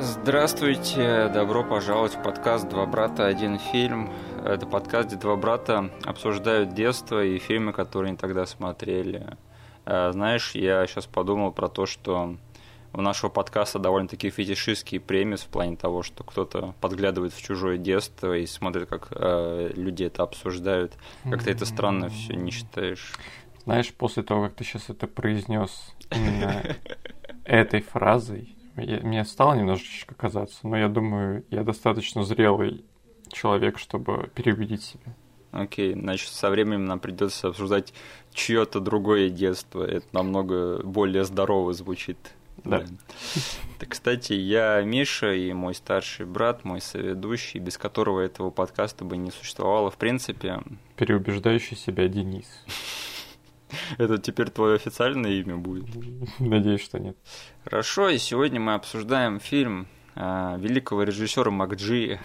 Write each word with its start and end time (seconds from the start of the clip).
Здравствуйте, 0.00 1.28
добро 1.32 1.62
пожаловать 1.62 2.14
в 2.16 2.22
подкаст 2.22 2.68
«Два 2.68 2.84
брата, 2.84 3.26
один 3.26 3.60
фильм». 3.60 4.12
Это 4.44 4.66
подкаст, 4.66 5.08
где 5.08 5.16
два 5.16 5.36
брата 5.36 5.90
обсуждают 6.04 6.74
детство 6.74 7.24
и 7.24 7.38
фильмы, 7.38 7.72
которые 7.72 8.08
они 8.10 8.16
тогда 8.16 8.44
смотрели. 8.44 9.36
Э, 9.86 10.10
знаешь, 10.12 10.56
я 10.56 10.84
сейчас 10.88 11.06
подумал 11.06 11.52
про 11.52 11.68
то, 11.68 11.86
что 11.86 12.36
у 12.92 13.00
нашего 13.00 13.30
подкаста 13.30 13.78
довольно-таки 13.78 14.30
фетишистский 14.30 14.98
премис 14.98 15.42
в 15.42 15.48
плане 15.48 15.76
того, 15.76 16.02
что 16.02 16.24
кто-то 16.24 16.74
подглядывает 16.80 17.32
в 17.32 17.40
чужое 17.40 17.78
детство 17.78 18.36
и 18.36 18.46
смотрит, 18.46 18.88
как 18.88 19.08
э, 19.12 19.70
люди 19.76 20.04
это 20.04 20.24
обсуждают. 20.24 20.94
Как-то 21.22 21.50
это 21.50 21.66
странно 21.66 22.08
все, 22.08 22.34
не 22.34 22.50
считаешь? 22.50 23.12
Знаешь, 23.62 23.94
после 23.94 24.24
того, 24.24 24.44
как 24.44 24.54
ты 24.54 24.64
сейчас 24.64 24.90
это 24.90 25.06
произнес 25.06 25.94
этой 27.44 27.80
фразой, 27.80 28.53
мне 28.76 29.24
стало 29.24 29.54
немножечко 29.54 30.14
казаться, 30.14 30.58
но 30.66 30.76
я 30.76 30.88
думаю, 30.88 31.44
я 31.50 31.62
достаточно 31.62 32.24
зрелый 32.24 32.84
человек, 33.30 33.78
чтобы 33.78 34.30
переубедить 34.34 34.82
себя. 34.82 35.14
Окей, 35.52 35.94
значит, 35.94 36.30
со 36.30 36.50
временем 36.50 36.84
нам 36.84 36.98
придется 36.98 37.48
обсуждать 37.48 37.94
чье-то 38.32 38.80
другое 38.80 39.28
детство. 39.28 39.84
Это 39.84 40.06
намного 40.12 40.82
более 40.82 41.24
здорово 41.24 41.72
звучит. 41.72 42.18
Да. 42.64 42.80
да. 42.80 42.86
Так, 43.78 43.90
кстати, 43.90 44.32
я 44.32 44.82
Миша 44.82 45.32
и 45.32 45.52
мой 45.52 45.74
старший 45.74 46.26
брат, 46.26 46.64
мой 46.64 46.80
соведущий, 46.80 47.60
без 47.60 47.78
которого 47.78 48.20
этого 48.20 48.50
подкаста 48.50 49.04
бы 49.04 49.16
не 49.16 49.30
существовало 49.30 49.90
в 49.90 49.96
принципе. 49.96 50.60
Переубеждающий 50.96 51.76
себя 51.76 52.08
Денис. 52.08 52.46
Это 53.98 54.18
теперь 54.18 54.50
твое 54.50 54.76
официальное 54.76 55.32
имя 55.32 55.56
будет? 55.56 55.86
Надеюсь, 56.38 56.82
что 56.82 56.98
нет. 56.98 57.16
Хорошо, 57.64 58.08
и 58.08 58.18
сегодня 58.18 58.60
мы 58.60 58.74
обсуждаем 58.74 59.40
фильм 59.40 59.86
великого 60.16 61.02
режиссера 61.02 61.50
Макджи. 61.50 62.20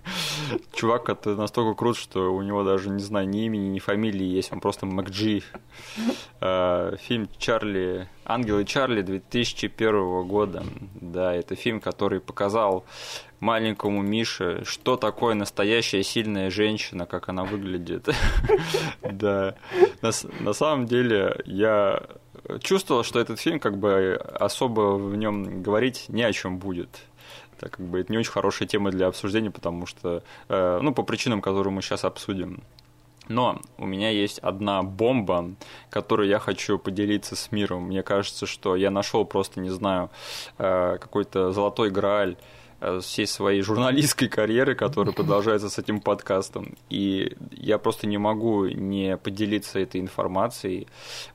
Чувак, 0.72 1.04
который 1.04 1.36
настолько 1.36 1.76
крут, 1.76 1.96
что 1.96 2.34
у 2.34 2.42
него 2.42 2.64
даже, 2.64 2.90
не 2.90 3.02
знаю, 3.02 3.28
ни 3.28 3.44
имени, 3.46 3.68
ни 3.68 3.78
фамилии 3.78 4.26
есть, 4.26 4.52
он 4.52 4.60
просто 4.60 4.86
Макджи. 4.86 5.42
А, 6.40 6.96
фильм 6.96 7.28
Чарли, 7.38 8.08
Ангелы 8.24 8.64
Чарли 8.64 9.02
2001 9.02 10.26
года. 10.26 10.64
Да, 10.94 11.34
это 11.34 11.54
фильм, 11.54 11.80
который 11.80 12.20
показал 12.20 12.84
маленькому 13.40 14.02
Мише, 14.02 14.62
что 14.64 14.96
такое 14.96 15.34
настоящая 15.34 16.02
сильная 16.02 16.50
женщина, 16.50 17.06
как 17.06 17.28
она 17.28 17.44
выглядит. 17.44 18.08
Да. 19.02 19.54
На 20.40 20.52
самом 20.52 20.86
деле, 20.86 21.40
я 21.44 22.02
чувствовал, 22.60 23.02
что 23.02 23.20
этот 23.20 23.38
фильм 23.40 23.60
как 23.60 23.78
бы 23.78 24.14
особо 24.14 24.96
в 24.96 25.16
нем 25.16 25.62
говорить 25.62 26.06
не 26.08 26.22
о 26.22 26.32
чем 26.32 26.58
будет 26.58 27.00
так 27.60 27.76
как 27.76 27.86
бы 27.86 28.00
это 28.00 28.10
не 28.10 28.18
очень 28.18 28.32
хорошая 28.32 28.66
тема 28.66 28.90
для 28.90 29.06
обсуждения, 29.06 29.50
потому 29.50 29.86
что, 29.86 30.22
э, 30.48 30.78
ну, 30.82 30.94
по 30.94 31.02
причинам, 31.02 31.42
которые 31.42 31.72
мы 31.72 31.82
сейчас 31.82 32.04
обсудим. 32.04 32.62
Но 33.28 33.60
у 33.78 33.86
меня 33.86 34.10
есть 34.10 34.38
одна 34.40 34.82
бомба, 34.82 35.52
которую 35.90 36.28
я 36.28 36.40
хочу 36.40 36.78
поделиться 36.78 37.36
с 37.36 37.52
миром. 37.52 37.84
Мне 37.84 38.02
кажется, 38.02 38.46
что 38.46 38.74
я 38.74 38.90
нашел 38.90 39.24
просто, 39.24 39.60
не 39.60 39.70
знаю, 39.70 40.10
э, 40.58 40.98
какой-то 41.00 41.52
золотой 41.52 41.90
грааль 41.90 42.36
всей 43.00 43.26
своей 43.26 43.62
журналистской 43.62 44.28
карьеры, 44.28 44.74
которая 44.74 45.14
продолжается 45.14 45.68
с 45.68 45.78
этим 45.78 46.00
подкастом. 46.00 46.76
И 46.88 47.36
я 47.52 47.78
просто 47.78 48.06
не 48.06 48.18
могу 48.18 48.66
не 48.66 49.16
поделиться 49.16 49.78
этой 49.78 50.00
информацией. 50.00 50.86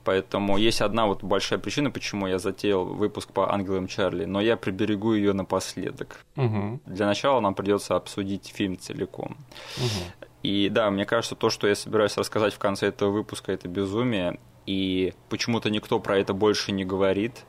Поэтому 0.04 0.58
есть 0.58 0.82
одна 0.82 1.06
вот 1.06 1.24
большая 1.24 1.60
причина, 1.60 1.92
почему 1.92 2.28
я 2.28 2.40
затеял 2.40 2.86
выпуск 2.86 3.32
по 3.32 3.54
ангелам 3.54 3.88
Чарли, 3.88 4.26
но 4.26 4.42
я 4.42 4.58
приберегу 4.58 5.14
ее 5.14 5.34
напоследок. 5.34 6.26
Угу. 6.36 6.82
Для 6.86 7.06
начала 7.06 7.40
нам 7.40 7.54
придется 7.54 7.96
обсудить 7.96 8.52
фильм 8.54 8.78
целиком. 8.78 9.38
Угу. 9.78 10.28
И 10.44 10.70
да, 10.70 10.92
мне 10.92 11.06
кажется, 11.06 11.36
то, 11.36 11.50
что 11.50 11.68
я 11.68 11.76
собираюсь 11.76 12.18
рассказать 12.18 12.54
в 12.54 12.60
конце 12.60 12.88
этого 12.88 13.10
выпуска, 13.10 13.52
это 13.52 13.68
безумие. 13.68 14.40
И 14.66 15.14
почему-то 15.30 15.70
никто 15.70 16.00
про 16.00 16.18
это 16.18 16.34
больше 16.34 16.72
не 16.72 16.86
говорит. 16.86 17.46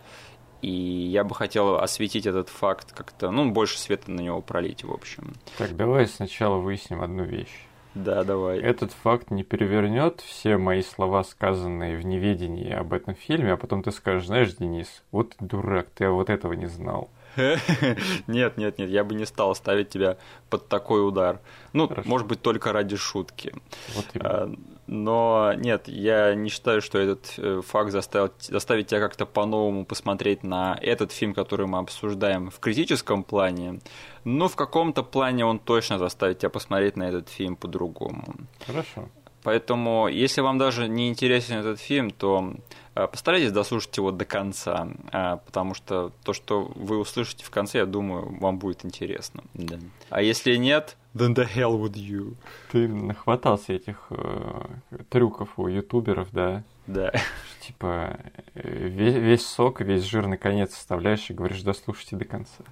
И 0.67 0.71
я 1.13 1.23
бы 1.23 1.33
хотел 1.33 1.77
осветить 1.77 2.27
этот 2.27 2.49
факт 2.49 2.91
как-то, 2.91 3.31
ну, 3.31 3.53
больше 3.53 3.79
света 3.79 4.11
на 4.11 4.21
него 4.21 4.43
пролить, 4.43 4.83
в 4.83 4.93
общем. 4.93 5.35
Так, 5.59 5.77
давай 5.77 6.09
сначала 6.09 6.57
выясним 6.57 7.03
одну 7.03 7.23
вещь. 7.23 7.69
Да, 7.95 8.25
давай. 8.25 8.59
Этот 8.59 8.91
факт 8.91 9.31
не 9.31 9.45
перевернет 9.45 10.23
все 10.23 10.57
мои 10.57 10.83
слова, 10.83 11.23
сказанные 11.23 11.97
в 11.97 12.05
неведении 12.05 12.73
об 12.73 12.93
этом 12.95 13.15
фильме, 13.15 13.53
а 13.53 13.57
потом 13.57 13.85
ты 13.85 13.93
скажешь, 13.93 14.27
знаешь, 14.27 14.57
Денис, 14.57 15.05
вот 15.13 15.37
дурак, 15.39 15.87
ты 15.95 16.09
вот 16.09 16.31
этого 16.31 16.55
не 16.55 16.67
знал. 16.67 17.11
Нет, 18.27 18.57
нет, 18.57 18.79
нет, 18.79 18.89
я 18.89 19.05
бы 19.05 19.15
не 19.15 19.27
стал 19.27 19.55
ставить 19.55 19.91
тебя 19.91 20.17
под 20.49 20.69
такой 20.69 21.07
удар. 21.07 21.39
Ну, 21.75 21.87
Хорошо. 21.87 22.09
может 22.09 22.27
быть, 22.27 22.41
только 22.41 22.73
ради 22.73 22.97
шутки. 22.97 23.55
Вот 23.95 24.07
а, 24.15 24.51
Но 24.87 25.53
нет, 25.57 25.89
я 25.89 26.35
не 26.35 26.49
считаю, 26.49 26.81
что 26.81 26.99
этот 26.99 27.35
э, 27.39 27.61
факт 27.67 27.91
заставил, 27.91 28.33
заставит 28.39 28.87
тебя 28.87 29.01
как-то 29.01 29.27
по-новому 29.27 29.85
посмотреть 29.85 30.45
на 30.45 30.79
этот 30.81 31.11
фильм, 31.11 31.35
который 31.35 31.67
мы 31.67 31.79
обсуждаем 31.79 32.51
в 32.51 32.61
критическом 32.61 33.25
плане. 33.25 33.81
Но 34.25 34.49
в 34.49 34.55
каком-то 34.55 35.03
плане 35.03 35.45
он 35.45 35.59
точно 35.59 35.99
заставит 35.99 36.39
тебя 36.39 36.51
посмотреть 36.51 36.97
на 36.97 37.09
этот 37.09 37.29
фильм 37.29 37.57
по-другому. 37.57 38.25
Хорошо. 38.65 39.09
Поэтому, 39.47 40.09
если 40.09 40.41
вам 40.41 40.59
даже 40.59 40.89
не 40.89 41.09
интересен 41.09 41.59
этот 41.59 41.79
фильм, 41.79 42.11
то 42.11 42.55
э, 42.97 43.07
постарайтесь 43.07 43.53
дослушать 43.53 43.97
его 43.97 44.11
до 44.11 44.25
конца, 44.25 44.89
э, 45.13 45.39
потому 45.47 45.75
что 45.75 46.11
то, 46.25 46.33
что 46.33 46.73
вы 46.75 46.99
услышите 46.99 47.45
в 47.45 47.51
конце, 47.51 47.79
я 47.79 47.87
думаю, 47.87 48.37
вам 48.41 48.59
будет 48.59 48.85
интересно. 48.85 49.45
Да. 49.55 49.79
А 50.11 50.21
если 50.21 50.57
нет, 50.57 50.97
then 51.17 51.35
the 51.35 51.45
hell 51.45 51.79
would 51.79 51.97
you? 51.97 52.37
Ты 52.71 52.89
нахватался 52.89 53.73
этих 53.73 54.07
э, 54.11 54.67
трюков 55.09 55.59
у 55.59 55.69
ютуберов, 55.69 56.29
да? 56.33 56.63
Да. 56.87 57.13
Типа 57.61 58.19
весь, 58.55 59.15
весь 59.15 59.47
сок, 59.47 59.81
весь 59.81 60.05
жирный 60.05 60.39
конец 60.39 60.73
оставляешь 60.75 61.29
и 61.31 61.35
говоришь, 61.35 61.63
дослушайте 61.63 62.17
до 62.17 62.25
конца. 62.25 62.65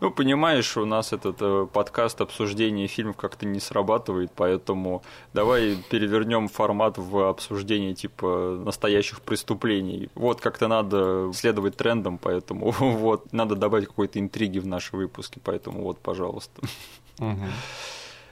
Ну, 0.00 0.10
понимаешь, 0.10 0.76
у 0.76 0.84
нас 0.84 1.12
этот 1.12 1.36
э, 1.40 1.66
подкаст 1.72 2.20
обсуждения 2.20 2.86
фильмов 2.86 3.16
как-то 3.16 3.46
не 3.46 3.60
срабатывает, 3.60 4.30
поэтому 4.34 5.02
давай 5.32 5.76
перевернем 5.90 6.48
формат 6.48 6.98
в 6.98 7.28
обсуждение 7.28 7.94
типа 7.94 8.60
настоящих 8.64 9.20
преступлений. 9.20 10.10
Вот 10.14 10.40
как-то 10.40 10.68
надо 10.68 11.30
следовать 11.34 11.76
трендам, 11.76 12.18
поэтому 12.18 12.70
вот 12.78 13.32
надо 13.32 13.56
добавить 13.56 13.86
какой-то 13.86 14.18
интриги 14.18 14.58
в 14.58 14.66
наши 14.66 14.96
выпуски, 14.96 15.40
поэтому 15.42 15.82
вот, 15.82 15.98
пожалуйста. 15.98 16.62
Угу. 17.18 17.46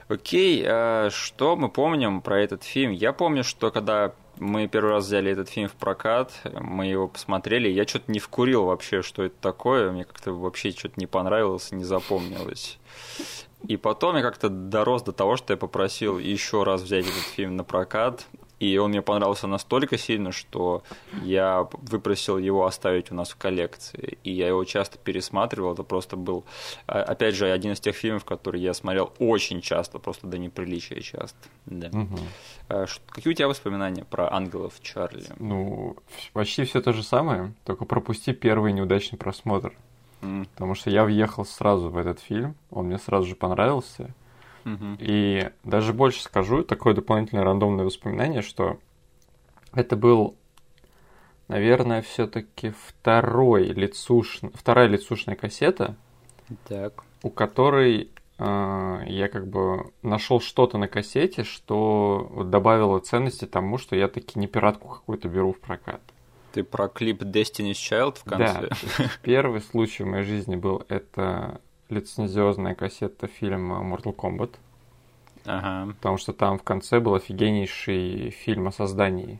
Окей, 0.07 0.63
а 0.67 1.09
что 1.09 1.55
мы 1.55 1.69
помним 1.69 2.21
про 2.21 2.39
этот 2.39 2.63
фильм? 2.63 2.91
Я 2.91 3.11
помню, 3.11 3.43
что 3.43 3.71
когда 3.71 4.13
мы 4.39 4.67
первый 4.67 4.91
раз 4.91 5.05
взяли 5.05 5.31
этот 5.31 5.49
фильм 5.49 5.67
в 5.67 5.73
прокат, 5.73 6.31
мы 6.53 6.87
его 6.87 7.07
посмотрели, 7.07 7.69
я 7.69 7.87
что-то 7.87 8.11
не 8.11 8.19
вкурил 8.19 8.65
вообще, 8.65 9.01
что 9.01 9.23
это 9.23 9.35
такое, 9.39 9.91
мне 9.91 10.05
как-то 10.05 10.33
вообще 10.33 10.71
что-то 10.71 10.95
не 10.97 11.07
понравилось, 11.07 11.71
не 11.71 11.83
запомнилось. 11.83 12.77
И 13.67 13.77
потом 13.77 14.17
я 14.17 14.21
как-то 14.21 14.49
дорос 14.49 15.03
до 15.03 15.11
того, 15.11 15.37
что 15.37 15.53
я 15.53 15.57
попросил 15.57 16.19
еще 16.19 16.63
раз 16.63 16.81
взять 16.81 17.05
этот 17.05 17.23
фильм 17.35 17.55
на 17.55 17.63
прокат, 17.63 18.27
и 18.59 18.77
он 18.77 18.91
мне 18.91 19.01
понравился 19.01 19.47
настолько 19.47 19.97
сильно, 19.97 20.31
что 20.31 20.83
я 21.23 21.67
выпросил 21.73 22.37
его 22.37 22.65
оставить 22.65 23.11
у 23.11 23.15
нас 23.15 23.29
в 23.31 23.35
коллекции. 23.35 24.17
И 24.23 24.31
я 24.31 24.47
его 24.47 24.63
часто 24.63 24.97
пересматривал. 24.97 25.73
Это 25.73 25.83
просто 25.83 26.15
был, 26.15 26.45
а, 26.87 27.01
опять 27.01 27.35
же, 27.35 27.51
один 27.51 27.73
из 27.73 27.79
тех 27.79 27.95
фильмов, 27.95 28.23
которые 28.23 28.63
я 28.63 28.73
смотрел 28.73 29.13
очень 29.19 29.61
часто, 29.61 29.99
просто 29.99 30.27
до 30.27 30.37
неприличия 30.37 31.01
часто. 31.01 31.37
Да. 31.65 31.87
Угу. 31.87 32.87
Какие 33.09 33.33
у 33.33 33.35
тебя 33.35 33.47
воспоминания 33.47 34.05
про 34.05 34.31
ангелов 34.33 34.73
Чарли? 34.81 35.25
Ну, 35.37 35.97
почти 36.33 36.63
все 36.63 36.81
то 36.81 36.93
же 36.93 37.03
самое, 37.03 37.53
только 37.65 37.85
пропусти 37.85 38.33
первый 38.33 38.71
неудачный 38.71 39.17
просмотр. 39.17 39.73
Mm. 40.21 40.47
Потому 40.53 40.75
что 40.75 40.89
я 40.89 41.03
въехал 41.03 41.45
сразу 41.45 41.89
в 41.89 41.97
этот 41.97 42.19
фильм, 42.19 42.55
он 42.71 42.87
мне 42.87 42.97
сразу 42.97 43.27
же 43.27 43.35
понравился. 43.35 44.13
И 44.99 45.49
даже 45.63 45.93
больше 45.93 46.23
скажу, 46.23 46.63
такое 46.63 46.93
дополнительное 46.93 47.43
рандомное 47.43 47.85
воспоминание, 47.85 48.41
что 48.41 48.79
это 49.73 49.95
был, 49.95 50.35
наверное, 51.47 52.01
все-таки 52.01 52.71
второй 52.71 53.65
лицуш... 53.65 54.39
вторая 54.53 54.87
лицушная 54.87 55.35
кассета, 55.35 55.95
так. 56.67 57.03
у 57.21 57.29
которой 57.29 58.09
э, 58.39 59.03
я 59.05 59.27
как 59.27 59.47
бы 59.47 59.91
нашел 60.01 60.39
что-то 60.39 60.77
на 60.79 60.87
кассете, 60.87 61.43
что 61.43 62.43
добавило 62.45 62.99
ценности 62.99 63.45
тому, 63.45 63.77
что 63.77 63.95
я 63.95 64.07
таки 64.07 64.39
не 64.39 64.47
пиратку 64.47 64.87
какую-то 64.87 65.29
беру 65.29 65.53
в 65.53 65.59
прокат. 65.59 66.01
Ты 66.53 66.63
про 66.63 66.87
клип 66.87 67.21
Destiny's 67.21 67.73
Child 67.73 68.19
в 68.19 68.23
конце? 68.23 68.69
Да. 68.69 69.09
Первый 69.21 69.61
случай 69.61 70.03
в 70.03 70.07
моей 70.07 70.23
жизни 70.23 70.55
был 70.55 70.83
это 70.87 71.59
лицензиозная 71.89 72.75
кассета 72.75 73.27
фильма 73.27 73.77
Mortal 73.77 74.15
Kombat. 74.15 74.55
Ага. 75.45 75.93
Потому 75.93 76.17
что 76.17 76.33
там 76.33 76.57
в 76.57 76.63
конце 76.63 76.99
был 76.99 77.15
офигеннейший 77.15 78.31
фильм 78.31 78.67
о 78.67 78.71
создании. 78.71 79.39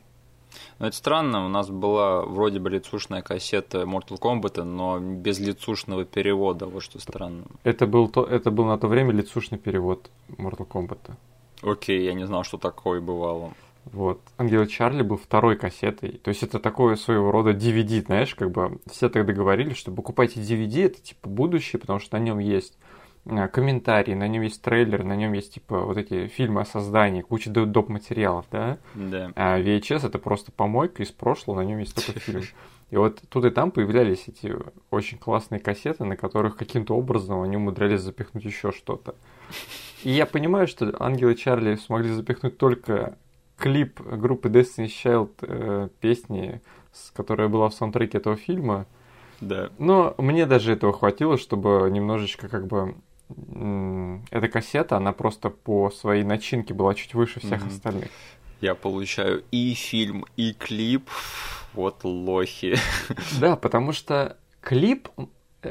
Ну, 0.78 0.86
это 0.86 0.96
странно, 0.96 1.44
у 1.44 1.48
нас 1.48 1.68
была 1.68 2.22
вроде 2.22 2.58
бы 2.58 2.70
лицушная 2.70 3.22
кассета 3.22 3.82
Mortal 3.82 4.18
Kombat, 4.18 4.62
но 4.62 4.98
без 4.98 5.38
лицушного 5.38 6.04
перевода, 6.04 6.66
вот 6.66 6.82
что 6.82 6.98
странно. 6.98 7.44
Это 7.64 7.86
был, 7.86 8.08
то, 8.08 8.24
это 8.24 8.50
был 8.50 8.64
на 8.64 8.78
то 8.78 8.86
время 8.86 9.12
лицушный 9.12 9.58
перевод 9.58 10.10
Mortal 10.28 10.66
Kombat. 10.66 11.12
Окей, 11.62 12.04
я 12.04 12.14
не 12.14 12.26
знал, 12.26 12.44
что 12.44 12.58
такое 12.58 13.00
бывало. 13.00 13.52
Вот. 13.92 14.20
Ангел 14.36 14.66
Чарли 14.66 15.02
был 15.02 15.16
второй 15.16 15.56
кассетой. 15.56 16.20
То 16.22 16.28
есть 16.30 16.42
это 16.42 16.58
такое 16.58 16.96
своего 16.96 17.30
рода 17.30 17.50
DVD, 17.52 18.04
знаешь, 18.04 18.34
как 18.34 18.50
бы 18.50 18.80
все 18.90 19.08
тогда 19.08 19.32
говорили, 19.32 19.74
что 19.74 19.92
покупайте 19.92 20.40
DVD, 20.40 20.86
это 20.86 21.00
типа 21.00 21.28
будущее, 21.28 21.80
потому 21.80 22.00
что 22.00 22.18
на 22.18 22.22
нем 22.22 22.38
есть 22.38 22.76
э, 23.26 23.48
комментарии, 23.48 24.14
на 24.14 24.26
нем 24.26 24.42
есть 24.42 24.60
трейлер, 24.60 25.04
на 25.04 25.14
нем 25.14 25.32
есть 25.34 25.54
типа 25.54 25.82
вот 25.82 25.96
эти 25.96 26.26
фильмы 26.26 26.62
о 26.62 26.64
создании, 26.64 27.22
куча 27.22 27.50
доп. 27.50 27.88
материалов, 27.88 28.46
да? 28.50 28.78
Да. 28.94 29.30
А 29.36 29.60
VHS 29.60 30.06
это 30.06 30.18
просто 30.18 30.50
помойка 30.50 31.04
из 31.04 31.12
прошлого, 31.12 31.58
на 31.58 31.64
нем 31.64 31.78
есть 31.78 31.94
только 31.94 32.18
фильм. 32.20 32.42
И 32.90 32.96
вот 32.96 33.20
тут 33.28 33.44
и 33.44 33.50
там 33.50 33.70
появлялись 33.72 34.24
эти 34.28 34.54
очень 34.90 35.18
классные 35.18 35.60
кассеты, 35.60 36.04
на 36.04 36.16
которых 36.16 36.56
каким-то 36.56 36.94
образом 36.94 37.40
они 37.42 37.56
умудрялись 37.56 38.00
запихнуть 38.00 38.44
еще 38.44 38.70
что-то. 38.70 39.16
И 40.04 40.10
я 40.10 40.26
понимаю, 40.26 40.68
что 40.68 40.94
Ангелы 41.00 41.34
Чарли 41.34 41.74
смогли 41.76 42.10
запихнуть 42.10 42.58
только 42.58 43.16
клип 43.56 44.00
группы 44.00 44.48
Destiny's 44.48 44.92
Child 45.04 45.30
э, 45.42 45.88
песни, 46.00 46.60
которая 47.14 47.48
была 47.48 47.68
в 47.68 47.74
саундтреке 47.74 48.18
этого 48.18 48.36
фильма. 48.36 48.86
Да. 49.40 49.70
Но 49.78 50.14
мне 50.18 50.46
даже 50.46 50.72
этого 50.72 50.92
хватило, 50.92 51.36
чтобы 51.38 51.88
немножечко 51.90 52.48
как 52.48 52.66
бы 52.66 52.94
эта 54.30 54.48
кассета, 54.48 54.96
она 54.96 55.12
просто 55.12 55.50
по 55.50 55.90
своей 55.90 56.22
начинке 56.22 56.72
была 56.74 56.94
чуть 56.94 57.14
выше 57.14 57.40
всех 57.40 57.62
mm-hmm. 57.62 57.68
остальных. 57.68 58.08
Я 58.60 58.74
получаю 58.74 59.42
и 59.50 59.74
фильм, 59.74 60.24
и 60.36 60.52
клип. 60.52 61.10
Вот 61.74 62.04
лохи. 62.04 62.76
Да, 63.40 63.56
потому 63.56 63.92
что 63.92 64.38
клип 64.60 65.08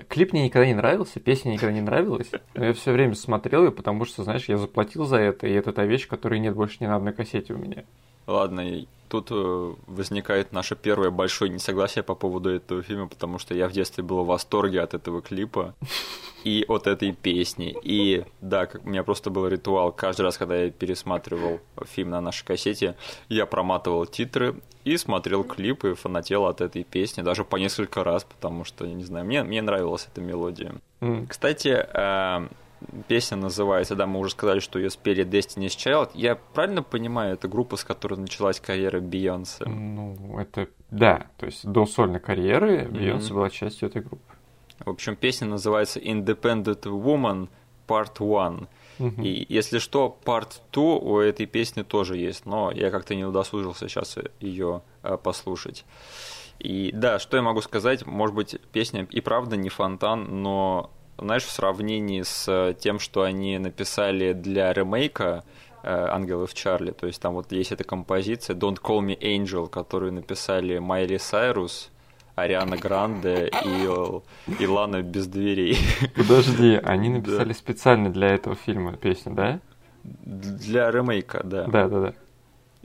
Клип 0.04 0.34
мне 0.34 0.46
никогда 0.46 0.68
не 0.68 0.74
нравился, 0.74 1.20
песня 1.20 1.52
никогда 1.52 1.74
не 1.74 1.82
нравилась, 1.82 2.32
но 2.54 2.66
я 2.66 2.74
все 2.74 2.92
время 2.92 3.16
смотрел 3.16 3.66
ее, 3.66 3.72
потому 3.72 4.06
что, 4.06 4.24
знаешь, 4.24 4.50
я 4.50 4.58
заплатил 4.58 5.06
за 5.06 5.18
это, 5.18 5.48
и 5.48 5.54
это 5.54 5.72
та 5.72 5.86
вещь, 5.86 6.08
которой 6.08 6.40
нет 6.40 6.56
больше 6.56 6.78
ни 6.80 6.88
на 6.88 6.96
одной 6.96 7.14
кассете 7.14 7.54
у 7.54 7.58
меня. 7.58 7.84
Ладно, 8.28 8.86
тут 9.10 9.28
э, 9.32 9.74
возникает 9.88 10.52
наше 10.52 10.76
первое 10.76 11.10
большое 11.10 11.52
несогласие 11.52 12.04
по 12.04 12.16
поводу 12.16 12.50
этого 12.50 12.82
фильма, 12.82 13.08
потому 13.08 13.40
что 13.40 13.54
я 13.54 13.68
в 13.68 13.72
детстве 13.72 14.04
был 14.04 14.24
в 14.24 14.28
восторге 14.28 14.82
от 14.82 14.94
этого 14.94 15.22
клипа 15.22 15.74
и 16.44 16.66
от 16.68 16.88
этой 16.88 17.12
песни. 17.12 17.76
И 17.84 18.26
да, 18.42 18.66
как, 18.66 18.86
у 18.86 18.90
меня 18.90 19.04
просто 19.04 19.30
был 19.30 19.48
ритуал. 19.48 19.92
Каждый 19.92 20.22
раз, 20.22 20.38
когда 20.38 20.56
я 20.56 20.72
пересматривал 20.72 21.60
фильм 21.86 22.10
на 22.12 22.22
нашей 22.22 22.46
кассете, 22.46 22.96
я 23.30 23.46
проматывал 23.46 24.06
титры 24.06 24.56
и 24.84 24.98
смотрел 24.98 25.44
клипы, 25.44 25.96
фанател 25.96 26.46
от 26.46 26.62
этой 26.62 26.84
песни, 26.84 27.22
даже 27.22 27.44
по 27.44 27.58
несколько 27.58 28.04
раз, 28.04 28.24
потому 28.24 28.64
что, 28.64 28.86
не 28.86 29.04
знаю, 29.04 29.26
мне, 29.26 29.44
мне 29.44 29.62
нравилась 29.62 30.08
эта 30.12 30.22
мелодия. 30.22 30.76
Mm. 31.02 31.28
Кстати, 31.28 31.70
э, 31.70 32.48
песня 33.08 33.38
называется, 33.38 33.96
да, 33.96 34.06
мы 34.06 34.20
уже 34.20 34.32
сказали, 34.32 34.60
что 34.60 34.80
ее 34.80 34.90
спели 34.90 35.26
Destiny's 35.26 35.76
Child. 35.78 36.12
Я 36.14 36.36
правильно 36.36 36.84
понимаю, 36.84 37.34
это 37.34 37.48
группа, 37.48 37.78
с 37.78 37.84
которой 37.84 38.20
началась 38.20 38.60
карьера 38.60 39.00
Бейонсе? 39.00 39.66
Ну, 39.66 40.38
это, 40.40 40.68
да, 40.92 41.28
то 41.38 41.46
есть 41.46 41.66
до 41.66 41.86
сольной 41.86 42.20
карьеры 42.20 42.88
Бейонсе 42.88 43.30
mm-hmm. 43.30 43.36
была 43.36 43.50
частью 43.50 43.90
этой 43.90 44.02
группы. 44.02 44.34
В 44.80 44.90
общем, 44.90 45.16
песня 45.16 45.48
называется 45.48 46.00
Independent 46.00 46.84
Woman 46.84 47.50
Part 47.88 48.18
1. 48.20 48.68
Mm-hmm. 48.98 49.24
И 49.24 49.46
если 49.50 49.80
что, 49.80 50.18
Part 50.26 50.60
2 50.72 50.84
у 50.84 51.20
этой 51.20 51.46
песни 51.46 51.84
тоже 51.84 52.18
есть, 52.18 52.46
но 52.46 52.72
я 52.72 52.92
как-то 52.92 53.16
не 53.16 53.26
удосужился 53.26 53.88
сейчас 53.88 54.18
ее 54.40 54.82
э, 55.04 55.18
послушать. 55.18 55.86
И 56.60 56.92
да, 56.94 57.20
что 57.20 57.38
я 57.38 57.44
могу 57.44 57.62
сказать, 57.62 58.06
может 58.06 58.36
быть, 58.36 58.58
песня 58.72 59.08
и 59.10 59.22
правда 59.22 59.58
не 59.58 59.70
фонтан, 59.70 60.42
но 60.42 60.92
знаешь, 61.18 61.44
в 61.44 61.52
сравнении 61.52 62.22
с 62.22 62.46
э, 62.48 62.74
тем, 62.80 63.00
что 63.00 63.24
они 63.24 63.58
написали 63.58 64.34
для 64.34 64.74
ремейка 64.74 65.44
э, 65.84 66.08
«Ангелов 66.12 66.54
Чарли», 66.54 66.92
то 66.92 67.08
есть 67.08 67.22
там 67.22 67.34
вот 67.34 67.52
есть 67.52 67.72
эта 67.72 67.84
композиция 67.84 68.56
«Don't 68.56 68.80
Call 68.82 69.00
Me 69.02 69.18
Angel», 69.20 69.70
которую 69.70 70.14
написали 70.14 70.78
Майли 70.80 71.18
Сайрус, 71.18 71.92
Ариана 72.36 72.76
Гранде 72.76 73.50
и, 73.64 73.88
и 74.60 74.68
Лана 74.68 75.02
без 75.02 75.28
дверей. 75.28 75.78
Подожди, 76.16 76.80
они 76.84 77.10
написали 77.10 77.50
да. 77.50 77.54
специально 77.54 78.12
для 78.12 78.28
этого 78.28 78.56
фильма 78.56 78.98
песню, 78.98 79.34
да? 79.34 79.60
Для 80.04 80.92
ремейка, 80.92 81.42
да. 81.44 81.66
Да, 81.66 81.88
да, 81.88 82.02
да. 82.02 82.14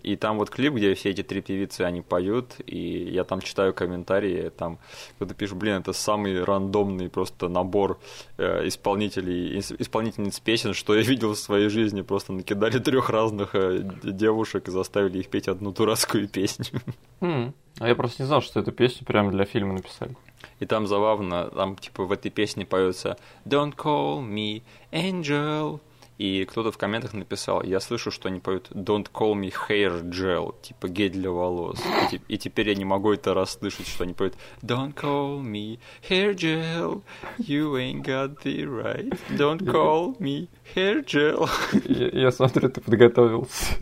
И 0.02 0.17
там 0.17 0.38
вот 0.38 0.50
клип, 0.50 0.75
где 0.75 0.94
все 0.94 1.11
эти 1.11 1.23
три 1.23 1.41
певицы, 1.41 1.82
они 1.82 2.00
поют, 2.02 2.56
и 2.67 2.79
я 3.11 3.25
там 3.25 3.41
читаю 3.41 3.75
комментарии, 3.75 4.50
там 4.56 4.79
кто-то 5.17 5.35
пишет, 5.35 5.56
блин, 5.56 5.76
это 5.76 5.93
самый 5.93 6.43
рандомный 6.43 7.08
просто 7.08 7.49
набор 7.49 7.99
э, 8.38 8.67
исполнителей, 8.67 9.58
исполнительниц 9.58 10.41
песен, 10.41 10.75
что 10.75 10.94
я 10.94 11.02
видел 11.11 11.35
в 11.35 11.38
своей 11.38 11.69
жизни. 11.69 12.02
Просто 12.02 12.32
накидали 12.32 12.79
трех 12.79 13.11
разных 13.11 13.55
э, 13.55 13.82
девушек 14.02 14.69
и 14.69 14.70
заставили 14.70 15.19
их 15.19 15.29
петь 15.29 15.49
одну 15.49 15.73
дурацкую 15.73 16.29
песню. 16.29 16.81
Mm. 17.20 17.52
А 17.79 17.88
я 17.88 17.94
просто 17.94 18.23
не 18.23 18.26
знал, 18.26 18.43
что 18.43 18.61
эту 18.61 18.73
песню 18.73 19.06
прямо 19.06 19.31
для 19.31 19.44
фильма 19.44 19.75
написали. 19.75 20.17
И 20.58 20.67
там 20.67 20.87
забавно, 20.87 21.50
там 21.50 21.76
типа 21.76 22.05
в 22.05 22.12
этой 22.12 22.31
песне 22.31 22.67
поется 22.67 23.17
Don't 23.47 23.75
call 23.75 24.23
me 24.23 24.62
angel, 24.93 25.81
и 26.20 26.44
кто-то 26.44 26.70
в 26.70 26.76
комментах 26.76 27.14
написал, 27.14 27.62
я 27.62 27.81
слышу, 27.81 28.11
что 28.11 28.28
они 28.28 28.40
поют 28.40 28.70
Don't 28.72 29.11
call 29.11 29.32
me 29.32 29.50
hair 29.69 30.02
gel, 30.11 30.55
типа 30.61 30.88
гель 30.88 31.12
для 31.12 31.31
волос. 31.31 31.82
И, 32.12 32.20
и 32.28 32.37
теперь 32.37 32.69
я 32.69 32.75
не 32.75 32.84
могу 32.84 33.14
это 33.14 33.32
расслышать, 33.32 33.88
что 33.88 34.05
они 34.05 34.12
поют 34.12 34.34
Don't 34.61 34.94
call 34.94 35.40
me 35.40 35.78
hair 36.11 36.34
gel, 36.34 37.02
you 37.38 37.72
ain't 37.76 38.05
got 38.05 38.43
the 38.44 38.67
right. 38.67 39.19
Don't 39.31 39.61
call 39.61 40.14
me 40.19 40.49
hair 40.75 41.02
gel. 41.02 41.49
Я, 41.87 42.08
я 42.08 42.31
смотрю, 42.31 42.69
ты 42.69 42.82
подготовился. 42.82 43.76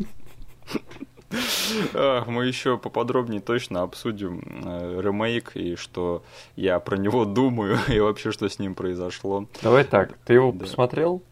Мы 1.93 2.47
еще 2.47 2.79
поподробнее 2.79 3.41
точно 3.41 3.83
обсудим 3.83 4.43
э, 4.65 5.01
ремейк 5.03 5.57
и 5.57 5.75
что 5.75 6.23
я 6.57 6.79
про 6.79 6.97
него 6.97 7.25
думаю 7.25 7.79
и 7.89 7.99
вообще 7.99 8.31
что 8.31 8.49
с 8.49 8.61
ним 8.61 8.77
произошло. 8.77 9.47
Давай 9.61 9.83
так, 9.83 10.17
ты 10.25 10.35
его 10.35 10.53
да. 10.53 10.61
посмотрел? 10.61 11.23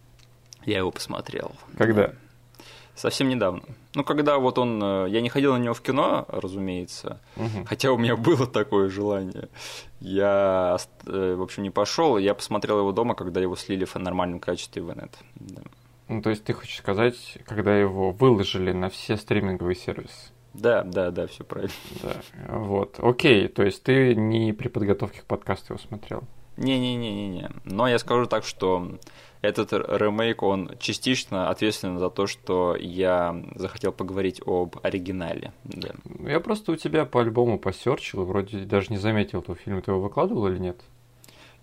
Я 0.67 0.79
его 0.79 0.91
посмотрел. 0.91 1.53
Когда? 1.79 2.13
Совсем 2.97 3.29
недавно. 3.29 3.63
Ну, 3.95 4.05
когда 4.05 4.39
вот 4.39 4.59
он... 4.59 4.83
Э, 4.83 5.07
я 5.09 5.21
не 5.21 5.29
ходил 5.29 5.53
на 5.53 5.59
него 5.59 5.75
в 5.75 5.83
кино, 5.83 6.25
разумеется, 6.29 7.21
угу. 7.37 7.65
хотя 7.67 7.93
у 7.93 7.99
меня 7.99 8.17
было 8.17 8.47
такое 8.47 8.89
желание. 8.89 9.49
Я, 10.01 10.79
э, 11.07 11.35
в 11.35 11.43
общем, 11.43 11.63
не 11.63 11.71
пошел. 11.71 12.19
Я 12.19 12.35
посмотрел 12.35 12.79
его 12.81 12.93
дома, 12.93 13.15
когда 13.15 13.41
его 13.41 13.55
слили 13.55 13.85
в 13.85 13.95
нормальном 13.95 14.41
качестве 14.41 14.83
в 14.83 14.93
инет. 14.93 15.17
Да. 15.35 15.63
Ну, 16.09 16.23
то 16.23 16.31
есть 16.31 16.45
ты 16.45 16.53
хочешь 16.53 16.79
сказать, 16.79 17.39
когда 17.47 17.77
его 17.77 18.13
выложили 18.13 18.73
на 18.73 18.89
все 18.89 19.17
стриминговые 19.17 19.77
сервисы? 19.77 20.33
Да, 20.55 20.83
да, 20.83 21.11
да, 21.11 21.27
все 21.27 21.45
правильно. 21.45 21.75
Да, 22.03 22.15
вот. 22.49 22.99
Окей, 22.99 23.49
то 23.49 23.63
есть 23.63 23.83
ты 23.83 24.15
не 24.15 24.53
при 24.55 24.69
подготовке 24.69 25.21
к 25.21 25.25
подкасту 25.25 25.75
его 25.75 25.83
смотрел? 25.83 26.25
Не-не-не-не-не. 26.57 27.51
Но 27.65 27.87
я 27.87 27.99
скажу 27.99 28.27
так, 28.27 28.45
что 28.45 28.99
этот 29.47 29.73
ремейк, 29.73 30.43
он 30.43 30.73
частично 30.79 31.49
ответственен 31.49 31.99
за 31.99 32.11
то, 32.11 32.27
что 32.27 32.77
я 32.79 33.45
захотел 33.55 33.93
поговорить 33.93 34.41
об 34.45 34.77
оригинале. 34.83 35.53
Да. 35.65 35.91
Я 36.27 36.41
просто 36.41 36.73
у 36.73 36.77
тебя 36.77 37.05
по 37.05 37.21
альбому 37.21 37.59
посерчил, 37.59 38.25
вроде 38.25 38.59
даже 38.59 38.89
не 38.91 38.99
заметил 38.99 39.41
этого 39.41 39.57
фильма. 39.57 39.83
Ты 39.83 39.91
его 39.91 40.01
выкладывал 40.01 40.49
или 40.49 40.59
нет? 40.59 40.81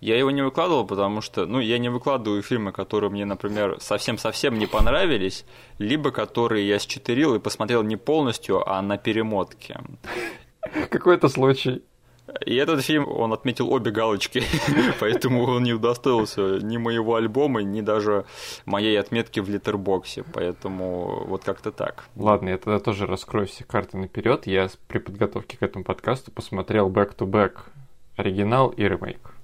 Я 0.00 0.18
его 0.18 0.30
не 0.30 0.42
выкладывал, 0.42 0.86
потому 0.86 1.22
что, 1.22 1.46
ну, 1.46 1.60
я 1.60 1.78
не 1.78 1.88
выкладываю 1.88 2.42
фильмы, 2.42 2.72
которые 2.72 3.10
мне, 3.10 3.24
например, 3.24 3.78
совсем-совсем 3.80 4.58
не 4.58 4.66
понравились, 4.66 5.46
либо 5.78 6.10
которые 6.10 6.68
я 6.68 6.78
счетырил 6.78 7.34
и 7.34 7.38
посмотрел 7.38 7.82
не 7.82 7.96
полностью, 7.96 8.68
а 8.68 8.82
на 8.82 8.98
перемотке. 8.98 9.80
Какой-то 10.90 11.28
случай. 11.28 11.82
И 12.46 12.54
этот 12.54 12.82
фильм, 12.82 13.06
он 13.08 13.32
отметил 13.32 13.70
обе 13.72 13.90
галочки, 13.90 14.42
поэтому 15.00 15.44
он 15.44 15.62
не 15.62 15.74
удостоился 15.74 16.58
ни 16.62 16.78
моего 16.78 17.16
альбома, 17.16 17.62
ни 17.62 17.82
даже 17.82 18.24
моей 18.64 18.98
отметки 18.98 19.40
в 19.40 19.48
литербоксе, 19.50 20.24
поэтому 20.32 21.24
вот 21.26 21.44
как-то 21.44 21.70
так. 21.70 22.04
Ладно, 22.16 22.48
я 22.48 22.58
тогда 22.58 22.80
тоже 22.80 23.06
раскрою 23.06 23.46
все 23.46 23.64
карты 23.64 23.98
наперед. 23.98 24.46
Я 24.46 24.68
при 24.88 24.98
подготовке 24.98 25.58
к 25.58 25.62
этому 25.62 25.84
подкасту 25.84 26.30
посмотрел 26.30 26.88
back-to-back 26.88 27.58
оригинал 28.16 28.70
и 28.70 28.82
ремейк. 28.84 29.34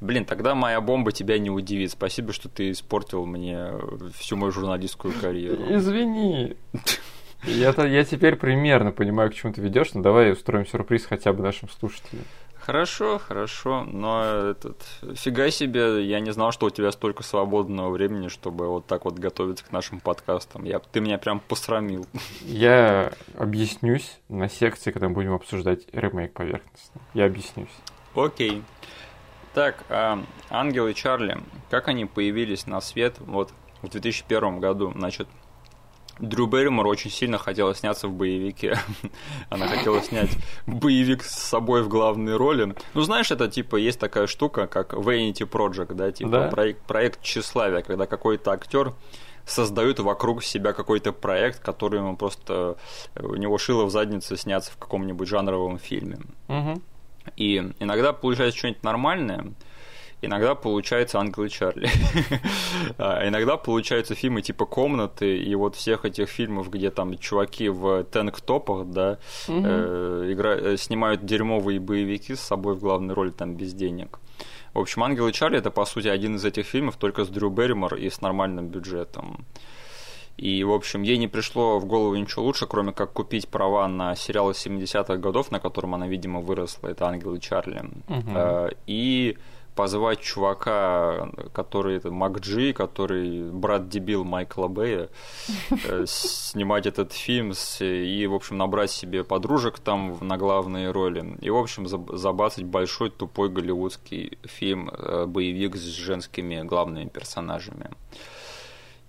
Блин, 0.00 0.24
тогда 0.24 0.54
моя 0.54 0.80
бомба 0.80 1.12
тебя 1.12 1.38
не 1.38 1.50
удивит. 1.50 1.90
Спасибо, 1.90 2.32
что 2.32 2.48
ты 2.48 2.70
испортил 2.70 3.26
мне 3.26 3.72
всю 4.14 4.36
мою 4.36 4.52
журналистскую 4.52 5.12
карьеру. 5.20 5.74
Извини. 5.74 6.56
Я, 7.44 7.70
я 7.70 8.04
теперь 8.04 8.36
примерно 8.36 8.92
понимаю, 8.92 9.30
к 9.30 9.34
чему 9.34 9.52
ты 9.52 9.60
ведешь, 9.60 9.94
но 9.94 10.02
давай 10.02 10.32
устроим 10.32 10.66
сюрприз 10.66 11.06
хотя 11.06 11.32
бы 11.32 11.42
нашим 11.42 11.68
слушателям. 11.68 12.24
Хорошо, 12.68 13.18
хорошо, 13.18 13.84
но 13.84 14.22
этот 14.50 14.82
фига 15.14 15.50
себе, 15.50 16.04
я 16.04 16.20
не 16.20 16.32
знал, 16.32 16.52
что 16.52 16.66
у 16.66 16.70
тебя 16.70 16.92
столько 16.92 17.22
свободного 17.22 17.88
времени, 17.88 18.28
чтобы 18.28 18.68
вот 18.68 18.86
так 18.86 19.06
вот 19.06 19.18
готовиться 19.18 19.64
к 19.64 19.72
нашим 19.72 20.00
подкастам. 20.00 20.64
Я, 20.64 20.78
ты 20.80 21.00
меня 21.00 21.16
прям 21.16 21.40
посрамил. 21.40 22.06
Я 22.42 23.12
объяснюсь 23.38 24.18
на 24.28 24.50
секции, 24.50 24.90
когда 24.90 25.08
мы 25.08 25.14
будем 25.14 25.32
обсуждать 25.32 25.86
ремейк 25.92 26.34
поверхностно. 26.34 27.00
Я 27.14 27.24
объяснюсь. 27.24 27.72
Окей. 28.14 28.62
Так, 29.54 29.84
а, 29.88 30.22
Ангел 30.50 30.88
и 30.88 30.94
Чарли, 30.94 31.38
как 31.70 31.88
они 31.88 32.04
появились 32.04 32.66
на 32.66 32.82
свет 32.82 33.14
вот 33.20 33.50
в 33.80 33.88
2001 33.88 34.60
году? 34.60 34.92
Значит, 34.94 35.26
Дрю 36.18 36.46
Берримор 36.46 36.86
очень 36.86 37.10
сильно 37.10 37.38
хотела 37.38 37.74
сняться 37.74 38.08
в 38.08 38.12
боевике. 38.12 38.78
Она 39.50 39.66
хотела 39.66 40.02
снять 40.02 40.30
боевик 40.66 41.22
с 41.22 41.30
собой 41.30 41.82
в 41.82 41.88
главной 41.88 42.36
роли. 42.36 42.74
Ну, 42.94 43.00
знаешь, 43.02 43.30
это 43.30 43.48
типа 43.48 43.76
есть 43.76 43.98
такая 43.98 44.26
штука, 44.26 44.66
как 44.66 44.94
Vanity 44.94 45.48
Project, 45.48 45.94
да, 45.94 46.10
типа 46.12 46.30
да. 46.30 46.48
Проект, 46.48 46.82
проект 46.82 47.22
тщеславия, 47.22 47.82
когда 47.82 48.06
какой-то 48.06 48.52
актер 48.52 48.94
создают 49.46 49.98
вокруг 49.98 50.44
себя 50.44 50.72
какой-то 50.72 51.12
проект, 51.12 51.60
который 51.60 52.00
ему 52.00 52.16
просто 52.16 52.76
у 53.16 53.34
него 53.36 53.58
шило 53.58 53.84
в 53.84 53.90
заднице 53.90 54.36
сняться 54.36 54.72
в 54.72 54.76
каком-нибудь 54.76 55.26
жанровом 55.26 55.78
фильме. 55.78 56.18
Угу. 56.48 56.82
И 57.36 57.72
иногда 57.78 58.12
получается 58.12 58.58
что-нибудь 58.58 58.82
нормальное, 58.82 59.52
иногда 60.22 60.54
получается 60.54 61.18
Ангелы 61.18 61.48
Чарли. 61.48 61.88
а 62.98 63.26
иногда 63.28 63.56
получаются 63.56 64.14
фильмы 64.14 64.42
типа 64.42 64.66
Комнаты 64.66 65.38
и 65.38 65.54
вот 65.54 65.76
всех 65.76 66.04
этих 66.04 66.28
фильмов, 66.28 66.70
где 66.70 66.90
там 66.90 67.16
чуваки 67.18 67.68
в 67.68 68.04
тенк-топах, 68.04 68.86
да, 68.86 69.18
э. 69.48 70.34
Э, 70.34 70.76
снимают 70.76 71.24
дерьмовые 71.24 71.80
боевики 71.80 72.34
с 72.34 72.40
собой 72.40 72.74
в 72.74 72.80
главной 72.80 73.14
роли 73.14 73.30
там 73.30 73.54
без 73.54 73.74
денег. 73.74 74.18
В 74.74 74.80
общем, 74.80 75.02
Ангелы 75.02 75.32
Чарли 75.32 75.58
это 75.58 75.70
по 75.70 75.84
сути 75.84 76.08
один 76.08 76.36
из 76.36 76.44
этих 76.44 76.66
фильмов, 76.66 76.96
только 76.96 77.24
с 77.24 77.28
Дрю 77.28 77.50
Берримор 77.50 77.94
и 77.94 78.10
с 78.10 78.20
нормальным 78.20 78.68
бюджетом. 78.68 79.44
И, 80.36 80.62
в 80.62 80.72
общем, 80.72 81.02
ей 81.02 81.18
не 81.18 81.26
пришло 81.26 81.80
в 81.80 81.84
голову 81.84 82.14
ничего 82.14 82.44
лучше, 82.44 82.66
кроме 82.66 82.92
как 82.92 83.12
купить 83.12 83.48
права 83.48 83.88
на 83.88 84.14
сериалы 84.14 84.52
70-х 84.52 85.16
годов, 85.16 85.50
на 85.50 85.58
котором 85.58 85.96
она, 85.96 86.06
видимо, 86.06 86.40
выросла. 86.40 86.88
Это 86.88 87.08
«Ангелы 87.08 87.40
Чарли». 87.40 87.82
Uh-huh. 88.06 88.76
И 88.86 89.36
позвать 89.78 90.20
чувака, 90.20 91.30
который 91.52 91.98
это 91.98 92.10
Макджи, 92.10 92.72
который 92.72 93.48
брат 93.48 93.88
дебил 93.88 94.24
Майкла 94.24 94.66
Бэя, 94.66 95.08
э, 95.70 96.04
снимать 96.06 96.86
этот 96.86 97.12
фильм 97.12 97.52
и, 97.78 98.26
в 98.26 98.34
общем, 98.34 98.58
набрать 98.58 98.90
себе 98.90 99.22
подружек 99.22 99.78
там 99.78 100.18
на 100.20 100.36
главные 100.36 100.90
роли. 100.90 101.38
И, 101.40 101.50
в 101.50 101.56
общем, 101.56 101.86
забацать 101.86 102.64
большой 102.64 103.10
тупой 103.10 103.50
голливудский 103.50 104.38
фильм, 104.42 104.90
э, 104.90 105.26
боевик 105.26 105.76
с 105.76 105.84
женскими 105.84 106.62
главными 106.62 107.08
персонажами. 107.08 107.90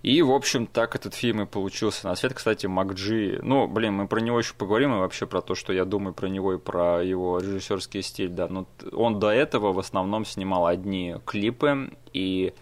И, 0.02 0.22
в 0.22 0.32
общем, 0.32 0.66
так 0.66 0.96
этот 0.96 1.14
фильм 1.14 1.42
и 1.42 1.46
получился 1.46 2.06
на 2.08 2.14
свет. 2.14 2.32
Кстати, 2.32 2.66
Макджи, 2.66 3.38
ну, 3.42 3.68
блин, 3.68 3.94
мы 3.94 4.08
про 4.08 4.20
него 4.20 4.38
еще 4.38 4.54
поговорим, 4.54 4.94
и 4.94 4.98
вообще 4.98 5.26
про 5.26 5.42
то, 5.42 5.54
что 5.54 5.74
я 5.74 5.84
думаю 5.84 6.14
про 6.14 6.28
него 6.28 6.54
и 6.54 6.58
про 6.58 7.04
его 7.04 7.38
режиссерский 7.38 8.02
стиль, 8.02 8.30
да. 8.30 8.48
Но 8.48 8.66
он 8.92 9.20
до 9.20 9.28
этого 9.28 9.72
в 9.72 9.78
основном 9.78 10.24
снимал 10.24 10.66
одни 10.66 11.16
клипы, 11.26 11.90
и 12.14 12.54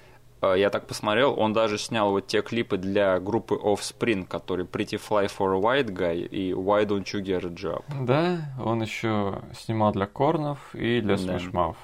э, 0.42 0.54
я 0.58 0.70
так 0.70 0.88
посмотрел, 0.88 1.38
он 1.38 1.52
даже 1.52 1.78
снял 1.78 2.10
вот 2.10 2.26
те 2.26 2.42
клипы 2.42 2.76
для 2.76 3.20
группы 3.20 3.54
Offspring, 3.54 4.26
которые 4.26 4.66
Pretty 4.66 5.00
Fly 5.00 5.30
for 5.30 5.56
a 5.56 5.60
White 5.60 5.90
Guy 5.90 6.26
и 6.26 6.50
Why 6.50 6.86
Don't 6.86 7.04
You 7.04 7.22
Get 7.22 7.46
a 7.46 7.50
Job. 7.50 7.84
Да, 8.04 8.52
он 8.60 8.82
еще 8.82 9.42
снимал 9.56 9.92
для 9.92 10.06
Корнов 10.06 10.74
и 10.74 11.00
для 11.00 11.14
Smash 11.14 11.52
Mouth. 11.52 11.76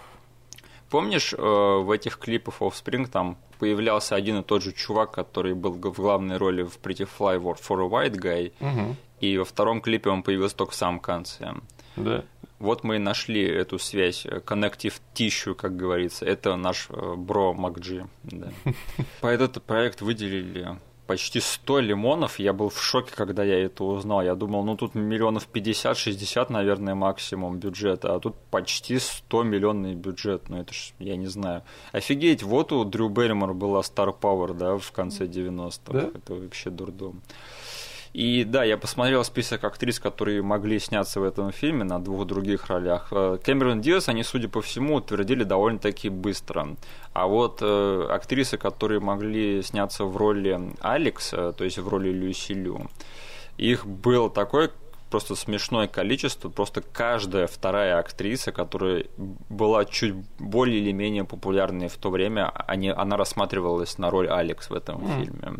Помнишь, 0.90 1.32
э, 1.32 1.36
в 1.38 1.90
этих 1.92 2.18
клипах 2.18 2.60
Offspring 2.60 3.06
там 3.06 3.36
появлялся 3.64 4.14
один 4.14 4.40
и 4.40 4.42
тот 4.42 4.62
же 4.62 4.72
чувак, 4.72 5.12
который 5.12 5.54
был 5.54 5.72
в 5.72 5.96
главной 5.96 6.36
роли 6.36 6.64
в 6.64 6.78
Pretty 6.82 7.08
Fly 7.18 7.40
for 7.40 7.80
a 7.80 7.88
White 7.88 8.16
Guy, 8.16 8.52
угу. 8.60 8.96
и 9.20 9.38
во 9.38 9.46
втором 9.46 9.80
клипе 9.80 10.10
он 10.10 10.22
появился 10.22 10.54
только 10.54 10.72
в 10.72 10.74
самом 10.74 11.00
конце. 11.00 11.54
Да. 11.96 12.24
Вот 12.58 12.84
мы 12.84 12.96
и 12.96 12.98
нашли 12.98 13.42
эту 13.42 13.78
связь, 13.78 14.26
connective 14.26 15.00
tissue, 15.14 15.54
как 15.54 15.78
говорится. 15.78 16.26
Это 16.26 16.56
наш 16.56 16.88
э, 16.90 17.14
бро 17.16 17.54
Макджи. 17.54 18.06
Да. 18.24 18.52
По 19.22 19.28
этот 19.28 19.62
проект 19.62 20.02
выделили 20.02 20.78
почти 21.06 21.40
100 21.40 21.80
лимонов. 21.80 22.38
Я 22.38 22.52
был 22.52 22.68
в 22.68 22.82
шоке, 22.82 23.12
когда 23.14 23.44
я 23.44 23.64
это 23.64 23.84
узнал. 23.84 24.22
Я 24.22 24.34
думал, 24.34 24.64
ну 24.64 24.76
тут 24.76 24.94
миллионов 24.94 25.48
50-60, 25.52 26.46
наверное, 26.50 26.94
максимум 26.94 27.58
бюджета, 27.58 28.14
а 28.14 28.20
тут 28.20 28.36
почти 28.50 28.98
100 28.98 29.42
миллионный 29.42 29.94
бюджет. 29.94 30.48
Ну 30.48 30.58
это 30.60 30.72
ж, 30.72 30.92
я 30.98 31.16
не 31.16 31.26
знаю. 31.26 31.62
Офигеть, 31.92 32.42
вот 32.42 32.72
у 32.72 32.84
Дрю 32.84 33.08
Берримор 33.08 33.54
была 33.54 33.80
Star 33.80 34.14
Power, 34.18 34.54
да, 34.54 34.76
в 34.76 34.92
конце 34.92 35.26
90-х. 35.26 35.92
Да? 35.92 36.10
Это 36.14 36.34
вообще 36.34 36.70
дурдом. 36.70 37.22
И 38.14 38.44
да, 38.44 38.62
я 38.62 38.76
посмотрел 38.76 39.24
список 39.24 39.64
актрис, 39.64 39.98
которые 39.98 40.40
могли 40.40 40.78
сняться 40.78 41.18
в 41.18 41.24
этом 41.24 41.50
фильме 41.50 41.82
на 41.82 41.98
двух 41.98 42.26
других 42.26 42.68
ролях. 42.68 43.08
Э, 43.10 43.38
Кэмерон 43.42 43.80
Диас, 43.80 44.08
они, 44.08 44.22
судя 44.22 44.48
по 44.48 44.62
всему, 44.62 44.94
утвердили 44.94 45.42
довольно-таки 45.42 46.10
быстро. 46.10 46.76
А 47.12 47.26
вот 47.26 47.58
э, 47.60 48.06
актрисы, 48.08 48.56
которые 48.56 49.00
могли 49.00 49.62
сняться 49.62 50.04
в 50.04 50.16
роли 50.16 50.60
Алекс, 50.80 51.32
э, 51.32 51.52
то 51.58 51.64
есть 51.64 51.78
в 51.78 51.88
роли 51.88 52.10
Люси 52.10 52.52
Лю, 52.52 52.88
их 53.56 53.84
было 53.84 54.30
такое 54.30 54.70
просто 55.10 55.34
смешное 55.34 55.88
количество, 55.88 56.48
просто 56.48 56.82
каждая 56.82 57.48
вторая 57.48 57.98
актриса, 57.98 58.52
которая 58.52 59.06
была 59.48 59.84
чуть 59.86 60.14
более 60.38 60.78
или 60.78 60.92
менее 60.92 61.24
популярной 61.24 61.88
в 61.88 61.96
то 61.96 62.10
время, 62.10 62.48
они, 62.68 62.90
она 62.90 63.16
рассматривалась 63.16 63.98
на 63.98 64.08
роль 64.10 64.28
Алекс 64.28 64.70
в 64.70 64.74
этом 64.74 65.04
mm. 65.04 65.24
фильме. 65.24 65.58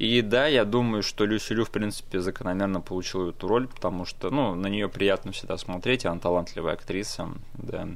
И 0.00 0.22
да, 0.22 0.46
я 0.46 0.64
думаю, 0.64 1.02
что 1.02 1.26
Люси 1.26 1.52
Лю, 1.52 1.66
в 1.66 1.70
принципе, 1.70 2.20
закономерно 2.20 2.80
получила 2.80 3.28
эту 3.28 3.46
роль, 3.46 3.68
потому 3.68 4.06
что, 4.06 4.30
ну, 4.30 4.54
на 4.54 4.68
нее 4.68 4.88
приятно 4.88 5.32
всегда 5.32 5.58
смотреть, 5.58 6.06
она 6.06 6.18
талантливая 6.18 6.72
актриса, 6.72 7.28
да. 7.52 7.86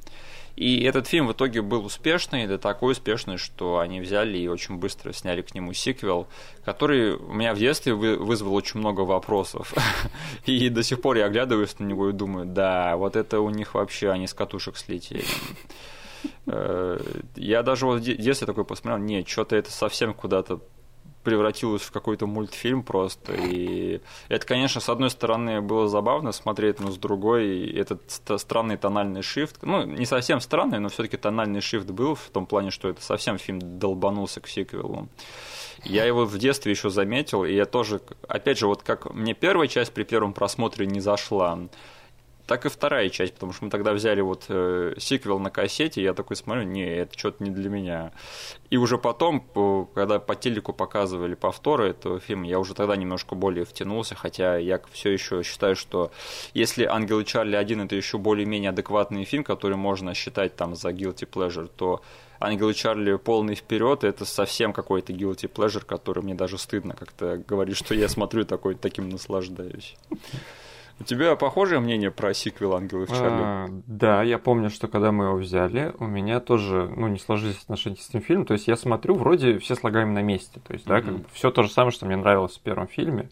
И 0.54 0.82
этот 0.82 1.06
фильм 1.06 1.28
в 1.28 1.32
итоге 1.32 1.62
был 1.62 1.82
успешный, 1.86 2.46
да 2.46 2.58
такой 2.58 2.92
успешный, 2.92 3.38
что 3.38 3.78
они 3.78 4.02
взяли 4.02 4.36
и 4.36 4.48
очень 4.48 4.76
быстро 4.76 5.14
сняли 5.14 5.40
к 5.40 5.54
нему 5.54 5.72
сиквел, 5.72 6.28
который 6.66 7.14
у 7.14 7.32
меня 7.32 7.54
в 7.54 7.58
детстве 7.58 7.94
вызвал 7.94 8.52
очень 8.52 8.80
много 8.80 9.00
вопросов. 9.00 9.72
И 10.44 10.68
до 10.68 10.82
сих 10.82 11.00
пор 11.00 11.16
я 11.16 11.24
оглядываюсь 11.24 11.78
на 11.78 11.84
него 11.84 12.10
и 12.10 12.12
думаю, 12.12 12.44
да, 12.44 12.98
вот 12.98 13.16
это 13.16 13.40
у 13.40 13.48
них 13.48 13.72
вообще 13.72 14.10
они 14.10 14.26
с 14.26 14.34
катушек 14.34 14.76
слетели. 14.76 15.24
Э, 16.46 17.00
я 17.34 17.62
даже 17.62 17.86
вот 17.86 18.02
детстве 18.02 18.46
такой 18.46 18.66
посмотрел, 18.66 19.02
нет, 19.02 19.26
что-то 19.26 19.56
это 19.56 19.72
совсем 19.72 20.12
куда-то 20.12 20.60
превратилось 21.24 21.82
в 21.82 21.90
какой-то 21.90 22.26
мультфильм 22.26 22.82
просто. 22.82 23.32
И 23.32 24.00
это, 24.28 24.46
конечно, 24.46 24.80
с 24.80 24.88
одной 24.88 25.10
стороны 25.10 25.60
было 25.60 25.88
забавно 25.88 26.32
смотреть, 26.32 26.80
но 26.80 26.90
с 26.90 26.96
другой 26.96 27.70
этот 27.70 28.02
странный 28.38 28.76
тональный 28.76 29.22
шифт, 29.22 29.62
ну, 29.62 29.84
не 29.84 30.06
совсем 30.06 30.40
странный, 30.40 30.78
но 30.78 30.88
все-таки 30.88 31.16
тональный 31.16 31.60
шифт 31.60 31.90
был 31.90 32.14
в 32.14 32.30
том 32.30 32.46
плане, 32.46 32.70
что 32.70 32.88
это 32.88 33.02
совсем 33.02 33.38
фильм 33.38 33.78
долбанулся 33.78 34.40
к 34.40 34.46
сиквелу. 34.46 35.08
Я 35.84 36.04
его 36.04 36.24
в 36.24 36.38
детстве 36.38 36.72
еще 36.72 36.88
заметил, 36.90 37.44
и 37.44 37.52
я 37.52 37.66
тоже, 37.66 38.00
опять 38.28 38.58
же, 38.58 38.66
вот 38.66 38.82
как 38.82 39.12
мне 39.12 39.34
первая 39.34 39.68
часть 39.68 39.92
при 39.92 40.04
первом 40.04 40.32
просмотре 40.32 40.86
не 40.86 41.00
зашла, 41.00 41.58
так 42.46 42.66
и 42.66 42.68
вторая 42.68 43.08
часть, 43.08 43.34
потому 43.34 43.52
что 43.52 43.64
мы 43.64 43.70
тогда 43.70 43.92
взяли 43.92 44.20
вот 44.20 44.44
э, 44.48 44.94
сиквел 44.98 45.38
на 45.38 45.50
кассете, 45.50 46.00
и 46.00 46.04
я 46.04 46.12
такой 46.12 46.36
смотрю, 46.36 46.64
не, 46.64 46.84
это 46.84 47.18
что-то 47.18 47.42
не 47.42 47.50
для 47.50 47.70
меня. 47.70 48.12
И 48.70 48.76
уже 48.76 48.98
потом, 48.98 49.40
когда 49.94 50.18
по 50.18 50.34
телеку 50.34 50.72
показывали 50.72 51.34
повторы 51.34 51.90
этого 51.90 52.20
фильма, 52.20 52.46
я 52.46 52.58
уже 52.58 52.74
тогда 52.74 52.96
немножко 52.96 53.34
более 53.34 53.64
втянулся, 53.64 54.14
хотя 54.14 54.56
я 54.56 54.80
все 54.92 55.10
еще 55.10 55.42
считаю, 55.42 55.74
что 55.74 56.10
если 56.52 56.84
«Ангелы 56.84 57.24
Чарли 57.24 57.58
1» 57.58 57.86
это 57.86 57.96
еще 57.96 58.18
более-менее 58.18 58.70
адекватный 58.70 59.24
фильм, 59.24 59.44
который 59.44 59.76
можно 59.76 60.12
считать 60.14 60.54
там 60.56 60.74
за 60.74 60.90
guilty 60.90 61.28
pleasure, 61.28 61.70
то 61.74 62.02
Ангелы 62.40 62.74
Чарли 62.74 63.16
полный 63.16 63.54
вперед, 63.54 64.04
это 64.04 64.24
совсем 64.26 64.72
какой-то 64.72 65.12
guilty 65.12 65.50
pleasure, 65.50 65.84
который 65.84 66.22
мне 66.22 66.34
даже 66.34 66.58
стыдно 66.58 66.94
как-то 66.94 67.42
говорить, 67.48 67.76
что 67.76 67.94
я 67.94 68.08
смотрю 68.08 68.44
такой, 68.44 68.74
таким 68.74 69.08
наслаждаюсь. 69.08 69.96
У 71.00 71.04
тебя 71.04 71.34
похожее 71.34 71.80
мнение 71.80 72.10
про 72.10 72.32
сиквел 72.34 72.74
«Ангелы 72.74 73.06
в 73.06 73.10
Чарли»? 73.10 73.42
А, 73.42 73.68
да, 73.86 74.22
я 74.22 74.38
помню, 74.38 74.70
что 74.70 74.86
когда 74.86 75.10
мы 75.10 75.24
его 75.26 75.36
взяли, 75.36 75.92
у 75.98 76.06
меня 76.06 76.40
тоже 76.40 76.92
ну, 76.96 77.08
не 77.08 77.18
сложились 77.18 77.62
отношения 77.62 77.96
с 77.96 78.08
этим 78.08 78.20
фильмом. 78.20 78.46
То 78.46 78.54
есть 78.54 78.68
я 78.68 78.76
смотрю, 78.76 79.14
вроде 79.14 79.58
все 79.58 79.74
слагаем 79.74 80.14
на 80.14 80.22
месте. 80.22 80.60
То 80.66 80.72
есть, 80.72 80.86
mm-hmm. 80.86 80.88
да, 80.88 81.00
как 81.02 81.18
бы 81.18 81.24
все 81.32 81.50
то 81.50 81.62
же 81.64 81.70
самое, 81.70 81.90
что 81.90 82.06
мне 82.06 82.16
нравилось 82.16 82.56
в 82.56 82.60
первом 82.60 82.86
фильме. 82.86 83.30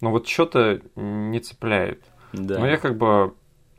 Но 0.00 0.10
вот 0.10 0.26
что-то 0.26 0.80
не 0.96 1.38
цепляет. 1.40 2.02
Да. 2.32 2.58
Но 2.58 2.66
я 2.66 2.78
как 2.78 2.96
бы 2.96 3.34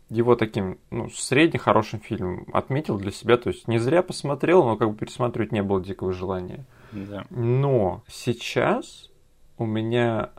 его 0.09 0.35
таким, 0.35 0.77
ну, 0.91 1.09
средне 1.09 1.59
хорошим 1.59 1.99
фильмом 1.99 2.45
отметил 2.53 2.97
для 2.97 3.11
себя. 3.11 3.37
То 3.37 3.49
есть 3.49 3.67
не 3.67 3.79
зря 3.79 4.03
посмотрел, 4.03 4.63
но 4.63 4.77
как 4.77 4.91
бы 4.91 4.95
пересматривать 4.95 5.51
не 5.51 5.63
было 5.63 5.81
дикого 5.81 6.13
желания. 6.13 6.65
Да. 6.91 7.25
Но 7.31 8.03
сейчас 8.07 9.09
у 9.57 9.65
меня 9.65 10.29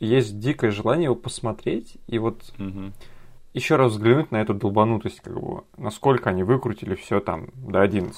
есть 0.00 0.38
дикое 0.38 0.70
желание 0.70 1.04
его 1.04 1.14
посмотреть, 1.14 1.98
и 2.06 2.18
вот 2.18 2.42
угу. 2.58 2.92
еще 3.54 3.76
раз 3.76 3.92
взглянуть 3.92 4.30
на 4.30 4.40
эту 4.40 4.54
долбанутость, 4.54 5.20
как 5.20 5.38
бы, 5.40 5.62
насколько 5.76 6.30
они 6.30 6.42
выкрутили 6.42 6.94
все 6.94 7.20
там 7.20 7.48
до 7.54 7.82
11. 7.82 8.16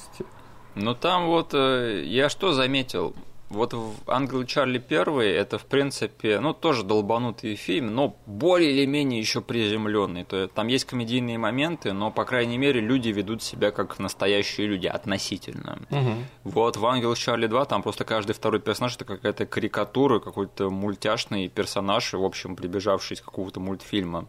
Ну 0.76 0.94
там 0.94 1.26
вот 1.26 1.52
э, 1.52 2.04
я 2.06 2.28
что 2.28 2.52
заметил, 2.52 3.14
вот 3.52 3.74
«Ангел 4.06 4.44
Чарли 4.44 4.78
первый» 4.78 5.30
это, 5.30 5.58
в 5.58 5.66
принципе, 5.66 6.40
ну, 6.40 6.54
тоже 6.54 6.82
долбанутый 6.82 7.54
фильм, 7.54 7.94
но 7.94 8.16
более 8.26 8.72
или 8.72 8.86
менее 8.86 9.20
еще 9.20 9.40
приземленный. 9.40 10.24
То 10.24 10.36
есть, 10.36 10.54
там 10.54 10.68
есть 10.68 10.84
комедийные 10.84 11.38
моменты, 11.38 11.92
но, 11.92 12.10
по 12.10 12.24
крайней 12.24 12.58
мере, 12.58 12.80
люди 12.80 13.10
ведут 13.10 13.42
себя 13.42 13.70
как 13.70 13.98
настоящие 13.98 14.66
люди, 14.66 14.86
относительно. 14.86 15.78
Угу. 15.90 16.14
Вот 16.44 16.76
в 16.76 16.86
«Ангел 16.86 17.14
Чарли 17.14 17.48
2» 17.48 17.66
там 17.66 17.82
просто 17.82 18.04
каждый 18.04 18.32
второй 18.32 18.60
персонаж 18.60 18.96
это 18.96 19.04
какая-то 19.04 19.46
карикатура, 19.46 20.18
какой-то 20.18 20.70
мультяшный 20.70 21.48
персонаж, 21.48 22.12
в 22.12 22.24
общем, 22.24 22.56
прибежавший 22.56 23.16
из 23.16 23.20
какого-то 23.20 23.60
мультфильма. 23.60 24.26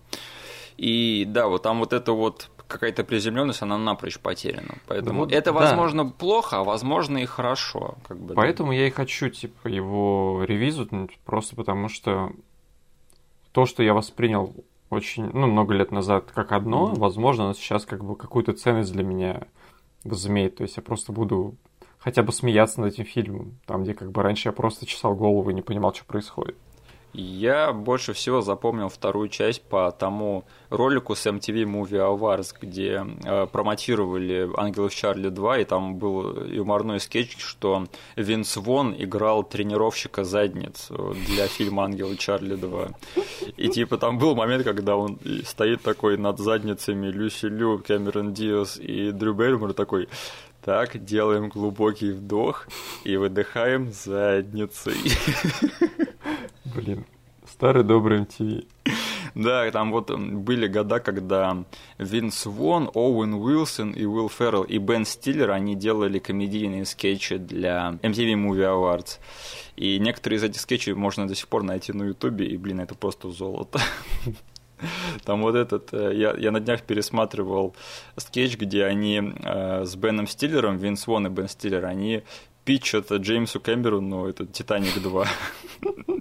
И 0.77 1.25
да, 1.27 1.47
вот 1.47 1.63
там 1.63 1.79
вот 1.79 1.93
это 1.93 2.13
вот 2.13 2.49
какая-то 2.73 3.03
приземленность, 3.03 3.61
она 3.61 3.77
напрочь 3.77 4.19
потеряна. 4.19 4.75
Поэтому 4.87 5.21
вот, 5.21 5.31
это, 5.31 5.53
возможно, 5.53 6.03
да. 6.03 6.11
плохо, 6.11 6.57
а 6.59 6.63
возможно 6.63 7.19
и 7.19 7.25
хорошо. 7.25 7.95
Как 8.07 8.19
бы, 8.19 8.33
Поэтому 8.33 8.71
да. 8.71 8.75
я 8.75 8.87
и 8.87 8.89
хочу, 8.89 9.29
типа, 9.29 9.67
его 9.67 10.43
ревизуть, 10.45 10.89
просто 11.23 11.55
потому 11.55 11.87
что 11.87 12.31
то, 13.51 13.65
что 13.65 13.83
я 13.83 13.93
воспринял 13.93 14.53
очень, 14.89 15.29
ну, 15.33 15.47
много 15.47 15.73
лет 15.73 15.91
назад 15.91 16.31
как 16.33 16.51
одно, 16.51 16.89
mm-hmm. 16.89 16.99
возможно, 16.99 17.45
оно 17.45 17.53
сейчас 17.53 17.85
как 17.85 18.03
бы 18.03 18.15
какую-то 18.15 18.53
ценность 18.53 18.91
для 18.91 19.03
меня 19.03 19.43
возымеет. 20.03 20.57
То 20.57 20.63
есть 20.63 20.77
я 20.77 20.83
просто 20.83 21.11
буду 21.11 21.55
хотя 21.99 22.23
бы 22.23 22.33
смеяться 22.33 22.81
над 22.81 22.93
этим 22.93 23.05
фильмом, 23.05 23.59
там, 23.65 23.83
где 23.83 23.93
как 23.93 24.11
бы 24.11 24.21
раньше 24.21 24.49
я 24.49 24.53
просто 24.53 24.85
чесал 24.85 25.15
голову 25.15 25.49
и 25.49 25.53
не 25.53 25.61
понимал, 25.61 25.93
что 25.93 26.05
происходит. 26.05 26.57
Я 27.13 27.73
больше 27.73 28.13
всего 28.13 28.41
запомнил 28.41 28.89
вторую 28.89 29.29
часть 29.29 29.61
по 29.61 29.91
тому 29.91 30.45
ролику 30.69 31.15
с 31.15 31.27
MTV 31.27 31.63
Movie 31.63 32.01
Awards, 32.01 32.55
где 32.59 33.05
э, 33.23 33.45
промотировали 33.45 34.49
«Ангелов 34.57 34.95
Чарли 34.95 35.29
2», 35.29 35.61
и 35.61 35.65
там 35.65 35.97
был 35.97 36.43
юморной 36.45 36.99
скетч, 36.99 37.37
что 37.37 37.85
Винс 38.15 38.57
Вон 38.57 38.95
играл 38.97 39.43
тренировщика 39.43 40.23
задниц 40.23 40.89
для 41.27 41.47
фильма 41.47 41.83
«Ангелы 41.83 42.17
Чарли 42.17 42.57
2». 42.57 42.95
И 43.57 43.69
типа 43.69 43.99
там 43.99 44.17
был 44.17 44.33
момент, 44.33 44.63
когда 44.63 44.95
он 44.95 45.19
стоит 45.45 45.83
такой 45.83 46.17
над 46.17 46.39
задницами 46.39 47.07
Люси 47.07 47.45
Лю, 47.45 47.77
Кэмерон 47.85 48.33
Диас 48.33 48.77
и 48.77 49.11
Дрю 49.11 49.35
Бейрмор 49.35 49.73
такой 49.73 50.09
так, 50.63 51.03
делаем 51.03 51.49
глубокий 51.49 52.11
вдох 52.11 52.67
и 53.03 53.17
выдыхаем 53.17 53.91
задницей. 53.91 54.95
Блин, 56.75 57.05
старый 57.45 57.83
добрый 57.83 58.21
MTV. 58.21 58.65
Да, 59.35 59.71
там 59.71 59.91
вот 59.91 60.11
были 60.11 60.67
года, 60.67 60.99
когда 60.99 61.63
Винс 61.97 62.45
Вон, 62.45 62.91
Оуэн 62.93 63.33
Уилсон 63.33 63.91
и 63.91 64.05
Уилл 64.05 64.29
Феррелл 64.29 64.61
и 64.61 64.77
Бен 64.77 65.05
Стиллер, 65.05 65.49
они 65.49 65.73
делали 65.73 66.19
комедийные 66.19 66.85
скетчи 66.85 67.37
для 67.37 67.97
MTV 68.03 68.35
Movie 68.35 68.69
Awards. 68.69 69.17
И 69.75 69.97
некоторые 69.97 70.37
из 70.37 70.43
этих 70.43 70.61
скетчей 70.61 70.93
можно 70.93 71.27
до 71.27 71.33
сих 71.33 71.47
пор 71.47 71.63
найти 71.63 71.93
на 71.93 72.03
Ютубе, 72.03 72.45
и, 72.45 72.57
блин, 72.57 72.81
это 72.81 72.93
просто 72.93 73.31
золото. 73.31 73.79
Там 75.25 75.41
вот 75.41 75.55
этот, 75.55 75.91
э, 75.93 76.11
я, 76.13 76.35
я 76.37 76.51
на 76.51 76.59
днях 76.59 76.83
пересматривал 76.83 77.75
скетч, 78.17 78.55
где 78.57 78.85
они 78.85 79.33
э, 79.43 79.85
с 79.85 79.95
Беном 79.95 80.27
Стиллером, 80.27 80.77
Винс 80.77 81.07
Вон 81.07 81.25
и 81.25 81.29
Бен 81.31 81.47
Стиллер, 81.47 81.85
они 81.85 82.21
питчат 82.65 83.11
Джеймсу 83.11 83.59
Кэмерону 83.59 84.27
этот 84.27 84.53
«Титаник 84.53 84.97
2». 84.97 85.27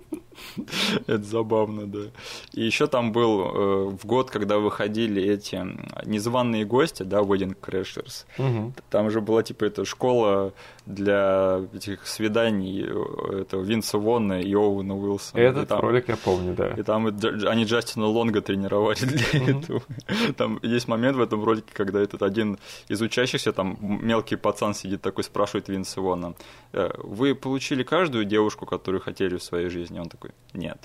Это 1.06 1.23
забавно, 1.23 1.87
да. 1.87 2.11
И 2.52 2.62
еще 2.62 2.87
там 2.87 3.12
был 3.12 3.40
э, 3.40 3.85
в 3.90 4.06
год, 4.06 4.30
когда 4.30 4.59
выходили 4.59 5.23
эти 5.23 5.56
незваные 6.04 6.64
гости, 6.64 7.02
да, 7.02 7.21
Wedding 7.21 7.56
Crashers. 7.61 8.25
Угу. 8.38 8.73
Там 8.90 9.11
же 9.11 9.21
была 9.21 9.42
типа 9.42 9.64
эта 9.64 9.85
школа 9.85 10.52
для 10.87 11.61
этих 11.75 12.06
свиданий 12.06 12.85
э, 12.85 13.40
этого 13.42 13.62
Винса 13.62 13.99
Вонна 13.99 14.40
и 14.40 14.54
Оуэна 14.54 14.97
Уилсона. 14.97 15.40
Этот 15.40 15.68
там, 15.68 15.80
ролик 15.80 16.09
я 16.09 16.16
помню, 16.16 16.54
да. 16.54 16.71
И 16.71 16.82
там 16.82 17.06
они 17.06 17.64
Джастина 17.64 18.06
Лонга 18.06 18.40
тренировали 18.40 18.99
для 18.99 19.40
угу. 19.40 19.50
этого. 19.50 19.82
Там 20.37 20.59
есть 20.62 20.88
момент 20.88 21.16
в 21.16 21.21
этом 21.21 21.44
ролике, 21.44 21.68
когда 21.73 22.00
этот 22.00 22.23
один 22.23 22.59
из 22.88 23.00
учащихся, 23.00 23.52
там 23.52 23.78
мелкий 23.80 24.37
пацан 24.37 24.75
сидит 24.75 25.02
такой, 25.02 25.25
спрашивает 25.25 25.68
Винса 25.68 26.00
Вонна, 26.00 26.34
«Э, 26.73 26.91
вы 26.99 27.34
получили 27.34 27.82
каждую 27.82 28.25
девушку, 28.25 28.67
которую 28.67 29.00
хотели 29.00 29.36
в 29.36 29.43
своей 29.43 29.69
жизни? 29.69 29.99
Он 29.99 30.08
такой, 30.08 30.30
нет. 30.54 30.78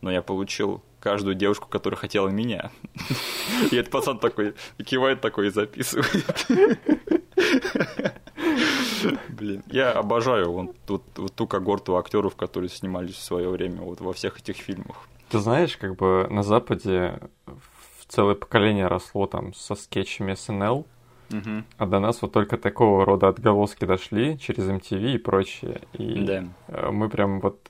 Но 0.00 0.10
я 0.10 0.22
получил 0.22 0.82
каждую 1.00 1.34
девушку, 1.34 1.68
которая 1.68 1.98
хотела 1.98 2.28
меня. 2.28 2.70
И 3.70 3.76
этот 3.76 3.90
пацан 3.90 4.18
такой 4.18 4.54
кивает 4.84 5.20
такой 5.20 5.48
и 5.48 5.50
записывает. 5.50 6.46
Блин, 9.28 9.62
я 9.66 9.92
обожаю 9.92 10.52
вот, 10.52 10.76
вот, 10.86 11.02
вот 11.16 11.34
ту 11.34 11.46
когорту 11.46 11.96
актеров, 11.96 12.36
которые 12.36 12.68
снимались 12.68 13.14
в 13.14 13.22
свое 13.22 13.48
время 13.48 13.80
вот 13.80 14.00
во 14.00 14.12
всех 14.12 14.38
этих 14.38 14.56
фильмах. 14.56 15.08
Ты 15.30 15.38
знаешь, 15.38 15.76
как 15.76 15.96
бы 15.96 16.26
на 16.30 16.42
Западе 16.42 17.18
целое 18.08 18.34
поколение 18.34 18.88
росло 18.88 19.26
там 19.26 19.54
со 19.54 19.74
скетчами 19.74 20.34
СНЛ, 20.34 20.86
Угу. 21.32 21.64
А 21.78 21.86
до 21.86 22.00
нас 22.00 22.22
вот 22.22 22.32
только 22.32 22.56
такого 22.56 23.04
рода 23.04 23.28
отголоски 23.28 23.84
дошли 23.84 24.38
через 24.38 24.68
MTV 24.68 25.14
и 25.14 25.18
прочее. 25.18 25.82
И 25.92 26.24
да. 26.24 26.44
Э, 26.68 26.90
мы 26.90 27.08
прям 27.08 27.40
вот 27.40 27.68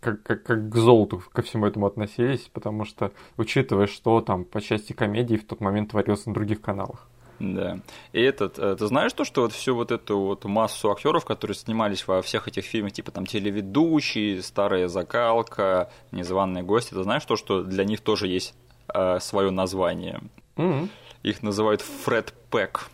как, 0.00 0.22
как, 0.22 0.42
как 0.42 0.68
к 0.68 0.74
золоту 0.76 1.22
ко 1.32 1.42
всему 1.42 1.66
этому 1.66 1.86
относились, 1.86 2.50
потому 2.52 2.84
что, 2.84 3.12
учитывая, 3.36 3.86
что 3.86 4.20
там 4.20 4.44
по 4.44 4.60
части 4.60 4.92
комедии 4.92 5.36
в 5.36 5.46
тот 5.46 5.60
момент 5.60 5.90
творилось 5.90 6.26
на 6.26 6.34
других 6.34 6.60
каналах. 6.60 7.08
Да. 7.38 7.78
И 8.12 8.20
этот, 8.20 8.58
э, 8.58 8.76
ты 8.76 8.86
знаешь 8.86 9.12
то, 9.12 9.24
что 9.24 9.42
вот 9.42 9.52
всю 9.52 9.74
вот 9.74 9.92
эту 9.92 10.18
вот 10.18 10.44
массу 10.44 10.90
актеров, 10.90 11.24
которые 11.24 11.54
снимались 11.54 12.06
во 12.06 12.20
всех 12.20 12.48
этих 12.48 12.64
фильмах, 12.64 12.92
типа 12.92 13.12
там 13.12 13.26
телеведущий, 13.26 14.42
старая 14.42 14.88
закалка, 14.88 15.90
незваные 16.10 16.64
гости, 16.64 16.94
ты 16.94 17.02
знаешь 17.02 17.24
то, 17.24 17.36
что 17.36 17.62
для 17.62 17.84
них 17.84 18.00
тоже 18.00 18.26
есть 18.26 18.54
э, 18.92 19.20
свое 19.20 19.50
название? 19.50 20.20
Mm-hmm. 20.56 20.88
Их 21.22 21.42
называют 21.42 21.80
Фред 21.82 22.34
Пэк. 22.50 22.88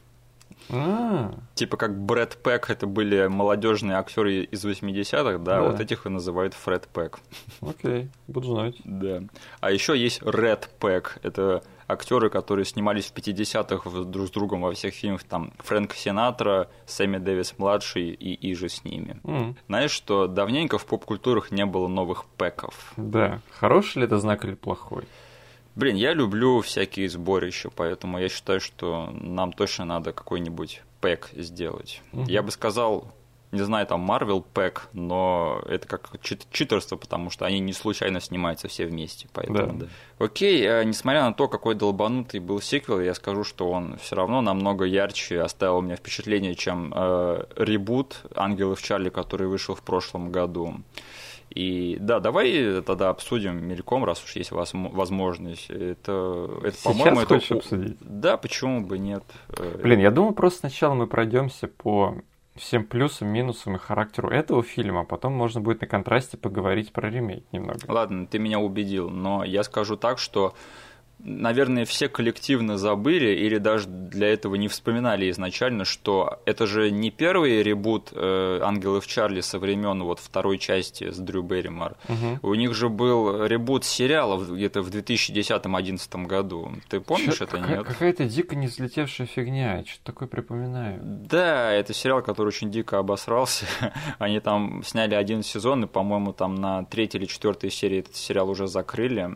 А. 0.70 1.34
Типа 1.54 1.76
как 1.76 1.98
Брэд 1.98 2.38
Пэк, 2.42 2.70
это 2.70 2.86
были 2.86 3.26
молодежные 3.26 3.96
актеры 3.96 4.44
из 4.44 4.64
80-х, 4.64 5.38
да, 5.38 5.60
да, 5.60 5.62
вот 5.62 5.80
этих 5.80 6.06
и 6.06 6.08
называют 6.08 6.54
Фред 6.54 6.88
Пэк. 6.92 7.18
Окей, 7.60 8.08
буду 8.26 8.54
знать. 8.54 8.76
Да. 8.84 9.22
А 9.60 9.70
еще 9.70 9.96
есть 9.96 10.22
Ред 10.22 10.70
Пэк, 10.78 11.18
это 11.22 11.62
актеры, 11.86 12.30
которые 12.30 12.64
снимались 12.64 13.06
в 13.06 13.14
50-х 13.14 14.04
друг 14.04 14.28
с 14.28 14.30
другом 14.30 14.62
во 14.62 14.72
всех 14.72 14.94
фильмах, 14.94 15.24
там 15.24 15.52
Фрэнк 15.58 15.92
Синатра, 15.94 16.68
Сэмми 16.86 17.18
Дэвис 17.18 17.54
младший 17.58 18.10
и 18.10 18.34
и 18.34 18.54
же 18.54 18.68
с 18.68 18.84
ними. 18.84 19.20
Mm. 19.22 19.56
Знаешь, 19.68 19.90
что 19.90 20.26
давненько 20.26 20.78
в 20.78 20.86
поп-культурах 20.86 21.50
не 21.50 21.66
было 21.66 21.88
новых 21.88 22.24
пэков. 22.36 22.92
Да. 22.96 23.40
Хороший 23.50 23.98
ли 23.98 24.04
это 24.04 24.18
знак 24.18 24.44
или 24.44 24.54
плохой? 24.54 25.04
Блин, 25.76 25.96
я 25.96 26.12
люблю 26.12 26.60
всякие 26.60 27.08
сборища, 27.08 27.70
поэтому 27.74 28.18
я 28.18 28.28
считаю, 28.28 28.60
что 28.60 29.10
нам 29.12 29.52
точно 29.52 29.84
надо 29.84 30.12
какой-нибудь 30.12 30.82
пэк 31.00 31.30
сделать. 31.34 32.00
Угу. 32.12 32.24
Я 32.28 32.42
бы 32.42 32.50
сказал, 32.52 33.12
не 33.54 33.62
знаю, 33.62 33.86
там 33.86 34.08
Marvel 34.10 34.44
пэк, 34.52 34.88
но 34.92 35.62
это 35.66 35.86
как 35.86 36.10
чит 36.22 36.46
читерство, 36.50 36.96
потому 36.96 37.30
что 37.30 37.46
они 37.46 37.60
не 37.60 37.72
случайно 37.72 38.20
снимаются 38.20 38.68
все 38.68 38.86
вместе. 38.86 39.28
Поэтому, 39.32 39.78
да. 39.78 39.86
Да. 40.18 40.24
Окей, 40.24 40.64
а, 40.68 40.82
несмотря 40.84 41.22
на 41.22 41.32
то, 41.32 41.48
какой 41.48 41.74
долбанутый 41.74 42.40
был 42.40 42.60
сиквел, 42.60 43.00
я 43.00 43.14
скажу, 43.14 43.44
что 43.44 43.70
он 43.70 43.96
все 43.98 44.16
равно 44.16 44.40
намного 44.42 44.84
ярче 44.84 45.40
оставил 45.40 45.78
у 45.78 45.82
меня 45.82 45.96
впечатление, 45.96 46.54
чем 46.54 46.92
э, 46.94 47.44
ребут 47.56 48.22
Ангелов 48.34 48.82
Чарли, 48.82 49.08
который 49.08 49.46
вышел 49.46 49.74
в 49.74 49.82
прошлом 49.82 50.32
году. 50.32 50.76
И 51.54 51.96
да, 52.00 52.18
давай 52.18 52.82
тогда 52.82 53.10
обсудим 53.10 53.64
мельком, 53.64 54.04
раз 54.04 54.24
уж 54.24 54.34
есть 54.36 54.50
возможность. 54.50 55.70
Это, 55.70 56.50
это 56.64 56.76
по-моему, 56.82 57.20
это... 57.20 57.36
обсудить? 57.36 57.96
Да, 58.00 58.36
почему 58.36 58.84
бы 58.84 58.98
нет? 58.98 59.22
Блин, 59.82 60.00
я 60.00 60.10
думаю, 60.10 60.34
просто 60.34 60.60
сначала 60.60 60.94
мы 60.94 61.06
пройдемся 61.06 61.68
по 61.68 62.16
всем 62.56 62.84
плюсам, 62.84 63.28
минусам 63.28 63.76
и 63.76 63.78
характеру 63.78 64.30
этого 64.30 64.62
фильма, 64.62 65.00
а 65.00 65.04
потом 65.04 65.32
можно 65.32 65.60
будет 65.60 65.80
на 65.80 65.86
контрасте 65.86 66.36
поговорить 66.36 66.92
про 66.92 67.10
ремейк 67.10 67.44
немного. 67.52 67.80
Ладно, 67.88 68.26
ты 68.26 68.38
меня 68.38 68.60
убедил, 68.60 69.10
но 69.10 69.44
я 69.44 69.64
скажу 69.64 69.96
так, 69.96 70.18
что 70.18 70.54
наверное, 71.24 71.84
все 71.84 72.08
коллективно 72.08 72.78
забыли 72.78 73.30
или 73.30 73.58
даже 73.58 73.88
для 73.88 74.28
этого 74.28 74.54
не 74.56 74.68
вспоминали 74.68 75.30
изначально, 75.30 75.84
что 75.84 76.40
это 76.44 76.66
же 76.66 76.90
не 76.90 77.10
первый 77.10 77.62
ребут 77.62 78.10
э, 78.12 78.60
«Ангелов 78.62 79.06
Чарли» 79.06 79.40
со 79.40 79.58
времен 79.58 80.02
вот 80.02 80.20
второй 80.20 80.58
части 80.58 81.10
с 81.10 81.18
Дрю 81.18 81.42
Берримор. 81.42 81.96
Угу. 82.08 82.50
У 82.50 82.54
них 82.54 82.74
же 82.74 82.88
был 82.88 83.46
ребут 83.46 83.84
сериалов 83.84 84.50
где-то 84.50 84.82
в 84.82 84.90
2010-2011 84.90 86.26
году. 86.26 86.72
Ты 86.88 87.00
помнишь 87.00 87.38
Чё, 87.38 87.44
это, 87.44 87.58
какая, 87.58 87.78
нет? 87.78 87.86
Какая-то 87.86 88.24
дико 88.24 88.54
не 88.54 88.66
взлетевшая 88.66 89.26
фигня, 89.26 89.78
я 89.78 89.84
что-то 89.84 90.04
такое 90.04 90.28
припоминаю. 90.28 91.00
Да, 91.02 91.72
это 91.72 91.94
сериал, 91.94 92.22
который 92.22 92.48
очень 92.48 92.70
дико 92.70 92.98
обосрался. 92.98 93.66
Они 94.18 94.40
там 94.40 94.82
сняли 94.84 95.14
один 95.14 95.42
сезон, 95.42 95.84
и, 95.84 95.86
по-моему, 95.86 96.32
там 96.32 96.54
на 96.54 96.84
третьей 96.84 97.20
или 97.20 97.26
четвертой 97.26 97.70
серии 97.70 98.00
этот 98.00 98.16
сериал 98.16 98.50
уже 98.50 98.66
закрыли. 98.66 99.30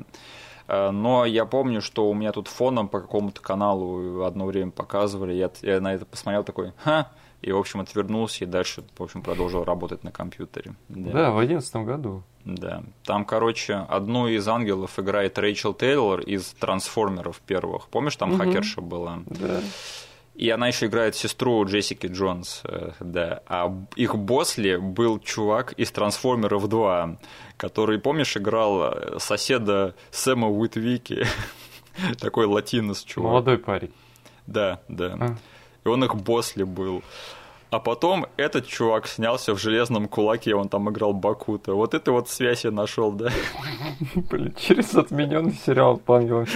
Э, 0.68 0.90
но 0.90 1.24
я 1.24 1.46
помню, 1.46 1.80
что 1.80 2.08
у 2.08 2.14
меня 2.14 2.32
тут 2.32 2.48
фоном 2.48 2.88
по 2.88 3.00
какому-то 3.00 3.40
каналу 3.40 4.22
одно 4.22 4.46
время 4.46 4.70
показывали, 4.70 5.32
я, 5.32 5.50
я 5.62 5.80
на 5.80 5.94
это 5.94 6.04
посмотрел 6.04 6.44
такой, 6.44 6.72
ха, 6.84 7.10
и, 7.40 7.52
в 7.52 7.58
общем, 7.58 7.80
отвернулся 7.80 8.44
и 8.44 8.46
дальше, 8.46 8.84
в 8.96 9.02
общем, 9.02 9.22
продолжил 9.22 9.64
работать 9.64 10.04
на 10.04 10.12
компьютере. 10.12 10.74
Да, 10.88 11.12
да 11.12 11.30
в 11.30 11.38
одиннадцатом 11.38 11.84
году. 11.84 12.22
Да. 12.44 12.82
Там, 13.04 13.24
короче, 13.24 13.74
одну 13.74 14.26
из 14.26 14.46
ангелов 14.48 14.98
играет 14.98 15.38
Рэйчел 15.38 15.74
Тейлор 15.74 16.20
из 16.20 16.46
«Трансформеров» 16.54 17.40
первых. 17.40 17.88
Помнишь, 17.88 18.16
там 18.16 18.32
угу. 18.32 18.38
хакерша 18.38 18.80
была? 18.80 19.20
Да. 19.26 19.60
И 20.34 20.50
она 20.50 20.68
еще 20.68 20.86
играет 20.86 21.16
сестру 21.16 21.64
Джессики 21.64 22.06
Джонс, 22.06 22.62
э, 22.64 22.92
да. 23.00 23.42
А 23.48 23.74
их 23.96 24.16
боссли 24.16 24.76
был 24.76 25.18
чувак 25.18 25.72
из 25.72 25.90
«Трансформеров 25.90 26.64
2», 26.64 27.18
который, 27.58 27.98
помнишь, 27.98 28.36
играл 28.36 28.84
э, 28.84 29.18
соседа 29.18 29.94
Сэма 30.10 30.48
Уитвики, 30.48 31.26
такой 32.20 32.46
латинос 32.46 33.02
чувак. 33.02 33.32
Молодой 33.32 33.58
парень. 33.58 33.92
Да, 34.46 34.80
да. 34.88 35.16
А. 35.20 35.36
И 35.84 35.88
он 35.88 36.02
их 36.04 36.14
боссли 36.14 36.62
был. 36.62 37.02
А 37.70 37.80
потом 37.80 38.26
этот 38.38 38.66
чувак 38.66 39.06
снялся 39.06 39.54
в 39.54 39.58
железном 39.58 40.08
кулаке, 40.08 40.54
он 40.54 40.68
там 40.68 40.88
играл 40.90 41.12
Бакута. 41.12 41.74
Вот 41.74 41.92
это 41.92 42.12
вот 42.12 42.30
связь 42.30 42.64
я 42.64 42.70
нашел, 42.70 43.12
да. 43.12 43.30
Блин, 44.14 44.54
через 44.58 44.94
отмененный 44.94 45.52
сериал 45.52 45.98
по 45.98 46.16
ангелам 46.16 46.46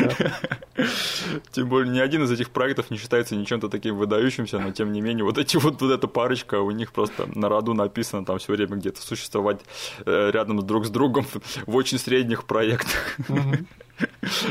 Тем 1.50 1.68
более, 1.68 1.92
ни 1.92 1.98
один 1.98 2.24
из 2.24 2.30
этих 2.30 2.50
проектов 2.50 2.90
не 2.90 2.96
считается 2.96 3.36
ничем-то 3.36 3.68
таким 3.68 3.96
выдающимся, 3.96 4.58
но 4.58 4.72
тем 4.72 4.92
не 4.92 5.02
менее, 5.02 5.24
вот 5.24 5.36
эти 5.36 5.56
вот, 5.58 5.82
вот 5.82 5.90
эта 5.90 6.08
парочка, 6.08 6.60
у 6.60 6.70
них 6.70 6.92
просто 6.92 7.28
на 7.34 7.48
роду 7.48 7.74
написано 7.74 8.24
там 8.24 8.38
все 8.38 8.52
время 8.52 8.76
где-то 8.76 9.02
существовать 9.02 9.60
э, 10.06 10.30
рядом 10.32 10.64
друг 10.64 10.86
с 10.86 10.90
другом 10.90 11.26
в 11.66 11.76
очень 11.76 11.98
средних 11.98 12.44
проектах. 12.44 13.18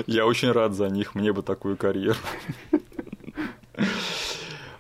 Я 0.06 0.26
очень 0.26 0.52
рад 0.52 0.74
за 0.74 0.90
них, 0.90 1.16
мне 1.16 1.34
бы 1.34 1.42
такую 1.42 1.76
карьеру. 1.76 2.20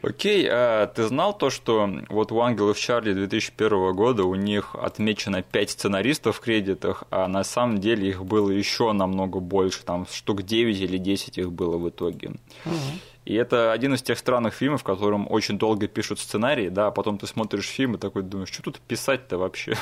Окей, 0.03 0.47
а 0.49 0.87
ты 0.87 1.03
знал 1.03 1.37
то, 1.37 1.49
что 1.49 1.89
вот 2.09 2.31
у 2.31 2.41
«Ангелов 2.41 2.79
Чарли» 2.79 3.13
2001 3.13 3.93
года 3.93 4.23
у 4.23 4.35
них 4.35 4.75
отмечено 4.75 5.43
5 5.43 5.69
сценаристов 5.69 6.37
в 6.37 6.39
кредитах, 6.39 7.03
а 7.11 7.27
на 7.27 7.43
самом 7.43 7.77
деле 7.77 8.09
их 8.09 8.25
было 8.25 8.49
еще 8.49 8.91
намного 8.93 9.39
больше, 9.39 9.83
там 9.83 10.07
штук 10.11 10.41
9 10.41 10.79
или 10.79 10.97
10 10.97 11.37
их 11.37 11.51
было 11.51 11.77
в 11.77 11.87
итоге. 11.89 12.31
Угу. 12.65 12.75
И 13.25 13.35
это 13.35 13.71
один 13.71 13.93
из 13.93 14.01
тех 14.01 14.17
странных 14.17 14.55
фильмов, 14.55 14.81
в 14.81 14.83
котором 14.83 15.31
очень 15.31 15.59
долго 15.59 15.87
пишут 15.87 16.19
сценарий, 16.19 16.69
да, 16.69 16.87
а 16.87 16.91
потом 16.91 17.19
ты 17.19 17.27
смотришь 17.27 17.67
фильм 17.67 17.95
и 17.95 17.97
такой 17.99 18.23
думаешь, 18.23 18.49
что 18.49 18.63
тут 18.63 18.79
писать-то 18.79 19.37
вообще? 19.37 19.75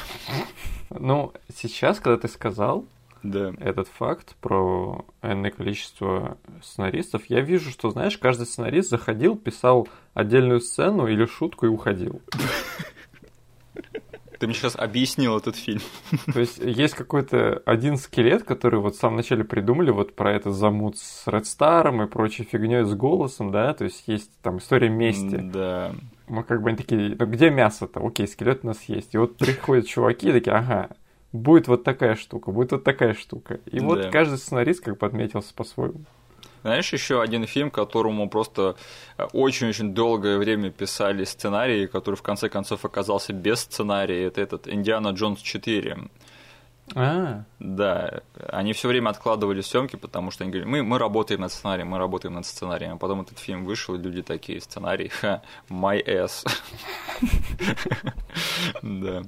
Ну, 0.90 1.32
сейчас, 1.56 2.00
когда 2.00 2.18
ты 2.18 2.28
сказал, 2.28 2.86
да. 3.24 3.54
этот 3.60 3.88
факт 3.88 4.36
про 4.42 5.06
энное 5.22 5.52
количество 5.52 6.38
сценаристов, 6.62 7.26
я 7.28 7.42
вижу, 7.42 7.70
что, 7.70 7.90
знаешь, 7.90 8.18
каждый 8.18 8.46
сценарист 8.46 8.90
заходил, 8.90 9.36
писал 9.36 9.88
отдельную 10.14 10.60
сцену 10.62 11.08
или 11.08 11.26
шутку 11.26 11.66
и 11.66 11.70
уходил. 11.70 12.22
Ты 14.40 14.48
мне 14.48 14.56
сейчас 14.56 14.78
объяснил 14.78 15.38
этот 15.38 15.58
фильм. 15.58 15.82
То 16.34 16.40
есть 16.40 16.60
есть 16.60 16.96
какой-то 16.96 17.62
один 17.66 17.98
скелет, 17.98 18.44
который 18.44 18.80
вот 18.80 18.96
в 18.96 19.00
самом 19.00 19.18
начале 19.18 19.44
придумали 19.44 19.92
вот 19.92 20.16
про 20.16 20.34
это 20.34 20.52
замут 20.52 20.98
с 20.98 21.28
Ред 21.28 21.46
Старом 21.46 22.02
и 22.02 22.08
прочей 22.08 22.46
фигней 22.46 22.86
с 22.86 22.94
голосом, 22.96 23.52
да, 23.52 23.74
то 23.74 23.84
есть 23.84 24.08
есть 24.08 24.32
там 24.42 24.60
история 24.60 24.88
мести. 24.88 25.36
Да. 25.36 25.94
Мы 26.28 26.44
как 26.44 26.62
бы 26.62 26.70
они 26.70 26.78
такие, 26.78 27.18
ну 27.20 27.26
где 27.26 27.50
мясо-то? 27.50 28.00
Окей, 28.00 28.28
скелет 28.28 28.62
у 28.64 28.68
нас 28.68 28.82
есть. 28.84 29.14
И 29.14 29.18
вот 29.18 29.36
приходят 29.36 29.88
чуваки 29.88 30.32
такие, 30.32 30.56
ага, 30.56 30.90
будет 31.32 31.68
вот 31.68 31.84
такая 31.84 32.16
штука, 32.16 32.52
будет 32.52 32.72
вот 32.72 32.84
такая 32.84 33.14
штука. 33.14 33.60
И 33.66 33.80
да. 33.80 33.86
вот 33.86 34.06
каждый 34.08 34.38
сценарист 34.38 34.84
как 34.84 34.98
бы 34.98 35.06
отметился 35.06 35.54
по-своему. 35.54 36.02
Знаешь, 36.62 36.92
еще 36.92 37.22
один 37.22 37.46
фильм, 37.46 37.72
которому 37.72 38.30
просто 38.30 38.76
очень-очень 39.32 39.94
долгое 39.94 40.38
время 40.38 40.72
писали 40.72 41.24
сценарии, 41.24 41.86
который 41.86 42.16
в 42.16 42.22
конце 42.22 42.50
концов 42.50 42.84
оказался 42.84 43.32
без 43.32 43.62
сценария, 43.62 44.26
это 44.26 44.42
этот 44.42 44.68
«Индиана 44.68 45.10
Джонс 45.10 45.40
4». 45.42 46.10
А. 46.96 47.44
Да, 47.60 48.22
они 48.48 48.74
все 48.74 48.88
время 48.88 49.10
откладывали 49.10 49.62
съемки, 49.62 49.96
потому 49.96 50.32
что 50.32 50.44
они 50.44 50.52
говорили, 50.52 50.70
мы, 50.70 50.84
мы 50.84 50.98
работаем 50.98 51.42
над 51.42 51.52
сценарием, 51.52 51.90
мы 51.90 52.00
работаем 52.00 52.34
над 52.34 52.48
сценарием. 52.48 52.94
А 52.94 52.98
потом 52.98 53.22
этот 53.22 53.38
фильм 53.38 53.64
вышел, 53.64 53.96
и 53.96 54.00
люди 54.00 54.24
такие, 54.24 54.60
сценарий, 54.60 55.08
ха, 55.22 55.42
my 55.70 56.04
ass. 56.04 56.48
Да. 58.82 59.24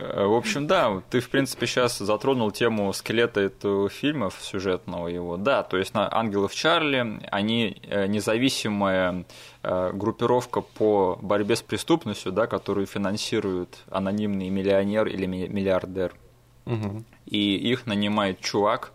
Э, 0.00 0.26
в 0.26 0.34
общем, 0.34 0.66
да, 0.66 1.02
ты, 1.10 1.20
в 1.20 1.28
принципе, 1.30 1.66
сейчас 1.66 1.98
затронул 1.98 2.50
тему 2.50 2.92
скелета 2.92 3.40
этого 3.40 3.88
фильма, 3.88 4.30
сюжетного 4.40 5.08
его. 5.08 5.36
Да, 5.36 5.62
то 5.62 5.76
есть 5.76 5.94
на 5.94 6.12
«Ангелов 6.12 6.54
Чарли», 6.54 7.20
они 7.30 7.80
э, 7.82 8.06
независимая 8.06 9.24
э, 9.62 9.90
группировка 9.92 10.60
по 10.62 11.18
борьбе 11.20 11.56
с 11.56 11.62
преступностью, 11.62 12.32
да, 12.32 12.46
которую 12.46 12.86
финансирует 12.86 13.78
анонимный 13.90 14.48
миллионер 14.48 15.06
или 15.06 15.26
миллиардер. 15.26 16.14
Угу. 16.66 17.04
И 17.26 17.56
их 17.56 17.86
нанимает 17.86 18.40
чувак, 18.40 18.92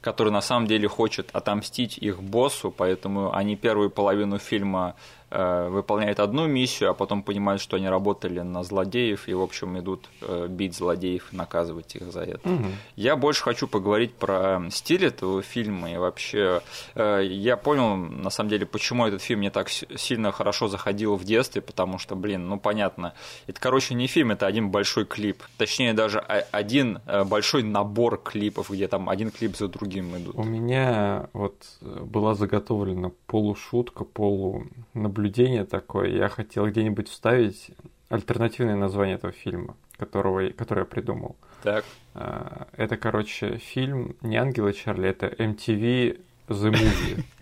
который 0.00 0.32
на 0.32 0.40
самом 0.40 0.66
деле 0.66 0.88
хочет 0.88 1.30
отомстить 1.32 1.98
их 1.98 2.22
боссу, 2.22 2.70
поэтому 2.70 3.34
они 3.34 3.56
первую 3.56 3.90
половину 3.90 4.38
фильма 4.38 4.94
выполняют 5.30 6.20
одну 6.20 6.46
миссию, 6.46 6.90
а 6.90 6.94
потом 6.94 7.22
понимают, 7.22 7.60
что 7.60 7.76
они 7.76 7.88
работали 7.88 8.40
на 8.40 8.62
злодеев 8.62 9.28
и, 9.28 9.34
в 9.34 9.42
общем, 9.42 9.78
идут 9.78 10.08
э, 10.22 10.46
бить 10.48 10.74
злодеев 10.74 11.32
и 11.32 11.36
наказывать 11.36 11.96
их 11.96 12.10
за 12.10 12.22
это. 12.22 12.48
Угу. 12.48 12.64
Я 12.96 13.16
больше 13.16 13.42
хочу 13.42 13.68
поговорить 13.68 14.14
про 14.14 14.60
стиль 14.70 15.04
этого 15.04 15.42
фильма 15.42 15.92
и 15.92 15.96
вообще 15.96 16.62
э, 16.94 17.22
я 17.24 17.56
понял, 17.56 17.96
на 17.96 18.30
самом 18.30 18.50
деле, 18.50 18.66
почему 18.66 19.06
этот 19.06 19.22
фильм 19.22 19.40
мне 19.40 19.50
так 19.50 19.68
сильно 19.68 20.32
хорошо 20.32 20.68
заходил 20.68 21.16
в 21.16 21.24
детстве, 21.24 21.60
потому 21.60 21.98
что, 21.98 22.16
блин, 22.16 22.48
ну 22.48 22.58
понятно, 22.58 23.12
это, 23.46 23.60
короче, 23.60 23.94
не 23.94 24.06
фильм, 24.06 24.30
это 24.30 24.46
один 24.46 24.70
большой 24.70 25.04
клип, 25.04 25.42
точнее 25.56 25.92
даже 25.92 26.20
один 26.20 27.00
большой 27.26 27.62
набор 27.62 28.16
клипов, 28.16 28.70
где 28.70 28.88
там 28.88 29.08
один 29.08 29.30
клип 29.30 29.56
за 29.56 29.68
другим 29.68 30.16
идут. 30.16 30.36
У 30.36 30.44
меня 30.44 31.28
вот 31.32 31.54
была 31.80 32.34
заготовлена 32.34 33.10
полушутка, 33.26 34.04
полу 34.04 34.64
наблюдение 35.18 35.64
такое. 35.64 36.08
Я 36.10 36.28
хотел 36.28 36.66
где-нибудь 36.68 37.08
вставить 37.08 37.70
альтернативное 38.08 38.76
название 38.76 39.16
этого 39.16 39.32
фильма, 39.32 39.76
которого, 39.96 40.48
который 40.50 40.80
я 40.80 40.84
придумал. 40.84 41.36
Так. 41.62 41.84
А, 42.14 42.68
это, 42.76 42.96
короче, 42.96 43.58
фильм 43.58 44.16
не 44.22 44.36
«Ангелы 44.36 44.72
Чарли», 44.72 45.08
это 45.08 45.26
MTV 45.26 46.20
The 46.48 46.72
Movie. 46.72 47.24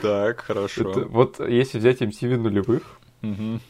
Так, 0.00 0.40
хорошо. 0.40 0.90
Это, 0.90 1.00
вот 1.06 1.38
если 1.38 1.78
взять 1.78 2.02
MTV 2.02 2.36
нулевых 2.36 2.98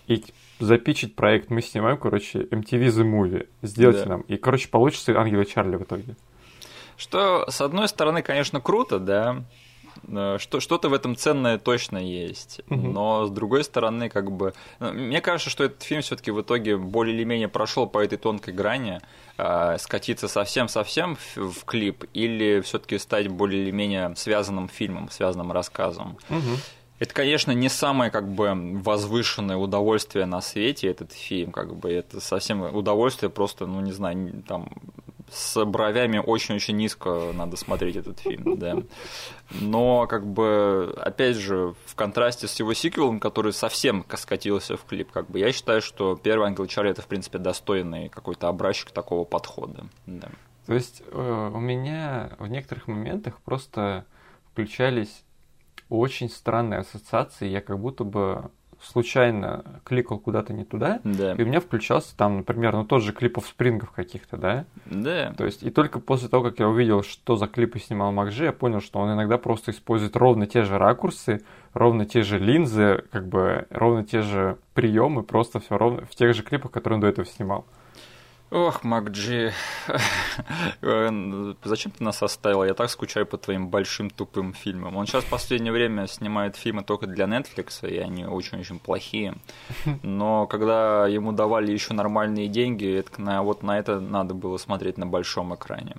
и 0.06 0.24
запичить 0.60 1.14
проект, 1.14 1.50
мы 1.50 1.60
снимаем, 1.60 1.98
короче, 1.98 2.44
MTV 2.44 2.86
The 2.86 3.04
Movie. 3.04 3.48
Сделайте 3.60 4.04
да. 4.04 4.10
нам. 4.10 4.20
И, 4.22 4.38
короче, 4.38 4.68
получится 4.68 5.12
«Ангелы 5.12 5.44
Чарли» 5.44 5.76
в 5.76 5.82
итоге. 5.82 6.16
Что, 6.96 7.44
с 7.50 7.60
одной 7.60 7.86
стороны, 7.86 8.22
конечно, 8.22 8.62
круто, 8.62 8.98
да, 8.98 9.44
что-то 10.38 10.88
в 10.88 10.94
этом 10.94 11.16
ценное 11.16 11.58
точно 11.58 11.98
есть. 11.98 12.60
Угу. 12.68 12.76
Но 12.76 13.26
с 13.26 13.30
другой 13.30 13.64
стороны, 13.64 14.08
как 14.08 14.30
бы. 14.32 14.54
Ну, 14.80 14.92
мне 14.92 15.20
кажется, 15.20 15.50
что 15.50 15.64
этот 15.64 15.82
фильм 15.82 16.02
все-таки 16.02 16.30
в 16.30 16.40
итоге 16.40 16.76
более 16.76 17.14
или 17.14 17.24
менее 17.24 17.48
прошел 17.48 17.86
по 17.86 18.02
этой 18.02 18.18
тонкой 18.18 18.54
грани. 18.54 19.00
Э, 19.38 19.76
скатиться 19.78 20.28
совсем-совсем 20.28 21.16
в, 21.16 21.36
в 21.36 21.64
клип 21.64 22.04
или 22.12 22.60
все-таки 22.60 22.98
стать 22.98 23.28
более 23.28 23.62
или 23.62 23.70
менее 23.70 24.14
связанным 24.14 24.68
фильмом, 24.68 25.10
связанным 25.10 25.52
рассказом. 25.52 26.18
Угу. 26.28 26.58
Это, 26.98 27.14
конечно, 27.14 27.50
не 27.50 27.68
самое 27.68 28.12
как 28.12 28.28
бы 28.28 28.52
возвышенное 28.54 29.56
удовольствие 29.56 30.26
на 30.26 30.40
свете 30.40 30.86
этот 30.86 31.12
фильм, 31.12 31.50
как 31.50 31.74
бы 31.74 31.90
это 31.90 32.20
совсем 32.20 32.62
удовольствие 32.62 33.30
просто, 33.30 33.66
ну 33.66 33.80
не 33.80 33.90
знаю, 33.90 34.44
там 34.46 34.68
с 35.32 35.64
бровями 35.64 36.18
очень-очень 36.18 36.76
низко 36.76 37.32
надо 37.32 37.56
смотреть 37.56 37.96
этот 37.96 38.20
фильм, 38.20 38.58
да. 38.58 38.76
Но, 39.60 40.06
как 40.06 40.26
бы, 40.26 40.94
опять 40.96 41.36
же, 41.36 41.74
в 41.86 41.94
контрасте 41.94 42.46
с 42.46 42.58
его 42.58 42.74
сиквелом, 42.74 43.20
который 43.20 43.52
совсем 43.52 44.04
скатился 44.16 44.76
в 44.76 44.84
клип, 44.84 45.10
как 45.10 45.30
бы, 45.30 45.38
я 45.38 45.52
считаю, 45.52 45.82
что 45.82 46.16
первый 46.16 46.48
«Ангел 46.48 46.66
Чарли»— 46.66 46.90
это, 46.92 47.02
в 47.02 47.06
принципе, 47.06 47.38
достойный 47.38 48.08
какой-то 48.08 48.48
образчик 48.48 48.90
такого 48.90 49.24
подхода, 49.24 49.86
да. 50.06 50.28
То 50.66 50.74
есть 50.74 51.02
э, 51.06 51.50
у 51.52 51.58
меня 51.58 52.30
в 52.38 52.46
некоторых 52.46 52.86
моментах 52.86 53.40
просто 53.40 54.06
включались 54.52 55.24
очень 55.88 56.30
странные 56.30 56.80
ассоциации, 56.80 57.48
я 57.48 57.60
как 57.60 57.78
будто 57.78 58.04
бы 58.04 58.50
случайно 58.82 59.64
кликал 59.84 60.18
куда-то 60.18 60.52
не 60.52 60.64
туда, 60.64 61.00
да. 61.04 61.34
и 61.34 61.42
у 61.42 61.46
меня 61.46 61.60
включался 61.60 62.16
там, 62.16 62.38
например, 62.38 62.74
ну 62.74 62.84
тот 62.84 63.02
же 63.02 63.12
клип 63.12 63.38
спрингов 63.44 63.90
каких-то, 63.92 64.36
да? 64.36 64.64
Да. 64.86 65.32
То 65.36 65.44
есть, 65.44 65.62
и 65.62 65.70
только 65.70 66.00
после 66.00 66.28
того, 66.28 66.44
как 66.44 66.58
я 66.58 66.68
увидел, 66.68 67.02
что 67.02 67.36
за 67.36 67.46
клипы 67.46 67.78
снимал 67.78 68.12
Макжи, 68.12 68.44
я 68.44 68.52
понял, 68.52 68.80
что 68.80 68.98
он 68.98 69.12
иногда 69.12 69.38
просто 69.38 69.70
использует 69.70 70.16
ровно 70.16 70.46
те 70.46 70.62
же 70.62 70.78
ракурсы, 70.78 71.42
ровно 71.72 72.04
те 72.06 72.22
же 72.22 72.38
линзы, 72.38 73.04
как 73.10 73.26
бы 73.26 73.66
ровно 73.70 74.04
те 74.04 74.22
же 74.22 74.58
приемы, 74.74 75.22
просто 75.22 75.60
все 75.60 75.78
ровно 75.78 76.04
в 76.04 76.14
тех 76.14 76.34
же 76.34 76.42
клипах, 76.42 76.70
которые 76.70 76.96
он 76.96 77.00
до 77.00 77.06
этого 77.06 77.26
снимал. 77.26 77.66
Ох, 78.52 78.84
Макджи, 78.84 79.54
зачем 81.64 81.90
ты 81.90 82.04
нас 82.04 82.22
оставил? 82.22 82.64
Я 82.64 82.74
так 82.74 82.90
скучаю 82.90 83.24
по 83.24 83.38
твоим 83.38 83.68
большим 83.68 84.10
тупым 84.10 84.52
фильмам. 84.52 84.98
Он 84.98 85.06
сейчас 85.06 85.24
в 85.24 85.30
последнее 85.30 85.72
время 85.72 86.06
снимает 86.06 86.56
фильмы 86.56 86.82
только 86.82 87.06
для 87.06 87.24
Netflix, 87.24 87.88
и 87.88 87.96
они 87.96 88.26
очень-очень 88.26 88.78
плохие. 88.78 89.36
Но 90.02 90.46
когда 90.46 91.06
ему 91.06 91.32
давали 91.32 91.72
еще 91.72 91.94
нормальные 91.94 92.48
деньги, 92.48 92.94
это, 92.94 93.22
на, 93.22 93.42
вот 93.42 93.62
на 93.62 93.78
это 93.78 94.00
надо 94.00 94.34
было 94.34 94.58
смотреть 94.58 94.98
на 94.98 95.06
большом 95.06 95.54
экране. 95.54 95.96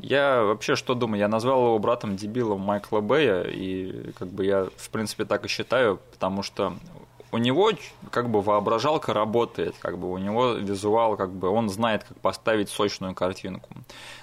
Я 0.00 0.42
вообще 0.42 0.76
что 0.76 0.94
думаю? 0.94 1.20
Я 1.20 1.28
назвал 1.28 1.66
его 1.66 1.78
братом 1.78 2.16
дебилом 2.16 2.60
Майкла 2.62 3.00
Бэя, 3.00 3.42
и 3.42 4.12
как 4.18 4.28
бы 4.28 4.46
я, 4.46 4.68
в 4.74 4.88
принципе, 4.88 5.26
так 5.26 5.44
и 5.44 5.48
считаю, 5.48 6.00
потому 6.12 6.42
что 6.42 6.72
у 7.32 7.38
него 7.38 7.70
как 8.10 8.28
бы 8.30 8.42
воображалка 8.42 9.12
работает, 9.12 9.76
как 9.78 9.98
бы 9.98 10.10
у 10.10 10.18
него 10.18 10.52
визуал, 10.52 11.16
как 11.16 11.30
бы 11.32 11.48
он 11.48 11.68
знает, 11.68 12.04
как 12.04 12.18
поставить 12.18 12.68
сочную 12.68 13.14
картинку. 13.14 13.70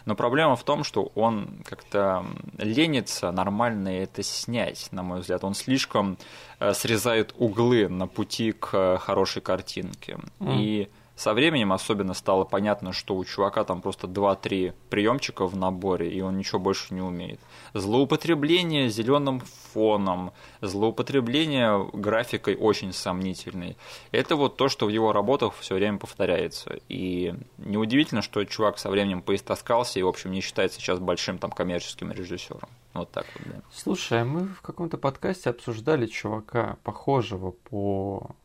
Но 0.06 0.16
проблема 0.16 0.56
в 0.56 0.64
том, 0.64 0.84
что 0.84 1.12
он 1.16 1.50
как-то 1.66 2.26
ленится 2.58 3.32
нормально 3.32 3.90
это 3.90 4.24
снять, 4.24 4.90
на 4.92 5.04
мой 5.04 5.22
взгляд. 5.22 5.44
Он 5.44 5.54
слишком 5.54 6.18
э, 6.60 6.74
срезает 6.74 7.34
углы 7.38 7.88
на 7.88 8.08
пути 8.08 8.52
к 8.52 8.98
хорошей 8.98 9.42
картинке. 9.42 10.18
Mm. 10.40 10.56
И 10.58 10.90
со 11.18 11.34
временем 11.34 11.74
особенно 11.74 12.14
стало 12.14 12.44
понятно, 12.44 12.94
что 12.94 13.16
у 13.16 13.26
чувака 13.26 13.64
там 13.64 13.82
просто 13.82 14.06
2-3 14.06 14.76
приемчика 14.90 15.48
в 15.48 15.58
наборе, 15.58 16.12
и 16.14 16.22
он 16.22 16.38
ничего 16.38 16.60
больше 16.60 16.94
не 16.94 17.02
умеет. 17.02 17.40
Злоупотребление 17.74 18.90
зеленым 18.90 19.42
фоном, 19.74 20.32
злоупотребление 20.62 21.90
графикой 21.92 22.56
очень 22.56 22.94
сомнительной. 22.94 23.78
Это 24.12 24.36
вот 24.36 24.58
то, 24.58 24.70
что 24.70 24.86
в 24.86 24.90
его 24.90 25.12
работах 25.12 25.56
все 25.60 25.74
время 25.74 25.98
повторяется. 25.98 26.80
И 26.88 27.34
неудивительно, 27.58 28.22
что 28.22 28.46
чувак 28.46 28.78
со 28.78 28.92
временем 28.92 29.24
поистоскался 29.24 30.00
и, 30.00 30.04
в 30.04 30.08
общем, 30.08 30.32
не 30.32 30.42
считается 30.42 30.80
сейчас 30.80 31.00
большим 31.00 31.40
там 31.40 31.50
коммерческим 31.50 32.12
режиссером. 32.12 32.70
Вот 32.94 33.10
так 33.10 33.26
вот, 33.34 33.54
да. 33.54 33.62
Слушай, 33.74 34.22
а 34.22 34.26
мы 34.26 34.46
в 34.46 34.62
каком-то 34.62 34.98
подкасте 35.00 35.50
обсуждали 35.50 36.06
чувака, 36.06 36.78
похожего 36.84 37.52
по 37.52 38.36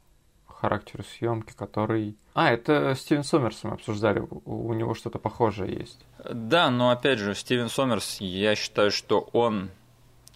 характеру 0.63 1.03
съемки, 1.03 1.53
который... 1.57 2.17
А, 2.35 2.51
это 2.51 2.95
Стивен 2.95 3.25
Сомерс 3.25 3.65
мы 3.65 3.73
обсуждали, 3.73 4.27
у 4.47 4.73
него 4.73 4.95
что-то 4.95 5.19
похожее 5.19 5.75
есть. 5.81 6.07
Да, 6.25 6.71
но 6.71 6.91
опять 6.91 7.19
же, 7.19 7.35
Стивен 7.35 7.69
Сомерс, 7.69 8.19
я 8.21 8.55
считаю, 8.55 8.91
что 8.91 9.29
он 9.33 9.71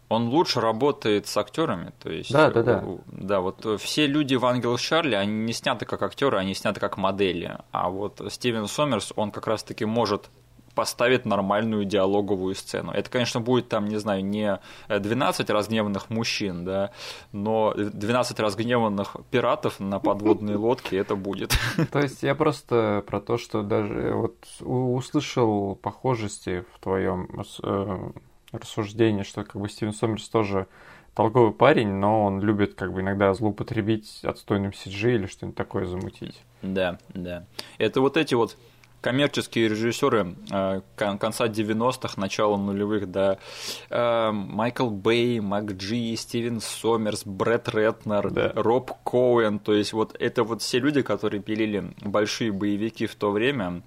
он 0.09 0.29
лучше 0.29 0.61
работает 0.61 1.27
с 1.27 1.37
актерами, 1.37 1.93
то 2.01 2.11
есть 2.11 2.33
да, 2.33 2.49
да, 2.51 2.63
да. 2.63 2.85
да, 3.09 3.41
вот 3.41 3.81
все 3.81 4.07
люди 4.07 4.37
в 4.37 4.47
Ангел 4.47 4.79
Чарли, 4.79 5.17
они 5.17 5.33
не 5.33 5.53
сняты 5.53 5.85
как 5.85 6.01
актеры, 6.03 6.39
они 6.39 6.55
сняты 6.55 6.79
как 6.79 6.97
модели, 6.97 7.59
а 7.73 7.91
вот 7.91 8.21
Стивен 8.31 8.69
Сомерс, 8.69 9.13
он 9.17 9.33
как 9.33 9.49
раз-таки 9.49 9.85
может 9.85 10.31
поставит 10.77 11.25
нормальную 11.25 11.85
диалоговую 11.87 12.55
сцену. 12.55 12.93
Это, 12.93 13.11
конечно, 13.11 13.41
будет 13.41 13.69
там, 13.69 13.89
не 13.89 13.97
знаю, 13.97 14.25
не 14.25 14.61
12 14.89 15.51
разгневанных 15.51 16.11
мужчин, 16.11 16.65
да, 16.65 16.93
но 17.33 17.73
12 17.75 18.39
разгневанных 18.39 19.17
пиратов 19.31 19.81
на 19.81 19.99
подводной 19.99 20.55
лодке 20.55 20.99
это 20.99 21.17
будет. 21.17 21.59
То 21.93 22.01
есть 22.01 22.23
я 22.23 22.35
просто 22.35 23.03
про 23.07 23.21
то, 23.21 23.39
что 23.39 23.63
даже 23.63 24.13
вот 24.15 24.37
услышал 24.61 25.75
похожести 25.77 26.65
в 26.75 26.79
твоем 26.81 27.29
э, 27.63 28.11
рассуждении, 28.53 29.23
что 29.23 29.45
как 29.45 29.61
бы 29.61 29.69
Стивен 29.71 29.95
Сомерс 29.95 30.29
тоже 30.29 30.67
толковый 31.15 31.53
парень, 31.53 31.89
но 31.89 32.25
он 32.25 32.43
любит 32.43 32.75
как 32.75 32.93
бы 32.93 33.01
иногда 33.01 33.33
злоупотребить 33.33 34.21
отстойным 34.23 34.73
CG 34.73 35.15
или 35.15 35.27
что-нибудь 35.27 35.57
такое 35.57 35.87
замутить. 35.87 36.43
Да, 36.61 36.99
да. 37.15 37.47
Это 37.79 38.03
вот 38.03 38.19
эти 38.19 38.35
вот 38.35 38.59
коммерческие 39.07 39.69
режиссеры 39.69 40.35
э, 40.51 40.81
конца 40.97 41.47
90-х, 41.47 42.21
начала 42.21 42.57
нулевых, 42.57 43.09
да, 43.09 43.39
э, 43.89 44.31
Майкл 44.33 44.91
Бэй, 44.91 45.39
Мак 45.39 45.75
Джи, 45.75 46.17
Стивен 46.17 46.61
Сомерс, 46.61 47.25
Брэд 47.25 47.69
Ретнер, 47.69 48.33
да. 48.33 48.53
Роб 48.57 48.91
Коуэн, 49.05 49.61
то 49.61 49.75
есть 49.75 49.93
вот 49.93 50.17
это 50.19 50.43
вот 50.43 50.61
все 50.61 50.81
люди, 50.81 51.03
которые 51.03 51.41
пилили 51.41 51.95
большие 52.01 52.51
боевики 52.51 53.07
в 53.07 53.15
то 53.15 53.31
время, 53.31 53.85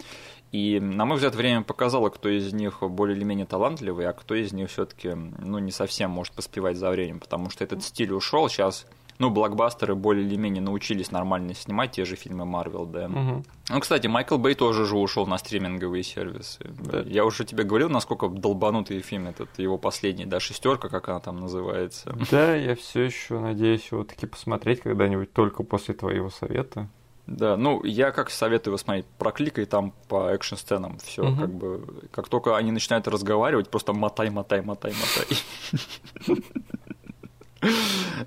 и, 0.53 0.79
на 0.79 1.03
мой 1.03 1.17
взгляд, 1.17 1.35
время 1.35 1.63
показало, 1.63 2.07
кто 2.09 2.29
из 2.29 2.53
них 2.53 2.81
более 2.81 3.17
или 3.17 3.25
менее 3.25 3.45
талантливый, 3.45 4.07
а 4.07 4.13
кто 4.13 4.35
из 4.35 4.53
них 4.53 4.69
все-таки 4.69 5.09
ну, 5.09 5.59
не 5.59 5.71
совсем 5.71 6.11
может 6.11 6.33
поспевать 6.33 6.77
за 6.77 6.89
временем, 6.91 7.19
потому 7.19 7.49
что 7.49 7.65
этот 7.65 7.83
стиль 7.83 8.13
ушел. 8.13 8.47
Сейчас 8.47 8.87
ну, 9.19 9.29
блокбастеры 9.29 9.95
более 9.95 10.25
или 10.25 10.37
менее 10.37 10.61
научились 10.61 11.11
нормально 11.11 11.53
снимать 11.53 11.91
те 11.91 12.05
же 12.05 12.15
фильмы 12.15 12.45
Марвел, 12.45 12.85
да. 12.85 13.07
Угу. 13.07 13.43
Ну, 13.69 13.79
кстати, 13.81 14.07
Майкл 14.07 14.37
Бэй 14.37 14.55
тоже 14.55 14.85
же 14.85 14.95
ушел 14.95 15.27
на 15.27 15.37
стриминговые 15.37 16.03
сервисы. 16.03 16.59
Да. 16.79 17.01
Я 17.01 17.25
уже 17.25 17.43
тебе 17.43 17.65
говорил, 17.65 17.89
насколько 17.89 18.29
долбанутый 18.29 19.01
фильм 19.01 19.27
этот, 19.27 19.49
его 19.59 19.77
последний, 19.77 20.25
да, 20.25 20.39
шестерка, 20.39 20.87
как 20.87 21.09
она 21.09 21.19
там 21.19 21.41
называется. 21.41 22.17
Да, 22.31 22.55
я 22.55 22.75
все 22.75 23.03
еще 23.03 23.39
надеюсь 23.39 23.91
его 23.91 24.05
таки 24.05 24.25
посмотреть 24.25 24.79
когда-нибудь 24.79 25.33
только 25.33 25.63
после 25.63 25.93
твоего 25.93 26.29
совета. 26.29 26.87
Да, 27.27 27.57
ну 27.57 27.83
я 27.83 28.11
как 28.11 28.31
советую 28.31 28.71
его 28.71 28.77
смотреть, 28.77 29.05
прокликай 29.17 29.65
там 29.65 29.93
по 30.07 30.29
экшн-сценам, 30.29 30.97
все, 31.03 31.27
угу. 31.27 31.39
как 31.39 31.53
бы, 31.53 31.87
как 32.11 32.27
только 32.29 32.57
они 32.57 32.71
начинают 32.71 33.07
разговаривать, 33.07 33.69
просто 33.69 33.93
мотай, 33.93 34.31
мотай, 34.31 34.61
мотай, 34.61 34.93
мотай. 34.93 36.37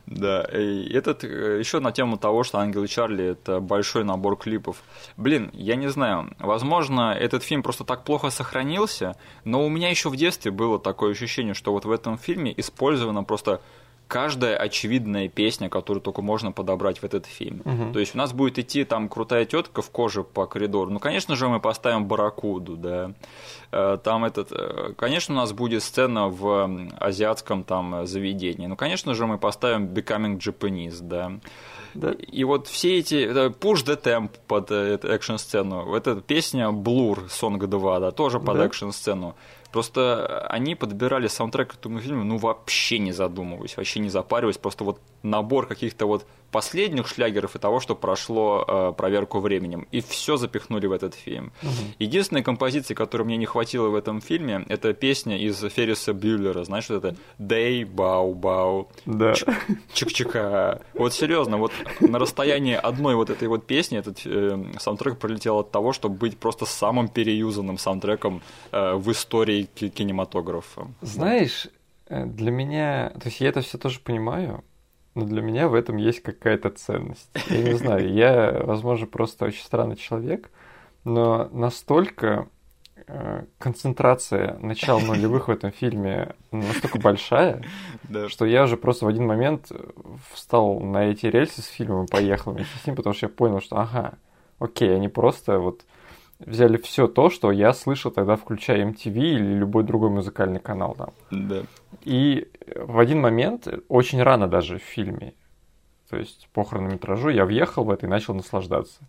Да, 0.07 0.43
и 0.43 0.93
этот 0.93 1.25
э, 1.25 1.59
еще 1.59 1.81
на 1.81 1.93
тему 1.93 2.17
того, 2.19 2.45
что 2.45 2.59
Ангел 2.59 2.87
Чарли 2.87 3.25
это 3.25 3.61
большой 3.61 4.05
набор 4.05 4.37
клипов. 4.37 4.83
Блин, 5.17 5.51
я 5.55 5.77
не 5.77 5.89
знаю, 5.89 6.35
возможно, 6.39 7.13
этот 7.13 7.43
фильм 7.43 7.63
просто 7.63 7.85
так 7.85 8.05
плохо 8.05 8.31
сохранился, 8.31 9.17
но 9.45 9.65
у 9.65 9.69
меня 9.69 9.89
еще 9.89 10.11
в 10.11 10.17
детстве 10.17 10.51
было 10.51 10.79
такое 10.79 11.13
ощущение, 11.13 11.55
что 11.55 11.73
вот 11.73 11.85
в 11.85 11.91
этом 11.91 12.19
фильме 12.19 12.53
использовано 12.57 13.25
просто 13.25 13.63
каждая 14.13 14.59
очевидная 14.59 15.29
песня, 15.29 15.71
которую 15.71 16.03
только 16.03 16.21
можно 16.21 16.53
подобрать 16.53 16.99
в 16.99 17.05
этот 17.05 17.25
фильм. 17.25 17.63
Угу. 17.65 17.93
То 17.95 17.99
есть 17.99 18.15
у 18.15 18.19
нас 18.19 18.35
будет 18.35 18.59
идти 18.59 18.85
там 18.85 19.09
крутая 19.09 19.47
тетка 19.47 19.81
в 19.81 19.91
коже 19.91 20.23
по 20.23 20.47
коридору. 20.47 20.91
Ну, 20.91 20.99
конечно 20.99 21.35
же, 21.35 21.49
мы 21.49 21.61
поставим 21.61 22.05
барракуду, 22.05 22.77
да. 22.77 23.13
Э, 23.71 23.97
там 24.05 24.27
этот, 24.27 24.53
э, 24.53 24.93
конечно, 24.99 25.35
у 25.35 25.39
нас 25.39 25.55
будет 25.55 25.83
сцена 25.83 26.29
в 26.29 26.91
азиатском 27.01 27.65
там 27.65 28.07
заведении. 28.07 28.67
Ну, 28.67 28.77
конечно 28.77 29.15
же, 29.15 29.27
мы 29.27 29.39
поставим 29.39 29.87
Becoming 29.87 30.37
Japanese, 30.37 30.99
да. 31.01 31.33
Да. 31.95 32.13
И 32.13 32.45
вот 32.45 32.69
все 32.69 32.99
эти 32.99 33.29
Push 33.49 33.87
the 33.87 34.03
Temp 34.03 34.31
под 34.47 34.71
э, 34.71 34.99
экшн-сцену, 35.03 35.95
эта 35.95 36.17
песня 36.21 36.67
Blur 36.67 37.29
Song 37.29 37.67
2, 37.67 38.01
да, 38.01 38.11
тоже 38.11 38.41
под 38.41 38.59
да. 38.59 38.67
экшн-сцену. 38.67 39.35
Просто 39.73 40.47
они 40.49 40.75
подбирали 40.75 41.29
саундтрек 41.29 41.73
к 41.73 41.75
этому 41.77 41.99
фильму, 41.99 42.25
ну, 42.25 42.37
вообще 42.37 42.99
не 42.99 43.13
задумываясь, 43.13 43.77
вообще 43.77 44.01
не 44.01 44.11
запариваясь, 44.11 44.59
просто 44.59 44.85
вот 44.85 45.01
набор 45.23 45.67
каких-то 45.67 46.05
вот 46.07 46.27
последних 46.53 47.09
шлягеров 47.09 47.57
и 47.57 47.59
того, 47.59 47.81
что 47.81 47.97
прошло 47.97 48.65
э, 48.67 48.93
проверку 48.97 49.41
временем. 49.41 49.89
И 49.91 50.01
все 50.01 50.37
запихнули 50.37 50.87
в 50.87 50.93
этот 50.93 51.15
фильм. 51.15 51.53
Угу. 51.63 51.71
Единственная 51.99 52.43
композиция, 52.43 52.95
которой 52.95 53.23
мне 53.25 53.37
не 53.39 53.47
хватило 53.47 53.89
в 53.89 53.95
этом 53.97 54.21
фильме, 54.21 54.65
это 54.69 54.93
песня 54.93 55.39
из 55.39 55.59
Ферриса 55.59 56.13
Бюллера. 56.13 56.63
Знаешь, 56.65 56.85
что 56.85 56.97
это? 56.97 57.17
Дэй, 57.39 57.85
бау, 57.85 58.35
бау. 58.35 58.89
Да. 59.07 59.33
Чик-чика. 59.95 60.83
Вот 60.95 61.15
серьезно, 61.15 61.57
вот 61.57 61.73
на 62.01 62.19
расстоянии 62.19 62.75
одной 62.75 63.15
вот 63.15 63.31
этой 63.31 63.49
вот 63.49 63.67
песни 63.67 63.99
этот 63.99 64.21
э, 64.27 64.65
саундтрек 64.79 65.19
пролетел 65.19 65.59
от 65.59 65.71
того, 65.71 65.93
чтобы 65.93 66.17
быть 66.17 66.37
просто 66.37 66.67
самым 66.67 67.09
переюзанным 67.09 67.79
саундтреком 67.79 68.43
э, 68.71 68.95
в 68.95 69.11
истории 69.11 69.65
кинематографа. 69.65 70.89
Знаешь, 71.01 71.69
э, 72.09 72.27
для 72.27 72.51
меня, 72.51 73.11
то 73.11 73.29
есть 73.29 73.41
я 73.41 73.49
это 73.49 73.63
все 73.63 73.79
тоже 73.79 74.01
понимаю, 74.01 74.63
но 75.15 75.25
для 75.25 75.43
меня 75.43 75.69
в 75.69 75.75
этом 75.75 75.97
есть 75.97 76.23
какая-то 76.23 76.71
ценность. 76.71 77.31
Я 77.49 77.63
не 77.63 77.75
знаю, 77.75 78.13
я, 78.13 78.63
возможно, 78.65 79.07
просто 79.07 79.47
очень 79.47 79.63
странный 79.63 79.97
человек, 79.97 80.51
но 81.05 81.49
настолько 81.53 82.49
э, 83.07 83.45
концентрация 83.59 84.59
начала 84.61 85.01
нулевых 85.01 85.49
в 85.49 85.51
этом 85.51 85.71
фильме 85.71 86.35
настолько 86.51 86.99
большая, 86.99 87.63
что 88.29 88.47
я 88.47 88.65
уже 88.65 88.77
просто 88.77 89.05
в 89.05 89.09
один 89.09 89.27
момент 89.27 89.71
встал 90.33 90.81
на 90.81 91.11
эти 91.11 91.27
рельсы 91.27 91.63
с 91.63 91.67
фильмом 91.67 92.07
и 92.07 92.11
поехал 92.11 92.53
вместе 92.53 92.77
с 92.79 92.87
ним, 92.87 92.97
потому 92.97 93.15
что 93.15 93.27
я 93.27 93.31
понял, 93.31 93.61
что 93.61 93.77
ага, 93.77 94.15
окей, 94.59 94.95
они 94.95 95.09
просто 95.09 95.59
вот 95.59 95.85
взяли 96.39 96.77
все 96.77 97.07
то, 97.07 97.31
что 97.31 97.51
я 97.53 97.73
слышал 97.73 98.11
тогда, 98.11 98.37
включая 98.37 98.85
MTV 98.85 99.17
или 99.17 99.55
любой 99.55 99.85
другой 99.85 100.11
музыкальный 100.11 100.61
канал 100.61 100.95
там. 100.97 101.11
Да. 101.31 101.63
И 102.05 102.49
в 102.75 102.99
один 102.99 103.21
момент, 103.21 103.69
очень 103.89 104.23
рано 104.23 104.49
даже 104.49 104.79
в 104.79 104.83
фильме, 104.83 105.35
то 106.09 106.17
есть 106.17 106.49
по 106.53 106.65
хронометражу, 106.65 107.31
я 107.31 107.45
въехал 107.45 107.85
в 107.85 107.91
это 107.91 108.07
и 108.07 108.09
начал 108.09 108.35
наслаждаться. 108.35 109.03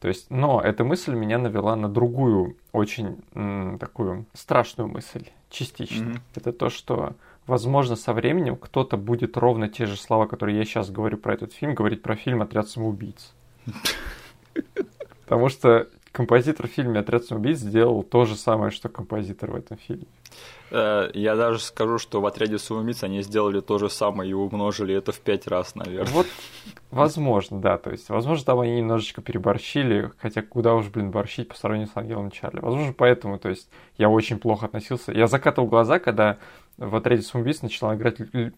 То 0.00 0.08
есть, 0.08 0.30
но 0.30 0.60
эта 0.60 0.84
мысль 0.84 1.14
меня 1.14 1.38
навела 1.38 1.74
на 1.74 1.88
другую, 1.88 2.56
очень 2.72 3.18
м, 3.34 3.78
такую 3.78 4.26
страшную 4.34 4.88
мысль, 4.88 5.26
частично. 5.50 6.04
Mm-hmm. 6.04 6.20
Это 6.34 6.52
то, 6.52 6.68
что, 6.68 7.14
возможно, 7.46 7.96
со 7.96 8.12
временем 8.12 8.56
кто-то 8.56 8.96
будет 8.96 9.36
ровно 9.36 9.68
те 9.68 9.86
же 9.86 9.96
слова, 9.96 10.26
которые 10.26 10.58
я 10.58 10.64
сейчас 10.64 10.90
говорю 10.90 11.16
про 11.16 11.34
этот 11.34 11.52
фильм, 11.52 11.74
говорить 11.74 12.02
про 12.02 12.14
фильм 12.14 12.42
«Отряд 12.42 12.68
самоубийц». 12.68 13.34
Потому 15.24 15.48
что 15.48 15.88
композитор 16.16 16.66
в 16.66 16.70
фильме 16.70 17.00
«Отряд 17.00 17.24
самоубийц» 17.24 17.58
сделал 17.58 18.02
то 18.02 18.24
же 18.24 18.36
самое, 18.36 18.70
что 18.70 18.88
композитор 18.88 19.50
в 19.50 19.56
этом 19.56 19.76
фильме. 19.76 20.06
Э, 20.70 21.10
я 21.12 21.36
даже 21.36 21.60
скажу, 21.60 21.98
что 21.98 22.22
в 22.22 22.26
«Отряде 22.26 22.58
самоубийц» 22.58 23.02
они 23.02 23.20
сделали 23.20 23.60
то 23.60 23.76
же 23.76 23.90
самое 23.90 24.30
и 24.30 24.32
умножили 24.32 24.94
это 24.94 25.12
в 25.12 25.20
пять 25.20 25.46
раз, 25.46 25.74
наверное. 25.74 26.10
Вот, 26.14 26.26
возможно, 26.90 27.60
да. 27.60 27.76
То 27.76 27.90
есть, 27.90 28.08
возможно, 28.08 28.46
там 28.46 28.60
они 28.60 28.78
немножечко 28.78 29.20
переборщили, 29.20 30.10
хотя 30.16 30.40
куда 30.40 30.74
уж, 30.74 30.86
блин, 30.86 31.10
борщить 31.10 31.48
по 31.48 31.54
сравнению 31.54 31.88
с 31.92 31.96
«Ангелом 31.98 32.30
Чарли». 32.30 32.60
Возможно, 32.60 32.94
поэтому, 32.96 33.38
то 33.38 33.50
есть, 33.50 33.68
я 33.98 34.08
очень 34.08 34.38
плохо 34.38 34.64
относился. 34.64 35.12
Я 35.12 35.26
закатывал 35.26 35.68
глаза, 35.68 35.98
когда 35.98 36.38
в 36.78 36.96
«Отряде 36.96 37.24
самоубийц» 37.24 37.60
начала 37.60 37.94
играть 37.94 38.16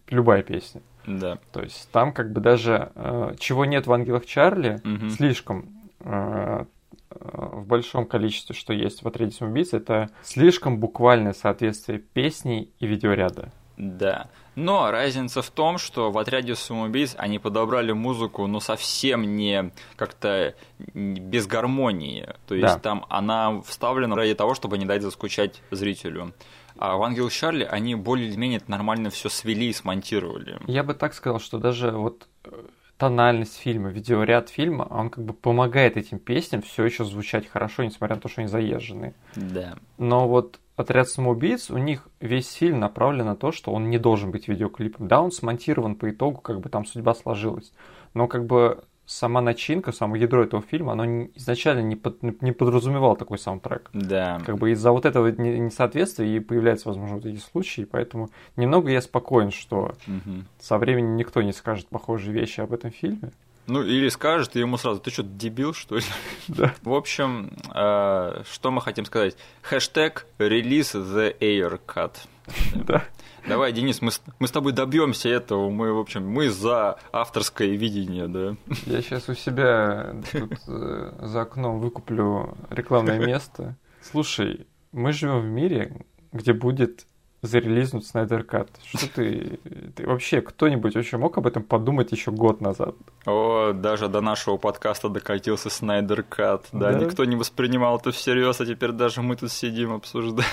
любая 0.09 0.44
песня. 0.44 0.81
Да. 1.09 1.38
То 1.51 1.62
есть, 1.62 1.90
там 1.90 2.12
как 2.12 2.33
бы 2.33 2.40
даже 2.40 2.92
э, 2.94 3.35
чего 3.40 3.64
нет 3.64 3.88
в 3.88 3.92
«Ангелах 3.92 4.27
Чарли», 4.27 4.81
угу. 4.85 5.11
слишком 5.11 5.66
э, 6.01 6.64
в 7.11 7.64
большом 7.66 8.07
количестве, 8.07 8.55
что 8.55 8.73
есть 8.73 9.03
в 9.03 9.09
отряде 9.09 9.33
самоубийц, 9.33 9.73
это 9.73 10.11
слишком 10.23 10.79
буквальное 10.79 11.33
соответствие 11.33 11.99
песней 11.99 12.71
и 12.79 12.87
видеоряда. 12.87 13.53
Да. 13.79 14.29
Но 14.57 14.90
разница 14.90 15.40
в 15.40 15.51
том, 15.51 15.79
что 15.79 16.11
в 16.11 16.18
отряде 16.18 16.57
самоубийц 16.57 17.14
они 17.16 17.38
подобрали 17.38 17.92
музыку, 17.92 18.47
но 18.49 18.59
совсем 18.59 19.37
не 19.37 19.71
как-то 19.94 20.57
без 20.94 21.47
гармонии. 21.47 22.29
То 22.49 22.57
есть 22.57 22.75
да. 22.75 22.79
там 22.81 23.07
она 23.09 23.62
вставлена 23.62 24.16
ради 24.16 24.35
того, 24.35 24.55
чтобы 24.55 24.79
не 24.79 24.85
дать 24.85 25.03
заскучать 25.03 25.62
зрителю. 25.71 26.35
А 26.77 26.97
в 26.97 27.03
Ангел 27.05 27.31
Чарли 27.31 27.64
они 27.64 27.94
более-менее 27.94 28.61
нормально 28.66 29.11
все 29.11 29.29
свели 29.29 29.68
и 29.68 29.73
смонтировали. 29.73 30.59
Я 30.66 30.83
бы 30.83 30.94
так 30.94 31.14
сказал, 31.14 31.38
что 31.38 31.59
даже 31.59 31.92
вот 31.92 32.27
э, 32.44 32.51
тональность 32.98 33.56
фильма, 33.56 33.88
видеоряд 33.88 34.50
фильма, 34.50 34.82
он 34.90 35.08
как 35.08 35.24
бы 35.24 35.32
помогает 35.32 35.96
этим 35.96 36.18
песням 36.18 36.62
все 36.62 36.84
еще 36.84 37.04
звучать 37.04 37.46
хорошо, 37.46 37.84
несмотря 37.84 38.16
на 38.16 38.20
то, 38.20 38.28
что 38.28 38.40
они 38.40 38.48
заезженные. 38.48 39.14
Да. 39.37 39.76
Но 39.96 40.28
вот 40.28 40.58
отряд 40.76 41.08
самоубийц, 41.08 41.70
у 41.70 41.78
них 41.78 42.08
весь 42.20 42.52
фильм 42.52 42.80
направлен 42.80 43.26
на 43.26 43.37
то, 43.37 43.52
что 43.52 43.72
он 43.72 43.88
не 43.88 43.98
должен 43.98 44.32
быть 44.32 44.48
видеоклипом. 44.48 45.06
Да, 45.08 45.22
он 45.22 45.30
смонтирован 45.30 45.94
по 45.94 46.11
итогу, 46.11 46.40
как 46.40 46.61
бы 46.61 46.68
там 46.68 46.84
судьба 46.84 47.14
сложилась. 47.14 47.72
Но 48.14 48.26
как 48.26 48.46
бы 48.46 48.82
сама 49.09 49.40
начинка, 49.40 49.90
само 49.90 50.16
ядро 50.16 50.44
этого 50.44 50.62
фильма, 50.62 50.92
оно 50.92 51.25
изначально 51.35 51.81
не, 51.81 51.97
под, 51.97 52.23
не 52.42 52.53
подразумевало 52.53 53.16
такой 53.16 53.38
саундтрек. 53.38 53.88
Да. 53.94 54.40
Как 54.44 54.59
бы 54.59 54.71
из-за 54.73 54.92
вот 54.92 55.07
этого 55.07 55.29
несоответствия 55.29 56.37
и 56.37 56.40
появляются, 56.40 56.88
возможно, 56.88 57.16
вот 57.16 57.25
эти 57.25 57.38
случаи, 57.38 57.88
поэтому 57.90 58.29
немного 58.57 58.90
я 58.90 59.01
спокоен, 59.01 59.51
что 59.51 59.94
угу. 60.07 60.44
со 60.61 60.77
временем 60.77 61.16
никто 61.16 61.40
не 61.40 61.53
скажет 61.53 61.88
похожие 61.88 62.35
вещи 62.35 62.61
об 62.61 62.75
этом 62.75 62.90
фильме. 62.90 63.33
Ну, 63.66 63.83
или 63.83 64.11
скажет, 64.11 64.57
и 64.57 64.61
ему 64.61 64.77
сразу, 64.77 65.01
ты 65.01 65.11
что, 65.11 65.23
дебил, 65.23 65.73
что 65.73 65.97
ли? 65.97 66.05
Да. 66.49 66.75
В 66.83 66.92
общем, 66.92 67.51
э, 67.75 68.42
что 68.51 68.71
мы 68.71 68.83
хотим 68.83 69.07
сказать? 69.07 69.37
Хэштег 69.62 70.27
релиз 70.38 70.94
the 70.94 71.37
air 71.38 71.81
cut. 71.87 72.16
Да. 72.75 73.05
Давай, 73.48 73.72
Денис, 73.72 74.00
мы, 74.02 74.11
мы 74.38 74.46
с 74.46 74.50
тобой 74.50 74.72
добьемся 74.72 75.28
этого. 75.28 75.70
Мы, 75.70 75.92
в 75.92 75.98
общем, 75.98 76.28
мы 76.28 76.50
за 76.50 76.98
авторское 77.12 77.70
видение, 77.70 78.28
да. 78.28 78.56
Я 78.87 79.02
сейчас 79.02 79.28
у 79.28 79.34
себя 79.34 80.14
тут 80.30 80.52
э, 80.68 81.12
за 81.22 81.40
окном 81.42 81.80
выкуплю 81.80 82.56
рекламное 82.70 83.18
место. 83.18 83.76
Слушай, 84.00 84.66
мы 84.92 85.12
живем 85.12 85.40
в 85.40 85.46
мире, 85.46 86.04
где 86.32 86.52
будет 86.52 87.06
зарелизнут 87.42 88.05
Снайдер 88.05 88.42
Кат. 88.42 88.68
Что 88.85 89.09
ты, 89.14 89.61
ты 89.94 90.07
вообще 90.07 90.40
кто-нибудь 90.40 90.94
вообще 90.94 91.16
мог 91.16 91.38
об 91.38 91.46
этом 91.46 91.62
подумать 91.62 92.11
еще 92.12 92.31
год 92.31 92.61
назад? 92.61 92.94
О, 93.27 93.72
даже 93.72 94.09
до 94.09 94.20
нашего 94.20 94.57
подкаста 94.57 95.09
докатился 95.09 95.70
Снайдер 95.70 96.22
Кат. 96.22 96.66
Да, 96.72 96.92
да, 96.92 96.98
никто 96.98 97.24
не 97.24 97.37
воспринимал 97.37 97.98
это 97.98 98.11
всерьез, 98.11 98.61
а 98.61 98.66
теперь 98.66 98.92
даже 98.92 99.22
мы 99.22 99.37
тут 99.37 99.53
сидим 99.53 99.92
обсуждаем. 99.92 100.48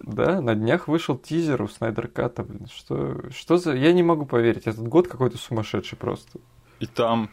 Да, 0.00 0.40
на 0.40 0.54
днях 0.54 0.86
вышел 0.86 1.16
тизер 1.16 1.62
у 1.62 1.68
Снайдер 1.68 2.08
Ката, 2.08 2.44
блин. 2.44 2.68
Что, 2.72 3.30
что 3.30 3.56
за... 3.56 3.74
Я 3.74 3.92
не 3.92 4.02
могу 4.02 4.26
поверить, 4.26 4.66
этот 4.66 4.86
год 4.86 5.08
какой-то 5.08 5.38
сумасшедший 5.38 5.98
просто. 5.98 6.38
И 6.78 6.86
там 6.86 7.30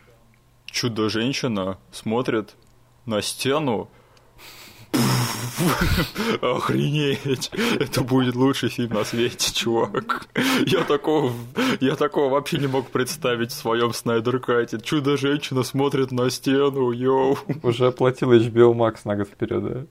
чудо-женщина 0.66 1.78
смотрит 1.92 2.56
на 3.06 3.22
стену, 3.22 3.90
Охренеть! 6.42 7.52
Это 7.80 8.02
будет 8.02 8.36
лучший 8.36 8.70
фильм 8.70 8.94
на 8.94 9.04
свете, 9.04 9.54
чувак. 9.54 10.28
Я 10.66 10.84
такого, 10.84 11.34
я 11.80 11.96
такого 11.96 12.30
вообще 12.30 12.58
не 12.58 12.68
мог 12.68 12.90
представить 12.90 13.52
в 13.52 13.56
своем 13.56 13.94
Снайдер-кате. 13.94 14.80
Чудо-женщина 14.82 15.64
смотрит 15.64 16.12
на 16.12 16.30
стену, 16.30 16.92
йоу. 16.92 17.38
Уже 17.62 17.88
оплатил 17.88 18.34
HBO 18.34 18.74
Max 18.74 19.00
на 19.06 19.16
год 19.16 19.28
вперед, 19.28 19.64
да? 19.64 19.84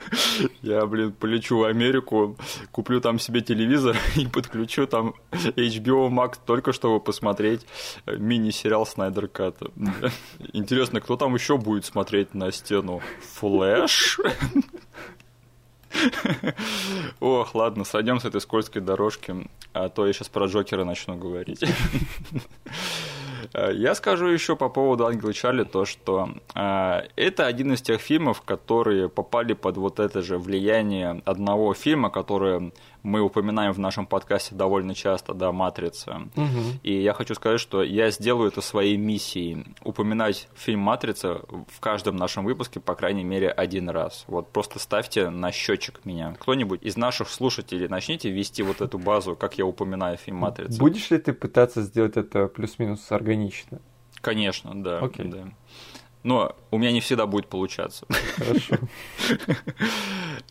Я, 0.62 0.86
блин, 0.86 1.12
полечу 1.12 1.58
в 1.58 1.64
Америку, 1.64 2.36
куплю 2.70 3.00
там 3.00 3.18
себе 3.18 3.40
телевизор 3.40 3.96
и 4.16 4.26
подключу 4.26 4.86
там 4.86 5.14
HBO 5.32 6.08
Max 6.10 6.38
только 6.44 6.72
чтобы 6.72 7.00
посмотреть 7.00 7.66
мини-сериал 8.06 8.86
Снайдер 8.86 9.28
Ката. 9.28 9.70
Интересно, 10.52 11.00
кто 11.00 11.16
там 11.16 11.34
еще 11.34 11.56
будет 11.56 11.84
смотреть 11.84 12.34
на 12.34 12.52
стену? 12.52 13.00
Флэш? 13.34 14.20
Ох, 17.20 17.54
ладно, 17.54 17.84
сойдем 17.84 18.18
с 18.18 18.24
этой 18.24 18.40
скользкой 18.40 18.82
дорожки, 18.82 19.34
а 19.72 19.88
то 19.88 20.06
я 20.06 20.12
сейчас 20.12 20.28
про 20.28 20.46
Джокера 20.46 20.84
начну 20.84 21.16
говорить. 21.16 21.62
Э, 23.54 23.70
я 23.74 23.94
скажу 23.94 24.26
еще 24.26 24.56
по 24.56 24.68
поводу 24.68 25.06
Ангела 25.06 25.32
Чарли 25.32 25.64
то, 25.64 25.84
что 25.84 26.30
э, 26.54 27.02
это 27.16 27.46
один 27.46 27.72
из 27.72 27.82
тех 27.82 28.00
фильмов, 28.00 28.42
которые 28.42 29.08
попали 29.08 29.52
под 29.52 29.76
вот 29.76 30.00
это 30.00 30.22
же 30.22 30.38
влияние 30.38 31.22
одного 31.24 31.74
фильма, 31.74 32.10
который 32.10 32.72
мы 33.02 33.20
упоминаем 33.20 33.72
в 33.72 33.78
нашем 33.78 34.06
подкасте 34.06 34.54
довольно 34.54 34.94
часто, 34.94 35.34
да, 35.34 35.52
«Матрица». 35.52 36.28
Угу. 36.36 36.80
И 36.82 37.02
я 37.02 37.12
хочу 37.12 37.34
сказать, 37.34 37.60
что 37.60 37.82
я 37.82 38.10
сделаю 38.10 38.48
это 38.48 38.60
своей 38.60 38.96
миссией, 38.96 39.64
упоминать 39.82 40.48
фильм 40.54 40.80
«Матрица» 40.80 41.42
в 41.68 41.80
каждом 41.80 42.16
нашем 42.16 42.44
выпуске, 42.44 42.80
по 42.80 42.94
крайней 42.94 43.24
мере, 43.24 43.50
один 43.50 43.88
раз. 43.88 44.24
Вот 44.28 44.50
просто 44.52 44.78
ставьте 44.78 45.30
на 45.30 45.52
счетчик 45.52 46.00
меня. 46.04 46.34
Кто-нибудь 46.38 46.82
из 46.82 46.96
наших 46.96 47.28
слушателей 47.28 47.88
начните 47.88 48.30
вести 48.30 48.62
вот 48.62 48.80
эту 48.80 48.98
базу, 48.98 49.36
как 49.36 49.58
я 49.58 49.66
упоминаю 49.66 50.16
фильм 50.16 50.38
«Матрица». 50.38 50.78
Будешь 50.78 51.10
ли 51.10 51.18
ты 51.18 51.32
пытаться 51.32 51.82
сделать 51.82 52.16
это 52.16 52.46
плюс-минус 52.46 53.10
органично? 53.10 53.80
Конечно, 54.20 54.80
да. 54.80 55.00
Окей. 55.00 55.26
Да. 55.26 55.48
Но 56.22 56.54
у 56.70 56.78
меня 56.78 56.92
не 56.92 57.00
всегда 57.00 57.26
будет 57.26 57.48
получаться. 57.48 58.06
Хорошо. 58.36 58.76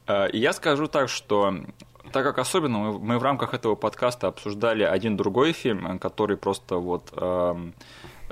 А, 0.08 0.28
я 0.34 0.52
скажу 0.52 0.88
так, 0.88 1.10
что 1.10 1.56
так 2.12 2.24
как 2.24 2.38
особенно 2.38 2.78
мы, 2.80 3.00
мы 3.00 3.20
в 3.20 3.24
рамках 3.24 3.54
этого 3.54 3.76
подкаста 3.76 4.28
обсуждали 4.28 4.84
один 4.84 5.18
другой 5.18 5.54
фильм, 5.54 6.00
который 6.00 6.38
просто 6.38 6.76
вот 6.76 7.10
э, 7.14 7.72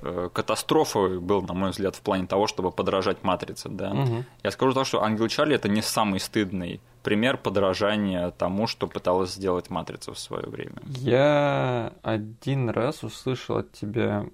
э, 0.02 0.30
катастрофой 0.34 1.20
был, 1.20 1.42
на 1.42 1.54
мой 1.54 1.72
взгляд, 1.72 1.96
в 1.96 2.02
плане 2.02 2.28
того, 2.28 2.48
чтобы 2.48 2.72
подражать 2.72 3.24
матрице, 3.24 3.70
да. 3.70 3.92
Угу. 3.92 4.26
Я 4.44 4.52
скажу 4.52 4.74
так, 4.74 4.86
что 4.86 5.04
Ангел 5.04 5.28
Чарли 5.28 5.56
это 5.56 5.70
не 5.70 5.82
самый 5.82 6.20
стыдный 6.20 6.82
пример 7.04 7.38
подражания 7.38 8.32
тому, 8.32 8.68
что 8.68 8.88
пыталась 8.88 9.34
сделать 9.34 9.70
матрица 9.70 10.13
в 10.13 10.20
свое 10.20 10.46
время. 10.46 10.78
Я 10.86 11.94
один 12.04 12.70
раз 12.70 13.04
услышал 13.04 13.58
от 13.58 13.72
тебя 13.72 14.26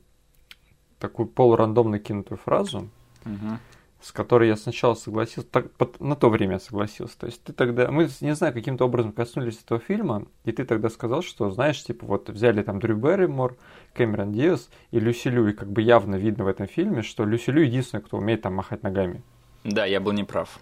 такую 0.99 1.27
полурандомно 1.27 1.99
кинутую 1.99 2.37
фразу. 2.37 2.89
Угу 3.25 3.59
с 4.05 4.11
которой 4.11 4.49
я 4.49 4.55
сначала 4.55 4.93
согласился, 4.93 5.49
так, 5.49 5.71
под, 5.71 5.99
на 5.99 6.15
то 6.15 6.29
время 6.29 6.59
согласился. 6.59 7.17
То 7.17 7.25
есть 7.25 7.43
ты 7.43 7.53
тогда, 7.53 7.89
мы, 7.89 8.07
не 8.21 8.35
знаю, 8.35 8.53
каким-то 8.53 8.85
образом 8.85 9.11
коснулись 9.11 9.59
этого 9.59 9.79
фильма, 9.79 10.27
и 10.43 10.51
ты 10.51 10.63
тогда 10.63 10.89
сказал, 10.91 11.23
что, 11.23 11.49
знаешь, 11.49 11.83
типа 11.83 12.05
вот 12.05 12.29
взяли 12.29 12.61
там 12.61 12.79
Дрю 12.79 12.97
Берримор, 12.97 13.57
Кэмерон 13.95 14.31
Диас 14.31 14.69
и 14.91 14.99
Люси 14.99 15.29
Лю, 15.29 15.47
и 15.47 15.53
как 15.53 15.71
бы 15.71 15.81
явно 15.81 16.17
видно 16.17 16.43
в 16.43 16.47
этом 16.47 16.67
фильме, 16.67 17.01
что 17.01 17.25
Люси 17.25 17.49
Лю 17.49 17.63
единственная, 17.63 18.03
кто 18.03 18.17
умеет 18.17 18.43
там 18.43 18.53
махать 18.53 18.83
ногами. 18.83 19.23
Да, 19.63 19.85
я 19.85 19.99
был 19.99 20.11
неправ. 20.11 20.59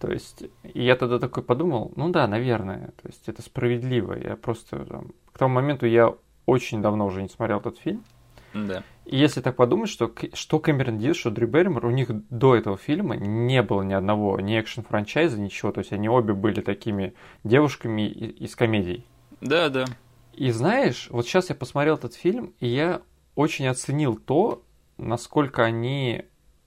То 0.00 0.12
есть, 0.12 0.44
и 0.62 0.80
я 0.80 0.94
тогда 0.94 1.18
такой 1.18 1.42
подумал, 1.42 1.90
ну 1.96 2.10
да, 2.10 2.28
наверное, 2.28 2.92
то 3.02 3.08
есть 3.08 3.28
это 3.28 3.42
справедливо. 3.42 4.16
Я 4.16 4.36
просто 4.36 4.84
там, 4.84 5.10
к 5.32 5.38
тому 5.38 5.52
моменту 5.52 5.86
я 5.86 6.14
очень 6.46 6.80
давно 6.80 7.06
уже 7.06 7.22
не 7.22 7.28
смотрел 7.28 7.58
этот 7.58 7.76
фильм. 7.78 8.04
Да. 8.54 8.82
И 9.04 9.16
если 9.18 9.40
так 9.40 9.56
подумать, 9.56 9.90
что, 9.90 10.10
что 10.32 10.60
Кэмерон 10.60 10.98
Диас, 10.98 11.16
что 11.16 11.30
Дрю 11.30 11.46
Берримор, 11.46 11.84
у 11.84 11.90
них 11.90 12.08
до 12.30 12.54
этого 12.54 12.76
фильма 12.76 13.16
не 13.16 13.62
было 13.62 13.82
ни 13.82 13.92
одного, 13.92 14.40
ни 14.40 14.58
экшен-франчайза, 14.58 15.38
ничего. 15.38 15.72
То 15.72 15.80
есть 15.80 15.92
они 15.92 16.08
обе 16.08 16.32
были 16.32 16.60
такими 16.60 17.14
девушками 17.42 18.08
из 18.08 18.56
комедий. 18.56 19.04
Да, 19.40 19.68
да. 19.68 19.84
И 20.32 20.50
знаешь, 20.50 21.08
вот 21.10 21.26
сейчас 21.26 21.50
я 21.50 21.54
посмотрел 21.54 21.96
этот 21.96 22.14
фильм, 22.14 22.54
и 22.60 22.66
я 22.66 23.02
очень 23.34 23.66
оценил 23.66 24.16
то, 24.16 24.62
насколько 24.96 25.64
они 25.64 26.24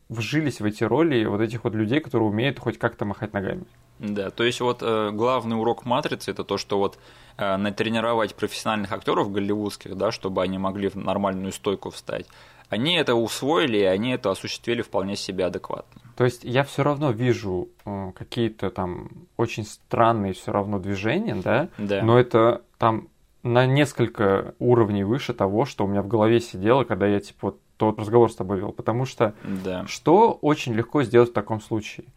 вжились 0.10 0.62
в 0.62 0.66
эти 0.66 0.84
роли 0.84 1.26
вот 1.26 1.42
этих 1.42 1.64
вот 1.64 1.74
людей, 1.74 2.00
которые 2.00 2.30
умеют 2.30 2.60
хоть 2.60 2.78
как-то 2.78 3.06
махать 3.06 3.34
ногами. 3.34 3.66
Да, 4.00 4.30
то 4.30 4.44
есть 4.44 4.62
вот 4.62 4.80
э, 4.82 5.12
главный 5.12 5.60
урок 5.60 5.86
матрицы 5.86 6.32
это 6.32 6.44
то, 6.44 6.58
что 6.58 6.78
вот 6.78 6.98
э, 7.38 7.58
натренировать 7.58 8.36
профессиональных 8.36 8.92
актеров 8.92 9.32
голливудских, 9.32 9.96
да, 9.96 10.12
чтобы 10.12 10.44
они 10.44 10.58
могли 10.58 10.90
в 10.90 10.96
нормальную 10.96 11.52
стойку 11.52 11.90
встать. 11.90 12.28
Они 12.70 12.96
это 12.96 13.16
усвоили, 13.16 13.78
и 13.78 13.84
они 13.84 14.12
это 14.12 14.30
осуществили 14.30 14.82
вполне 14.82 15.16
себе 15.16 15.46
адекватно. 15.46 16.02
То 16.18 16.26
есть 16.26 16.44
я 16.44 16.64
все 16.64 16.84
равно 16.84 17.12
вижу 17.12 17.70
э, 17.86 18.12
какие-то 18.14 18.70
там 18.70 19.10
очень 19.38 19.64
странные 19.66 20.34
все 20.34 20.52
равно 20.52 20.78
движения, 20.80 21.36
да? 21.36 21.70
Да. 21.78 22.02
Но 22.04 22.20
это 22.20 22.62
там 22.78 23.08
на 23.44 23.66
несколько 23.66 24.54
уровней 24.60 25.04
выше 25.06 25.34
того, 25.34 25.66
что 25.66 25.86
у 25.86 25.88
меня 25.88 26.02
в 26.02 26.08
голове 26.08 26.42
сидело, 26.42 26.84
когда 26.84 27.08
я 27.08 27.20
типа 27.20 27.38
вот 27.42 27.60
тот 27.78 28.00
разговор 28.00 28.32
с 28.32 28.36
тобой 28.36 28.58
вел. 28.58 28.72
Потому 28.74 29.06
что 29.06 29.34
Да. 29.64 29.86
что 29.88 30.32
очень 30.42 30.74
легко 30.74 31.04
сделать 31.04 31.30
в 31.30 31.34
таком 31.34 31.62
случае? 31.62 32.08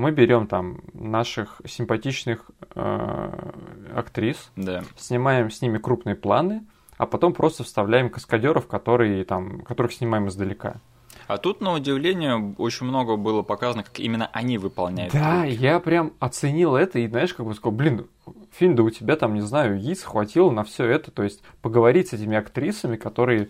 Мы 0.00 0.12
берем 0.12 0.46
там 0.46 0.80
наших 0.94 1.60
симпатичных 1.66 2.50
э, 2.74 3.52
актрис, 3.94 4.50
Да. 4.56 4.82
снимаем 4.96 5.50
с 5.50 5.60
ними 5.60 5.76
крупные 5.76 6.16
планы, 6.16 6.64
а 6.96 7.04
потом 7.04 7.34
просто 7.34 7.64
вставляем 7.64 8.08
каскадеров, 8.08 8.66
которые 8.66 9.26
там, 9.26 9.60
которых 9.60 9.92
снимаем 9.92 10.28
издалека. 10.28 10.80
А 11.30 11.38
тут, 11.38 11.60
на 11.60 11.74
удивление, 11.74 12.54
очень 12.58 12.86
много 12.86 13.14
было 13.16 13.42
показано, 13.42 13.84
как 13.84 14.00
именно 14.00 14.28
они 14.32 14.58
выполняют. 14.58 15.12
Да, 15.12 15.42
трюки. 15.42 15.62
я 15.62 15.78
прям 15.78 16.12
оценил 16.18 16.74
это 16.74 16.98
и, 16.98 17.06
знаешь, 17.06 17.32
как 17.34 17.46
бы 17.46 17.54
сказал, 17.54 17.70
блин, 17.70 18.08
фильм, 18.50 18.74
да 18.74 18.82
у 18.82 18.90
тебя 18.90 19.14
там, 19.14 19.34
не 19.34 19.40
знаю, 19.40 19.80
яиц 19.80 20.02
хватило 20.02 20.50
на 20.50 20.64
все 20.64 20.86
это, 20.86 21.12
то 21.12 21.22
есть 21.22 21.42
поговорить 21.62 22.08
с 22.08 22.14
этими 22.14 22.36
актрисами, 22.36 22.96
которые, 22.96 23.46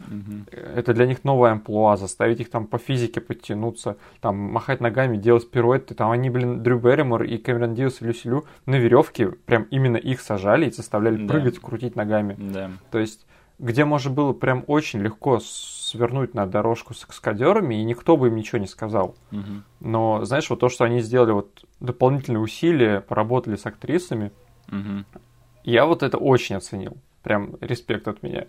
э, 0.53 0.75
это 0.77 0.93
для 0.93 1.07
них 1.07 1.25
новая 1.25 1.53
амплуа, 1.53 1.97
заставить 1.97 2.41
их 2.41 2.51
там 2.51 2.67
по 2.67 2.77
физике 2.77 3.23
подтянуться, 3.23 3.97
там 4.21 4.37
махать 4.37 4.83
ногами, 4.83 5.17
делать 5.17 5.51
пируэты, 5.51 5.95
там 5.95 6.11
они, 6.11 6.29
блин, 6.29 6.63
Дрю 6.63 6.79
Берримор 6.79 7.23
и 7.23 7.39
Кэмерон 7.39 7.75
Диас 7.75 8.03
и 8.03 8.05
Люси 8.05 8.27
Лю 8.27 8.45
на 8.67 8.75
веревке 8.75 9.31
прям 9.31 9.63
именно 9.71 9.97
их 9.97 10.21
сажали 10.21 10.67
и 10.69 10.71
заставляли 10.71 11.17
Да. 11.17 11.33
прыгать, 11.33 11.59
крутить 11.59 11.97
ногами. 11.97 12.37
Да. 12.39 12.73
То 12.91 12.99
есть, 12.99 13.25
где 13.59 13.87
можно 13.87 14.11
было 14.11 14.35
прям 14.35 14.65
очень 14.67 15.01
легко 15.01 15.41
свернуть 15.91 16.35
на 16.35 16.47
дорожку 16.47 16.95
с 16.95 17.05
каскадерами, 17.05 17.75
и 17.75 17.85
никто 17.85 18.17
бы 18.17 18.29
им 18.29 18.37
ничего 18.37 18.59
не 18.59 18.67
сказал. 18.67 19.15
Мгм. 19.31 19.65
Но, 19.81 20.25
знаешь, 20.25 20.49
вот 20.51 20.61
то, 20.61 20.69
что 20.69 20.85
они 20.85 21.01
сделали 21.01 21.33
вот 21.33 21.65
дополнительные 21.81 22.41
усилия, 22.41 23.01
поработали 23.01 23.57
с 23.57 23.67
актрисами, 23.67 24.31
Мгм. 24.69 25.05
я 25.65 25.85
вот 25.87 26.03
это 26.03 26.17
очень 26.17 26.57
оценил. 26.57 26.97
Прям 27.23 27.57
респект 27.61 28.09
от 28.09 28.23
меня. 28.23 28.47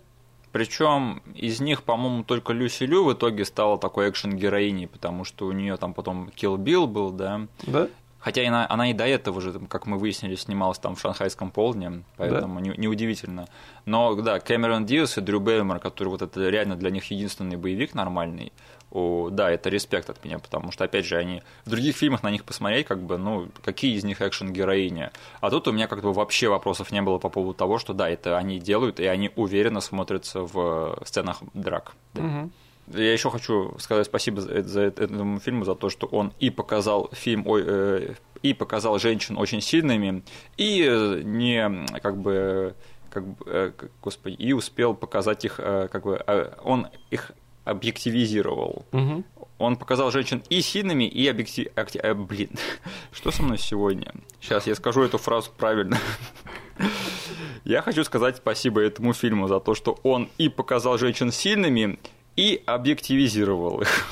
Причем 0.52 1.22
из 1.34 1.60
них, 1.60 1.82
по-моему, 1.82 2.24
только 2.24 2.52
Люси 2.52 2.84
Лю 2.84 3.04
в 3.04 3.12
итоге 3.14 3.44
стала 3.46 3.78
такой 3.78 4.10
экшен-героиней, 4.10 4.86
потому 4.86 5.24
что 5.24 5.46
у 5.46 5.52
нее 5.52 5.76
там 5.78 5.94
потом 5.94 6.28
Kill 6.28 6.56
Bill 6.58 6.86
был, 6.86 7.10
да. 7.10 7.46
Да? 7.66 7.88
Хотя 8.22 8.46
она, 8.46 8.66
она 8.70 8.90
и 8.90 8.94
до 8.94 9.04
этого 9.04 9.40
же, 9.40 9.52
как 9.68 9.86
мы 9.86 9.98
выяснили, 9.98 10.36
снималась 10.36 10.78
там 10.78 10.94
в 10.94 11.00
шанхайском 11.00 11.50
полдне, 11.50 12.04
поэтому 12.16 12.60
не- 12.60 12.74
неудивительно. 12.76 13.48
Но 13.84 14.14
да, 14.14 14.38
Кэмерон 14.38 14.86
Диас 14.86 15.18
и 15.18 15.20
Дрю 15.20 15.40
Беймер, 15.40 15.80
который 15.80 16.08
вот 16.08 16.22
это 16.22 16.48
реально 16.48 16.76
для 16.76 16.90
них 16.90 17.10
единственный 17.10 17.56
боевик 17.56 17.94
нормальный, 17.94 18.52
о, 18.92 19.30
да, 19.30 19.50
это 19.50 19.70
респект 19.70 20.08
от 20.10 20.22
меня, 20.24 20.38
потому 20.38 20.70
что, 20.70 20.84
опять 20.84 21.06
же, 21.06 21.16
они 21.16 21.42
в 21.64 21.70
других 21.70 21.96
фильмах 21.96 22.22
на 22.22 22.30
них 22.30 22.44
посмотреть, 22.44 22.86
как 22.86 23.02
бы, 23.02 23.16
ну, 23.18 23.48
какие 23.64 23.96
из 23.96 24.04
них 24.04 24.20
экшен-героини. 24.20 25.10
А 25.40 25.50
тут 25.50 25.66
у 25.66 25.72
меня 25.72 25.88
как 25.88 26.02
бы 26.02 26.12
вообще 26.12 26.48
вопросов 26.48 26.92
не 26.92 27.02
было 27.02 27.18
по 27.18 27.28
поводу 27.30 27.54
того, 27.54 27.78
что 27.78 27.92
да, 27.94 28.08
это 28.08 28.36
они 28.36 28.58
делают, 28.60 29.00
и 29.00 29.06
они 29.06 29.30
уверенно 29.34 29.80
смотрятся 29.80 30.42
в 30.42 30.98
сценах 31.04 31.38
драк. 31.54 31.92
Да. 32.14 32.22
Мгм. 32.22 32.52
Я 32.94 33.12
еще 33.12 33.30
хочу 33.30 33.74
сказать 33.78 34.06
спасибо 34.06 34.40
за, 34.40 34.62
за 34.62 34.80
это- 34.82 35.04
этому 35.04 35.40
фильму, 35.40 35.64
за 35.64 35.74
то, 35.74 35.88
что 35.90 36.06
он 36.06 36.32
и 36.40 36.50
показал 36.50 37.08
фильм, 37.12 37.46
ой, 37.46 37.62
э, 37.66 38.14
и 38.42 38.54
показал 38.54 38.98
женщин 38.98 39.38
очень 39.38 39.60
сильными, 39.60 40.22
и 40.56 40.84
э, 40.88 41.20
не 41.24 41.86
как 42.00 42.18
бы, 42.18 42.74
как 43.10 43.26
бы, 43.26 43.44
э, 43.46 43.72
господи, 44.02 44.34
и 44.34 44.52
успел 44.52 44.94
показать 44.94 45.44
их, 45.44 45.54
э, 45.58 45.88
как 45.90 46.02
бы, 46.04 46.22
э, 46.26 46.52
он 46.64 46.88
их 47.10 47.32
объективизировал. 47.64 48.84
Мгм. 48.92 49.24
Он 49.58 49.76
показал 49.76 50.10
женщин 50.10 50.42
и 50.48 50.60
сильными, 50.60 51.04
и 51.04 51.28
объектив... 51.28 51.68
э, 51.76 52.14
блин, 52.14 52.50
что 53.12 53.30
со 53.30 53.42
мной 53.42 53.58
сегодня? 53.58 54.12
Сейчас 54.40 54.66
я 54.66 54.74
скажу 54.74 55.02
эту 55.02 55.18
фразу 55.18 55.50
правильно. 55.56 55.98
Я 57.64 57.80
хочу 57.82 58.02
сказать 58.02 58.38
спасибо 58.38 58.80
этому 58.80 59.12
фильму 59.12 59.46
за 59.46 59.60
то, 59.60 59.74
что 59.74 59.98
он 60.02 60.28
и 60.36 60.48
показал 60.48 60.98
женщин 60.98 61.30
сильными, 61.30 61.98
и 62.36 62.62
объективизировал 62.64 63.82
их. 63.82 64.06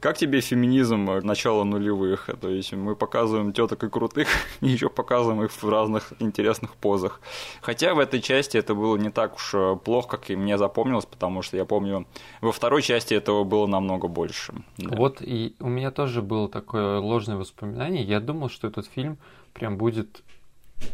Как 0.00 0.18
тебе 0.18 0.40
феминизм 0.40 1.10
э, 1.10 1.20
начала 1.22 1.64
нулевых? 1.64 2.28
То 2.40 2.50
есть 2.50 2.72
мы 2.74 2.94
показываем 2.94 3.52
теток 3.52 3.84
и 3.84 3.88
крутых, 3.88 4.28
и 4.60 4.68
еще 4.68 4.90
показываем 4.90 5.42
их 5.42 5.50
в 5.50 5.68
разных 5.68 6.12
интересных 6.18 6.74
позах. 6.74 7.20
Хотя 7.62 7.94
в 7.94 7.98
этой 7.98 8.20
части 8.20 8.58
это 8.58 8.74
было 8.74 8.96
не 8.96 9.10
так 9.10 9.36
уж 9.36 9.54
э, 9.54 9.76
плохо, 9.82 10.18
как 10.18 10.30
и 10.30 10.36
мне 10.36 10.58
запомнилось, 10.58 11.06
потому 11.06 11.40
что 11.42 11.56
я 11.56 11.64
помню, 11.64 12.06
во 12.42 12.52
второй 12.52 12.82
части 12.82 13.14
этого 13.14 13.44
было 13.44 13.66
намного 13.66 14.08
больше. 14.08 14.52
Да. 14.76 14.94
Вот 14.96 15.22
и 15.22 15.54
у 15.60 15.68
меня 15.68 15.90
тоже 15.90 16.20
было 16.20 16.48
такое 16.48 16.98
ложное 16.98 17.36
воспоминание. 17.36 18.02
Я 18.02 18.20
думал, 18.20 18.50
что 18.50 18.68
этот 18.68 18.86
фильм 18.86 19.16
прям 19.54 19.78
будет 19.78 20.22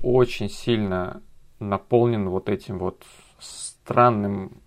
очень 0.02 0.48
сильно 0.48 1.20
наполнен 1.58 2.28
вот 2.28 2.48
этим 2.48 2.78
вот 2.78 3.02
странным 3.40 4.60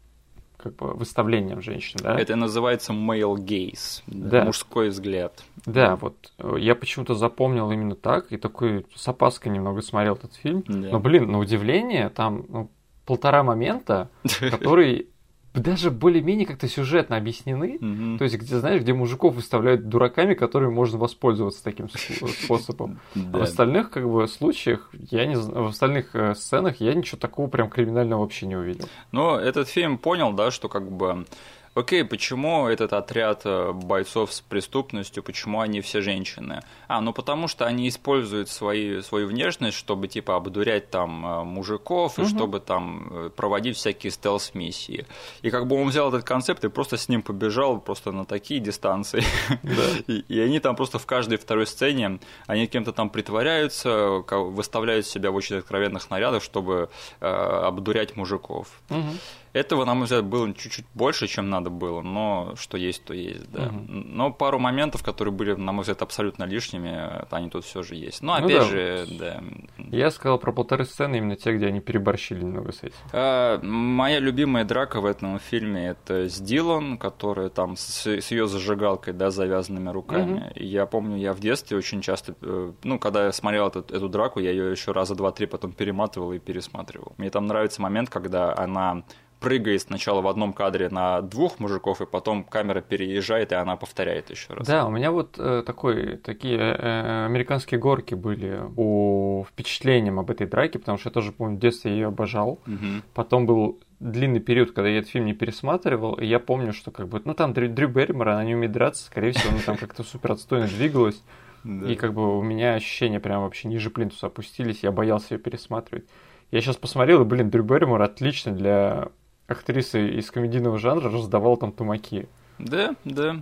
как 0.62 0.76
бы 0.76 0.94
выставлением 0.94 1.62
женщин, 1.62 2.00
да? 2.04 2.18
Это 2.18 2.36
называется 2.36 2.94
male 2.94 3.36
gaze, 3.36 4.02
да, 4.08 4.46
мужской 4.46 4.90
взгляд. 4.90 5.44
Да, 5.66 5.96
вот 5.96 6.32
э, 6.38 6.56
я 6.60 6.76
почему-то 6.76 7.16
запомнил 7.16 7.72
именно 7.72 7.96
так 7.96 8.32
и 8.32 8.38
такой 8.38 8.86
с 8.96 9.08
опаской 9.08 9.52
немного 9.52 9.82
смотрел 9.82 10.16
этот 10.16 10.36
фильм. 10.36 10.64
Да. 10.68 10.90
Но, 10.90 11.00
блин, 11.00 11.32
на 11.32 11.40
удивление, 11.40 12.10
там 12.10 12.46
ну, 12.50 12.70
полтора 13.06 13.44
момента, 13.44 14.10
которые 14.52 15.08
даже 15.54 15.92
более-менее 15.92 16.46
как-то 16.46 16.68
сюжетно 16.68 17.18
объяснены. 17.18 17.78
Мгм. 17.82 18.18
То 18.18 18.24
есть, 18.24 18.38
где, 18.38 18.58
знаешь, 18.58 18.82
где 18.82 18.94
мужиков 18.94 19.36
выставляют 19.36 19.90
дураками, 19.90 20.34
которыми 20.34 20.72
можно 20.72 20.98
воспользоваться 20.98 21.64
таким 21.64 21.90
с- 21.90 21.96
способом. 22.44 23.00
А 23.16 23.38
в 23.38 23.42
остальных, 23.42 23.90
как 23.90 24.10
бы, 24.10 24.28
случаях, 24.28 24.90
я 25.10 25.26
не 25.26 25.36
в 25.36 25.68
остальных 25.68 26.16
э, 26.16 26.36
сценах 26.36 26.80
я 26.80 26.94
ничего 26.94 27.18
такого 27.18 27.48
прям 27.48 27.70
криминального 27.70 28.22
вообще 28.22 28.46
не 28.48 28.56
увидел. 28.56 28.88
Но 29.12 29.38
этот 29.40 29.68
фильм 29.68 29.98
понял, 29.98 30.32
да, 30.34 30.52
что 30.52 30.70
как 30.70 30.90
бы 30.92 31.26
Окей, 31.74 32.04
почему 32.04 32.68
этот 32.68 32.92
отряд 32.92 33.44
э, 33.46 33.72
бойцов 33.72 34.34
с 34.34 34.42
преступностью, 34.42 35.24
почему 35.24 35.62
они 35.62 35.80
все 35.80 36.02
женщины? 36.02 36.62
А, 36.90 37.00
ну 37.00 37.14
потому 37.14 37.48
что 37.48 37.66
они 37.66 37.88
используют 37.88 38.50
свои, 38.50 39.02
свою 39.02 39.28
внешность, 39.28 39.78
чтобы 39.78 40.10
типа 40.10 40.36
обдурять 40.36 40.90
там 40.90 41.26
э, 41.26 41.44
мужиков 41.46 42.20
и 42.20 42.24
Мгм. 42.24 42.30
чтобы 42.30 42.60
там 42.60 43.08
э, 43.10 43.30
проводить 43.30 43.78
всякие 43.78 44.12
стелс-миссии. 44.12 45.06
И 45.44 45.50
как 45.50 45.68
бы 45.68 45.82
он 45.82 45.88
взял 45.88 46.10
этот 46.10 46.26
концепт 46.26 46.62
и 46.66 46.70
просто 46.70 46.98
с 46.98 47.08
ним 47.08 47.22
побежал 47.22 47.80
просто 47.80 48.12
на 48.12 48.26
такие 48.26 48.60
дистанции. 48.60 49.24
И, 50.08 50.26
и 50.28 50.40
они 50.42 50.60
там 50.60 50.76
просто 50.76 51.00
в 51.00 51.06
каждой 51.06 51.38
второй 51.38 51.66
сцене, 51.68 52.20
они 52.48 52.68
кем-то 52.68 52.92
там 52.92 53.10
притворяются, 53.10 54.24
выставляют 54.30 55.06
себя 55.06 55.32
в 55.32 55.36
очень 55.36 55.58
откровенных 55.58 56.10
нарядах, 56.10 56.44
чтобы 56.44 56.90
э, 57.22 57.26
обдурять 57.28 58.16
мужиков. 58.18 58.68
Мгм. 58.90 59.18
Этого, 59.54 59.86
на 59.86 59.94
мой 59.94 60.06
взгляд, 60.06 60.24
было 60.26 60.54
чуть-чуть 60.54 60.86
больше, 60.94 61.28
чем 61.28 61.50
надо 61.50 61.70
было, 61.70 62.02
но 62.02 62.54
что 62.56 62.78
есть, 62.78 63.04
то 63.04 63.14
есть, 63.14 63.52
да. 63.52 63.66
Мгм. 63.66 64.16
Но 64.16 64.32
пару 64.32 64.60
моментов, 64.60 65.04
которые 65.04 65.34
были, 65.34 65.54
на 65.54 65.72
мой 65.72 65.82
взгляд, 65.82 66.02
абсолютно 66.02 66.46
лишними, 66.46 67.26
они 67.30 67.50
тут 67.50 67.66
все 67.66 67.84
же 67.84 67.96
есть. 67.96 68.22
Но 68.22 68.38
Ну 68.40 68.46
опять 68.46 68.60
да. 68.60 68.66
же, 68.66 69.06
да. 69.20 69.44
Я 69.78 70.10
сказал 70.12 70.38
про 70.40 70.52
полторы 70.54 70.86
сцены, 70.86 71.18
именно 71.18 71.36
те, 71.36 71.54
где 71.56 71.68
они 71.68 71.82
переборщили 71.82 72.42
немного 72.44 72.72
с 72.72 72.84
этим. 72.84 72.96
А, 73.12 73.60
Моя 73.62 74.20
любимая 74.20 74.64
драка 74.64 75.02
в 75.02 75.06
этом 75.06 75.40
фильме 75.40 75.88
это 75.90 76.30
с 76.30 76.40
Дилан, 76.40 76.98
которая 76.98 77.50
там 77.50 77.76
с, 77.76 78.06
с 78.08 78.32
ее 78.32 78.48
зажигалкой, 78.48 79.14
да, 79.14 79.32
завязанными 79.32 79.90
руками. 79.90 80.52
И 80.56 80.66
Я 80.66 80.86
помню, 80.86 81.18
я 81.18 81.34
в 81.34 81.40
детстве 81.40 81.78
очень 81.78 82.02
часто, 82.02 82.36
э, 82.42 82.72
ну, 82.84 83.00
когда 83.00 83.26
я 83.26 83.32
смотрел 83.32 83.68
эту, 83.68 83.80
эту 83.80 84.08
драку, 84.08 84.40
я 84.40 84.52
ее 84.52 84.72
еще 84.72 84.92
раза 84.94 85.16
два-три 85.16 85.46
потом 85.46 85.74
перематывал 85.74 86.32
и 86.34 86.40
пересматривал. 86.40 87.14
Мне 87.18 87.30
там 87.30 87.48
нравится 87.48 87.82
момент, 87.82 88.10
когда 88.10 88.56
она 88.58 89.04
прыгает 89.42 89.82
сначала 89.82 90.22
в 90.22 90.28
одном 90.28 90.54
кадре 90.54 90.88
на 90.90 91.22
двух 91.22 91.60
мужиков, 91.60 92.00
и 92.00 92.06
потом 92.06 92.44
камера 92.44 92.80
переезжает, 92.82 93.52
и 93.52 93.56
она 93.56 93.76
повторяет 93.76 94.30
еще 94.30 94.54
раз. 94.54 94.68
Да, 94.68 94.86
у 94.86 94.92
меня 94.92 95.12
вот 95.12 95.36
э, 95.40 95.64
такой, 95.66 96.18
такие 96.18 96.58
э, 96.60 97.26
американские 97.26 97.80
горки 97.80 98.14
были 98.16 98.62
по 98.76 99.46
впечатлениям 99.50 100.20
об 100.20 100.30
этой 100.30 100.46
драке, 100.48 100.78
потому 100.80 100.98
что 101.00 101.10
я 101.10 101.14
тоже 101.14 101.32
помню, 101.32 101.58
в 101.58 101.60
детстве 101.60 101.92
ее 101.92 102.08
обожал. 102.08 102.60
Мгм. 102.68 103.04
Потом 103.16 103.46
был 103.48 103.80
длинный 104.00 104.40
период, 104.40 104.72
когда 104.72 104.90
я 104.90 105.00
этот 105.00 105.10
фильм 105.10 105.26
не 105.26 105.34
пересматривал, 105.34 106.14
и 106.14 106.26
я 106.26 106.40
помню, 106.40 106.72
что 106.72 106.92
как 106.92 107.08
бы, 107.08 107.20
ну 107.26 107.34
там 107.34 107.54
Дрю, 107.54 107.68
Дрю 107.70 107.88
Берримор, 107.88 108.30
она 108.30 108.44
не 108.44 108.54
умеет 108.56 108.72
драться, 108.72 109.04
скорее 109.06 109.32
всего, 109.32 109.52
она 109.54 109.62
там 109.66 109.78
как-то 109.78 110.04
супер 110.04 110.34
отстойно 110.34 110.68
двигалась, 110.68 111.22
Да. 111.64 111.88
и 111.92 111.96
как 111.96 112.14
бы 112.14 112.38
у 112.38 112.42
меня 112.44 112.76
ощущения 112.76 113.20
прям 113.20 113.42
вообще 113.42 113.68
ниже 113.68 113.90
плинтуса 113.90 114.28
опустились, 114.28 114.84
я 114.84 114.92
боялся 114.92 115.34
ее 115.36 115.40
пересматривать. 115.40 116.06
Я 116.52 116.62
сейчас 116.62 116.76
посмотрел, 116.78 117.22
и, 117.22 117.26
блин, 117.26 117.50
Дрю 117.50 117.64
Берримор 117.64 118.02
отлично 118.02 118.52
для 118.52 119.10
актрисы 119.52 120.10
из 120.10 120.32
комедийного 120.32 120.78
жанра 120.78 121.10
раздавал 121.10 121.58
там 121.58 121.72
тумаки. 121.72 122.28
Да, 122.60 122.96
да. 123.06 123.42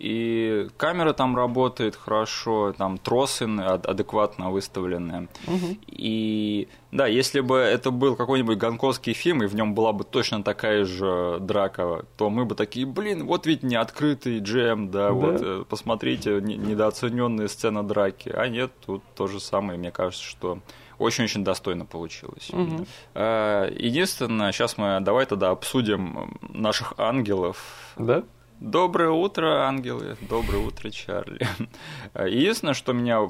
и 0.00 0.68
камера 0.78 1.12
там 1.12 1.36
работает 1.36 1.94
хорошо, 1.94 2.72
там 2.72 2.96
тросы 2.96 3.44
адекватно 3.44 4.50
выставлены. 4.50 5.28
Угу. 5.46 5.76
И 5.88 6.68
да, 6.90 7.06
если 7.06 7.40
бы 7.40 7.56
это 7.56 7.90
был 7.90 8.16
какой-нибудь 8.16 8.56
гонконгский 8.56 9.12
фильм, 9.12 9.42
и 9.42 9.46
в 9.46 9.54
нем 9.54 9.74
была 9.74 9.92
бы 9.92 10.04
точно 10.04 10.42
такая 10.42 10.84
же 10.84 11.38
драка, 11.40 12.06
то 12.16 12.30
мы 12.30 12.46
бы 12.46 12.54
такие, 12.54 12.86
блин, 12.86 13.26
вот 13.26 13.46
ведь 13.46 13.62
не 13.62 13.76
открытый 13.76 14.38
джем, 14.38 14.90
да, 14.90 15.08
да. 15.08 15.12
вот 15.12 15.42
э, 15.42 15.64
посмотрите, 15.68 16.40
недооцененная 16.40 17.48
сцена 17.48 17.82
драки. 17.82 18.30
А 18.30 18.48
нет, 18.48 18.72
тут 18.86 19.02
то 19.14 19.26
же 19.26 19.38
самое, 19.38 19.78
мне 19.78 19.90
кажется, 19.90 20.24
что 20.24 20.60
очень-очень 21.00 21.42
достойно 21.44 21.86
получилось. 21.86 22.50
Угу. 22.50 22.86
Единственное, 23.14 24.52
сейчас 24.52 24.78
мы 24.78 25.00
давай 25.00 25.26
тогда 25.26 25.50
обсудим 25.50 26.38
наших 26.42 26.94
ангелов. 26.98 27.56
Да? 27.96 28.22
Доброе 28.60 29.08
утро, 29.08 29.66
ангелы. 29.66 30.18
Доброе 30.28 30.58
утро, 30.58 30.90
Чарли. 30.90 31.48
Единственное, 32.14 32.74
что 32.74 32.92
меня 32.92 33.20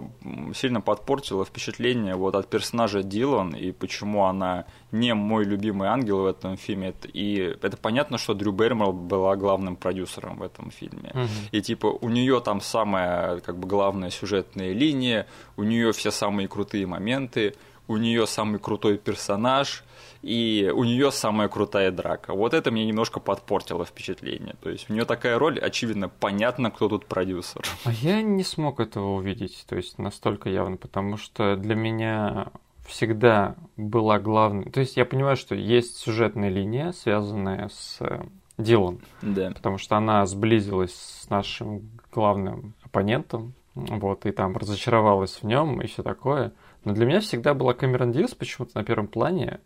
сильно 0.55 0.81
подпортило 0.81 1.45
впечатление 1.45 2.17
вот 2.17 2.35
от 2.35 2.51
персонажа 2.51 3.05
Дилан 3.05 3.55
и 3.55 3.71
почему 3.71 4.25
она 4.25 4.65
не 4.91 5.15
мой 5.15 5.45
любимый 5.45 5.89
ангел 5.89 6.23
в 6.23 6.27
этом 6.27 6.57
фильме. 6.57 6.95
И 7.13 7.57
это 7.63 7.77
понятно, 7.77 8.19
что 8.19 8.35
Дрю 8.35 8.51
Берримор 8.51 8.91
была 8.93 9.37
главным 9.37 9.77
продюсером 9.77 10.39
в 10.39 10.43
этом 10.43 10.73
фильме. 10.73 11.13
Угу. 11.15 11.29
И 11.53 11.63
типа 11.63 11.87
у 11.87 12.09
нее 12.09 12.41
там 12.41 12.61
самая 12.61 13.39
как 13.39 13.57
бы 13.57 13.69
главная 13.69 14.11
сюжетная 14.11 14.73
линия, 14.73 15.29
у 15.57 15.63
нее 15.63 15.93
все 15.93 16.11
самые 16.11 16.49
крутые 16.49 16.87
моменты, 16.87 17.55
у 17.89 17.97
нее 17.97 18.27
самый 18.27 18.59
крутой 18.59 18.99
персонаж– 18.99 19.85
и 20.23 20.71
у 20.75 20.85
нее 20.85 21.11
самая 21.11 21.49
крутая 21.49 21.91
драка. 21.91 22.35
Вот 22.35 22.53
это 22.53 22.71
мне 22.71 22.85
немножко 22.85 23.21
подпортило 23.21 23.85
впечатление. 23.85 24.55
То 24.61 24.69
есть 24.69 24.91
у 24.91 24.93
нее 24.93 25.05
такая 25.05 25.39
роль, 25.39 25.59
очевидно, 25.59 26.09
понятно, 26.09 26.71
кто 26.71 26.89
тут 26.89 27.07
продюсер. 27.07 27.63
А 27.85 27.93
я 27.93 28.21
не 28.23 28.45
смог 28.45 28.81
этого 28.81 29.15
увидеть, 29.15 29.65
то 29.67 29.77
есть 29.77 29.99
настолько 29.99 30.51
явно, 30.51 30.77
потому 30.77 31.17
что 31.17 31.57
для 31.57 31.75
меня 31.75 32.49
всегда 32.87 33.57
была 33.77 34.19
главной... 34.19 34.71
То 34.71 34.81
есть 34.81 34.97
я 34.97 35.05
понимаю, 35.05 35.37
что 35.37 35.55
есть 35.55 35.97
сюжетная 35.97 36.51
линия, 36.51 36.93
связанная 36.93 37.69
с 37.69 37.99
э, 38.01 38.25
Дилан. 38.59 39.01
Да. 39.23 39.53
Потому 39.53 39.79
что 39.79 39.97
она 39.97 40.27
сблизилась 40.27 40.95
с 40.95 41.31
нашим 41.31 41.89
главным 42.13 42.75
оппонентом, 42.83 43.55
вот, 43.75 44.27
и 44.27 44.33
там 44.33 44.57
разочаровалась 44.57 45.39
в 45.41 45.45
нем 45.45 45.81
и 45.81 45.87
все 45.87 46.03
такое. 46.03 46.53
Но 46.85 46.93
для 46.93 47.07
меня 47.07 47.21
всегда 47.21 47.55
была 47.55 47.75
Камерон 47.75 48.13
Диас 48.13 48.35
почему-то 48.35 48.73
на 48.77 48.85
первом 48.85 49.09
плане, 49.09 49.61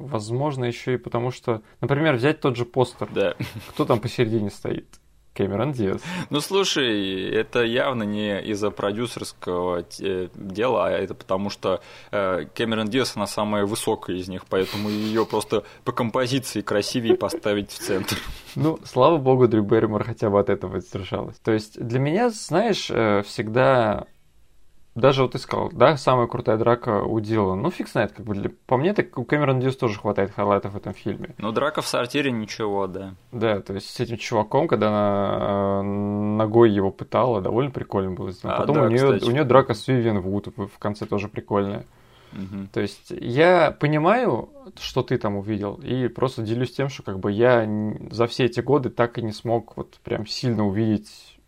Возможно, 0.00 0.64
еще 0.64 0.94
и 0.94 0.96
потому 0.96 1.30
что, 1.30 1.60
например, 1.82 2.14
взять 2.14 2.40
тот 2.40 2.56
же 2.56 2.64
постер. 2.64 3.06
Да. 3.12 3.34
Кто 3.68 3.84
там 3.84 4.00
посередине 4.00 4.50
стоит? 4.50 4.86
Кэмерон 5.34 5.72
Диас. 5.72 6.02
Ну 6.28 6.40
слушай, 6.40 7.30
это 7.30 7.62
явно 7.62 8.02
не 8.02 8.42
из-за 8.42 8.70
продюсерского 8.70 9.84
дела, 10.34 10.86
а 10.86 10.90
это 10.90 11.14
потому 11.14 11.50
что 11.50 11.82
э, 12.10 12.46
Кэмерон 12.54 12.88
Диас 12.88 13.14
она 13.14 13.26
самая 13.26 13.64
высокая 13.64 14.16
из 14.16 14.28
них, 14.28 14.44
поэтому 14.48 14.88
ее 14.88 15.24
просто 15.24 15.62
по 15.84 15.92
композиции 15.92 16.62
красивее 16.62 17.16
поставить 17.16 17.70
в 17.70 17.78
центр. 17.78 18.16
Ну, 18.56 18.80
слава 18.84 19.18
богу, 19.18 19.46
Дрю 19.46 19.62
Берримор 19.62 20.02
хотя 20.02 20.30
бы 20.30 20.40
от 20.40 20.50
этого 20.50 20.72
воздержалась. 20.72 21.38
То 21.38 21.52
есть 21.52 21.80
для 21.80 22.00
меня, 22.00 22.30
знаешь, 22.30 22.90
э, 22.90 23.22
всегда 23.22 24.06
даже 24.96 25.22
вот 25.22 25.32
ты 25.32 25.38
сказал, 25.38 25.70
да, 25.72 25.96
самая 25.96 26.26
крутая 26.26 26.56
драка 26.56 27.02
у 27.02 27.20
Дилан. 27.20 27.62
Ну, 27.62 27.70
фиг 27.70 27.88
знает, 27.88 28.12
как 28.12 28.26
бы 28.26 28.34
для... 28.34 28.50
по 28.66 28.76
мне, 28.76 28.92
так 28.92 29.16
у 29.18 29.24
Кэмерон 29.24 29.60
Диас 29.60 29.76
тоже 29.76 29.98
хватает 29.98 30.32
highlight 30.32 30.62
-ов 30.62 30.72
в 30.72 30.76
этом 30.76 30.94
фильме. 30.94 31.34
Ну, 31.38 31.52
драка 31.52 31.80
в 31.80 31.86
сортире 31.86 32.32
ничего, 32.32 32.88
да. 32.88 33.14
Да, 33.30 33.60
то 33.60 33.74
есть 33.74 33.88
с 33.88 34.00
этим 34.00 34.16
чуваком, 34.16 34.66
когда 34.66 34.88
она 34.88 35.80
э, 35.80 35.82
ногой 35.82 36.70
его 36.70 36.90
пытала, 36.90 37.40
довольно 37.40 37.70
прикольно 37.70 38.10
было. 38.12 38.32
А, 38.42 38.58
Потом 38.58 38.76
да, 38.76 38.82
у, 38.82 38.88
нее, 38.88 39.20
у 39.22 39.30
нее 39.30 39.44
драка 39.44 39.74
с 39.74 39.86
Вивиан 39.86 40.20
Вуд 40.20 40.48
в 40.56 40.78
конце 40.78 41.06
тоже 41.06 41.28
прикольная. 41.28 41.84
Угу. 42.32 42.68
То 42.72 42.80
есть 42.80 43.10
я 43.10 43.70
понимаю, 43.70 44.50
что 44.80 45.02
ты 45.02 45.18
там 45.18 45.36
увидел, 45.36 45.74
и 45.74 46.08
просто 46.08 46.42
делюсь 46.42 46.72
тем, 46.72 46.88
что 46.88 47.02
как 47.02 47.18
бы 47.18 47.32
я 47.32 47.68
за 48.10 48.26
все 48.26 48.44
эти 48.44 48.60
годы 48.60 48.90
так 48.90 49.18
и 49.18 49.22
не 49.22 49.32
смог 49.32 49.76
вот 49.76 49.98
прям 50.04 50.26
сильно 50.26 50.66
увидеть 50.66 51.38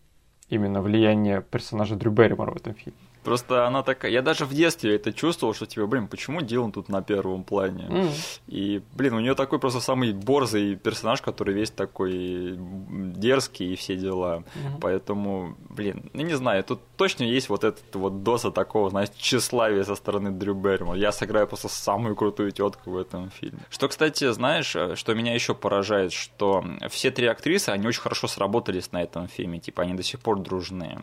именно 0.48 0.82
влияние 0.82 1.42
персонажа 1.42 1.96
Дрю 1.96 2.10
Берримора 2.10 2.52
в 2.52 2.56
этом 2.56 2.74
фильме. 2.74 2.98
Просто 3.24 3.66
она 3.66 3.82
такая... 3.82 4.10
Я 4.10 4.22
даже 4.22 4.44
в 4.44 4.54
детстве 4.54 4.96
это 4.96 5.12
чувствовал, 5.12 5.54
что, 5.54 5.66
типа, 5.66 5.86
блин, 5.86 6.08
почему 6.08 6.40
Дилан 6.40 6.72
тут 6.72 6.88
на 6.88 7.02
первом 7.02 7.44
плане? 7.44 7.86
Mm. 7.88 8.10
И, 8.48 8.82
блин, 8.94 9.14
у 9.14 9.20
нее 9.20 9.34
такой 9.34 9.58
просто 9.58 9.80
самый 9.80 10.12
борзый 10.12 10.74
персонаж, 10.74 11.22
который 11.22 11.54
весь 11.54 11.70
такой 11.70 12.56
дерзкий 12.58 13.72
и 13.72 13.76
все 13.76 13.96
дела. 13.96 14.38
Mm-hmm. 14.38 14.78
Поэтому, 14.80 15.56
блин, 15.70 16.10
ну 16.12 16.22
не 16.22 16.34
знаю, 16.34 16.64
тут 16.64 16.80
точно 16.96 17.24
есть 17.24 17.48
вот 17.48 17.64
этот 17.64 17.94
вот 17.94 18.22
доза 18.22 18.50
такого, 18.50 18.90
знаешь, 18.90 19.10
тщеславия 19.16 19.84
со 19.84 19.94
стороны 19.94 20.30
Дрю 20.30 20.54
Берримора. 20.54 20.98
Я 20.98 21.12
сыграю 21.12 21.46
просто 21.46 21.68
самую 21.68 22.16
крутую 22.16 22.50
тетку 22.50 22.90
в 22.90 22.96
этом 22.96 23.30
фильме. 23.30 23.60
Что, 23.70 23.88
кстати, 23.88 24.30
знаешь, 24.32 24.76
что 24.94 25.14
меня 25.14 25.34
еще 25.34 25.54
поражает, 25.54 26.12
что 26.12 26.64
все 26.90 27.10
три 27.10 27.26
актрисы, 27.26 27.68
они 27.70 27.86
очень 27.86 28.00
хорошо 28.00 28.26
сработались 28.26 28.92
на 28.92 29.02
этом 29.02 29.28
фильме. 29.28 29.60
Типа, 29.60 29.82
они 29.82 29.94
до 29.94 30.02
сих 30.02 30.20
пор 30.20 30.40
дружные. 30.40 31.00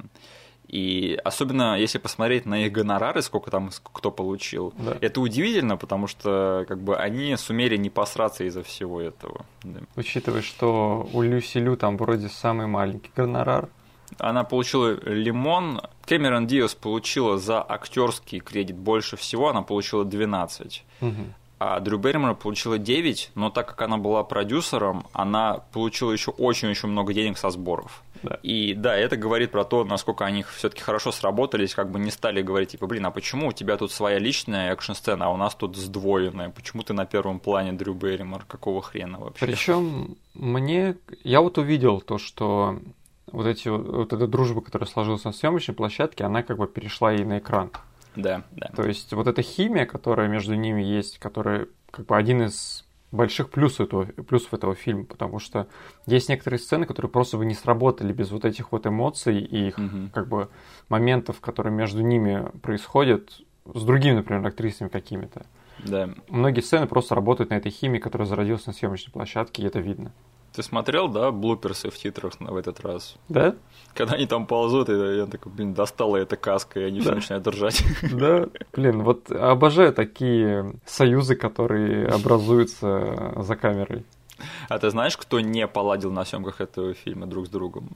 И 0.70 1.20
особенно 1.24 1.80
если 1.80 1.97
посмотреть 1.97 2.45
на 2.45 2.65
их 2.65 2.72
гонорары, 2.72 3.24
сколько 3.24 3.49
там 3.49 3.72
кто 3.91 4.11
получил, 4.11 4.72
да. 4.78 4.95
это 5.01 5.20
удивительно, 5.20 5.78
потому 5.78 6.05
что 6.05 6.63
как 6.67 6.80
бы 6.80 6.95
они 6.95 7.36
сумели 7.38 7.76
не 7.76 7.89
посраться 7.89 8.43
из-за 8.43 8.61
всего 8.61 9.01
этого. 9.01 9.45
Да. 9.63 9.80
Учитывая, 9.95 10.43
что 10.43 11.09
у 11.11 11.24
Люси 11.24 11.57
Лю 11.57 11.76
там 11.76 11.97
вроде 11.97 12.30
самый 12.30 12.67
маленький 12.67 13.09
гонорар. 13.15 13.70
Она 14.20 14.43
получила 14.43 14.99
лимон. 15.05 15.82
Кэмерон 16.05 16.45
Диас 16.45 16.76
получила 16.76 17.39
за 17.39 17.63
актерский 17.67 18.39
кредит 18.39 18.78
больше 18.78 19.17
всего, 19.17 19.49
она 19.49 19.63
получила 19.63 20.05
12. 20.05 20.86
Угу. 21.01 21.13
А 21.59 21.80
Дрю 21.82 21.97
Берримор 21.97 22.36
получила 22.36 22.78
9, 22.78 23.32
но 23.36 23.49
так 23.49 23.67
как 23.67 23.82
она 23.82 23.97
была 23.97 24.24
продюсером, 24.24 25.05
она 25.11 25.61
получила 25.74 26.11
еще 26.11 26.32
очень-очень 26.32 26.88
много 26.88 27.13
денег 27.13 27.38
со 27.38 27.49
сборов. 27.49 28.01
Да. 28.24 28.39
И 28.43 28.74
да, 28.74 28.95
это 28.95 29.17
говорит 29.17 29.51
про 29.51 29.63
то, 29.63 29.84
насколько 29.84 30.26
они 30.26 30.43
все-таки 30.43 30.82
хорошо 30.82 31.11
сработались, 31.11 31.74
как 31.74 31.91
бы 31.91 31.99
не 31.99 32.11
стали 32.11 32.41
говорить, 32.41 32.72
типа, 32.72 32.88
блин, 32.88 33.05
а 33.05 33.11
почему 33.11 33.47
у 33.47 33.51
тебя 33.51 33.78
тут 33.78 33.91
своя 33.91 34.20
личная 34.20 34.74
экшн-сцена, 34.74 35.26
а 35.26 35.30
у 35.30 35.38
нас 35.38 35.55
тут 35.55 35.76
сдвоенная? 35.78 36.49
Почему 36.49 36.84
ты 36.84 36.93
на 36.93 37.05
первом 37.05 37.39
плане 37.39 37.74
Дрю 37.74 37.93
Берримор? 37.93 38.45
Какого 38.45 38.82
хрена 38.82 39.20
вообще? 39.20 39.45
Причем 39.45 40.17
мне... 40.34 40.95
Я 41.24 41.41
вот 41.41 41.57
увидел 41.57 42.01
то, 42.01 42.17
что 42.17 42.80
вот 43.32 43.45
эти 43.45 43.70
вот 43.70 44.13
эта 44.13 44.28
дружба, 44.28 44.61
которая 44.61 44.88
сложилась 44.88 45.24
на 45.24 45.32
съемочной 45.32 45.76
площадке, 45.76 46.24
она 46.24 46.43
как 46.43 46.57
бы 46.57 46.67
перешла 46.67 47.13
и 47.13 47.24
на 47.24 47.39
экран. 47.39 47.72
Да, 48.15 48.43
да. 48.51 48.72
То 48.76 48.84
есть 48.84 49.13
вот 49.13 49.28
эта 49.28 49.41
химия, 49.41 49.86
которая 49.86 50.28
между 50.28 50.55
ними 50.55 50.82
есть, 50.82 51.20
которая 51.20 51.67
как 51.91 52.05
бы 52.05 52.17
один 52.17 52.43
из 52.43 52.86
больших 53.12 53.49
плюсов 53.49 53.88
этого, 53.88 54.05
плюсов 54.05 54.53
этого 54.53 54.76
фильма, 54.76 55.05
потому 55.05 55.39
что 55.39 55.68
есть 56.05 56.30
некоторые 56.30 56.60
сцены, 56.60 56.86
которые 56.86 57.10
просто 57.10 57.38
бы 57.38 57.45
не 57.45 57.55
сработали 57.55 58.14
без 58.14 58.32
вот 58.32 58.45
этих 58.45 58.72
вот 58.72 58.86
эмоций 58.86 59.39
и 59.39 59.68
их 59.68 59.78
угу. 59.78 60.10
как 60.14 60.28
бы 60.28 60.49
моментов, 60.89 61.41
которые 61.41 61.74
между 61.74 62.01
ними 62.01 62.45
происходят 62.62 63.41
с 63.74 63.84
другими, 63.84 64.16
например, 64.16 64.45
актрисами 64.45 64.89
какими-то. 64.89 65.45
Да. 65.80 66.10
Многие 66.28 66.62
сцены 66.62 66.88
просто 66.88 67.16
работают 67.16 67.51
на 67.51 67.55
этой 67.55 67.72
химии, 67.72 67.99
которая 67.99 68.28
зародилась 68.28 68.66
на 68.66 68.74
съемочной 68.74 69.14
площадке, 69.14 69.64
и 69.64 69.66
это 69.66 69.80
видно. 69.80 70.12
Ты 70.60 70.64
смотрел, 70.64 71.07
да, 71.07 71.32
блуперсы 71.32 71.89
в 71.89 71.97
титрах 71.97 72.34
в 72.38 72.57
этот 72.57 72.82
раз? 72.82 73.16
Да? 73.30 73.55
Когда 73.93 74.16
они 74.16 74.26
там 74.26 74.45
ползут, 74.45 74.89
и 74.89 75.16
я 75.16 75.26
такой, 75.26 75.53
блин, 75.53 75.74
достала 75.74 76.18
эта 76.18 76.36
каска, 76.36 76.82
и 76.82 76.84
они 76.84 76.99
да. 76.99 77.03
все 77.03 77.16
начинают 77.16 77.45
держать. 77.45 77.82
Да, 78.12 78.49
блин, 78.74 79.03
вот 79.03 79.32
обожаю 79.32 79.93
такие 79.93 80.74
союзы, 80.86 81.38
которые 81.38 82.10
образуются 82.10 83.36
за 83.38 83.55
камерой. 83.55 84.03
А 84.68 84.78
ты 84.80 84.89
знаешь, 84.89 85.16
кто 85.16 85.39
не 85.39 85.66
поладил 85.66 86.12
на 86.12 86.26
съемках 86.26 86.60
этого 86.60 86.93
фильма 86.93 87.26
друг 87.26 87.47
с 87.47 87.49
другом? 87.49 87.95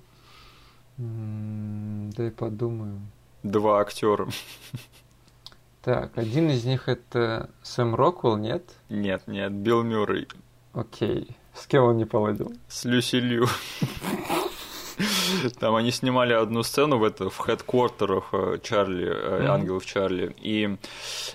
Дай 0.95 2.32
подумаю. 2.32 3.01
Два 3.43 3.82
актера. 3.82 4.30
Так, 5.82 6.18
один 6.18 6.49
из 6.49 6.64
них 6.64 6.88
это 6.88 7.49
Сэм 7.61 7.93
Роквелл, 7.93 8.38
нет? 8.38 8.64
Нет, 8.88 9.24
нет, 9.28 9.51
Билл 9.51 9.84
Мюррей. 9.84 10.30
Окей. 10.72 11.36
С 11.56 11.68
кем 11.68 11.84
он 11.84 11.97
не 11.97 12.06
поладил? 12.06 12.51
С 12.68 12.86
Люси 12.86 13.18
Лью. 13.18 13.47
Там 15.60 15.76
они 15.76 15.91
снимали 15.91 16.34
одну 16.34 16.64
сцену 16.64 16.97
в, 16.97 17.04
это, 17.04 17.30
в 17.30 17.38
хедквартерах 17.38 18.30
э, 18.32 18.60
Чарли, 18.62 19.08
mm-hmm. 19.08 19.45
ангелов 19.47 19.86
Чарли, 19.86 20.36
и 20.39 20.78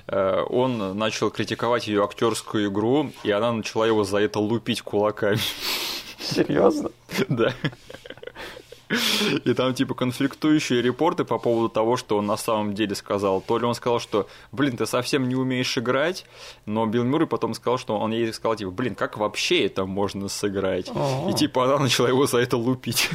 э, 0.07 0.43
он 0.49 0.97
начал 0.97 1.31
критиковать 1.31 1.89
ее 1.89 2.05
актерскую 2.05 2.69
игру, 2.69 3.11
и 3.25 3.31
она 3.31 3.53
начала 3.53 3.87
его 3.87 4.05
за 4.05 4.19
это 4.19 4.39
лупить 4.39 4.83
кулаками. 4.83 5.41
Серьезно? 6.21 6.91
Да. 7.29 7.53
И 9.45 9.55
там 9.55 9.75
типа 9.75 9.95
конфликтующие 9.95 10.81
репорты 10.81 11.25
по 11.25 11.39
поводу 11.39 11.69
того, 11.69 11.97
что 11.97 12.17
он 12.19 12.27
на 12.27 12.37
самом 12.37 12.75
деле 12.75 12.95
сказал. 12.95 13.41
То 13.41 13.59
ли 13.59 13.65
он 13.67 13.75
сказал, 13.75 14.01
что, 14.01 14.29
блин, 14.53 14.77
ты 14.77 14.87
совсем 14.87 15.29
не 15.29 15.35
умеешь 15.35 15.77
играть, 15.77 16.25
но 16.67 16.87
Билл 16.87 17.05
Мюррей 17.05 17.27
потом 17.27 17.55
сказал, 17.55 17.79
что 17.79 17.99
он 17.99 18.13
ей 18.13 18.33
сказал, 18.33 18.57
типа, 18.57 18.71
блин, 18.71 18.95
как 18.95 19.19
вообще 19.19 19.67
это 19.67 19.85
можно 19.85 20.29
сыграть? 20.29 20.91
И 21.29 21.33
типа 21.35 21.65
она 21.65 21.79
начала 21.79 22.09
его 22.09 22.27
за 22.27 22.39
это 22.39 22.57
лупить. 22.57 23.11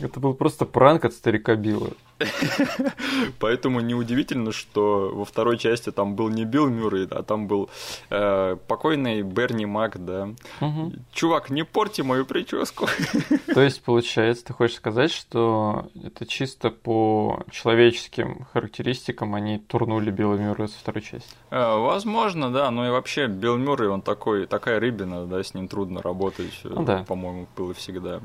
Это 0.00 0.20
был 0.20 0.34
просто 0.34 0.64
пранк 0.64 1.04
от 1.04 1.12
старика 1.12 1.54
Билла. 1.54 1.90
Поэтому 3.38 3.80
неудивительно, 3.80 4.52
что 4.52 5.10
во 5.14 5.24
второй 5.24 5.58
части 5.58 5.90
там 5.90 6.14
был 6.14 6.28
не 6.28 6.44
Билл 6.44 6.68
Мюррей, 6.68 7.06
а 7.10 7.22
там 7.22 7.46
был 7.46 7.70
э, 8.10 8.56
покойный 8.68 9.22
Берни 9.22 9.66
Мак, 9.66 10.04
да. 10.04 10.30
Угу. 10.60 10.92
Чувак, 11.12 11.50
не 11.50 11.64
порти 11.64 12.02
мою 12.02 12.26
прическу. 12.26 12.86
То 13.54 13.60
есть, 13.62 13.82
получается, 13.82 14.46
ты 14.46 14.52
хочешь 14.52 14.76
сказать, 14.76 15.10
что 15.10 15.88
это 16.02 16.26
чисто 16.26 16.70
по 16.70 17.42
человеческим 17.50 18.46
характеристикам 18.52 19.34
они 19.34 19.58
турнули 19.58 20.10
Билла 20.10 20.36
Мюррея 20.36 20.68
со 20.68 20.78
второй 20.78 21.02
части? 21.02 21.30
Э, 21.50 21.78
возможно, 21.78 22.50
да. 22.50 22.70
Ну 22.70 22.86
и 22.86 22.90
вообще 22.90 23.26
Билл 23.26 23.56
Мюррей, 23.56 23.88
он 23.88 24.02
такой, 24.02 24.46
такая 24.46 24.80
рыбина, 24.80 25.26
да, 25.26 25.42
с 25.42 25.54
ним 25.54 25.68
трудно 25.68 26.02
работать, 26.02 26.60
ну, 26.64 26.84
да. 26.84 27.04
по-моему, 27.06 27.46
было 27.56 27.74
всегда. 27.74 28.20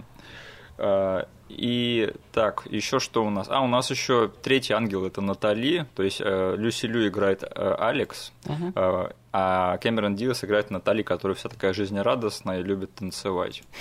А, 0.78 1.28
и 1.48 2.12
так, 2.32 2.64
еще 2.70 3.00
что 3.00 3.24
у 3.24 3.30
нас? 3.30 3.48
А, 3.50 3.62
у 3.62 3.68
нас 3.68 3.92
еще 3.92 4.32
третий 4.42 4.74
ангел 4.74 5.06
это 5.06 5.22
Натали, 5.22 5.86
то 5.96 6.04
есть 6.04 6.20
э, 6.20 6.56
Люси 6.58 6.88
Лю 6.88 7.08
играет 7.08 7.44
э, 7.44 7.76
Алекс, 7.78 8.34
uh-huh. 8.46 9.14
а 9.32 9.78
Кэмерон 9.78 10.16
Диас 10.16 10.44
играет 10.44 10.72
Натали, 10.72 11.04
которая 11.04 11.36
вся 11.36 11.48
такая 11.50 11.74
жизнерадостная 11.74 12.60
и 12.60 12.64
любит 12.64 12.94
танцевать. 12.96 13.64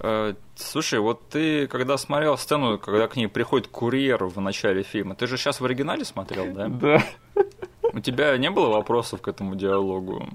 Э, 0.00 0.34
слушай, 0.54 1.00
вот 1.00 1.28
ты 1.28 1.66
когда 1.66 1.98
смотрел 1.98 2.38
сцену, 2.38 2.78
когда 2.78 3.08
к 3.08 3.16
ней 3.16 3.26
приходит 3.26 3.66
курьер 3.66 4.24
в 4.24 4.40
начале 4.40 4.84
фильма, 4.84 5.16
ты 5.16 5.26
же 5.26 5.36
сейчас 5.36 5.60
в 5.60 5.64
оригинале 5.64 6.04
смотрел, 6.04 6.52
да? 6.52 6.68
Да. 6.78 7.02
У 7.92 8.00
тебя 8.00 8.36
не 8.36 8.50
было 8.50 8.68
вопросов 8.68 9.20
к 9.22 9.28
этому 9.28 9.56
диалогу? 9.56 10.28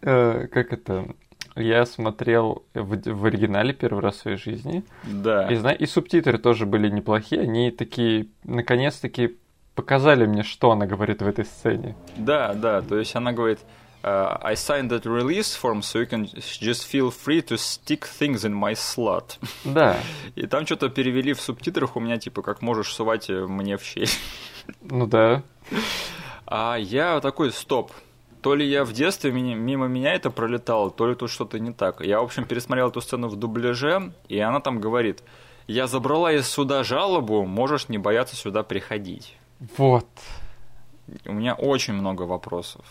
Как 0.00 0.72
это? 0.72 1.14
Я 1.56 1.84
смотрел 1.86 2.64
в, 2.74 2.96
в 3.12 3.24
оригинале 3.24 3.72
первый 3.72 4.02
раз 4.02 4.16
в 4.16 4.20
своей 4.20 4.36
жизни. 4.36 4.84
Да. 5.04 5.48
И, 5.48 5.82
и 5.82 5.86
субтитры 5.86 6.38
тоже 6.38 6.66
были 6.66 6.88
неплохие. 6.88 7.42
Они 7.42 7.70
такие, 7.70 8.28
наконец-таки, 8.44 9.36
показали 9.74 10.26
мне, 10.26 10.42
что 10.42 10.70
она 10.70 10.86
говорит 10.86 11.22
в 11.22 11.26
этой 11.26 11.44
сцене. 11.44 11.94
Да, 12.16 12.54
да. 12.54 12.80
То 12.82 12.98
есть 12.98 13.14
она 13.16 13.32
говорит, 13.32 13.60
uh, 14.02 14.38
I 14.42 14.54
signed 14.54 14.88
that 14.90 15.04
release 15.04 15.54
form, 15.54 15.82
so 15.82 16.00
you 16.00 16.06
can 16.06 16.26
just 16.34 16.86
feel 16.86 17.10
free 17.10 17.42
to 17.42 17.56
stick 17.56 18.06
things 18.06 18.44
in 18.44 18.54
my 18.54 18.74
slot. 18.74 19.38
Да. 19.64 19.96
И 20.34 20.46
там 20.46 20.66
что-то 20.66 20.88
перевели 20.88 21.32
в 21.32 21.40
субтитрах 21.40 21.96
у 21.96 22.00
меня, 22.00 22.18
типа, 22.18 22.42
как 22.42 22.62
можешь 22.62 22.92
сувать 22.92 23.28
мне 23.28 23.76
в 23.76 23.82
щель. 23.82 24.10
Ну 24.82 25.06
да. 25.06 25.42
А 26.46 26.76
я 26.76 27.20
такой, 27.20 27.52
стоп, 27.52 27.92
то 28.42 28.54
ли 28.54 28.66
я 28.68 28.84
в 28.84 28.92
детстве 28.92 29.30
мимо 29.30 29.86
меня 29.86 30.14
это 30.14 30.30
пролетало, 30.30 30.90
то 30.90 31.08
ли 31.08 31.14
тут 31.14 31.30
что-то 31.30 31.58
не 31.58 31.72
так. 31.72 32.00
Я, 32.00 32.20
в 32.20 32.24
общем, 32.24 32.44
пересмотрел 32.44 32.88
эту 32.88 33.00
сцену 33.00 33.28
в 33.28 33.36
дубляже, 33.36 34.12
и 34.28 34.38
она 34.38 34.60
там 34.60 34.80
говорит, 34.80 35.22
я 35.66 35.86
забрала 35.86 36.32
из 36.32 36.48
суда 36.48 36.82
жалобу, 36.82 37.44
можешь 37.44 37.88
не 37.88 37.98
бояться 37.98 38.36
сюда 38.36 38.62
приходить. 38.64 39.36
Вот. 39.76 40.08
У 41.24 41.32
меня 41.32 41.54
очень 41.54 41.94
много 41.94 42.22
вопросов. 42.22 42.84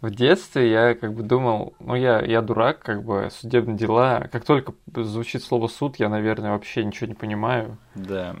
В 0.00 0.10
детстве 0.10 0.70
я 0.70 0.94
как 0.94 1.14
бы 1.14 1.22
думал, 1.22 1.74
ну 1.80 1.94
я, 1.94 2.20
я 2.20 2.42
дурак, 2.42 2.80
как 2.80 3.04
бы 3.04 3.28
судебные 3.30 3.76
дела, 3.76 4.28
как 4.32 4.44
только 4.44 4.74
звучит 4.94 5.42
слово 5.42 5.68
суд, 5.68 5.96
я, 5.96 6.08
наверное, 6.08 6.52
вообще 6.52 6.84
ничего 6.84 7.08
не 7.08 7.14
понимаю. 7.14 7.78
Да 7.94 8.36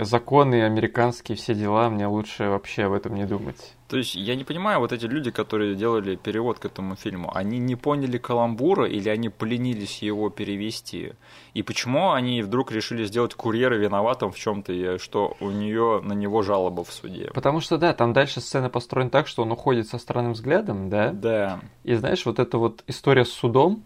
законы 0.00 0.62
американские, 0.62 1.36
все 1.36 1.54
дела, 1.54 1.88
мне 1.90 2.06
лучше 2.06 2.48
вообще 2.48 2.84
об 2.84 2.92
этом 2.92 3.14
не 3.14 3.24
думать. 3.24 3.74
То 3.92 3.98
есть 3.98 4.14
я 4.14 4.36
не 4.36 4.44
понимаю, 4.44 4.80
вот 4.80 4.90
эти 4.90 5.04
люди, 5.04 5.30
которые 5.30 5.74
делали 5.74 6.16
перевод 6.16 6.58
к 6.58 6.64
этому 6.64 6.96
фильму, 6.96 7.30
они 7.34 7.58
не 7.58 7.76
поняли 7.76 8.16
каламбура 8.16 8.88
или 8.88 9.10
они 9.10 9.28
поленились 9.28 10.00
его 10.00 10.30
перевести? 10.30 11.12
И 11.52 11.62
почему 11.62 12.12
они 12.12 12.40
вдруг 12.40 12.72
решили 12.72 13.04
сделать 13.04 13.34
курьера 13.34 13.74
виноватым 13.74 14.32
в 14.32 14.38
чем-то, 14.38 14.98
что 14.98 15.36
у 15.40 15.50
нее 15.50 16.00
на 16.02 16.14
него 16.14 16.40
жалоба 16.40 16.84
в 16.84 16.90
суде? 16.90 17.30
Потому 17.34 17.60
что, 17.60 17.76
да, 17.76 17.92
там 17.92 18.14
дальше 18.14 18.40
сцена 18.40 18.70
построена 18.70 19.10
так, 19.10 19.26
что 19.26 19.42
он 19.42 19.52
уходит 19.52 19.86
со 19.88 19.98
странным 19.98 20.32
взглядом, 20.32 20.88
да? 20.88 21.10
Да. 21.12 21.60
И 21.84 21.92
знаешь, 21.92 22.24
вот 22.24 22.38
эта 22.38 22.56
вот 22.56 22.82
история 22.86 23.26
с 23.26 23.30
судом, 23.30 23.82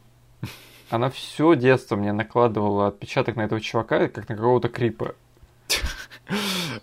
она 0.89 1.11
все 1.11 1.57
детство 1.57 1.97
мне 1.97 2.13
накладывала 2.13 2.87
отпечаток 2.87 3.35
на 3.35 3.41
этого 3.41 3.61
чувака, 3.61 4.07
как 4.07 4.29
на 4.29 4.37
какого-то 4.37 4.69
крипа. 4.69 5.17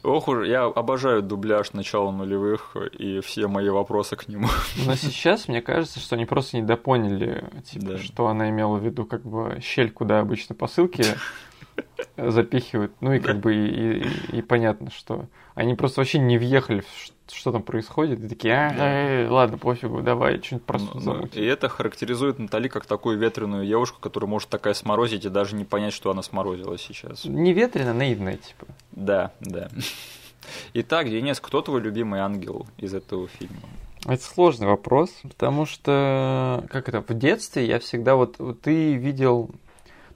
Ох 0.04 0.28
уж, 0.28 0.48
я 0.48 0.66
обожаю 0.66 1.22
дубляж 1.22 1.74
начала 1.74 2.12
нулевых 2.12 2.76
и 2.98 3.20
все 3.20 3.48
мои 3.48 3.70
вопросы 3.70 4.16
к 4.16 4.28
нему. 4.28 4.48
Но 4.86 4.96
сейчас 4.96 5.48
мне 5.48 5.62
кажется, 5.62 6.00
что 6.00 6.16
они 6.16 6.26
просто 6.26 6.58
недопоняли, 6.58 7.50
типа, 7.66 7.86
да. 7.86 7.98
что 7.98 8.28
она 8.28 8.50
имела 8.50 8.78
в 8.78 8.86
виду, 8.86 9.06
как 9.06 9.24
бы 9.24 9.60
щель, 9.62 9.92
куда 9.92 10.20
обычно 10.20 10.56
посылки 10.56 11.04
запихивают. 12.18 12.94
Ну 13.02 13.14
и 13.14 13.20
как 13.20 13.40
бы 13.40 13.54
и, 13.56 14.04
и, 14.04 14.38
и 14.38 14.42
понятно, 14.42 14.92
что 14.92 15.28
они 15.56 15.76
просто 15.76 16.02
вообще 16.02 16.20
не 16.20 16.38
въехали 16.38 16.82
в 16.82 17.13
что 17.32 17.52
там 17.52 17.64
происходит, 17.64 18.24
и 18.24 18.28
такие, 18.28 18.54
а, 18.54 19.26
да. 19.26 19.34
ладно, 19.34 19.58
пофигу, 19.58 20.02
давай, 20.02 20.42
что-нибудь 20.42 20.66
просто 20.66 20.90
ну, 20.96 21.00
замутим. 21.00 21.42
И 21.42 21.46
это 21.46 21.70
характеризует 21.70 22.40
Натали 22.40 22.68
как 22.68 22.86
такую 22.86 23.18
ветреную 23.18 23.66
девушку, 23.66 24.00
которая 24.02 24.30
может 24.30 24.50
такая 24.50 24.74
сморозить 24.74 25.26
и 25.26 25.30
даже 25.30 25.56
не 25.56 25.66
понять, 25.66 25.94
что 25.94 26.12
она 26.12 26.22
сморозила 26.22 26.78
сейчас. 26.78 27.26
Не 27.26 27.54
ветреная, 27.54 27.94
наивная, 27.94 28.38
типа. 28.38 28.68
Да, 28.92 29.32
да. 29.40 29.70
Итак, 30.74 31.10
Денис, 31.10 31.40
кто 31.40 31.62
твой 31.62 31.82
любимый 31.82 32.20
ангел 32.20 32.68
из 32.78 32.94
этого 32.94 33.28
фильма? 33.28 33.62
Это 34.06 34.22
сложный 34.22 34.68
вопрос, 34.68 35.10
потому 35.24 35.66
что, 35.66 36.66
как 36.70 36.90
это, 36.90 37.02
в 37.02 37.18
детстве 37.18 37.66
я 37.66 37.80
всегда 37.80 38.16
вот, 38.16 38.38
вот 38.38 38.60
ты 38.60 38.96
видел 38.96 39.52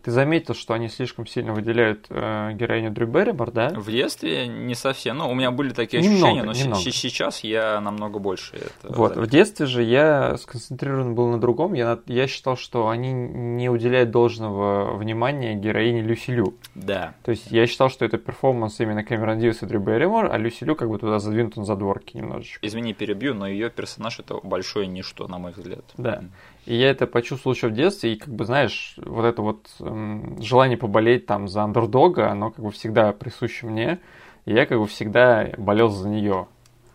ты 0.08 0.12
заметил, 0.12 0.53
что 0.53 0.74
они 0.74 0.88
слишком 0.88 1.28
сильно 1.28 1.51
выделяют 1.51 2.05
э, 2.10 2.53
героиню 2.53 2.91
Дрю 2.91 3.08
Берримор, 3.08 3.51
да? 3.51 3.72
В 3.76 3.91
детстве 3.91 4.47
не 4.47 4.74
совсем. 4.74 5.18
Ну, 5.18 5.30
у 5.30 5.34
меня 5.34 5.51
были 5.51 5.74
такие 5.74 6.01
немного, 6.01 6.28
ощущения, 6.28 6.43
но 6.43 6.53
немного. 6.53 6.91
сейчас 6.93 7.43
я 7.43 7.82
намного 7.82 8.18
больше 8.18 8.55
это 8.55 8.93
Вот, 8.93 9.16
заметил. 9.16 9.22
в 9.24 9.28
детстве 9.28 9.66
же 9.66 9.84
я 9.84 10.38
сконцентрирован 10.38 11.14
был 11.14 11.28
на 11.28 11.41
другом. 11.41 11.74
Я, 11.74 11.99
я 12.05 12.26
считал, 12.28 12.55
что 12.55 12.88
они 12.88 13.12
не 13.12 13.68
уделяют 13.68 14.10
должного 14.10 14.95
внимания 14.95 15.55
героине 15.55 16.01
Люси 16.03 16.32
Лю. 16.32 16.55
Да. 16.74 17.14
То 17.26 17.32
есть 17.32 17.51
я 17.51 17.68
считал, 17.68 17.89
что 17.89 18.05
это 18.05 18.18
перформанс 18.18 18.80
именно 18.80 19.03
Кэмерон 19.03 19.39
Диас 19.39 19.62
и 19.62 19.66
Дрю 19.66 19.82
Берримор, 19.82 20.32
а 20.32 20.38
Люси 20.38 20.64
Лю 20.64 20.78
как 20.78 20.88
бы 20.89 20.99
туда 20.99 21.20
задвинут 21.20 21.58
на 21.58 21.66
задворки 21.66 22.16
немножечко. 22.16 22.66
Извини, 22.66 22.93
перебью, 22.93 23.34
но 23.34 23.45
ее 23.45 23.70
персонаж 23.70 24.20
это 24.20 24.39
большое 24.41 24.88
ничто, 24.88 25.28
на 25.28 25.38
мой 25.38 25.51
взгляд. 25.51 25.84
Да. 25.97 26.24
И 26.68 26.76
я 26.76 26.89
это 26.89 27.07
почувствовал 27.07 27.55
еще 27.55 27.70
в 27.70 27.74
детстве, 27.74 28.13
и 28.13 28.18
как 28.18 28.34
бы, 28.34 28.43
знаешь, 28.43 28.95
вот 28.97 29.24
это 29.24 29.41
вот 29.41 29.70
эм, 29.80 30.38
желание 30.41 30.78
поболеть 30.78 31.26
там 31.26 31.47
за 31.47 31.63
андердога, 31.63 32.30
оно 32.30 32.51
как 32.51 32.63
бы 32.63 32.72
всегда 32.72 33.13
присуще 33.13 33.68
мне, 33.68 33.99
и 34.43 34.53
я 34.53 34.65
как 34.65 34.78
бы 34.78 34.86
всегда 34.86 35.49
болел 35.57 35.88
за 35.88 36.09
нее. 36.09 36.47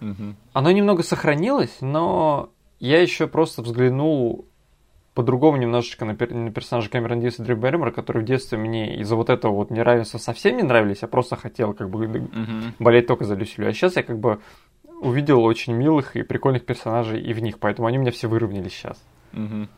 Угу. 0.03 0.35
Оно 0.53 0.71
немного 0.73 1.03
сохранилось, 1.03 1.79
но 1.81 2.51
я 2.81 3.01
еще 3.01 3.27
просто 3.27 3.63
взглянул 3.63 4.45
по-другому 5.15 5.57
немножечко 5.57 6.05
на, 6.05 6.13
пер- 6.13 6.35
на 6.35 6.51
персонажа 6.51 6.91
Кэмерон 6.91 7.21
Диас 7.21 7.39
и 7.39 7.43
Дрю 7.43 7.57
Берримора, 7.57 7.93
которые 7.93 8.25
в 8.25 8.27
детстве 8.27 8.59
мне 8.59 8.97
из-за 9.01 9.17
вот 9.17 9.31
этого 9.31 9.55
вот 9.55 9.71
неравенства 9.71 10.19
совсем 10.19 10.59
не 10.59 10.65
нравились, 10.65 11.01
я 11.01 11.09
просто 11.09 11.37
хотел 11.37 11.73
как 11.73 11.89
бы 11.89 12.05
uh 12.05 12.73
болеть 12.79 13.07
только 13.07 13.25
за 13.25 13.37
Люсилю. 13.37 13.69
А 13.69 13.73
сейчас 13.73 13.97
я 13.97 14.03
как 14.03 14.19
бы 14.19 14.41
увидел 15.01 15.43
очень 15.43 15.73
милых 15.73 16.15
и 16.15 16.23
прикольных 16.23 16.67
персонажей 16.67 17.23
и 17.23 17.33
в 17.33 17.41
них, 17.41 17.59
поэтому 17.59 17.89
они 17.89 17.97
у 17.97 18.03
меня 18.03 18.11
все 18.11 18.29
выровнялись 18.29 18.73
сейчас. 18.73 19.03
Угу. 19.33 19.69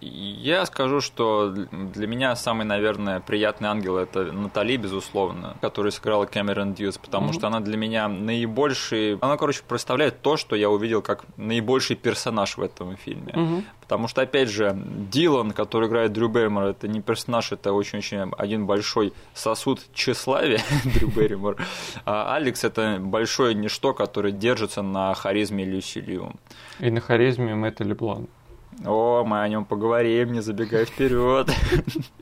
Я 0.00 0.66
скажу, 0.66 1.00
что 1.00 1.50
для 1.50 2.06
меня 2.06 2.36
самый, 2.36 2.66
наверное, 2.66 3.20
приятный 3.20 3.68
ангел 3.68 3.96
это 3.96 4.32
Натали, 4.32 4.76
безусловно, 4.76 5.56
которую 5.60 5.92
сыграла 5.92 6.26
Кэмерон 6.26 6.74
Дьюз, 6.74 6.98
потому 6.98 7.30
mm-hmm. 7.30 7.32
что 7.32 7.46
она 7.46 7.60
для 7.60 7.76
меня 7.76 8.08
наибольший... 8.08 9.16
Она, 9.20 9.36
короче, 9.36 9.62
представляет 9.66 10.20
то, 10.20 10.36
что 10.36 10.56
я 10.56 10.68
увидел 10.68 11.00
как 11.00 11.24
наибольший 11.36 11.96
персонаж 11.96 12.56
в 12.56 12.62
этом 12.62 12.96
фильме. 12.96 13.32
Mm-hmm. 13.32 13.64
Потому 13.80 14.08
что, 14.08 14.22
опять 14.22 14.48
же, 14.48 14.76
Дилан, 14.76 15.52
который 15.52 15.88
играет 15.88 16.12
Дрю 16.12 16.28
Берримор, 16.28 16.64
это 16.64 16.88
не 16.88 17.00
персонаж, 17.00 17.52
это 17.52 17.72
очень-очень 17.72 18.32
один 18.36 18.66
большой 18.66 19.12
сосуд 19.32 19.80
тщеславия 19.94 20.60
Дрю 20.84 21.08
Берримор. 21.08 21.56
А 22.04 22.34
Алекс— 22.34 22.64
это 22.64 22.98
большое 23.00 23.54
ничто, 23.54 23.94
которое 23.94 24.32
держится 24.32 24.82
на 24.82 25.14
харизме 25.14 25.64
Люси 25.64 25.98
Лью. 25.98 26.32
И 26.80 26.90
на 26.90 27.00
харизме 27.00 27.54
Мэтта 27.54 27.84
Леблана. 27.84 28.26
О, 28.84 29.24
мы 29.24 29.40
о 29.40 29.48
нем 29.48 29.64
поговорим, 29.64 30.32
не 30.32 30.40
забегай 30.40 30.84
вперед. 30.84 31.48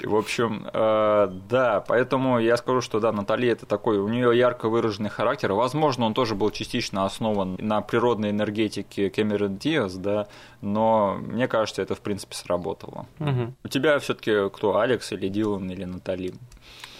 В 0.03 0.15
общем, 0.15 0.67
э, 0.73 1.33
да, 1.49 1.85
поэтому 1.87 2.39
я 2.39 2.57
скажу, 2.57 2.81
что 2.81 3.01
да, 3.01 3.13
Натали 3.13 3.49
это 3.49 3.67
такой, 3.67 3.99
у 3.99 4.09
нее 4.09 4.37
ярко 4.37 4.69
выраженный 4.69 5.11
характер. 5.11 5.53
Возможно, 5.53 6.07
он 6.07 6.15
тоже 6.15 6.35
был 6.35 6.51
частично 6.51 7.05
основан 7.05 7.57
на 7.59 7.81
природной 7.81 8.31
энергетике 8.31 9.11
Кэмерон 9.11 9.57
Диас, 9.57 9.95
да, 9.95 10.29
но 10.61 11.19
мне 11.21 11.49
кажется, 11.49 11.83
это 11.83 11.95
в 11.95 12.01
принципе 12.01 12.35
сработало. 12.35 13.07
Угу. 13.19 13.55
У 13.65 13.69
тебя 13.69 13.99
все-таки 13.99 14.49
кто, 14.51 14.79
Алекс 14.79 15.11
или 15.13 15.29
Дилан 15.29 15.71
или 15.71 15.85
Натали? 15.85 16.35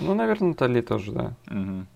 Ну, 0.01 0.15
наверное, 0.15 0.51
Натали 0.51 0.81
тоже, 0.81 1.13
да. 1.13 1.35
Угу. 1.49 1.87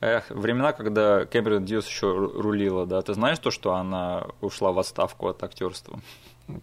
Эх, 0.00 0.30
времена, 0.30 0.72
когда 0.72 1.24
Кэмерон 1.24 1.64
Диас 1.64 1.86
еще 1.86 2.12
рулила, 2.12 2.86
да, 2.86 3.00
ты 3.00 3.14
знаешь 3.14 3.38
то, 3.38 3.50
что 3.50 3.74
она 3.74 4.26
ушла 4.40 4.72
в 4.72 4.78
отставку 4.78 5.28
от 5.28 5.42
актерства? 5.42 6.00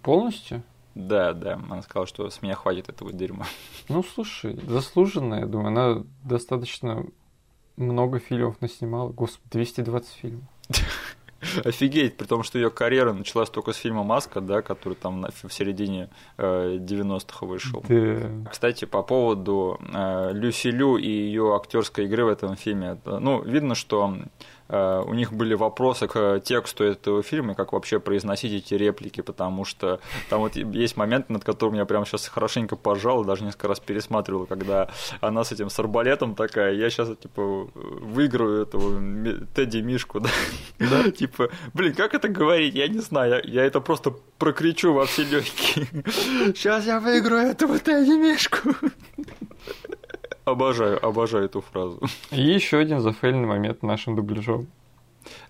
Полностью? 0.01 0.63
Да, 0.95 1.33
да, 1.33 1.53
она 1.55 1.81
сказала, 1.81 2.05
что 2.05 2.29
с 2.29 2.41
меня 2.41 2.55
хватит 2.55 2.89
этого 2.89 3.11
дерьма. 3.11 3.45
Ну, 3.89 4.03
слушай, 4.03 4.59
заслуженно, 4.67 5.35
я 5.35 5.45
думаю, 5.45 5.69
она 5.69 6.03
достаточно 6.23 7.05
много 7.77 8.19
фильмов 8.19 8.61
наснимала. 8.61 9.09
Господи, 9.09 9.49
220 9.51 10.09
фильмов. 10.13 10.43
Офигеть, 11.65 12.15
при 12.15 12.25
том, 12.25 12.43
что 12.43 12.57
ее 12.57 12.69
карьера 12.69 13.11
началась 13.11 13.49
только 13.49 13.73
с 13.73 13.77
фильма 13.77 14.03
Маска, 14.03 14.39
да, 14.39 14.61
который 14.61 14.93
там 14.93 15.25
в 15.43 15.51
середине 15.51 16.09
э, 16.37 16.77
90-х 16.77 17.45
вышел. 17.45 17.83
Да. 17.89 18.49
Кстати, 18.49 18.85
по 18.85 19.03
поводу 19.03 19.77
э, 19.93 20.31
Люси 20.31 20.67
Лю 20.67 20.95
и 20.95 21.09
ее 21.09 21.55
актерской 21.55 22.05
игры 22.05 22.25
в 22.25 22.29
этом 22.29 22.55
фильме, 22.55 22.97
ну, 23.03 23.41
видно, 23.41 23.75
что 23.75 24.15
Э, 24.15 24.52
у 24.69 25.13
них 25.13 25.33
были 25.33 25.53
вопросы 25.53 26.07
к 26.07 26.39
тексту 26.39 26.83
этого 26.83 27.21
фильма, 27.21 27.55
как 27.55 27.73
вообще 27.73 27.99
произносить 27.99 28.53
эти 28.53 28.73
реплики, 28.73 29.21
потому 29.21 29.65
что 29.65 29.99
там 30.29 30.39
вот 30.39 30.55
есть 30.55 30.97
момент, 30.97 31.29
над 31.29 31.43
которым 31.43 31.75
я 31.75 31.85
прямо 31.85 32.05
сейчас 32.05 32.27
хорошенько 32.27 32.75
пожал, 32.75 33.23
даже 33.23 33.43
несколько 33.43 33.67
раз 33.67 33.79
пересматривал, 33.79 34.45
когда 34.45 34.89
она 35.21 35.43
с 35.43 35.51
этим 35.51 35.69
с 35.69 35.79
арбалетом 35.79 36.35
такая, 36.35 36.73
я 36.73 36.89
сейчас, 36.89 37.09
типа, 37.17 37.67
выиграю 37.73 38.63
этого 38.63 39.01
Тедди 39.53 39.77
Мишку, 39.77 40.19
да? 40.19 40.29
да? 40.79 41.11
Типа, 41.11 41.49
блин, 41.73 41.93
как 41.93 42.13
это 42.13 42.27
говорить? 42.27 42.75
Я 42.75 42.87
не 42.87 42.99
знаю, 42.99 43.41
я, 43.45 43.61
я 43.61 43.65
это 43.65 43.81
просто 43.81 44.13
прокричу 44.37 44.93
во 44.93 45.05
все 45.05 45.23
легкие. 45.23 45.87
Сейчас 46.55 46.85
я 46.85 46.99
выиграю 46.99 47.49
этого 47.49 47.79
Тедди 47.79 48.11
Мишку. 48.11 48.59
Обожаю, 50.45 51.03
обожаю 51.05 51.45
эту 51.45 51.61
фразу. 51.61 52.01
И 52.31 52.41
еще 52.41 52.77
один 52.77 52.99
зафейльный 52.99 53.47
момент 53.47 53.83
нашим 53.83 54.15
дубляжом. 54.15 54.67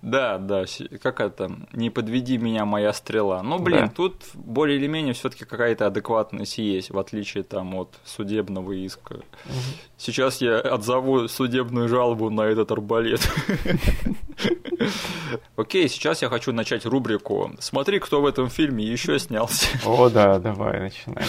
Да, 0.02 0.38
да, 0.38 0.66
как 1.02 1.20
это, 1.20 1.52
не 1.72 1.89
подведи 1.89 2.38
меня, 2.38 2.66
моя 2.66 2.94
стрела. 2.94 3.41
Ну, 3.41 3.60
блин, 3.60 3.88
да. 3.88 3.94
тут 3.96 4.16
более 4.34 4.78
или 4.78 4.88
менее 4.88 5.14
все-таки 5.14 5.46
какая-то 5.46 5.88
адекватность 5.88 6.58
есть, 6.58 6.91
в 6.91 7.00
отличие 7.00 7.44
там 7.44 7.74
от 7.76 7.89
судебного 8.06 8.72
иска. 8.74 9.16
Угу. 9.16 9.54
Сейчас 9.98 10.41
я 10.41 10.60
отзову 10.60 11.28
судебную 11.28 11.88
жалобу 11.88 12.30
на 12.30 12.41
этот 12.41 12.72
арбалет. 12.72 13.22
Окей, 15.56 15.88
сейчас 15.88 16.22
я 16.22 16.30
хочу 16.30 16.52
начать 16.52 16.86
рубрику 16.86 17.52
«Смотри, 17.60 18.00
кто 18.00 18.22
в 18.22 18.26
этом 18.26 18.50
фильме 18.50 18.84
еще 18.84 19.18
снялся». 19.20 19.68
О, 19.86 20.10
да, 20.10 20.39
давай, 20.39 20.80
начинаем. 20.80 21.28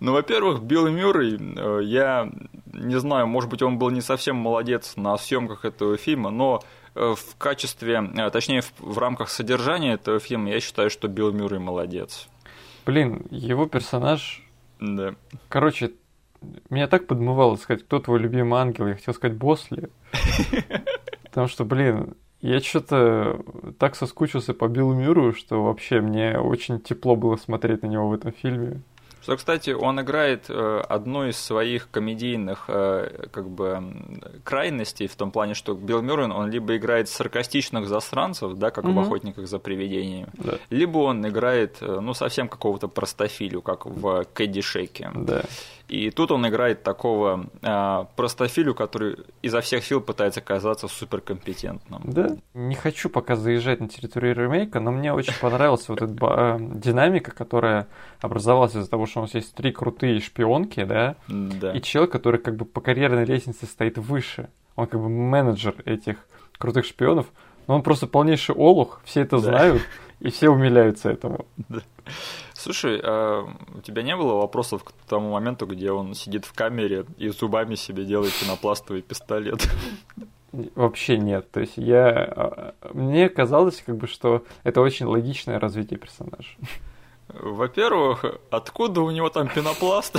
Ну, 0.00 0.12
во-первых, 0.12 0.62
Билл 0.62 0.88
Мюррей, 0.88 1.38
э, 1.38 1.80
я 1.82 2.30
не 2.74 2.98
знаю, 2.98 3.26
может 3.26 3.50
быть, 3.50 3.62
он 3.62 3.78
был 3.78 3.90
не 3.90 4.00
совсем 4.00 4.36
молодец 4.36 4.94
на 4.96 5.16
съемках 5.16 5.64
этого 5.64 5.96
фильма, 5.96 6.30
но 6.30 6.62
э, 6.94 7.14
в 7.16 7.36
качестве, 7.36 8.10
э, 8.16 8.30
точнее, 8.30 8.62
в 8.78 8.98
рамках 8.98 9.30
содержания 9.30 9.94
этого 9.94 10.18
фильма 10.18 10.50
я 10.50 10.60
считаю, 10.60 10.90
что 10.90 11.08
Билл 11.08 11.32
Мюррей 11.32 11.60
молодец. 11.60 12.28
Блин, 12.86 13.26
его 13.30 13.66
персонаж... 13.66 14.42
Да. 14.80 15.14
Короче, 15.48 15.92
меня 16.68 16.88
так 16.88 17.06
подмывало 17.06 17.56
сказать, 17.56 17.84
кто 17.84 18.00
твой 18.00 18.18
любимый 18.18 18.60
ангел, 18.60 18.86
я 18.88 18.94
хотел 18.94 19.14
сказать 19.14 19.36
Босли. 19.36 19.88
Потому 21.24 21.48
что, 21.48 21.64
блин, 21.64 22.14
я 22.40 22.60
что-то 22.60 23.40
так 23.78 23.96
соскучился 23.96 24.52
по 24.52 24.68
Биллу 24.68 24.94
Мюру, 24.94 25.32
что 25.32 25.62
вообще 25.64 26.00
мне 26.00 26.38
очень 26.38 26.80
тепло 26.80 27.16
было 27.16 27.36
смотреть 27.36 27.82
на 27.82 27.86
него 27.86 28.08
в 28.08 28.12
этом 28.12 28.32
фильме. 28.32 28.82
Что, 29.24 29.38
кстати, 29.38 29.70
он 29.70 29.98
играет 30.02 30.50
э, 30.50 30.82
одну 30.86 31.24
из 31.24 31.38
своих 31.38 31.90
комедийных 31.90 32.66
э, 32.68 33.26
как 33.32 33.48
бы 33.48 33.82
крайностей 34.44 35.06
в 35.06 35.16
том 35.16 35.30
плане, 35.30 35.54
что 35.54 35.72
Билл 35.72 36.02
Мюррен, 36.02 36.30
он 36.30 36.50
либо 36.50 36.76
играет 36.76 37.08
саркастичных 37.08 37.88
засранцев, 37.88 38.52
да, 38.52 38.70
как 38.70 38.84
mm-hmm. 38.84 38.92
в 38.92 38.98
«Охотниках 38.98 39.46
за 39.46 39.58
привидениями», 39.58 40.28
да. 40.34 40.58
либо 40.68 40.98
он 40.98 41.26
играет, 41.26 41.78
э, 41.80 42.00
ну, 42.00 42.12
совсем 42.12 42.48
какого-то 42.48 42.86
простофилю, 42.88 43.62
как 43.62 43.86
в 43.86 44.26
«Кэдди 44.34 44.60
Шейке». 44.60 45.10
Да. 45.14 45.44
И 45.88 46.10
тут 46.10 46.30
он 46.30 46.48
играет 46.48 46.82
такого 46.82 47.46
э, 47.60 48.04
простофилю, 48.16 48.74
который 48.74 49.16
изо 49.42 49.60
всех 49.60 49.84
сил 49.84 50.00
пытается 50.00 50.40
казаться 50.40 50.88
суперкомпетентным. 50.88 52.02
Да. 52.04 52.36
Не 52.54 52.74
хочу 52.74 53.10
пока 53.10 53.36
заезжать 53.36 53.80
на 53.80 53.88
территорию 53.88 54.34
ремейка, 54.34 54.80
но 54.80 54.90
мне 54.90 55.12
очень 55.12 55.34
понравилась 55.38 55.88
вот 55.88 56.00
эта 56.00 56.58
динамика, 56.58 57.32
которая 57.32 57.86
образовалась 58.20 58.74
из-за 58.74 58.88
того, 58.88 59.04
что 59.06 59.13
у 59.20 59.22
нас 59.22 59.34
есть 59.34 59.54
три 59.54 59.72
крутые 59.72 60.20
шпионки, 60.20 60.84
да? 60.84 61.16
Да. 61.28 61.72
И 61.72 61.82
человек, 61.82 62.12
который 62.12 62.40
как 62.40 62.56
бы 62.56 62.64
по 62.64 62.80
карьерной 62.80 63.24
лестнице 63.24 63.66
стоит 63.66 63.98
выше. 63.98 64.48
Он 64.76 64.86
как 64.86 65.00
бы 65.00 65.08
менеджер 65.08 65.74
этих 65.84 66.16
крутых 66.58 66.84
шпионов, 66.84 67.26
но 67.66 67.76
он 67.76 67.82
просто 67.82 68.06
полнейший 68.06 68.54
олух, 68.54 69.00
все 69.04 69.22
это 69.22 69.36
да. 69.36 69.42
знают, 69.42 69.82
и 70.20 70.30
все 70.30 70.48
умиляются 70.48 71.10
этому. 71.10 71.46
Да. 71.68 71.80
Слушай, 72.54 73.00
а 73.02 73.46
у 73.74 73.80
тебя 73.80 74.02
не 74.02 74.16
было 74.16 74.34
вопросов 74.34 74.84
к 74.84 74.92
тому 75.08 75.32
моменту, 75.32 75.66
где 75.66 75.90
он 75.90 76.14
сидит 76.14 76.44
в 76.44 76.52
камере 76.52 77.04
и 77.18 77.28
зубами 77.28 77.74
себе 77.74 78.04
делает 78.04 78.32
пенопластовый 78.40 79.02
пистолет? 79.02 79.68
Вообще 80.74 81.18
нет. 81.18 81.50
То 81.50 81.60
есть 81.60 81.76
я... 81.76 82.10
А, 82.10 82.74
мне 82.92 83.28
казалось, 83.28 83.82
как 83.84 83.96
бы, 83.96 84.06
что 84.06 84.44
это 84.62 84.80
очень 84.80 85.06
логичное 85.06 85.58
развитие 85.58 85.98
персонажа. 85.98 86.48
Во-первых, 87.28 88.24
откуда 88.50 89.00
у 89.00 89.10
него 89.10 89.28
там 89.30 89.48
пенопласт? 89.48 90.16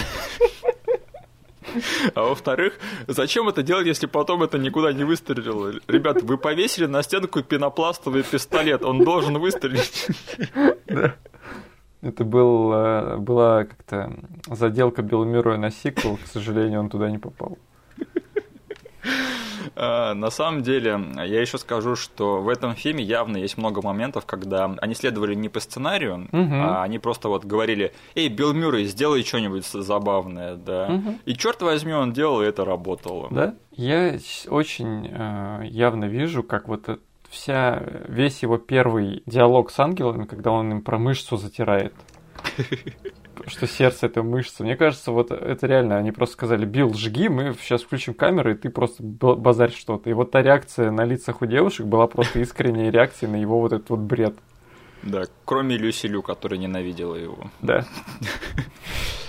А 2.13 2.21
во-вторых, 2.21 2.79
зачем 3.07 3.49
это 3.49 3.61
делать, 3.61 3.85
если 3.85 4.05
потом 4.05 4.43
это 4.43 4.57
никуда 4.57 4.93
не 4.93 5.03
выстрелило? 5.03 5.73
Ребята, 5.87 6.25
вы 6.25 6.37
повесили 6.37 6.85
на 6.85 7.03
стенку 7.03 7.41
пенопластовый 7.43 8.23
пистолет, 8.23 8.83
он 8.83 9.03
должен 9.03 9.37
выстрелить. 9.39 10.07
Это 12.01 12.23
был, 12.23 12.71
э, 12.71 13.17
была 13.17 13.63
как-то 13.63 14.13
заделка 14.47 15.01
Беломироя 15.01 15.57
на 15.57 15.71
сиквел, 15.71 16.17
к 16.17 16.27
сожалению, 16.27 16.81
он 16.81 16.89
туда 16.89 17.09
не 17.09 17.17
попал. 17.17 17.57
А, 19.75 20.13
на 20.13 20.29
самом 20.29 20.63
деле, 20.63 20.99
я 21.15 21.41
еще 21.41 21.57
скажу, 21.57 21.95
что 21.95 22.41
в 22.41 22.49
этом 22.49 22.75
фильме 22.75 23.03
явно 23.03 23.37
есть 23.37 23.57
много 23.57 23.81
моментов, 23.81 24.25
когда 24.25 24.75
они 24.81 24.95
следовали 24.95 25.35
не 25.35 25.49
по 25.49 25.59
сценарию, 25.59 26.27
угу. 26.31 26.53
а 26.53 26.83
они 26.83 26.99
просто 26.99 27.29
вот 27.29 27.45
говорили, 27.45 27.93
эй, 28.15 28.29
Билл 28.29 28.53
Мюррей, 28.53 28.85
сделай 28.85 29.23
что-нибудь 29.23 29.65
забавное, 29.65 30.55
да. 30.55 30.87
Угу. 30.87 31.19
И 31.25 31.35
черт 31.35 31.61
возьми, 31.61 31.93
он 31.93 32.13
делал, 32.13 32.41
и 32.41 32.45
это 32.45 32.65
работало. 32.65 33.27
Да? 33.31 33.55
Я 33.71 34.17
очень 34.47 35.09
э, 35.11 35.65
явно 35.65 36.05
вижу, 36.05 36.43
как 36.43 36.67
вот 36.67 36.99
вся, 37.29 37.83
весь 38.07 38.43
его 38.43 38.57
первый 38.57 39.23
диалог 39.25 39.71
с 39.71 39.79
ангелами, 39.79 40.25
когда 40.25 40.51
он 40.51 40.71
им 40.71 40.81
про 40.81 40.97
мышцу 40.97 41.37
затирает. 41.37 41.93
Что 43.47 43.67
сердце 43.67 44.07
это 44.07 44.23
мышца. 44.23 44.63
Мне 44.63 44.75
кажется, 44.75 45.11
вот 45.11 45.31
это 45.31 45.67
реально, 45.67 45.97
они 45.97 46.11
просто 46.11 46.33
сказали, 46.33 46.65
Билл, 46.65 46.93
жги, 46.93 47.29
мы 47.29 47.55
сейчас 47.61 47.83
включим 47.83 48.13
камеру, 48.13 48.51
и 48.51 48.55
ты 48.55 48.69
просто 48.69 49.03
базарь 49.03 49.71
что-то. 49.71 50.09
И 50.09 50.13
вот 50.13 50.31
та 50.31 50.41
реакция 50.41 50.91
на 50.91 51.05
лицах 51.05 51.41
у 51.41 51.45
девушек 51.45 51.85
была 51.85 52.07
просто 52.07 52.39
искренняя 52.39 52.91
реакция 52.91 53.29
на 53.29 53.35
его 53.35 53.59
вот 53.59 53.73
этот 53.73 53.89
вот 53.89 53.99
бред. 53.99 54.35
Да, 55.03 55.25
кроме 55.45 55.77
Люси 55.77 56.07
Лю, 56.07 56.21
которая 56.21 56.59
ненавидела 56.59 57.15
его. 57.15 57.49
Да. 57.61 57.85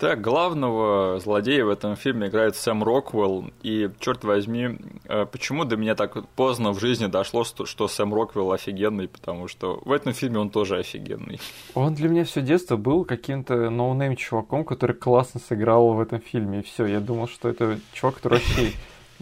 Так, 0.00 0.22
главного 0.22 1.20
злодея 1.20 1.62
в 1.66 1.68
этом 1.68 1.94
фильме 1.94 2.28
играет 2.28 2.56
Сэм 2.56 2.82
Роквелл, 2.82 3.50
и, 3.62 3.90
черт 4.00 4.24
возьми, 4.24 4.78
э, 5.04 5.26
почему 5.26 5.66
до 5.66 5.76
меня 5.76 5.94
так 5.94 6.26
поздно 6.36 6.72
в 6.72 6.80
жизни 6.80 7.04
дошло, 7.04 7.44
что, 7.44 7.66
что 7.66 7.86
Сэм 7.86 8.14
Роквелл 8.14 8.50
офигенный, 8.52 9.08
потому 9.08 9.46
что 9.46 9.78
в 9.84 9.92
этом 9.92 10.14
фильме 10.14 10.38
он 10.38 10.48
тоже 10.48 10.78
офигенный. 10.78 11.38
Он 11.74 11.92
для 11.92 12.08
меня 12.08 12.24
все 12.24 12.40
детство 12.40 12.78
был 12.78 13.04
каким-то 13.04 13.68
no 13.68 13.84
name 13.84 14.16
чуваком, 14.16 14.64
который 14.64 14.96
классно 14.96 15.38
сыграл 15.38 15.92
в 15.92 16.00
этом 16.00 16.20
фильме, 16.20 16.60
и 16.60 16.62
все, 16.62 16.86
я 16.86 17.00
думал, 17.00 17.28
что 17.28 17.50
это 17.50 17.78
чувак, 17.92 18.14
который 18.14 18.38
вообще 18.38 18.72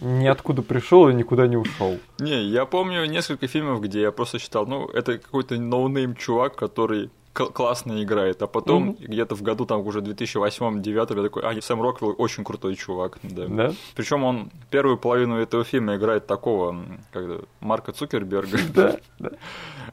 ниоткуда 0.00 0.62
пришел 0.62 1.08
и 1.08 1.14
никуда 1.14 1.48
не 1.48 1.56
ушел. 1.56 1.98
Не, 2.20 2.40
я 2.44 2.66
помню 2.66 3.04
несколько 3.06 3.48
фильмов, 3.48 3.80
где 3.80 4.02
я 4.02 4.12
просто 4.12 4.38
считал, 4.38 4.64
ну, 4.64 4.86
это 4.86 5.18
какой-то 5.18 5.56
no 5.56 5.75
name 5.75 6.14
чувак, 6.14 6.54
который 6.54 7.10
классно 7.46 8.02
играет. 8.02 8.42
А 8.42 8.46
потом 8.46 8.90
mm-hmm. 8.90 9.06
где-то 9.06 9.34
в 9.34 9.42
году 9.42 9.64
там 9.64 9.86
уже 9.86 10.00
2008-2009 10.00 10.94
я 10.94 11.06
такой, 11.06 11.42
а, 11.42 11.60
Сэм 11.60 11.82
Роквелл 11.82 12.14
очень 12.18 12.44
крутой 12.44 12.74
чувак. 12.76 13.18
Да. 13.22 13.46
да? 13.46 13.72
Причем 13.94 14.24
он 14.24 14.50
первую 14.70 14.98
половину 14.98 15.36
этого 15.36 15.64
фильма 15.64 15.96
играет 15.96 16.26
такого, 16.26 16.76
как 17.12 17.24
Марка 17.60 17.92
Цукерберга. 17.92 18.58
Да, 18.74 18.96
да. 19.18 19.30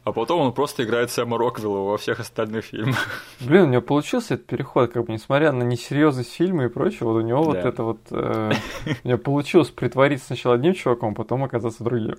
А 0.03 0.11
потом 0.11 0.41
он 0.41 0.53
просто 0.53 0.83
играет 0.83 1.09
Сэма 1.09 1.37
Роквелла 1.37 1.79
во 1.79 1.97
всех 1.97 2.19
остальных 2.19 2.65
фильмах. 2.65 3.23
Блин, 3.39 3.63
у 3.63 3.67
него 3.67 3.81
получился 3.81 4.35
этот 4.35 4.45
переход, 4.45 4.91
как 4.91 5.05
бы, 5.05 5.13
несмотря 5.13 5.51
на 5.51 5.63
несерьезность 5.63 6.31
фильма 6.31 6.65
и 6.65 6.67
прочее, 6.67 7.01
вот 7.01 7.15
у 7.15 7.21
него 7.21 7.43
да. 7.45 7.45
вот 7.45 7.57
это 7.57 7.83
вот... 7.83 7.99
Э, 8.11 8.51
у 9.03 9.07
него 9.07 9.17
получилось 9.17 9.69
притвориться 9.69 10.27
сначала 10.27 10.55
одним 10.55 10.75
чуваком, 10.75 11.15
потом 11.15 11.43
оказаться 11.43 11.83
другим. 11.83 12.17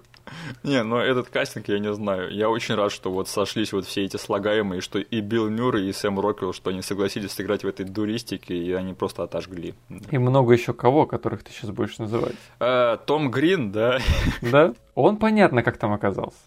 Не, 0.63 0.83
ну 0.83 0.97
этот 0.97 1.29
кастинг 1.29 1.69
я 1.69 1.79
не 1.79 1.93
знаю. 1.93 2.33
Я 2.33 2.51
очень 2.51 2.75
рад, 2.75 2.91
что 2.91 3.11
вот 3.13 3.29
сошлись 3.29 3.73
вот 3.73 3.87
все 3.87 4.05
эти 4.05 4.17
слагаемые, 4.17 4.81
что 4.81 4.99
и 4.99 5.16
Билл 5.21 5.49
Мюррей, 5.49 5.89
и 5.89 5.93
Сэм 5.93 6.19
Роквелл, 6.21 6.53
что 6.53 6.71
они 6.71 6.83
согласились 6.83 7.33
сыграть 7.33 7.65
в 7.65 7.69
этой 7.69 7.85
дуристике, 7.85 8.57
и 8.57 8.73
они 8.73 8.95
просто 8.95 9.23
отожгли. 9.23 9.75
И 10.11 10.19
много 10.19 10.53
еще 10.53 10.73
кого, 10.73 11.07
которых 11.07 11.43
ты 11.43 11.53
сейчас 11.53 11.71
будешь 11.71 11.99
называть. 11.99 12.35
А, 12.61 12.97
Том 12.99 13.31
Грин, 13.31 13.73
да. 13.73 13.99
Да? 14.43 14.75
Он 14.97 15.19
понятно, 15.19 15.63
как 15.63 15.77
там 15.77 15.93
оказался. 15.93 16.39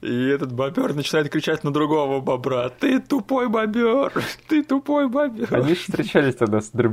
И 0.00 0.28
этот 0.28 0.52
бобер 0.52 0.94
начинает 0.94 1.28
кричать 1.28 1.64
на 1.64 1.70
другого 1.70 2.20
бобра. 2.20 2.70
Ты 2.70 2.98
тупой 2.98 3.48
бобер! 3.48 4.12
Ты 4.48 4.62
тупой 4.62 5.06
бобер! 5.08 5.54
Они 5.54 5.74
же 5.74 5.80
встречались 5.80 6.36
тогда 6.36 6.62
с 6.62 6.70
Дрю 6.70 6.90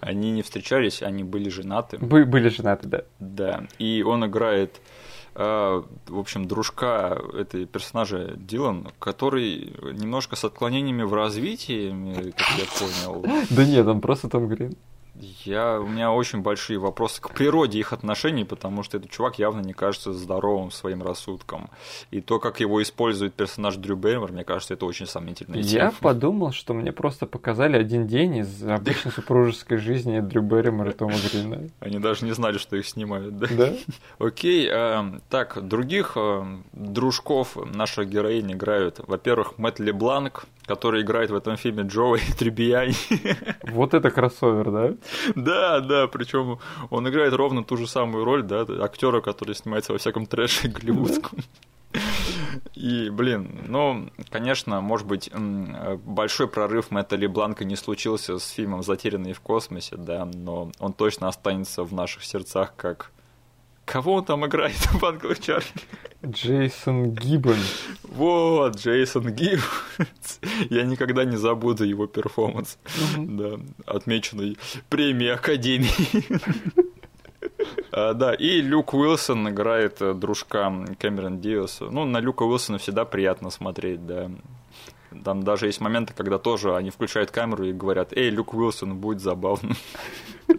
Они 0.00 0.32
не 0.32 0.42
встречались, 0.42 1.02
они 1.02 1.22
были 1.22 1.48
женаты. 1.50 1.98
Бы 1.98 2.24
были 2.24 2.48
женаты, 2.48 2.88
да. 2.88 3.02
Да. 3.20 3.64
И 3.78 4.02
он 4.02 4.26
играет 4.26 4.80
в 5.38 6.18
общем, 6.18 6.48
дружка 6.48 7.16
этой 7.32 7.64
персонажа 7.64 8.34
Дилан, 8.36 8.88
который 8.98 9.72
немножко 9.92 10.34
с 10.34 10.44
отклонениями 10.44 11.04
в 11.04 11.14
развитии, 11.14 12.32
как 12.32 12.48
я 12.58 12.64
понял. 12.78 13.44
Да 13.50 13.64
нет, 13.64 13.86
он 13.86 14.00
просто 14.00 14.28
Том 14.28 14.48
Грин. 14.48 14.74
Я, 15.44 15.80
у 15.80 15.86
меня 15.86 16.12
очень 16.12 16.42
большие 16.42 16.78
вопросы 16.78 17.20
к 17.20 17.30
природе 17.30 17.78
их 17.78 17.92
отношений, 17.92 18.44
потому 18.44 18.82
что 18.82 18.98
этот 18.98 19.10
чувак 19.10 19.38
явно 19.38 19.60
не 19.60 19.72
кажется 19.72 20.12
здоровым 20.12 20.70
своим 20.70 21.02
рассудком. 21.02 21.70
И 22.10 22.20
то, 22.20 22.38
как 22.38 22.60
его 22.60 22.80
использует 22.82 23.34
персонаж 23.34 23.76
Дрю 23.76 23.96
Беймер, 23.96 24.32
мне 24.32 24.44
кажется, 24.44 24.74
это 24.74 24.86
очень 24.86 25.06
сомнительно. 25.06 25.56
Я 25.56 25.92
подумал, 26.00 26.52
что 26.52 26.74
мне 26.74 26.92
просто 26.92 27.26
показали 27.26 27.76
один 27.76 28.06
день 28.06 28.38
из 28.38 28.62
обычной 28.62 29.12
супружеской 29.12 29.78
жизни 29.78 30.20
Дрю 30.20 30.42
Беймера 30.42 30.90
и 30.90 30.94
Тома 30.94 31.14
Грина. 31.30 31.68
Они 31.80 31.98
даже 31.98 32.24
не 32.24 32.32
знали, 32.32 32.58
что 32.58 32.76
их 32.76 32.86
снимают, 32.86 33.36
да? 33.38 33.46
Да. 33.50 33.72
Окей, 34.18 34.68
э, 34.70 35.20
так, 35.28 35.66
других 35.66 36.12
э, 36.16 36.44
дружков 36.72 37.56
наша 37.56 38.04
героиня 38.04 38.54
играют, 38.54 39.00
во-первых, 39.06 39.58
Мэтт 39.58 39.80
Лебланк, 39.80 40.44
который 40.68 41.02
играет 41.02 41.30
в 41.30 41.34
этом 41.34 41.56
фильме 41.56 41.82
Джоуи 41.84 42.20
Трибияни. 42.38 42.94
Вот 43.72 43.94
это 43.94 44.10
кроссовер, 44.10 44.70
да? 44.70 44.94
Да, 45.34 45.80
да, 45.80 46.06
причем 46.06 46.58
он 46.90 47.08
играет 47.08 47.32
ровно 47.34 47.64
ту 47.64 47.76
же 47.76 47.86
самую 47.86 48.24
роль, 48.24 48.42
да, 48.42 48.66
актера, 48.80 49.20
который 49.20 49.54
снимается 49.54 49.92
во 49.92 49.98
всяком 49.98 50.26
трэше 50.26 50.68
голливудском. 50.68 51.38
И, 52.74 53.08
блин, 53.10 53.60
ну, 53.66 54.10
конечно, 54.30 54.80
может 54.80 55.06
быть, 55.06 55.30
большой 56.04 56.48
прорыв 56.48 56.90
Мэтта 56.90 57.16
Бланка 57.28 57.64
не 57.64 57.76
случился 57.76 58.38
с 58.38 58.48
фильмом 58.50 58.82
«Затерянные 58.82 59.34
в 59.34 59.40
космосе», 59.40 59.96
да, 59.96 60.26
но 60.26 60.70
он 60.78 60.92
точно 60.92 61.28
останется 61.28 61.82
в 61.82 61.92
наших 61.92 62.24
сердцах 62.24 62.74
как 62.76 63.10
Кого 63.88 64.14
он 64.14 64.24
там 64.24 64.44
играет 64.44 64.76
в 64.76 65.04
«Ангелах 65.04 65.40
Чарли»? 65.40 65.66
Джейсон 66.24 67.12
Гиббон. 67.12 67.56
Вот, 68.02 68.76
Джейсон 68.76 69.32
Гиббон. 69.32 69.64
Я 70.68 70.84
никогда 70.84 71.24
не 71.24 71.36
забуду 71.36 71.84
его 71.84 72.06
перформанс. 72.06 72.78
Да, 73.16 73.58
отмеченный 73.86 74.58
премией 74.90 75.32
Академии. 75.32 75.88
А, 77.90 78.12
да, 78.12 78.34
и 78.34 78.60
Люк 78.60 78.92
Уилсон 78.92 79.48
играет 79.48 80.02
э, 80.02 80.12
дружка 80.12 80.70
Кэмерон 80.98 81.40
Диоса. 81.40 81.86
Ну, 81.86 82.04
на 82.04 82.20
Люка 82.20 82.42
Уилсона 82.42 82.78
всегда 82.78 83.04
приятно 83.04 83.50
смотреть, 83.50 84.06
да. 84.06 84.30
Там 85.24 85.42
даже 85.42 85.66
есть 85.66 85.80
моменты, 85.80 86.12
когда 86.14 86.38
тоже 86.38 86.76
они 86.76 86.90
включают 86.90 87.30
камеру 87.30 87.64
и 87.64 87.72
говорят, 87.72 88.12
эй, 88.12 88.30
Люк 88.30 88.54
Уилсон, 88.54 88.96
будет 88.96 89.20
забавно. 89.20 89.74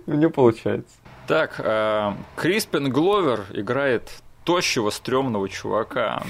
Не 0.07 0.29
получается. 0.29 0.95
Так, 1.29 1.61
э, 1.63 2.13
Криспин 2.35 2.89
Гловер 2.89 3.45
играет 3.53 4.09
тощего, 4.45 4.89
стрёмного 4.89 5.47
чувака. 5.47 6.23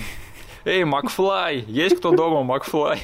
Эй, 0.65 0.83
Макфлай! 0.83 1.63
Есть 1.69 1.99
кто 1.99 2.11
дома, 2.11 2.43
Макфлай? 2.43 2.99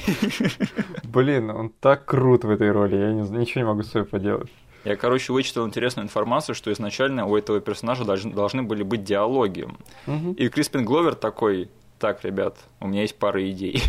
Блин, 1.04 1.48
он 1.48 1.70
так 1.70 2.04
крут 2.04 2.44
в 2.44 2.50
этой 2.50 2.70
роли, 2.70 2.96
я 2.96 3.12
не, 3.14 3.22
ничего 3.30 3.62
не 3.62 3.66
могу 3.66 3.82
с 3.82 3.92
собой 3.92 4.06
поделать. 4.06 4.50
Я, 4.84 4.96
короче, 4.96 5.32
вычитал 5.32 5.66
интересную 5.66 6.04
информацию, 6.04 6.54
что 6.54 6.70
изначально 6.70 7.24
у 7.24 7.34
этого 7.34 7.60
персонажа 7.60 8.04
должны, 8.04 8.34
должны 8.34 8.62
были 8.62 8.82
быть 8.82 9.02
диалоги. 9.02 9.66
Угу. 10.06 10.32
И 10.32 10.50
Криспин 10.50 10.84
Гловер 10.84 11.14
такой, 11.14 11.70
так, 11.98 12.26
ребят, 12.26 12.58
у 12.78 12.88
меня 12.88 13.00
есть 13.00 13.16
пара 13.16 13.42
идей. 13.50 13.82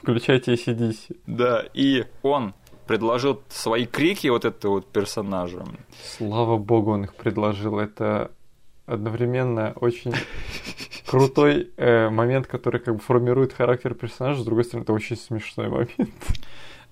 Включайте 0.00 0.54
ACDC. 0.54 1.18
Да, 1.26 1.62
и 1.74 2.06
он 2.22 2.54
предложил 2.88 3.42
свои 3.48 3.86
крики 3.86 4.26
вот 4.28 4.44
этого 4.44 4.72
вот 4.72 4.86
персонажа. 4.86 5.64
Слава 6.16 6.56
богу, 6.56 6.92
он 6.92 7.04
их 7.04 7.14
предложил. 7.14 7.78
Это 7.78 8.32
одновременно 8.86 9.74
очень 9.76 10.12
крутой 11.06 11.70
э, 11.76 12.08
момент, 12.08 12.46
который 12.46 12.80
как 12.80 12.94
бы 12.94 13.00
формирует 13.00 13.52
характер 13.52 13.94
персонажа, 13.94 14.40
с 14.40 14.44
другой 14.44 14.64
стороны, 14.64 14.84
это 14.84 14.92
очень 14.92 15.16
смешной 15.16 15.68
момент. 15.68 16.14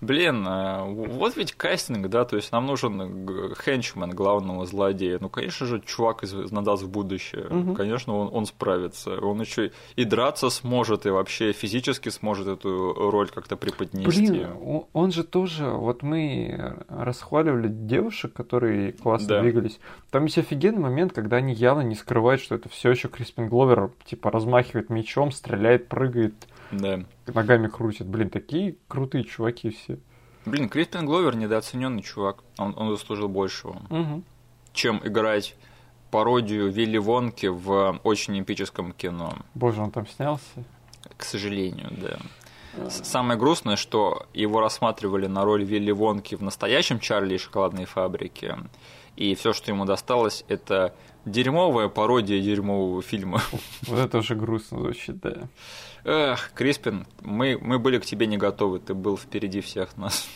Блин, 0.01 0.47
э, 0.47 0.83
вот 0.85 1.37
ведь 1.37 1.53
кастинг, 1.53 2.09
да, 2.09 2.25
то 2.25 2.37
есть 2.37 2.53
нам 2.53 2.67
нужен 2.67 3.27
хенчмен 3.65 4.11
главного 4.11 4.67
злодея. 4.67 5.19
Ну, 5.21 5.31
конечно 5.31 5.67
же, 5.67 5.81
чувак 5.81 6.23
из 6.23 6.33
«Надаст 6.53 6.83
в 6.83 6.91
будущее». 6.91 7.47
Угу. 7.47 7.75
Конечно, 7.75 8.15
он, 8.15 8.29
он 8.31 8.47
справится. 8.47 9.19
Он 9.19 9.41
еще 9.41 9.73
и 9.97 10.05
драться 10.05 10.51
сможет, 10.51 11.07
и 11.07 11.11
вообще 11.11 11.53
физически 11.53 12.11
сможет 12.11 12.47
эту 12.47 12.93
роль 13.11 13.29
как-то 13.29 13.57
преподнести. 13.57 14.31
Блин, 14.31 14.85
он 14.93 15.13
же 15.13 15.25
тоже... 15.25 15.71
Вот 15.71 16.03
мы 16.03 16.77
расхваливали 16.89 17.69
девушек, 17.69 18.35
которые 18.35 18.93
классно 18.93 19.29
да. 19.29 19.41
двигались. 19.41 19.81
Там 20.11 20.25
есть 20.25 20.39
офигенный 20.39 20.81
момент, 20.81 21.13
когда 21.15 21.37
они 21.37 21.55
явно 21.55 21.81
не 21.81 21.95
скрывают, 21.95 22.43
что 22.43 22.55
это 22.55 22.69
все 22.69 22.91
еще 22.91 23.09
Криспин 23.09 23.49
Гловер, 23.49 23.91
типа, 24.05 24.31
размахивает 24.31 24.91
мечом, 24.91 25.33
стреляет, 25.33 25.89
прыгает. 25.89 26.35
Да. 26.71 27.05
Ногами 27.27 27.69
крутит. 27.69 28.07
Блин, 28.07 28.31
такие 28.31 28.77
крутые 28.89 29.25
чуваки 29.25 29.71
все. 29.71 29.99
Блин, 30.45 30.69
Криспин 30.69 31.07
Гловер 31.07 31.37
недооцененный 31.37 32.03
чувак. 32.03 32.45
Он, 32.59 32.75
он 32.77 32.91
заслужил 32.91 33.29
большего. 33.29 33.83
Угу. 33.91 34.23
Чем 34.73 35.01
играть 35.05 35.57
пародию 36.11 36.71
Вилли 36.71 36.99
Вонки 36.99 37.47
в 37.47 38.01
очень 38.05 38.41
эпическом 38.41 38.93
кино. 38.93 39.35
Боже, 39.55 39.83
он 39.83 39.91
там 39.91 40.07
снялся? 40.07 40.65
К 41.17 41.25
сожалению, 41.25 41.91
да. 41.91 42.91
Самое 42.91 43.39
грустное, 43.39 43.77
что 43.77 44.27
его 44.35 44.61
рассматривали 44.61 45.27
на 45.27 45.45
роль 45.45 45.65
Вилли 45.65 45.93
Вонки 45.93 46.35
в 46.35 46.43
настоящем 46.43 47.01
Чарли 47.01 47.35
и 47.35 47.39
шоколадной 47.39 47.87
фабрике. 47.87 48.59
И 49.17 49.35
все, 49.35 49.53
что 49.53 49.71
ему 49.71 49.87
досталось, 49.87 50.45
это 50.49 50.95
дерьмовая 51.25 51.89
пародия 51.89 52.41
дерьмового 52.41 53.03
фильма. 53.03 53.41
Вот 53.83 53.99
это 53.99 54.19
уже 54.19 54.35
грустно 54.35 54.81
звучит, 54.81 55.19
да. 55.21 55.49
Эх, 56.09 56.53
Криспин, 56.55 57.05
мы, 57.21 57.59
мы 57.61 57.81
были 57.81 57.99
к 57.99 58.07
тебе 58.07 58.29
не 58.29 58.37
готовы, 58.37 58.79
ты 58.79 58.95
был 58.95 59.19
впереди 59.19 59.61
всех 59.61 59.97
нас. 59.97 60.29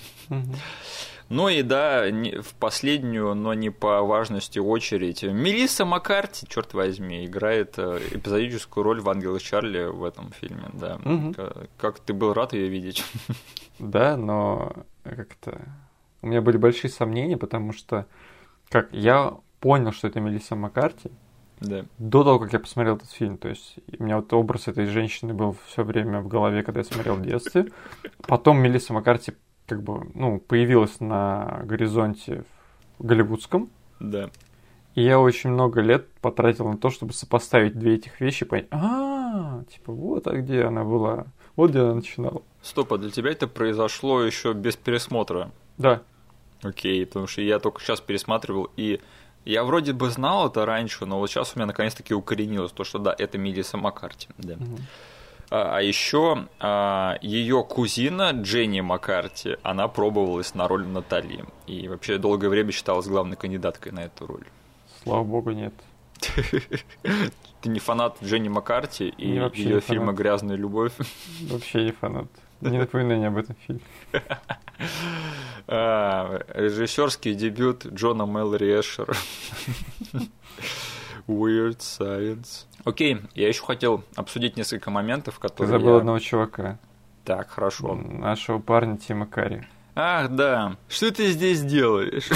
Ну 1.28 1.48
и 1.48 1.62
да, 1.62 2.06
в 2.10 2.54
последнюю, 2.58 3.36
но 3.36 3.54
не 3.54 3.70
по 3.70 4.02
важности 4.02 4.58
очередь. 4.58 5.22
Мелисса 5.22 5.84
Маккарти, 5.84 6.44
черт 6.48 6.74
возьми, 6.74 7.24
играет 7.24 7.74
э, 7.78 8.00
эпизодическую 8.10 8.82
роль 8.82 9.00
в 9.00 9.08
«Ангелах 9.08 9.40
Чарли» 9.40 9.84
в 9.84 10.02
этом 10.02 10.32
фильме, 10.32 10.70
да. 10.72 10.96
Угу. 11.04 11.34
Как, 11.34 11.56
как 11.76 12.00
ты 12.00 12.14
был 12.14 12.32
рад 12.32 12.52
ее 12.52 12.68
видеть? 12.68 13.04
Да, 13.78 14.16
но 14.16 14.72
как-то 15.04 15.60
у 16.20 16.26
меня 16.26 16.42
были 16.42 16.56
большие 16.56 16.90
сомнения, 16.90 17.36
потому 17.36 17.72
что 17.72 18.06
как 18.68 18.88
я 18.92 19.36
понял, 19.60 19.92
что 19.92 20.08
это 20.08 20.18
Мелисса 20.20 20.56
Маккарти, 20.56 21.12
да. 21.60 21.84
До 21.98 22.24
того, 22.24 22.38
как 22.38 22.52
я 22.52 22.58
посмотрел 22.58 22.96
этот 22.96 23.10
фильм. 23.10 23.36
То 23.36 23.48
есть 23.48 23.76
у 23.98 24.02
меня 24.02 24.16
вот 24.16 24.32
образ 24.32 24.68
этой 24.68 24.86
женщины 24.86 25.34
был 25.34 25.56
все 25.66 25.84
время 25.84 26.20
в 26.20 26.28
голове, 26.28 26.62
когда 26.62 26.80
я 26.80 26.84
смотрел 26.84 27.16
в 27.16 27.22
детстве. 27.22 27.66
Потом 28.26 28.58
Мелисса 28.58 28.92
Маккарти 28.92 29.34
как 29.66 29.82
бы, 29.82 30.10
ну, 30.14 30.40
появилась 30.40 31.00
на 31.00 31.60
горизонте 31.64 32.44
в 32.98 33.06
голливудском. 33.06 33.68
Да. 34.00 34.30
И 34.94 35.02
я 35.02 35.20
очень 35.20 35.50
много 35.50 35.80
лет 35.80 36.08
потратил 36.20 36.66
на 36.68 36.76
то, 36.76 36.90
чтобы 36.90 37.12
сопоставить 37.12 37.78
две 37.78 37.94
этих 37.94 38.20
вещи, 38.20 38.44
понять, 38.44 38.66
а, 38.72 39.62
типа, 39.72 39.92
вот, 39.92 40.26
а 40.26 40.32
где 40.32 40.64
она 40.64 40.82
была, 40.82 41.26
вот 41.54 41.70
где 41.70 41.80
она 41.80 41.94
начинала. 41.94 42.42
Стоп, 42.60 42.94
а 42.94 42.98
для 42.98 43.10
тебя 43.10 43.30
это 43.30 43.46
произошло 43.46 44.22
еще 44.22 44.52
без 44.52 44.74
пересмотра? 44.74 45.52
Да. 45.78 46.02
Окей, 46.62 47.06
потому 47.06 47.28
что 47.28 47.40
я 47.40 47.60
только 47.60 47.80
сейчас 47.80 48.00
пересматривал, 48.00 48.68
и 48.76 49.00
я 49.44 49.64
вроде 49.64 49.92
бы 49.92 50.10
знал 50.10 50.48
это 50.48 50.66
раньше, 50.66 51.06
но 51.06 51.18
вот 51.18 51.30
сейчас 51.30 51.52
у 51.54 51.58
меня 51.58 51.66
наконец-таки 51.66 52.14
укоренилось 52.14 52.72
то, 52.72 52.84
что 52.84 52.98
да, 52.98 53.14
это 53.16 53.38
Мелисса 53.38 53.76
Маккарти. 53.76 54.28
Да. 54.38 54.54
Угу. 54.54 54.78
А, 55.50 55.78
а 55.78 55.82
еще 55.82 56.46
а, 56.60 57.18
ее 57.22 57.64
кузина 57.64 58.30
Дженни 58.30 58.80
Маккарти, 58.80 59.56
она 59.62 59.88
пробовалась 59.88 60.54
на 60.54 60.68
роль 60.68 60.86
Натали. 60.86 61.44
И 61.66 61.88
вообще 61.88 62.18
долгое 62.18 62.48
время 62.48 62.70
считалась 62.70 63.06
главной 63.06 63.36
кандидаткой 63.36 63.92
на 63.92 64.00
эту 64.00 64.26
роль. 64.26 64.46
Слава 65.02 65.24
богу, 65.24 65.50
нет. 65.50 65.74
Ты 67.62 67.68
не 67.68 67.80
фанат 67.80 68.18
Дженни 68.22 68.48
Маккарти 68.48 69.08
и 69.08 69.28
ее 69.54 69.80
фильма 69.80 70.12
«Грязная 70.12 70.56
любовь»? 70.56 70.92
Вообще 71.48 71.84
не 71.84 71.92
фанат. 71.92 72.26
Не 72.60 72.78
напоминание 72.78 73.28
об 73.28 73.36
этом 73.36 73.56
фильме. 73.66 73.82
А, 75.72 76.40
режиссерский 76.48 77.34
дебют 77.34 77.86
Джона 77.86 78.26
Мэлори 78.26 78.80
Эшера. 78.80 79.14
Weird 81.28 81.78
Science. 81.78 82.66
Окей, 82.84 83.20
я 83.34 83.46
еще 83.46 83.62
хотел 83.62 84.02
обсудить 84.16 84.56
несколько 84.56 84.90
моментов, 84.90 85.38
которые... 85.38 85.72
Ты 85.72 85.78
забыл 85.78 85.94
я... 85.94 85.98
одного 85.98 86.18
чувака. 86.18 86.78
Так, 87.24 87.50
хорошо. 87.50 87.94
Нашего 87.94 88.58
парня 88.58 88.96
Тима 88.96 89.26
Карри. 89.26 89.68
Ах, 89.94 90.30
да. 90.30 90.76
Что 90.88 91.12
ты 91.12 91.30
здесь 91.30 91.62
делаешь? 91.62 92.28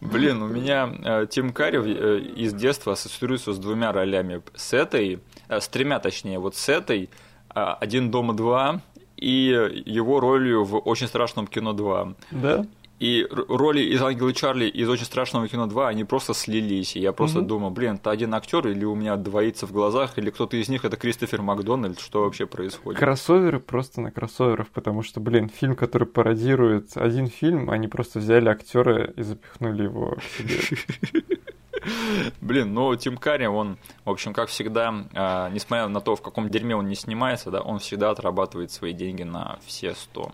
Блин, 0.00 0.42
у 0.42 0.48
меня 0.48 0.92
э, 1.04 1.26
Тим 1.30 1.52
Карри 1.52 1.80
э, 1.82 2.18
из 2.18 2.52
детства 2.52 2.92
ассоциируется 2.92 3.52
с 3.52 3.58
двумя 3.58 3.92
ролями. 3.92 4.42
С 4.54 4.72
этой, 4.72 5.20
с 5.58 5.68
тремя 5.68 5.98
точнее, 5.98 6.38
вот 6.38 6.54
с 6.54 6.68
этой, 6.68 7.10
«Один 7.48 8.10
дома 8.10 8.34
два» 8.34 8.80
и 9.16 9.82
его 9.84 10.20
ролью 10.20 10.64
в 10.64 10.78
«Очень 10.78 11.08
страшном 11.08 11.46
кино 11.46 11.72
2». 11.72 12.14
Да? 12.30 12.66
И 13.00 13.26
роли 13.30 13.80
из 13.80 14.02
Ангела 14.02 14.30
Чарли 14.34 14.66
из 14.66 14.86
Очень 14.86 15.06
страшного 15.06 15.48
кино 15.48 15.66
2, 15.66 15.88
они 15.88 16.04
просто 16.04 16.34
слились. 16.34 16.96
И 16.96 17.00
я 17.00 17.12
просто 17.12 17.38
угу. 17.38 17.48
думал, 17.48 17.70
блин, 17.70 17.94
это 17.94 18.10
один 18.10 18.34
актер, 18.34 18.68
или 18.68 18.84
у 18.84 18.94
меня 18.94 19.16
двоится 19.16 19.66
в 19.66 19.72
глазах, 19.72 20.18
или 20.18 20.28
кто-то 20.28 20.58
из 20.58 20.68
них 20.68 20.84
это 20.84 20.98
Кристофер 20.98 21.40
Макдональд, 21.40 21.98
что 21.98 22.24
вообще 22.24 22.44
происходит? 22.44 23.00
Кроссоверы 23.00 23.58
просто 23.58 24.02
на 24.02 24.10
кроссоверов, 24.10 24.68
потому 24.68 25.02
что, 25.02 25.18
блин, 25.18 25.48
фильм, 25.48 25.76
который 25.76 26.06
пародирует 26.06 26.94
один 26.94 27.28
фильм, 27.28 27.70
они 27.70 27.88
просто 27.88 28.18
взяли 28.18 28.50
актера 28.50 29.04
и 29.04 29.22
запихнули 29.22 29.84
его 29.84 30.16
к 30.16 30.22
себе. 30.22 31.38
Блин, 32.40 32.74
ну 32.74 32.94
Тим 32.96 33.16
Карри, 33.16 33.46
он, 33.46 33.78
в 34.04 34.10
общем, 34.10 34.32
как 34.32 34.48
всегда, 34.48 35.06
э, 35.12 35.50
несмотря 35.52 35.88
на 35.88 36.00
то, 36.00 36.16
в 36.16 36.22
каком 36.22 36.48
дерьме 36.48 36.76
он 36.76 36.88
не 36.88 36.94
снимается, 36.94 37.50
да, 37.50 37.60
он 37.60 37.78
всегда 37.78 38.10
отрабатывает 38.10 38.70
свои 38.70 38.92
деньги 38.92 39.22
на 39.22 39.58
все 39.66 39.94
сто. 39.94 40.32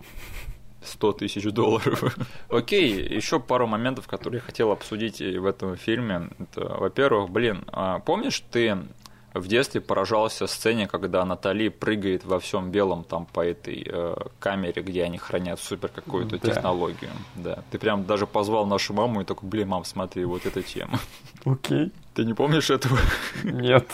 100 0.83 1.13
тысяч 1.13 1.43
долларов. 1.51 2.17
Окей, 2.49 2.93
еще 2.93 3.39
пару 3.39 3.67
моментов, 3.67 4.07
которые 4.07 4.39
я 4.39 4.45
хотел 4.45 4.71
обсудить 4.71 5.19
в 5.19 5.45
этом 5.45 5.75
фильме. 5.75 6.29
Это, 6.39 6.77
во-первых, 6.77 7.29
блин, 7.29 7.65
а 7.67 7.99
помнишь 7.99 8.41
ты 8.51 8.77
в 9.39 9.47
детстве 9.47 9.81
поражался 9.81 10.47
сцене, 10.47 10.87
когда 10.87 11.25
Натали 11.25 11.69
прыгает 11.69 12.25
во 12.25 12.39
всем 12.39 12.71
белом 12.71 13.03
там 13.03 13.25
по 13.25 13.45
этой 13.45 13.85
э, 13.85 14.15
камере, 14.39 14.81
где 14.81 15.03
они 15.03 15.17
хранят 15.17 15.59
супер 15.59 15.89
какую-то 15.89 16.39
да. 16.39 16.47
технологию. 16.53 17.11
Да. 17.35 17.63
Ты 17.71 17.79
прям 17.79 18.05
даже 18.05 18.27
позвал 18.27 18.65
нашу 18.65 18.93
маму 18.93 19.21
и 19.21 19.23
такой, 19.25 19.49
блин, 19.49 19.69
мам, 19.69 19.85
смотри, 19.85 20.25
вот 20.25 20.45
эта 20.45 20.61
тема. 20.61 20.99
Окей. 21.45 21.91
Ты 22.17 22.25
не 22.25 22.33
помнишь 22.33 22.71
этого? 22.71 22.97
Нет. 23.43 23.85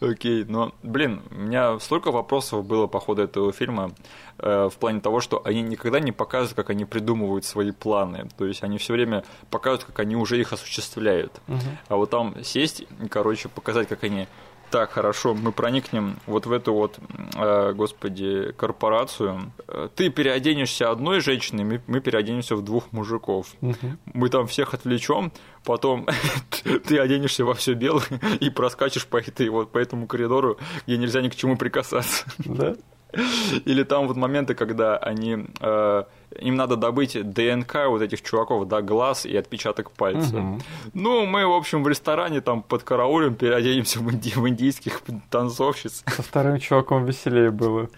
Окей, 0.00 0.44
но, 0.44 0.72
блин, 0.82 1.22
у 1.30 1.36
меня 1.36 1.78
столько 1.78 2.10
вопросов 2.10 2.66
было 2.66 2.88
по 2.88 2.98
ходу 2.98 3.22
этого 3.22 3.52
фильма 3.52 3.92
э, 4.38 4.68
в 4.68 4.76
плане 4.76 5.00
того, 5.00 5.20
что 5.20 5.40
они 5.44 5.62
никогда 5.62 6.00
не 6.00 6.10
показывают, 6.10 6.56
как 6.56 6.70
они 6.70 6.84
придумывают 6.84 7.44
свои 7.44 7.70
планы. 7.70 8.28
То 8.36 8.44
есть 8.44 8.64
они 8.64 8.78
все 8.78 8.94
время 8.94 9.22
показывают, 9.50 9.84
как 9.84 10.00
они 10.00 10.16
уже 10.16 10.40
их 10.40 10.52
осуществляют. 10.52 11.40
Угу. 11.46 11.60
А 11.88 11.96
вот 11.96 12.10
там 12.10 12.34
сесть, 12.42 12.82
короче, 13.08 13.48
показать, 13.48 13.86
как 13.86 14.02
они 14.02 14.26
так, 14.70 14.92
хорошо, 14.92 15.34
мы 15.34 15.52
проникнем 15.52 16.16
вот 16.26 16.46
в 16.46 16.52
эту 16.52 16.72
вот, 16.72 16.98
э, 17.34 17.72
господи, 17.72 18.52
корпорацию. 18.56 19.52
Ты 19.94 20.10
переоденешься 20.10 20.90
одной 20.90 21.20
женщиной, 21.20 21.64
мы, 21.64 21.82
мы 21.86 22.00
переоденемся 22.00 22.56
в 22.56 22.62
двух 22.62 22.92
мужиков. 22.92 23.48
Угу. 23.60 23.96
Мы 24.14 24.28
там 24.28 24.46
всех 24.46 24.74
отвлечем, 24.74 25.32
потом 25.64 26.06
ты 26.86 26.98
оденешься 26.98 27.44
во 27.44 27.54
все 27.54 27.74
белое 27.74 28.04
и 28.40 28.50
проскачешь 28.50 29.06
по 29.06 29.18
этой 29.18 29.48
вот 29.48 29.72
по 29.72 29.78
этому 29.78 30.06
коридору, 30.06 30.58
где 30.86 30.96
нельзя 30.96 31.20
ни 31.20 31.28
к 31.28 31.36
чему 31.36 31.56
прикасаться. 31.56 32.24
Да. 32.38 32.76
Или 33.64 33.82
там 33.84 34.06
вот 34.06 34.16
моменты, 34.16 34.54
когда 34.54 34.96
они 34.96 35.46
э, 35.60 36.04
им 36.36 36.56
надо 36.56 36.76
добыть 36.76 37.16
ДНК 37.32 37.86
вот 37.88 38.02
этих 38.02 38.22
чуваков, 38.22 38.68
да, 38.68 38.82
глаз 38.82 39.26
и 39.26 39.36
отпечаток 39.36 39.90
пальца. 39.90 40.36
Угу. 40.36 40.60
Ну, 40.94 41.26
мы, 41.26 41.46
в 41.46 41.52
общем, 41.52 41.82
в 41.82 41.88
ресторане 41.88 42.40
там 42.40 42.62
под 42.62 42.82
караулем 42.82 43.34
переоденемся 43.34 44.00
в, 44.00 44.10
инди- 44.10 44.38
в 44.38 44.48
индийских 44.48 45.02
танцовщиц. 45.30 46.04
Со 46.06 46.22
вторым 46.22 46.58
чуваком 46.58 47.04
веселее 47.04 47.50
было. 47.50 47.88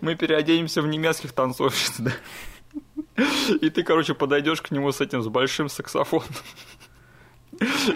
Мы 0.00 0.16
переоденемся 0.16 0.82
в 0.82 0.88
немецких 0.88 1.32
танцовщиц, 1.32 1.94
да. 1.98 2.12
И 3.60 3.70
ты, 3.70 3.84
короче, 3.84 4.14
подойдешь 4.14 4.60
к 4.60 4.72
нему 4.72 4.90
с 4.90 5.00
этим, 5.00 5.22
с 5.22 5.28
большим 5.28 5.68
саксофоном. 5.68 6.26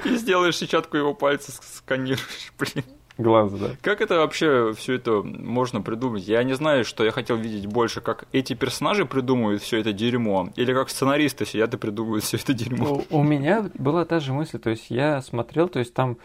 И 0.04 0.16
сделаешь 0.16 0.56
сетчатку 0.56 0.96
его 0.96 1.14
пальца, 1.14 1.50
сканируешь, 1.50 2.52
блин 2.58 2.84
глаза, 3.18 3.56
да. 3.58 3.70
Как 3.82 4.00
это 4.00 4.16
вообще 4.16 4.72
все 4.72 4.94
это 4.94 5.22
можно 5.22 5.82
придумать? 5.82 6.26
Я 6.26 6.42
не 6.44 6.54
знаю, 6.54 6.84
что 6.84 7.04
я 7.04 7.10
хотел 7.10 7.36
видеть 7.36 7.66
больше, 7.66 8.00
как 8.00 8.26
эти 8.32 8.54
персонажи 8.54 9.04
придумывают 9.04 9.62
все 9.62 9.78
это 9.78 9.92
дерьмо, 9.92 10.50
или 10.56 10.72
как 10.72 10.88
сценаристы 10.88 11.44
сидят 11.44 11.74
и 11.74 11.76
придумывают 11.76 12.24
все 12.24 12.38
это 12.38 12.54
дерьмо. 12.54 13.02
У, 13.10 13.18
у 13.18 13.22
меня 13.22 13.68
была 13.74 14.04
та 14.04 14.20
же 14.20 14.32
мысль, 14.32 14.58
то 14.58 14.70
есть 14.70 14.86
я 14.88 15.20
смотрел, 15.20 15.68
то 15.68 15.78
есть 15.80 15.92
там 15.92 16.18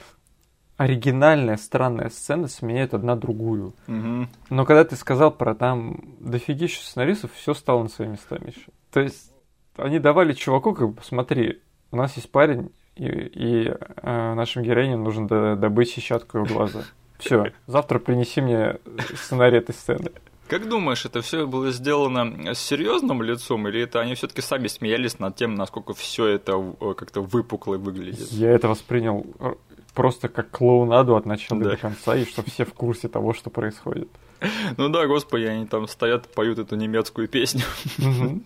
оригинальная 0.77 1.57
странная 1.57 2.09
сцена 2.09 2.47
сменяет 2.47 2.93
одна 2.93 3.15
другую. 3.15 3.73
Угу. 3.87 4.27
Но 4.49 4.65
когда 4.65 4.83
ты 4.83 4.95
сказал 4.95 5.31
про 5.31 5.55
там 5.55 6.15
дофигища 6.19 6.83
сценаристов, 6.83 7.31
все 7.33 7.53
стало 7.53 7.83
на 7.83 7.89
свои 7.89 8.07
места, 8.07 8.39
Миша. 8.39 8.71
То 8.91 8.99
есть 9.01 9.31
они 9.77 9.99
давали 9.99 10.33
чуваку, 10.33 10.73
как 10.73 10.93
бы, 10.93 11.01
смотри, 11.03 11.61
у 11.91 11.95
нас 11.95 12.15
есть 12.15 12.31
парень, 12.31 12.71
и, 12.95 13.05
и 13.05 13.67
э, 13.67 14.33
нашим 14.33 14.63
героиням 14.63 15.03
нужно 15.03 15.55
добыть 15.55 15.91
сетчатку 15.91 16.39
его 16.39 16.47
глаза. 16.47 16.83
Все, 17.19 17.53
завтра 17.67 17.99
принеси 17.99 18.41
мне 18.41 18.77
сценарий 19.15 19.57
этой 19.57 19.73
сцены. 19.73 20.11
Как 20.47 20.67
думаешь, 20.67 21.05
это 21.05 21.21
все 21.21 21.47
было 21.47 21.71
сделано 21.71 22.53
с 22.53 22.59
серьезным 22.59 23.23
лицом, 23.23 23.67
или 23.69 23.81
это 23.81 24.01
они 24.01 24.13
все-таки 24.13 24.41
сами 24.41 24.67
смеялись 24.67 25.17
над 25.17 25.35
тем, 25.35 25.55
насколько 25.55 25.93
все 25.93 26.27
это 26.27 26.53
э, 26.79 26.93
как-то 26.95 27.21
выпукло 27.21 27.77
выглядит? 27.77 28.29
Я 28.31 28.51
это 28.51 28.67
воспринял 28.67 29.25
э, 29.39 29.53
просто 29.93 30.27
как 30.27 30.51
клоунаду 30.51 31.15
от 31.15 31.25
начала 31.25 31.61
да. 31.61 31.69
до 31.71 31.77
конца, 31.77 32.15
и 32.15 32.25
что 32.25 32.43
все 32.43 32.65
в 32.65 32.73
курсе 32.73 33.07
того, 33.07 33.33
что 33.33 33.49
происходит. 33.49 34.09
Ну 34.77 34.89
да, 34.89 35.07
господи, 35.07 35.45
они 35.45 35.65
там 35.65 35.87
стоят, 35.87 36.27
поют 36.33 36.59
эту 36.59 36.75
немецкую 36.75 37.29
песню. 37.29 37.63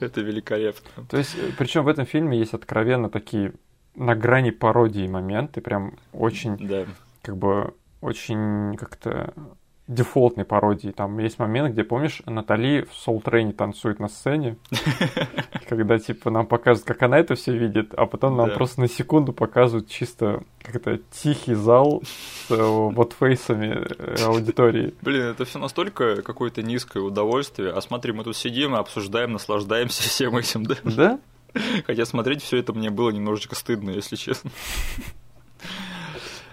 Это 0.00 0.20
великолепно. 0.20 1.04
То 1.10 1.16
есть, 1.16 1.34
э, 1.36 1.50
причем 1.58 1.82
в 1.82 1.88
этом 1.88 2.06
фильме 2.06 2.38
есть 2.38 2.54
откровенно 2.54 3.10
такие 3.10 3.52
на 3.94 4.14
грани 4.14 4.50
пародии 4.50 5.06
моменты, 5.06 5.60
прям 5.60 5.94
очень, 6.12 6.56
да. 6.56 6.86
как 7.22 7.36
бы, 7.36 7.74
очень 8.00 8.76
как-то 8.76 9.34
дефолтной 9.90 10.44
пародии. 10.44 10.90
Там 10.90 11.18
есть 11.18 11.38
момент, 11.40 11.72
где, 11.72 11.82
помнишь, 11.82 12.22
Натали 12.24 12.82
в 12.82 12.92
Soul 12.92 13.22
Train 13.22 13.52
танцует 13.52 13.98
на 13.98 14.08
сцене, 14.08 14.56
когда, 15.68 15.98
типа, 15.98 16.30
нам 16.30 16.46
показывают, 16.46 16.86
как 16.86 17.02
она 17.02 17.18
это 17.18 17.34
все 17.34 17.56
видит, 17.56 17.92
а 17.94 18.06
потом 18.06 18.36
нам 18.36 18.52
просто 18.52 18.80
на 18.80 18.88
секунду 18.88 19.32
показывают 19.32 19.88
чисто 19.88 20.44
как-то 20.62 20.98
тихий 21.10 21.54
зал 21.54 22.02
с 22.04 22.50
э, 22.52 22.56
вот 22.56 23.14
фейсами 23.18 23.84
э, 23.98 24.24
аудитории. 24.24 24.94
Блин, 25.02 25.22
это 25.22 25.44
все 25.44 25.58
настолько 25.58 26.22
какое-то 26.22 26.62
низкое 26.62 27.02
удовольствие. 27.02 27.72
А 27.72 27.80
смотри, 27.80 28.12
мы 28.12 28.22
тут 28.22 28.36
сидим 28.36 28.76
обсуждаем, 28.76 29.32
наслаждаемся 29.32 30.02
всем 30.04 30.36
этим, 30.36 30.64
да? 30.64 30.76
Да? 30.84 31.18
Хотя 31.86 32.04
смотреть 32.04 32.42
все 32.42 32.58
это 32.58 32.72
мне 32.72 32.90
было 32.90 33.10
немножечко 33.10 33.54
стыдно, 33.54 33.90
если 33.90 34.16
честно. 34.16 34.50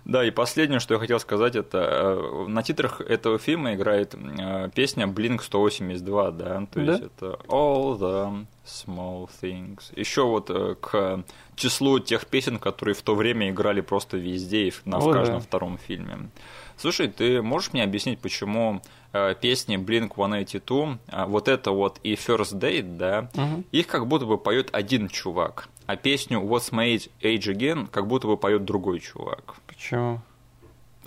Да, 0.07 0.23
и 0.23 0.31
последнее, 0.31 0.79
что 0.79 0.93
я 0.93 1.01
хотел 1.01 1.19
сказать, 1.19 1.57
это 1.57 1.79
э, 1.79 2.45
на 2.47 2.63
титрах 2.63 3.01
этого 3.01 3.37
фильма 3.39 3.73
играет 3.73 4.15
э, 4.15 4.69
песня 4.73 5.05
Blink 5.05 5.41
182, 5.43 6.31
да, 6.31 6.65
то 6.71 6.79
есть 6.79 7.01
да? 7.01 7.05
это 7.05 7.39
All 7.49 7.99
the 7.99 8.45
Small 8.65 9.29
Things. 9.41 9.81
Еще 9.97 10.23
вот 10.23 10.49
э, 10.49 10.75
к 10.79 11.25
числу 11.55 11.99
тех 11.99 12.25
песен, 12.25 12.57
которые 12.57 12.95
в 12.95 13.01
то 13.01 13.15
время 13.15 13.49
играли 13.49 13.81
просто 13.81 14.15
везде 14.15 14.69
и 14.69 14.73
на, 14.85 14.99
О, 14.99 15.01
в 15.01 15.11
каждом 15.11 15.39
да. 15.39 15.41
втором 15.41 15.77
фильме. 15.77 16.29
Слушай, 16.77 17.07
ты 17.07 17.41
можешь 17.41 17.73
мне 17.73 17.83
объяснить, 17.83 18.19
почему 18.19 18.81
э, 19.11 19.33
песни 19.39 19.77
Blink-182, 19.77 20.97
э, 21.07 21.25
вот 21.25 21.47
это 21.47 21.71
вот 21.71 21.99
и 22.03 22.13
First 22.13 22.59
Date, 22.59 22.97
да, 22.97 23.29
угу. 23.33 23.63
их 23.71 23.87
как 23.87 24.07
будто 24.07 24.25
бы 24.25 24.37
поет 24.37 24.69
один 24.71 25.09
чувак, 25.09 25.69
а 25.87 25.95
песню 25.95 26.39
What's 26.39 26.71
My 26.71 26.95
Age, 26.95 27.09
Age 27.21 27.53
Again 27.53 27.87
как 27.87 28.07
будто 28.07 28.27
бы 28.27 28.37
поет 28.37 28.63
другой 28.63 28.99
чувак. 28.99 29.55
Почему? 29.65 30.21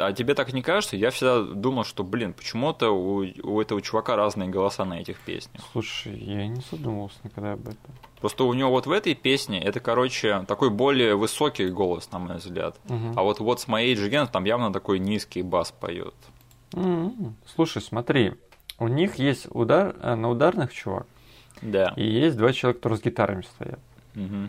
А 0.01 0.13
тебе 0.13 0.35
так 0.35 0.53
не 0.53 0.63
кажется? 0.63 0.97
Я 0.97 1.11
всегда 1.11 1.43
думал, 1.43 1.85
что, 1.85 2.03
блин, 2.03 2.33
почему-то 2.33 2.91
у, 2.91 3.25
у 3.43 3.61
этого 3.61 3.81
чувака 3.83 4.17
разные 4.17 4.49
голоса 4.49 4.85
на 4.85 5.01
этих 5.01 5.21
песнях. 5.21 5.63
Слушай, 5.73 6.17
я 6.19 6.47
не 6.47 6.63
задумывался 6.71 7.19
никогда 7.23 7.53
об 7.53 7.69
этом. 7.69 7.95
Просто 8.21 8.45
у 8.45 8.53
него 8.55 8.71
вот 8.71 8.87
в 8.87 8.93
этой 8.93 9.15
песне 9.15 9.63
это, 9.63 9.81
короче, 9.81 10.45
такой 10.47 10.71
более 10.71 11.17
высокий 11.17 11.69
голос, 11.69 12.11
на 12.13 12.19
мой 12.19 12.37
взгляд. 12.37 12.77
Угу. 12.89 13.15
А 13.17 13.23
вот 13.23 13.41
What's 13.41 13.67
My 13.67 13.93
Age 13.93 14.09
Again 14.09 14.29
там 14.31 14.45
явно 14.45 14.73
такой 14.73 14.99
низкий 14.99 15.43
бас 15.43 15.73
поет. 15.73 16.15
Mm-hmm. 16.73 17.33
Слушай, 17.55 17.83
смотри, 17.83 18.35
у 18.79 18.89
них 18.89 19.17
есть 19.17 19.47
удар 19.51 19.97
э, 20.01 20.15
на 20.15 20.31
ударных 20.31 20.73
чувак. 20.73 21.07
Да. 21.63 21.93
И 21.97 22.07
есть 22.07 22.37
два 22.37 22.53
человека, 22.53 22.79
которые 22.81 22.99
с 22.99 23.03
гитарами 23.03 23.43
стоят. 23.43 23.81
Угу. 24.17 24.49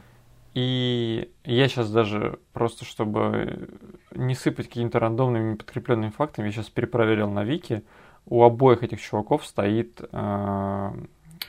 И 0.53 1.31
я 1.45 1.67
сейчас 1.69 1.89
даже 1.89 2.39
просто, 2.51 2.83
чтобы 2.83 3.69
не 4.11 4.35
сыпать 4.35 4.67
какими-то 4.67 4.99
рандомными 4.99 5.55
подкрепленными 5.55 6.09
фактами, 6.09 6.47
я 6.47 6.51
сейчас 6.51 6.69
перепроверил 6.69 7.29
на 7.29 7.43
Вики. 7.43 7.83
У 8.25 8.43
обоих 8.43 8.83
этих 8.83 9.01
чуваков 9.01 9.45
стоит 9.45 10.01
э, 10.11 10.91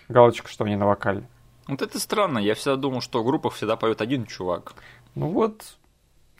галочка, 0.08 0.48
что 0.48 0.64
они 0.64 0.76
на 0.76 0.86
вокале. 0.86 1.28
Вот 1.66 1.82
это 1.82 1.98
странно. 1.98 2.38
Я 2.38 2.54
всегда 2.54 2.76
думал, 2.76 3.00
что 3.00 3.22
в 3.22 3.26
группах 3.26 3.54
всегда 3.54 3.76
поет 3.76 4.00
один 4.00 4.26
чувак. 4.26 4.74
Ну 5.14 5.28
вот, 5.28 5.76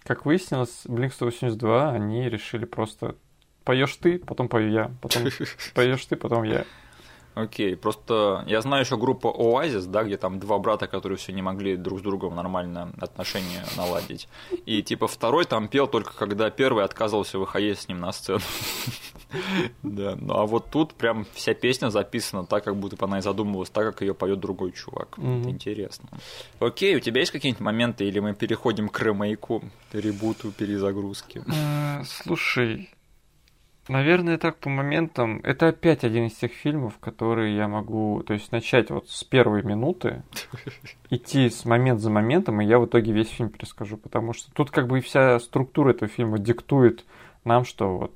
как 0.04 0.24
выяснилось, 0.24 0.84
Blink-182 0.86 1.92
они 1.92 2.28
решили 2.28 2.64
просто 2.64 3.16
поешь 3.64 3.96
ты, 3.96 4.18
потом 4.18 4.48
пою 4.48 4.70
я, 4.70 4.90
потом 5.00 5.24
поешь 5.74 6.06
ты, 6.06 6.16
потом 6.16 6.44
я. 6.44 6.64
Окей, 7.34 7.76
просто 7.76 8.44
я 8.46 8.60
знаю 8.60 8.84
еще 8.84 8.96
группу 8.96 9.28
Оазис, 9.28 9.86
да, 9.86 10.04
где 10.04 10.16
там 10.16 10.38
два 10.38 10.58
брата, 10.58 10.86
которые 10.86 11.16
все 11.16 11.32
не 11.32 11.40
могли 11.40 11.76
друг 11.76 12.00
с 12.00 12.02
другом 12.02 12.34
нормально 12.34 12.92
отношения 13.00 13.64
наладить. 13.76 14.28
И 14.66 14.82
типа 14.82 15.08
второй 15.08 15.46
там 15.46 15.68
пел 15.68 15.86
только 15.86 16.14
когда 16.14 16.50
первый 16.50 16.84
отказывался 16.84 17.38
выходить 17.38 17.78
с 17.78 17.88
ним 17.88 18.00
на 18.00 18.12
сцену. 18.12 18.40
Да, 19.82 20.14
ну 20.20 20.34
а 20.34 20.44
вот 20.44 20.66
тут 20.70 20.92
прям 20.92 21.26
вся 21.32 21.54
песня 21.54 21.88
записана 21.88 22.44
так, 22.44 22.64
как 22.64 22.76
будто 22.76 23.02
она 23.02 23.18
и 23.18 23.22
задумывалась 23.22 23.70
так, 23.70 23.86
как 23.86 24.02
ее 24.02 24.12
поет 24.12 24.40
другой 24.40 24.72
чувак. 24.72 25.18
Интересно. 25.18 26.10
Окей, 26.60 26.96
у 26.96 27.00
тебя 27.00 27.20
есть 27.20 27.32
какие-нибудь 27.32 27.62
моменты, 27.62 28.04
или 28.04 28.18
мы 28.18 28.34
переходим 28.34 28.90
к 28.90 29.00
ремейку, 29.00 29.62
ребуту, 29.92 30.52
перезагрузке? 30.52 31.44
Э, 31.46 32.04
слушай, 32.04 32.90
Наверное, 33.93 34.38
так 34.38 34.57
по 34.57 34.70
моментам. 34.70 35.40
Это 35.43 35.68
опять 35.68 36.03
один 36.03 36.24
из 36.24 36.32
тех 36.32 36.51
фильмов, 36.53 36.97
которые 36.99 37.55
я 37.55 37.68
могу, 37.68 38.22
то 38.26 38.32
есть 38.32 38.51
начать 38.51 38.88
вот 38.88 39.11
с 39.11 39.22
первой 39.22 39.62
минуты, 39.62 40.22
идти 41.11 41.51
с 41.51 41.66
момент 41.66 42.01
за 42.01 42.09
моментом, 42.09 42.62
и 42.62 42.64
я 42.64 42.78
в 42.78 42.86
итоге 42.86 43.12
весь 43.12 43.28
фильм 43.28 43.51
перескажу, 43.51 43.99
потому 43.99 44.32
что 44.32 44.51
тут 44.55 44.70
как 44.70 44.88
бы 44.88 44.97
и 44.97 45.03
вся 45.03 45.38
структура 45.40 45.90
этого 45.90 46.11
фильма 46.11 46.38
диктует 46.38 47.05
нам, 47.45 47.66
что 47.66 47.99
вот 47.99 48.14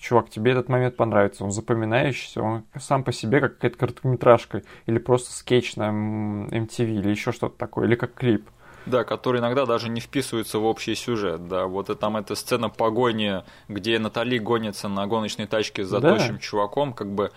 чувак, 0.00 0.30
тебе 0.30 0.52
этот 0.52 0.70
момент 0.70 0.96
понравится, 0.96 1.44
он 1.44 1.52
запоминающийся, 1.52 2.40
он 2.40 2.64
сам 2.78 3.04
по 3.04 3.12
себе 3.12 3.40
как 3.40 3.56
какая-то 3.56 3.76
короткометражка, 3.76 4.62
или 4.86 4.96
просто 4.96 5.34
скетч 5.34 5.76
на 5.76 5.90
MTV, 5.90 7.00
или 7.00 7.10
еще 7.10 7.32
что-то 7.32 7.58
такое, 7.58 7.86
или 7.86 7.96
как 7.96 8.14
клип. 8.14 8.48
Да, 8.88 9.04
который 9.04 9.40
иногда 9.40 9.66
даже 9.66 9.88
не 9.88 10.00
вписывается 10.00 10.58
в 10.58 10.64
общий 10.64 10.94
сюжет. 10.94 11.48
Да, 11.48 11.66
вот 11.66 11.90
и 11.90 11.94
там 11.94 12.16
эта 12.16 12.34
сцена 12.34 12.68
погони, 12.68 13.42
где 13.68 13.98
Натали 13.98 14.38
гонится 14.38 14.88
на 14.88 15.06
гоночной 15.06 15.46
тачке 15.46 15.84
за 15.84 16.00
да. 16.00 16.14
тощим 16.14 16.38
чуваком, 16.38 16.92
как 16.92 17.12
бы 17.12 17.30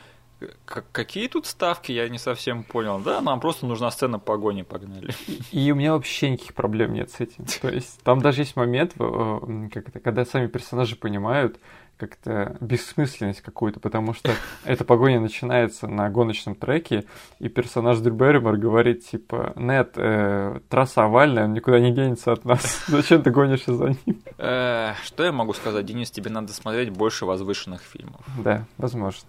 какие 0.92 1.28
тут 1.28 1.46
ставки, 1.46 1.92
я 1.92 2.08
не 2.10 2.18
совсем 2.18 2.64
понял. 2.64 3.00
Да, 3.00 3.22
нам 3.22 3.40
просто 3.40 3.66
нужна 3.66 3.92
сцена 3.92 4.20
погони, 4.20 4.64
погнали. 4.64 5.14
И 5.52 5.72
у 5.72 5.76
меня 5.76 5.94
вообще 5.94 6.32
никаких 6.32 6.54
проблем 6.54 6.94
нет 6.94 7.12
с 7.12 7.20
этим. 7.20 7.46
То 7.62 7.70
есть 7.70 8.02
там 8.04 8.22
даже 8.22 8.42
есть 8.42 8.56
момент, 8.56 8.94
э, 8.98 9.70
как 9.72 9.90
это, 9.90 10.00
когда 10.00 10.26
сами 10.26 10.48
персонажи 10.48 10.96
понимают, 10.96 11.60
как-то 11.98 12.58
бессмысленность 12.60 13.42
какую-то, 13.42 13.80
потому 13.80 14.14
что 14.14 14.32
эта 14.66 14.84
погоня 14.84 15.20
начинается 15.20 15.88
на 15.88 16.10
гоночном 16.10 16.56
треке, 16.56 17.06
и 17.40 17.50
персонаж 17.50 18.00
Дрю 18.00 18.14
Берримор 18.14 18.58
говорит, 18.58 19.06
типа, 19.06 19.54
Нет, 19.56 19.94
э, 19.96 20.60
трасса 20.70 21.04
овальная, 21.04 21.46
он 21.46 21.54
никуда 21.54 21.80
не 21.80 21.92
денется 21.92 22.32
от 22.32 22.46
нас. 22.46 22.84
Зачем 22.88 23.22
ты 23.22 23.32
гонишься 23.32 23.74
за 23.74 23.90
ним? 23.90 24.22
Э, 24.38 24.94
что 25.04 25.24
я 25.24 25.32
могу 25.32 25.54
сказать, 25.54 25.86
Денис, 25.86 26.10
тебе 26.12 26.30
надо 26.30 26.54
смотреть 26.54 26.90
больше 26.90 27.26
возвышенных 27.26 27.82
фильмов. 27.82 28.22
Да, 28.38 28.66
возможно. 28.78 29.28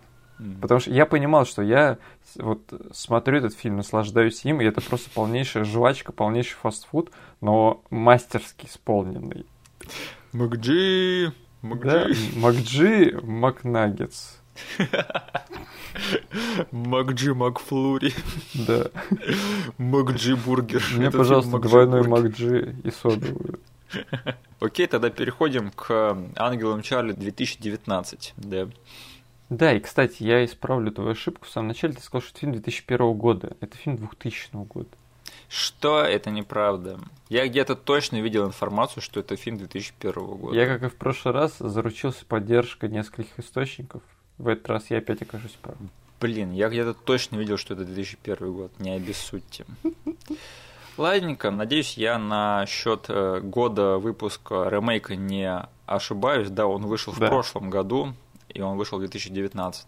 Потому 0.60 0.80
что 0.80 0.90
я 0.90 1.06
понимал, 1.06 1.46
что 1.46 1.62
я 1.62 1.98
вот 2.36 2.72
смотрю 2.92 3.38
этот 3.38 3.54
фильм, 3.54 3.76
наслаждаюсь 3.76 4.44
им, 4.44 4.60
и 4.60 4.64
это 4.64 4.80
просто 4.80 5.10
полнейшая 5.10 5.64
жвачка, 5.64 6.12
полнейший 6.12 6.56
фастфуд, 6.60 7.10
но 7.40 7.82
мастерски 7.90 8.66
исполненный. 8.66 9.46
Макджи, 10.32 11.32
да, 11.62 12.08
Макджи 12.36 13.18
Макнаггетс. 13.22 14.38
Макджи 16.70 17.34
Макфлури. 17.34 18.12
Да. 18.54 18.90
Макджи 19.78 20.36
Бургер. 20.36 20.82
Мне, 20.94 21.10
пожалуйста, 21.10 21.58
двойной 21.58 22.06
Макджи 22.06 22.76
и 22.84 22.90
содовую. 22.90 23.60
Окей, 24.60 24.86
тогда 24.86 25.10
переходим 25.10 25.70
к 25.70 26.16
Ангелам 26.36 26.82
Чарли 26.82 27.12
2019. 27.12 28.34
Да. 28.36 28.68
Да, 29.50 29.74
и, 29.74 29.80
кстати, 29.80 30.22
я 30.22 30.44
исправлю 30.44 30.90
твою 30.92 31.10
ошибку. 31.10 31.46
В 31.46 31.50
самом 31.50 31.68
начале 31.68 31.92
ты 31.92 32.00
сказал, 32.00 32.22
что 32.22 32.30
это 32.30 32.40
фильм 32.40 32.52
2001 32.52 33.12
года. 33.14 33.56
Это 33.60 33.76
фильм 33.76 33.96
2000 33.96 34.50
года. 34.66 34.88
Что 35.52 36.00
это 36.00 36.30
неправда? 36.30 36.98
Я 37.28 37.46
где-то 37.46 37.76
точно 37.76 38.22
видел 38.22 38.46
информацию, 38.46 39.02
что 39.02 39.20
это 39.20 39.36
фильм 39.36 39.58
2001 39.58 40.12
года. 40.14 40.56
Я, 40.56 40.66
как 40.66 40.82
и 40.82 40.88
в 40.88 40.96
прошлый 40.96 41.34
раз, 41.34 41.58
заручился 41.58 42.24
поддержкой 42.24 42.88
нескольких 42.88 43.38
источников. 43.38 44.00
В 44.38 44.48
этот 44.48 44.66
раз 44.70 44.86
я 44.88 44.96
опять 44.96 45.20
окажусь 45.20 45.58
прав. 45.60 45.76
Блин, 46.22 46.52
я 46.52 46.70
где-то 46.70 46.94
точно 46.94 47.36
видел, 47.36 47.58
что 47.58 47.74
это 47.74 47.84
2001 47.84 48.50
год. 48.50 48.72
Не 48.78 48.92
обессудьте. 48.92 49.66
Ладненько, 50.96 51.50
надеюсь, 51.50 51.98
я 51.98 52.18
на 52.18 52.64
счет 52.64 53.04
э, 53.08 53.40
года 53.42 53.98
выпуска 53.98 54.70
ремейка 54.70 55.16
не 55.16 55.66
ошибаюсь. 55.84 56.48
Да, 56.48 56.66
он 56.66 56.86
вышел 56.86 57.12
да. 57.12 57.26
в 57.26 57.28
прошлом 57.28 57.68
году 57.68 58.14
и 58.54 58.60
он 58.60 58.76
вышел 58.76 58.98
в 58.98 59.00
2019. 59.00 59.86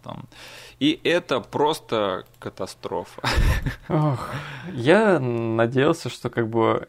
И 0.80 1.00
это 1.04 1.40
просто 1.40 2.24
катастрофа. 2.38 3.22
Ох, 3.88 4.30
я 4.72 5.18
надеялся, 5.18 6.08
что 6.08 6.30
как 6.30 6.48
бы 6.48 6.88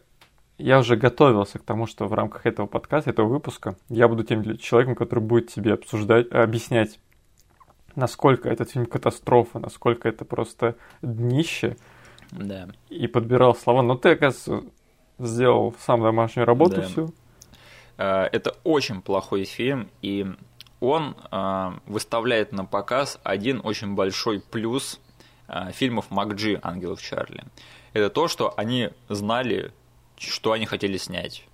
я 0.58 0.78
уже 0.78 0.96
готовился 0.96 1.58
к 1.58 1.62
тому, 1.62 1.86
что 1.86 2.06
в 2.06 2.14
рамках 2.14 2.46
этого 2.46 2.66
подкаста, 2.66 3.10
этого 3.10 3.28
выпуска, 3.28 3.76
я 3.88 4.08
буду 4.08 4.24
тем 4.24 4.56
человеком, 4.58 4.94
который 4.94 5.20
будет 5.20 5.52
тебе 5.52 5.74
обсуждать, 5.74 6.30
объяснять, 6.32 6.98
насколько 7.94 8.48
этот 8.48 8.70
фильм 8.70 8.86
катастрофа, 8.86 9.58
насколько 9.58 10.08
это 10.08 10.24
просто 10.24 10.76
днище. 11.02 11.76
Да. 12.32 12.68
И 12.88 13.06
подбирал 13.06 13.54
слова. 13.54 13.82
Но 13.82 13.96
ты, 13.96 14.10
оказывается, 14.10 14.70
сделал 15.18 15.74
сам 15.80 16.02
домашнюю 16.02 16.46
работу 16.46 16.76
да. 16.76 16.82
всю. 16.82 17.14
Э, 17.98 18.24
это 18.32 18.56
очень 18.64 19.02
плохой 19.02 19.44
фильм, 19.44 19.88
и 20.02 20.26
он 20.80 21.16
э, 21.30 21.70
выставляет 21.86 22.52
на 22.52 22.64
показ 22.64 23.18
один 23.24 23.60
очень 23.64 23.94
большой 23.94 24.40
плюс 24.40 25.00
э, 25.48 25.72
фильмов 25.72 26.10
МакДжи 26.10 26.58
«Ангелов 26.62 27.00
Чарли». 27.02 27.44
Это 27.92 28.10
то, 28.10 28.28
что 28.28 28.52
они 28.56 28.90
знали, 29.08 29.72
что 30.18 30.52
они 30.52 30.66
хотели 30.66 30.96
снять. 30.98 31.44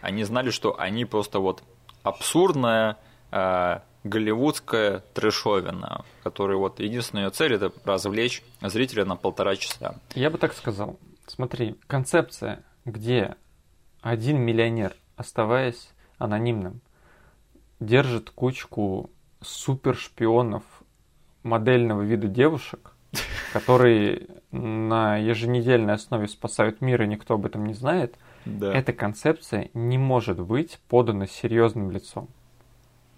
Они 0.00 0.24
знали, 0.24 0.50
что 0.50 0.78
они 0.78 1.04
просто 1.04 1.38
вот 1.38 1.62
абсурдная 2.02 2.98
э, 3.30 3.80
голливудская 4.04 5.02
трешовина, 5.14 6.04
которая 6.22 6.58
вот 6.58 6.78
единственная 6.80 7.24
ее 7.24 7.30
цель 7.30 7.54
это 7.54 7.72
развлечь 7.84 8.42
зрителя 8.60 9.04
на 9.04 9.16
полтора 9.16 9.56
часа. 9.56 9.96
Я 10.14 10.30
бы 10.30 10.38
так 10.38 10.52
сказал. 10.52 10.98
Смотри, 11.26 11.76
концепция, 11.86 12.62
где 12.84 13.36
один 14.02 14.38
миллионер, 14.40 14.94
оставаясь 15.16 15.88
анонимным, 16.18 16.82
держит 17.80 18.30
кучку 18.30 19.10
супершпионов 19.40 20.62
модельного 21.42 22.02
вида 22.02 22.28
девушек, 22.28 22.92
которые 23.52 24.26
на 24.50 25.16
еженедельной 25.16 25.94
основе 25.94 26.28
спасают 26.28 26.80
мир, 26.80 27.02
и 27.02 27.06
никто 27.06 27.34
об 27.34 27.46
этом 27.46 27.66
не 27.66 27.74
знает, 27.74 28.16
да. 28.44 28.72
эта 28.72 28.92
концепция 28.92 29.70
не 29.74 29.98
может 29.98 30.40
быть 30.40 30.78
подана 30.88 31.26
серьезным 31.26 31.90
лицом. 31.90 32.28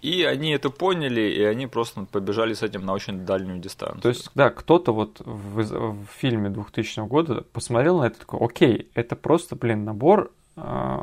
И 0.01 0.23
они 0.23 0.51
это 0.51 0.69
поняли, 0.69 1.21
и 1.21 1.41
они 1.43 1.65
просто 1.65 2.05
побежали 2.05 2.53
с 2.53 2.61
этим 2.61 2.85
на 2.85 2.93
очень 2.93 3.25
дальнюю 3.25 3.59
дистанцию. 3.59 4.01
То 4.01 4.09
есть, 4.09 4.29
да, 4.35 4.51
кто-то 4.51 4.93
вот 4.93 5.21
в, 5.25 5.63
в 5.63 6.05
фильме 6.17 6.49
2000 6.49 7.07
года 7.07 7.41
посмотрел 7.51 7.99
на 7.99 8.05
это 8.05 8.19
такой, 8.19 8.39
окей, 8.39 8.91
это 8.93 9.15
просто, 9.15 9.55
блин, 9.55 9.85
набор 9.85 10.31
э, 10.55 10.97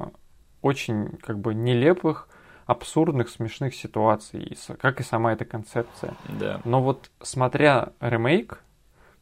очень 0.63 1.09
как 1.21 1.41
бы 1.41 1.55
нелепых, 1.55 2.29
абсурдных, 2.67 3.29
смешных 3.29 3.75
ситуаций, 3.75 4.57
как 4.81 5.01
и 5.01 5.05
сама 5.05 5.33
эта 5.33 5.45
концепция. 5.45 6.15
Да. 6.29 6.61
Но 6.65 6.83
вот 6.83 7.11
смотря 7.21 7.93
ремейк, 8.01 8.61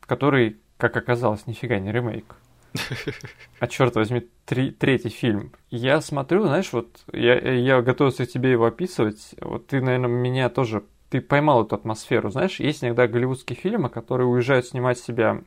который, 0.01 0.59
как 0.77 0.97
оказалось, 0.97 1.47
нифига 1.47 1.79
не 1.79 1.93
ремейк, 1.93 2.37
а 3.59 3.67
черт 3.67 3.95
возьми, 3.97 4.29
три, 4.45 4.71
третий 4.71 5.09
фильм. 5.09 5.53
Я 5.71 6.01
смотрю, 6.01 6.45
знаешь, 6.47 6.73
вот 6.73 7.01
я, 7.13 7.39
я 7.39 7.83
готовился 7.83 8.27
тебе 8.27 8.53
его 8.53 8.67
описывать. 8.67 9.35
Вот 9.41 9.67
ты, 9.67 9.81
наверное, 9.81 10.09
меня 10.09 10.49
тоже 10.49 10.85
ты 11.11 11.21
поймал 11.21 11.65
эту 11.65 11.75
атмосферу. 11.75 12.31
Знаешь, 12.31 12.59
есть 12.59 12.83
иногда 12.83 13.07
голливудские 13.07 13.57
фильмы, 13.57 13.91
которые 13.91 14.27
уезжают 14.27 14.67
снимать 14.67 14.99
себя 14.99 15.43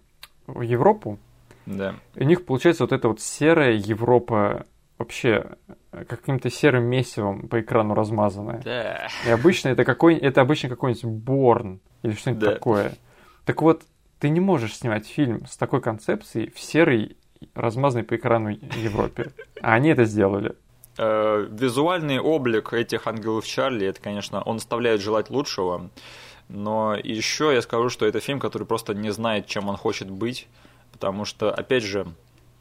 в 0.45 0.61
Европу. 0.61 1.17
Да. 1.65 1.95
И 2.13 2.21
у 2.21 2.25
них 2.25 2.45
получается 2.45 2.83
вот 2.83 2.91
эта 2.91 3.07
вот 3.07 3.19
серая 3.19 3.73
Европа 3.73 4.67
вообще 4.97 5.57
э, 5.91 6.05
каким-то 6.05 6.49
серым 6.49 6.85
месивом 6.85 7.47
по 7.47 7.61
экрану 7.61 7.93
размазанное. 7.93 8.61
Да. 8.63 9.07
И 9.25 9.29
обычно 9.29 9.69
это 9.69 9.83
какой 9.83 10.15
это 10.15 10.41
обычно 10.41 10.69
какой-нибудь 10.69 11.05
Борн 11.05 11.81
или 12.03 12.13
что-нибудь 12.13 12.43
да. 12.43 12.53
такое. 12.53 12.93
Так 13.45 13.61
вот, 13.61 13.83
ты 14.19 14.29
не 14.29 14.39
можешь 14.39 14.77
снимать 14.77 15.07
фильм 15.07 15.45
с 15.45 15.57
такой 15.57 15.81
концепцией 15.81 16.51
в 16.51 16.59
серой, 16.59 17.17
размазанной 17.53 18.05
по 18.05 18.15
экрану 18.15 18.49
Европе. 18.49 19.31
А 19.61 19.73
они 19.73 19.89
это 19.89 20.05
сделали. 20.05 20.55
Э, 20.97 21.47
визуальный 21.49 22.19
облик 22.19 22.73
этих 22.73 23.07
ангелов 23.07 23.45
Чарли, 23.45 23.87
это, 23.87 24.01
конечно, 24.01 24.41
он 24.41 24.57
оставляет 24.57 25.01
желать 25.01 25.29
лучшего. 25.29 25.89
Но 26.47 26.95
еще 26.95 27.53
я 27.53 27.61
скажу, 27.61 27.89
что 27.89 28.05
это 28.05 28.19
фильм, 28.19 28.39
который 28.39 28.65
просто 28.65 28.93
не 28.93 29.11
знает, 29.11 29.47
чем 29.47 29.67
он 29.67 29.77
хочет 29.77 30.09
быть. 30.09 30.47
Потому 30.91 31.25
что, 31.25 31.51
опять 31.51 31.83
же, 31.83 32.07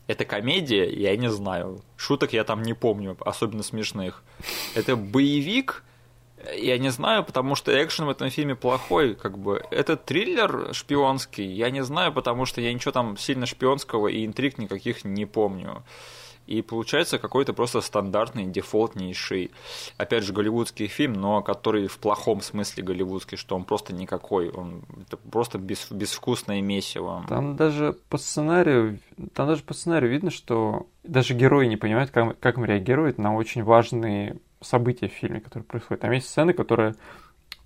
это 0.07 0.25
комедия, 0.25 0.89
я 0.91 1.17
не 1.17 1.31
знаю. 1.31 1.81
Шуток 1.97 2.33
я 2.33 2.45
там 2.45 2.63
не 2.63 2.75
помню, 2.75 3.17
особенно 3.21 3.63
смешных. 3.63 4.23
Это 4.75 4.97
боевик, 4.97 5.83
Я 6.57 6.77
не 6.79 6.91
знаю, 6.91 7.25
потому 7.25 7.55
что 7.55 7.73
экшен 7.73 8.05
в 8.05 8.11
этом 8.11 8.29
фильме 8.29 8.55
плохой, 8.55 9.15
как 9.15 9.39
бы. 9.39 9.63
Это 9.71 9.97
триллер 9.97 10.75
шпионский, 10.75 11.47
я 11.47 11.71
не 11.71 11.83
знаю, 11.83 12.13
потому 12.13 12.45
что 12.45 12.61
я 12.61 12.73
ничего 12.73 12.93
там 12.93 13.17
сильно 13.17 13.47
шпионского 13.47 14.09
и 14.09 14.27
интриг 14.27 14.59
никаких 14.59 15.05
не 15.05 15.25
помню. 15.27 15.83
И 16.47 16.61
получается 16.63 17.19
какой-то 17.19 17.55
просто 17.55 17.81
стандартный, 17.81 18.47
дефолтнейший, 18.47 19.51
опять 19.97 20.25
же, 20.25 20.33
голливудский 20.33 20.89
фильм, 20.89 21.15
но 21.15 21.43
который 21.43 21.87
в 21.87 21.99
плохом 21.99 22.41
смысле 22.43 22.83
голливудский, 22.83 23.39
что 23.39 23.57
он 23.57 23.65
просто 23.65 23.95
никакой, 23.95 24.51
он 24.51 24.83
это 25.01 25.17
просто 25.17 25.59
без, 25.59 25.91
безвкусное 25.91 26.61
месиво. 26.61 27.25
Там 27.29 27.57
даже 27.57 27.97
по 28.11 28.19
сценарию, 28.19 29.01
там 29.33 29.49
даже 29.49 29.63
по 29.63 29.75
сценарию 29.75 30.11
видно, 30.11 30.31
что 30.31 30.87
даже 31.03 31.35
герои 31.35 31.67
не 31.67 31.77
понимают, 31.77 32.11
как, 32.11 32.39
как 32.41 32.59
им 32.59 32.65
реагируют 32.65 33.19
на 33.19 33.35
очень 33.35 33.63
важные 33.63 34.39
события 34.61 35.09
в 35.09 35.13
фильме, 35.13 35.41
которые 35.41 35.65
происходят. 35.65 36.03
Там 36.03 36.13
есть 36.13 36.29
сцены, 36.29 36.53
которые 36.53 36.95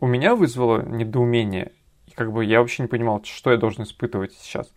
у 0.00 0.06
меня 0.06 0.34
вызвало 0.34 0.82
недоумение. 0.82 1.72
Как 2.14 2.32
бы 2.32 2.44
я 2.44 2.60
вообще 2.60 2.82
не 2.82 2.88
понимал, 2.88 3.22
что 3.24 3.50
я 3.50 3.56
должен 3.56 3.84
испытывать 3.84 4.32
сейчас. 4.32 4.72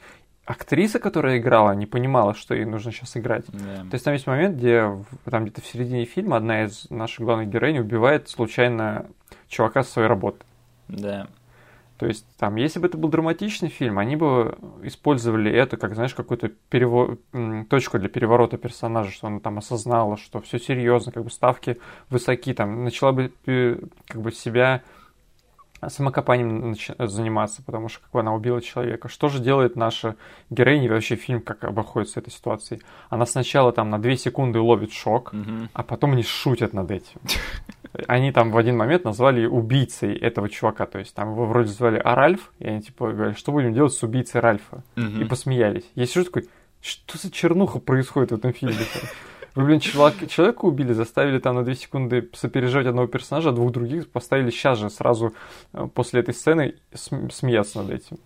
Актриса, 0.52 1.00
которая 1.00 1.38
играла, 1.38 1.72
не 1.72 1.86
понимала, 1.86 2.34
что 2.34 2.54
ей 2.54 2.66
нужно 2.66 2.92
сейчас 2.92 3.16
играть. 3.16 3.46
Yeah. 3.46 3.90
То 3.90 3.94
есть 3.94 4.04
там 4.04 4.14
есть 4.14 4.28
момент, 4.28 4.58
где 4.58 4.86
там 5.24 5.46
где-то 5.46 5.62
в 5.62 5.66
середине 5.66 6.04
фильма 6.06 6.38
одна 6.38 6.66
из 6.66 6.90
наших 6.90 7.26
главных 7.26 7.50
героинь 7.50 7.80
убивает 7.80 8.28
случайно 8.28 9.06
чувака 9.48 9.84
со 9.84 9.92
своей 9.92 10.08
работы. 10.10 10.40
Да. 10.90 11.22
Yeah. 11.22 11.28
То 12.02 12.08
есть, 12.08 12.26
там, 12.38 12.56
если 12.56 12.80
бы 12.80 12.88
это 12.88 12.98
был 12.98 13.10
драматичный 13.10 13.70
фильм, 13.70 14.00
они 14.00 14.16
бы 14.16 14.58
использовали 14.82 15.52
это 15.52 15.78
как, 15.78 15.94
знаешь, 15.94 16.16
какую-то 16.16 16.50
перево... 16.50 17.20
точку 17.70 18.00
для 18.00 18.10
переворота 18.10 18.58
персонажа, 18.58 19.12
что 19.12 19.28
она 19.28 19.40
там 19.40 19.60
осознала, 19.60 20.18
что 20.18 20.42
все 20.42 20.58
серьезно, 20.58 21.12
как 21.12 21.24
бы 21.24 21.30
ставки 21.30 21.78
высоки, 22.10 22.56
там, 22.56 22.84
начала 22.84 23.12
бы 23.12 23.32
э, 23.46 23.78
как 24.08 24.20
бы 24.20 24.32
себя 24.32 24.82
самокопанием 25.90 26.76
заниматься, 27.00 27.64
потому 27.64 27.90
что 27.90 28.02
как 28.02 28.12
бы 28.12 28.20
она 28.20 28.34
убила 28.34 28.62
человека. 28.62 29.08
Что 29.08 29.30
же 29.30 29.40
делает 29.40 29.76
наша 29.76 30.16
героиня 30.50 30.90
вообще 30.90 31.16
фильм, 31.16 31.42
как 31.42 31.64
обходится 31.64 32.20
этой 32.20 32.32
ситуацией? 32.32 32.82
Она 33.10 33.26
сначала 33.26 33.72
там 33.72 33.90
на 33.90 34.00
две 34.00 34.18
секунды 34.18 34.60
ловит 34.60 34.94
шок, 34.94 35.34
угу. 35.34 35.68
а 35.74 35.84
потом 35.84 36.14
они 36.14 36.24
шутят 36.24 36.74
над 36.74 36.92
этим. 36.92 37.20
Они 38.08 38.32
там 38.32 38.52
в 38.52 38.58
один 38.58 38.78
момент 38.78 39.04
назвали 39.04 39.46
убийцей 39.46 40.16
этого 40.16 40.50
чувака. 40.50 40.86
То 40.86 41.00
есть 41.00 41.14
там 41.14 41.32
его 41.32 41.46
вроде 41.46 41.70
звали 41.70 41.98
Аральф, 41.98 42.52
и 42.60 42.68
они 42.68 42.82
типа 42.82 43.12
говорили, 43.12 43.36
что 43.36 43.52
будем 43.52 43.74
делать 43.74 43.94
с 43.94 44.02
убийцей 44.04 44.40
Ральфа? 44.40 44.84
Угу. 44.96 45.22
И 45.22 45.24
посмеялись. 45.26 45.90
Есть 45.96 46.12
что 46.12 46.24
такой, 46.24 46.48
что 46.82 47.18
за 47.18 47.32
чернуха 47.32 47.80
происходит 47.80 48.32
в 48.32 48.36
этом 48.36 48.54
фильме? 48.54 48.78
Вы, 49.56 49.66
блин, 49.66 49.80
человек, 49.80 50.30
человека 50.30 50.66
убили, 50.66 50.94
заставили 50.94 51.40
там 51.40 51.56
на 51.56 51.64
две 51.64 51.76
секунды 51.76 52.30
сопереживать 52.34 52.88
одного 52.88 53.08
персонажа, 53.08 53.50
а 53.50 53.54
двух 53.54 53.72
других 53.72 54.10
поставили 54.10 54.50
сейчас 54.50 54.80
же, 54.80 54.90
сразу 54.90 55.34
э, 55.74 55.88
после 55.94 56.22
этой 56.22 56.34
сцены 56.34 56.76
смеяться 56.94 57.82
над 57.82 57.92
этим. 57.92 58.18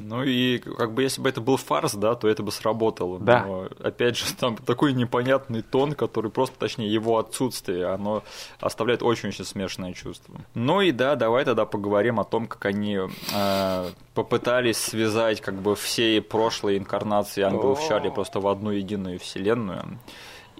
Ну 0.00 0.24
и 0.24 0.58
как 0.58 0.92
бы 0.92 1.02
если 1.02 1.20
бы 1.20 1.28
это 1.28 1.40
был 1.40 1.56
фарс, 1.56 1.94
да, 1.94 2.14
то 2.14 2.28
это 2.28 2.42
бы 2.42 2.50
сработало. 2.50 3.18
Да. 3.20 3.44
Но 3.44 3.68
опять 3.82 4.16
же, 4.16 4.24
там 4.34 4.56
такой 4.56 4.92
непонятный 4.92 5.62
тон, 5.62 5.92
который 5.92 6.30
просто, 6.30 6.58
точнее, 6.58 6.92
его 6.92 7.18
отсутствие, 7.18 7.86
оно 7.86 8.22
оставляет 8.58 9.02
очень-очень 9.02 9.44
смешанное 9.44 9.92
чувство. 9.92 10.34
Ну 10.54 10.80
и 10.80 10.90
да, 10.90 11.14
давай 11.14 11.44
тогда 11.44 11.66
поговорим 11.66 12.18
о 12.18 12.24
том, 12.24 12.46
как 12.46 12.66
они 12.66 12.98
э, 12.98 13.90
попытались 14.14 14.78
связать 14.78 15.40
как 15.40 15.54
бы 15.54 15.76
все 15.76 16.20
прошлые 16.20 16.78
инкарнации 16.78 17.42
ангелов 17.42 17.80
Чарли 17.86 18.10
просто 18.10 18.40
в 18.40 18.48
одну 18.48 18.70
единую 18.70 19.18
вселенную. 19.20 19.98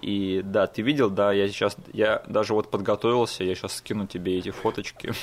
И 0.01 0.41
да, 0.43 0.67
ты 0.67 0.81
видел, 0.81 1.09
да, 1.09 1.31
я 1.31 1.47
сейчас, 1.47 1.77
я 1.93 2.23
даже 2.27 2.53
вот 2.53 2.69
подготовился, 2.71 3.43
я 3.43 3.55
сейчас 3.55 3.75
скину 3.75 4.07
тебе 4.07 4.37
эти 4.37 4.51
фоточки. 4.51 5.13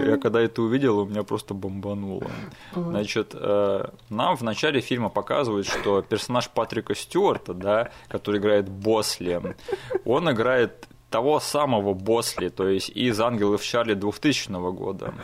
Я 0.00 0.18
когда 0.18 0.40
это 0.40 0.62
увидел, 0.62 1.00
у 1.00 1.06
меня 1.06 1.24
просто 1.24 1.52
бомбануло. 1.52 2.30
Значит, 2.74 3.32
э, 3.34 3.84
нам 4.08 4.36
в 4.36 4.42
начале 4.42 4.80
фильма 4.80 5.08
показывают, 5.08 5.66
что 5.66 6.00
персонаж 6.02 6.48
Патрика 6.48 6.94
Стюарта, 6.94 7.52
да, 7.52 7.90
который 8.06 8.38
играет 8.38 8.68
Босли, 8.68 9.56
он 10.04 10.30
играет 10.30 10.86
того 11.12 11.38
самого 11.38 11.94
Босли, 11.94 12.48
то 12.48 12.66
есть 12.66 12.88
из 12.88 13.20
«Ангелов 13.20 13.62
Чарли» 13.62 13.94
2000 13.94 14.72
года. 14.72 15.14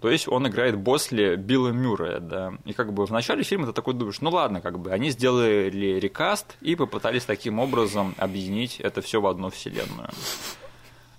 То 0.00 0.10
есть 0.10 0.26
он 0.26 0.48
играет 0.48 0.76
Босли 0.76 1.36
Билла 1.36 1.68
Мюррея, 1.68 2.18
да. 2.18 2.54
И 2.64 2.72
как 2.72 2.92
бы 2.92 3.06
в 3.06 3.10
начале 3.12 3.44
фильма 3.44 3.66
ты 3.66 3.72
такой 3.72 3.94
думаешь, 3.94 4.20
ну 4.20 4.30
ладно, 4.30 4.60
как 4.60 4.78
бы 4.78 4.90
они 4.90 5.10
сделали 5.10 6.00
рекаст 6.00 6.56
и 6.60 6.74
попытались 6.74 7.24
таким 7.24 7.60
образом 7.60 8.14
объединить 8.18 8.80
это 8.80 9.02
все 9.02 9.20
в 9.20 9.26
одну 9.26 9.50
вселенную. 9.50 10.10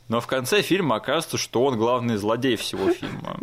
Но 0.10 0.19
в 0.19 0.27
конце 0.27 0.61
фильма 0.61 0.95
окажется, 0.95 1.38
что 1.38 1.64
он 1.64 1.77
главный 1.77 2.18
злодей 2.18 2.56
всего 2.56 2.91
фильма. 2.91 3.38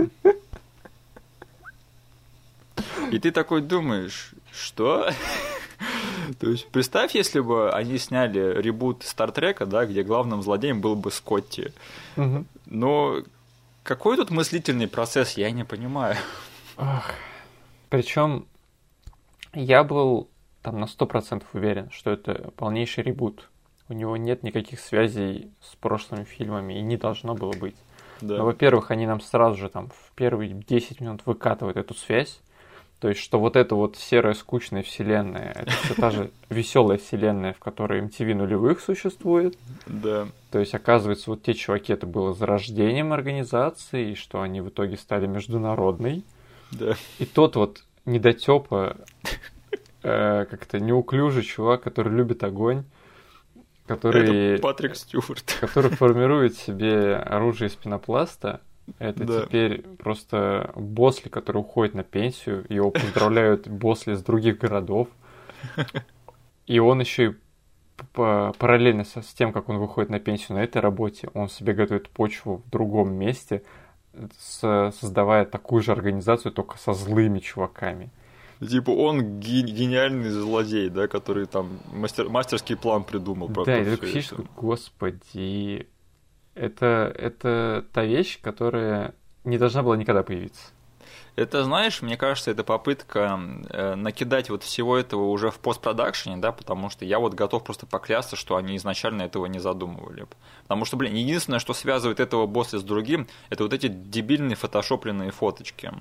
И 3.12 3.18
ты 3.18 3.30
такой 3.30 3.60
думаешь, 3.60 4.33
что? 4.54 5.10
То 6.40 6.50
есть 6.50 6.68
представь, 6.68 7.14
если 7.14 7.40
бы 7.40 7.70
они 7.70 7.98
сняли 7.98 8.60
ребут 8.60 9.02
Стартрека, 9.02 9.66
да, 9.66 9.86
где 9.86 10.02
главным 10.02 10.42
злодеем 10.42 10.80
был 10.80 10.96
бы 10.96 11.10
Скотти. 11.10 11.72
Угу. 12.16 12.44
Но 12.66 13.18
какой 13.82 14.16
тут 14.16 14.30
мыслительный 14.30 14.88
процесс, 14.88 15.32
я 15.32 15.50
не 15.50 15.64
понимаю. 15.64 16.16
Причем 17.90 18.46
я 19.52 19.84
был 19.84 20.28
там 20.62 20.80
на 20.80 20.86
сто 20.86 21.06
процентов 21.06 21.48
уверен, 21.52 21.90
что 21.90 22.10
это 22.10 22.50
полнейший 22.56 23.04
ребут 23.04 23.48
у 23.88 23.92
него 23.92 24.16
нет 24.16 24.42
никаких 24.42 24.80
связей 24.80 25.50
с 25.60 25.74
прошлыми 25.76 26.24
фильмами 26.24 26.78
и 26.78 26.82
не 26.82 26.96
должно 26.96 27.34
было 27.34 27.52
быть. 27.52 27.76
Да. 28.20 28.38
Но, 28.38 28.44
во-первых, 28.44 28.90
они 28.90 29.06
нам 29.06 29.20
сразу 29.20 29.56
же 29.56 29.68
там 29.68 29.88
в 29.88 30.12
первые 30.14 30.50
10 30.54 31.00
минут 31.00 31.22
выкатывают 31.26 31.76
эту 31.76 31.94
связь. 31.94 32.40
То 33.04 33.10
есть, 33.10 33.20
что 33.20 33.38
вот 33.38 33.54
эта 33.54 33.74
вот 33.74 33.98
серая 33.98 34.32
скучная 34.32 34.82
вселенная, 34.82 35.52
это 35.54 35.70
все 35.72 35.92
та 35.94 36.10
же 36.10 36.30
веселая 36.48 36.96
вселенная, 36.96 37.52
в 37.52 37.58
которой 37.58 38.00
MTV 38.00 38.32
нулевых 38.32 38.80
существует. 38.80 39.58
Да. 39.86 40.26
То 40.50 40.58
есть, 40.58 40.74
оказывается, 40.74 41.28
вот 41.28 41.42
те 41.42 41.52
чуваки, 41.52 41.92
это 41.92 42.06
было 42.06 42.32
зарождением 42.32 43.12
организации, 43.12 44.12
и 44.12 44.14
что 44.14 44.40
они 44.40 44.62
в 44.62 44.70
итоге 44.70 44.96
стали 44.96 45.26
международной. 45.26 46.24
Да. 46.70 46.94
И 47.18 47.26
тот 47.26 47.56
вот 47.56 47.84
недотепа, 48.06 48.96
э, 50.02 50.46
как-то 50.48 50.80
неуклюжий 50.80 51.42
чувак, 51.42 51.82
который 51.82 52.10
любит 52.10 52.42
огонь, 52.42 52.84
который... 53.86 54.54
Это 54.54 54.62
Патрик 54.62 54.96
Стюарт. 54.96 55.58
Который 55.60 55.90
формирует 55.90 56.56
себе 56.56 57.16
оружие 57.16 57.68
из 57.68 57.74
пенопласта. 57.74 58.62
Это 58.98 59.24
да. 59.24 59.42
теперь 59.42 59.82
просто 59.82 60.72
Босли, 60.76 61.28
который 61.28 61.58
уходит 61.58 61.94
на 61.94 62.02
пенсию. 62.02 62.66
Его 62.68 62.90
поздравляют 62.90 63.66
Босли 63.68 64.14
с 64.14 64.22
других 64.22 64.58
городов. 64.58 65.08
И 66.66 66.78
он 66.78 67.00
еще 67.00 67.30
и 67.30 67.34
параллельно 68.12 69.04
с 69.04 69.34
тем, 69.34 69.52
как 69.52 69.68
он 69.68 69.78
выходит 69.78 70.10
на 70.10 70.18
пенсию 70.18 70.58
на 70.58 70.64
этой 70.64 70.80
работе, 70.80 71.28
он 71.34 71.48
себе 71.48 71.74
готовит 71.74 72.08
почву 72.08 72.62
в 72.66 72.70
другом 72.70 73.12
месте, 73.14 73.62
создавая 74.38 75.44
такую 75.44 75.82
же 75.82 75.92
организацию, 75.92 76.52
только 76.52 76.78
со 76.78 76.92
злыми 76.92 77.38
чуваками. 77.38 78.10
Типа 78.60 78.90
он 78.90 79.40
гениальный 79.40 80.30
злодей, 80.30 80.88
да, 80.88 81.08
который 81.08 81.46
там 81.46 81.80
мастер, 81.92 82.28
мастерский 82.28 82.76
план 82.76 83.04
придумал. 83.04 83.48
Про 83.48 83.64
да, 83.64 83.78
и 83.78 83.96
ты 83.96 84.20
это. 84.20 84.44
господи, 84.56 85.88
это, 86.54 87.12
это 87.16 87.84
та 87.92 88.04
вещь, 88.04 88.40
которая 88.40 89.14
не 89.44 89.58
должна 89.58 89.82
была 89.82 89.96
никогда 89.96 90.22
появиться. 90.22 90.72
Это, 91.36 91.64
знаешь, 91.64 92.00
мне 92.00 92.16
кажется, 92.16 92.52
это 92.52 92.62
попытка 92.62 93.40
э, 93.68 93.96
накидать 93.96 94.50
вот 94.50 94.62
всего 94.62 94.96
этого 94.96 95.24
уже 95.30 95.50
в 95.50 95.58
постпродакшене, 95.58 96.36
да, 96.36 96.52
потому 96.52 96.90
что 96.90 97.04
я 97.04 97.18
вот 97.18 97.34
готов 97.34 97.64
просто 97.64 97.86
поклясться, 97.86 98.36
что 98.36 98.54
они 98.54 98.76
изначально 98.76 99.22
этого 99.22 99.46
не 99.46 99.58
задумывали. 99.58 100.28
Потому 100.62 100.84
что, 100.84 100.96
блин, 100.96 101.14
единственное, 101.14 101.58
что 101.58 101.74
связывает 101.74 102.20
этого 102.20 102.46
босса 102.46 102.78
с 102.78 102.84
другим, 102.84 103.26
это 103.50 103.64
вот 103.64 103.72
эти 103.72 103.88
дебильные 103.88 104.54
фотошопленные 104.54 105.32
фоточки. 105.32 105.92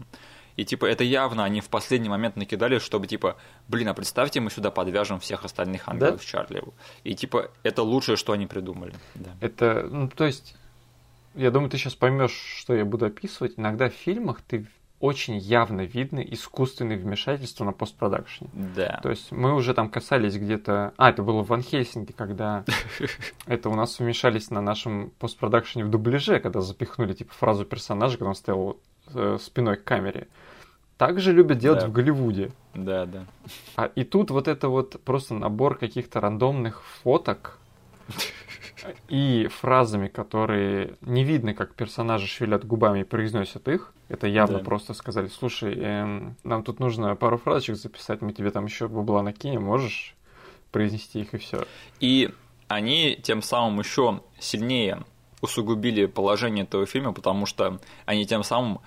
И 0.55 0.65
типа 0.65 0.85
это 0.85 1.03
явно 1.03 1.43
они 1.43 1.61
в 1.61 1.69
последний 1.69 2.09
момент 2.09 2.35
накидали, 2.35 2.80
чтобы 2.80 3.07
типа, 3.07 3.38
блин, 3.67 3.88
а 3.88 3.93
представьте, 3.93 4.39
мы 4.39 4.49
сюда 4.49 4.71
подвяжем 4.71 5.19
всех 5.19 5.45
остальных 5.45 5.88
ангелов 5.88 6.17
да? 6.17 6.23
Чарли. 6.23 6.63
И 7.03 7.15
типа 7.15 7.51
это 7.63 7.84
лучшее, 7.84 8.17
что 8.17 8.34
они 8.34 8.47
придумали. 8.47 8.93
Да. 9.15 9.31
Это, 9.41 9.88
ну 9.89 10.09
то 10.09 10.25
есть, 10.25 10.55
я 11.35 11.51
думаю, 11.51 11.69
ты 11.69 11.77
сейчас 11.77 11.95
поймешь, 11.95 12.38
что 12.57 12.75
я 12.75 12.85
буду 12.85 13.05
описывать. 13.05 13.53
Иногда 13.57 13.89
в 13.89 13.93
фильмах 13.93 14.41
ты 14.41 14.67
очень 15.03 15.38
явно 15.38 15.81
видно 15.81 16.21
искусственное 16.21 16.95
вмешательство 16.95 17.65
на 17.65 17.73
постпродакшене. 17.73 18.49
Да. 18.53 19.01
То 19.03 19.09
есть 19.09 19.34
мы 19.34 19.53
уже 19.53 19.73
там 19.73 19.89
касались 19.89 20.38
где-то... 20.38 20.93
А, 20.95 21.09
это 21.09 21.23
было 21.23 21.43
в 21.43 21.47
Ван 21.47 21.61
Хельсинге, 21.61 22.13
когда 22.13 22.63
это 23.45 23.69
у 23.69 23.75
нас 23.75 23.99
вмешались 23.99 24.49
на 24.49 24.61
нашем 24.61 25.11
постпродакшене 25.19 25.84
в 25.84 25.89
дубляже, 25.89 26.39
когда 26.39 26.61
запихнули 26.61 27.11
типа 27.11 27.34
фразу 27.34 27.65
персонажа, 27.65 28.13
когда 28.13 28.30
он 28.30 28.35
стоял 28.35 28.77
спиной 29.39 29.77
к 29.77 29.84
камере 29.84 30.27
также 30.97 31.34
любят 31.34 31.57
делать 31.57 31.81
да. 31.81 31.88
в 31.88 31.91
Голливуде. 31.91 32.51
Да, 32.73 33.05
да. 33.05 33.25
А, 33.75 33.85
и 33.85 34.03
тут 34.03 34.31
вот 34.31 34.47
это 34.47 34.69
вот 34.69 35.01
просто 35.03 35.34
набор 35.34 35.77
каких-то 35.77 36.21
рандомных 36.21 36.84
фоток, 36.84 37.59
и 39.07 39.47
фразами, 39.49 40.07
которые 40.07 40.95
не 41.01 41.23
видно, 41.23 41.53
как 41.53 41.73
персонажи 41.73 42.27
шевелят 42.27 42.65
губами 42.65 43.01
и 43.01 43.03
произносят 43.03 43.67
их. 43.67 43.93
Это 44.09 44.27
явно 44.27 44.59
да. 44.59 44.63
просто 44.63 44.93
сказали, 44.93 45.27
слушай, 45.27 45.73
эм, 45.73 46.35
нам 46.43 46.63
тут 46.63 46.80
нужно 46.80 47.15
пару 47.15 47.38
фразочек 47.38 47.77
записать, 47.77 48.21
мы 48.21 48.34
тебе 48.34 48.51
там 48.51 48.65
еще 48.65 48.88
бабла 48.88 49.23
накинем, 49.23 49.63
можешь 49.63 50.15
произнести 50.71 51.21
их 51.21 51.34
и 51.34 51.38
все. 51.38 51.65
И 51.99 52.30
они 52.67 53.17
тем 53.21 53.41
самым 53.41 53.80
еще 53.80 54.21
сильнее 54.39 55.03
усугубили 55.41 56.05
положение 56.05 56.63
этого 56.63 56.85
фильма, 56.85 57.13
потому 57.13 57.45
что 57.45 57.80
они 58.05 58.25
тем 58.25 58.43
самым 58.43 58.80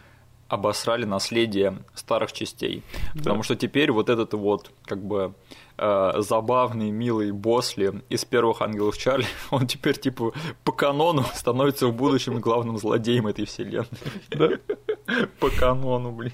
обосрали 0.48 1.04
наследие 1.04 1.78
старых 1.94 2.32
частей. 2.32 2.82
Да. 3.14 3.18
Потому 3.18 3.42
что 3.42 3.56
теперь 3.56 3.90
вот 3.90 4.08
этот 4.08 4.34
вот, 4.34 4.70
как 4.84 5.02
бы, 5.02 5.34
э, 5.78 6.12
забавный, 6.18 6.90
милый 6.90 7.32
Босли 7.32 8.02
из 8.08 8.24
первых 8.24 8.62
ангелов 8.62 8.96
Чарли, 8.96 9.26
он 9.50 9.66
теперь, 9.66 9.98
типа, 9.98 10.32
по 10.64 10.72
канону 10.72 11.24
становится 11.34 11.88
в 11.88 11.94
будущем 11.94 12.40
главным 12.40 12.78
злодеем 12.78 13.26
этой 13.26 13.44
вселенной. 13.44 13.86
Да? 14.30 14.50
По 15.38 15.50
канону, 15.50 16.10
блин. 16.10 16.32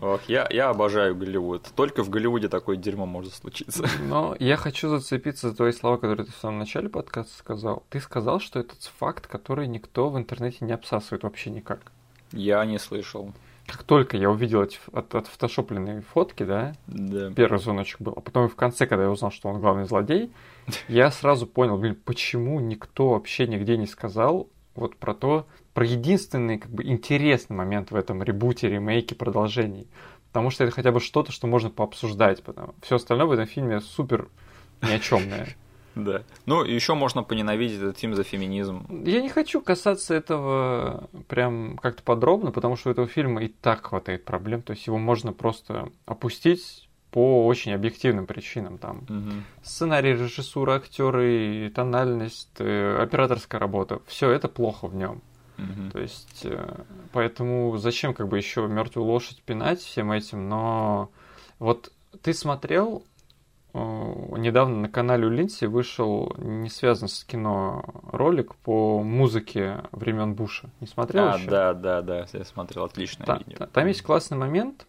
Ох, 0.00 0.20
я, 0.26 0.46
я 0.50 0.70
обожаю 0.70 1.14
Голливуд. 1.14 1.70
Только 1.76 2.02
в 2.02 2.08
Голливуде 2.08 2.48
такое 2.48 2.76
дерьмо 2.76 3.04
может 3.04 3.34
случиться. 3.34 3.86
Но 4.08 4.34
я 4.38 4.56
хочу 4.56 4.88
зацепиться 4.88 5.50
за 5.50 5.56
твои 5.56 5.72
слова, 5.72 5.98
которые 5.98 6.26
ты 6.26 6.32
в 6.32 6.36
самом 6.36 6.58
начале 6.60 6.88
подкаста 6.88 7.36
сказал. 7.36 7.84
Ты 7.90 8.00
сказал, 8.00 8.40
что 8.40 8.58
этот 8.58 8.82
факт, 8.98 9.26
который 9.26 9.66
никто 9.66 10.08
в 10.08 10.16
интернете 10.16 10.64
не 10.64 10.72
обсасывает 10.72 11.24
вообще 11.24 11.50
никак. 11.50 11.92
Я 12.32 12.64
не 12.64 12.78
слышал. 12.78 13.32
Как 13.66 13.84
только 13.84 14.16
я 14.16 14.28
увидел 14.30 14.62
эти 14.62 14.78
от, 14.92 15.14
отфотошопленные 15.14 16.02
фотки, 16.02 16.42
да, 16.42 16.74
да, 16.88 17.30
первый 17.32 17.58
звоночек 17.58 18.00
был, 18.00 18.12
а 18.16 18.20
потом 18.20 18.48
в 18.48 18.56
конце, 18.56 18.86
когда 18.86 19.04
я 19.04 19.10
узнал, 19.10 19.30
что 19.30 19.48
он 19.48 19.60
главный 19.60 19.84
злодей, 19.84 20.32
я 20.88 21.10
сразу 21.10 21.46
понял, 21.46 21.78
блин, 21.78 21.96
почему 22.04 22.58
никто 22.60 23.10
вообще 23.10 23.46
нигде 23.46 23.76
не 23.76 23.86
сказал 23.86 24.48
вот 24.74 24.96
про 24.96 25.14
то, 25.14 25.46
про 25.74 25.84
единственный 25.84 26.58
как 26.58 26.70
бы 26.70 26.84
интересный 26.84 27.56
момент 27.56 27.90
в 27.90 27.96
этом 27.96 28.22
ребуте, 28.22 28.68
ремейке, 28.68 29.14
продолжении. 29.14 29.86
Потому 30.28 30.50
что 30.50 30.64
это 30.64 30.72
хотя 30.72 30.92
бы 30.92 31.00
что-то, 31.00 31.30
что 31.30 31.46
можно 31.46 31.68
пообсуждать. 31.68 32.42
Потому 32.42 32.74
все 32.82 32.96
остальное 32.96 33.26
в 33.26 33.32
этом 33.32 33.46
фильме 33.46 33.80
супер 33.80 34.28
ни 34.80 34.90
о 34.90 34.98
чемное. 34.98 35.48
Да. 35.94 36.22
Ну, 36.46 36.64
еще 36.64 36.94
можно 36.94 37.22
поненавидеть 37.22 37.78
этот 37.78 37.98
фильм 37.98 38.14
за 38.14 38.24
феминизм. 38.24 38.86
Я 39.04 39.20
не 39.20 39.28
хочу 39.28 39.60
касаться 39.60 40.14
этого 40.14 41.08
прям 41.28 41.78
как-то 41.78 42.02
подробно, 42.02 42.50
потому 42.50 42.76
что 42.76 42.88
у 42.88 42.92
этого 42.92 43.06
фильма 43.06 43.42
и 43.42 43.48
так 43.48 43.86
хватает 43.86 44.24
проблем. 44.24 44.62
То 44.62 44.72
есть 44.72 44.86
его 44.86 44.98
можно 44.98 45.32
просто 45.32 45.90
опустить 46.06 46.88
по 47.10 47.46
очень 47.46 47.72
объективным 47.72 48.26
причинам. 48.26 48.78
Там 48.78 48.98
угу. 49.08 49.42
сценарий, 49.62 50.14
режиссура, 50.14 50.76
актеры, 50.76 51.70
тональность, 51.74 52.48
э, 52.58 52.96
операторская 52.98 53.60
работа. 53.60 54.00
Все 54.06 54.30
это 54.30 54.48
плохо 54.48 54.88
в 54.88 54.94
нем. 54.94 55.20
Угу. 55.58 55.90
То 55.92 55.98
есть, 56.00 56.40
э, 56.44 56.84
поэтому 57.12 57.76
зачем 57.76 58.14
как 58.14 58.28
бы 58.28 58.38
еще 58.38 58.66
мертвую 58.66 59.06
лошадь 59.06 59.42
пинать 59.42 59.80
всем 59.80 60.10
этим? 60.10 60.48
Но 60.48 61.10
вот 61.58 61.92
ты 62.22 62.32
смотрел 62.32 63.04
недавно 63.74 64.76
на 64.76 64.88
канале 64.88 65.28
Линси 65.28 65.64
вышел 65.64 66.34
не 66.38 66.68
связан 66.68 67.08
с 67.08 67.24
кино 67.24 67.84
ролик 68.12 68.54
по 68.56 69.02
музыке 69.02 69.82
времен 69.92 70.34
Буша. 70.34 70.68
Не 70.80 70.86
смотрел 70.86 71.28
а, 71.28 71.38
еще? 71.38 71.48
Да, 71.48 71.72
да, 71.72 72.02
да, 72.02 72.26
я 72.32 72.44
смотрел, 72.44 72.84
отличное 72.84 73.26
да, 73.26 73.38
видео. 73.38 73.66
Там 73.66 73.86
есть 73.86 74.02
классный 74.02 74.36
момент, 74.36 74.86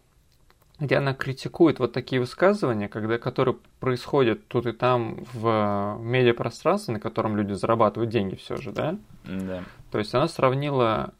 где 0.78 0.96
она 0.96 1.14
критикует 1.14 1.78
вот 1.78 1.92
такие 1.92 2.20
высказывания, 2.20 2.88
когда, 2.88 3.16
которые 3.18 3.56
происходят 3.80 4.46
тут 4.48 4.66
и 4.66 4.72
там 4.72 5.24
в 5.32 5.96
медиапространстве, 6.00 6.94
на 6.94 7.00
котором 7.00 7.36
люди 7.36 7.52
зарабатывают 7.52 8.10
деньги 8.10 8.34
все 8.34 8.56
же, 8.56 8.72
да? 8.72 8.98
Да. 9.24 9.62
То 9.90 9.98
есть 9.98 10.14
она 10.14 10.28
сравнила 10.28 11.14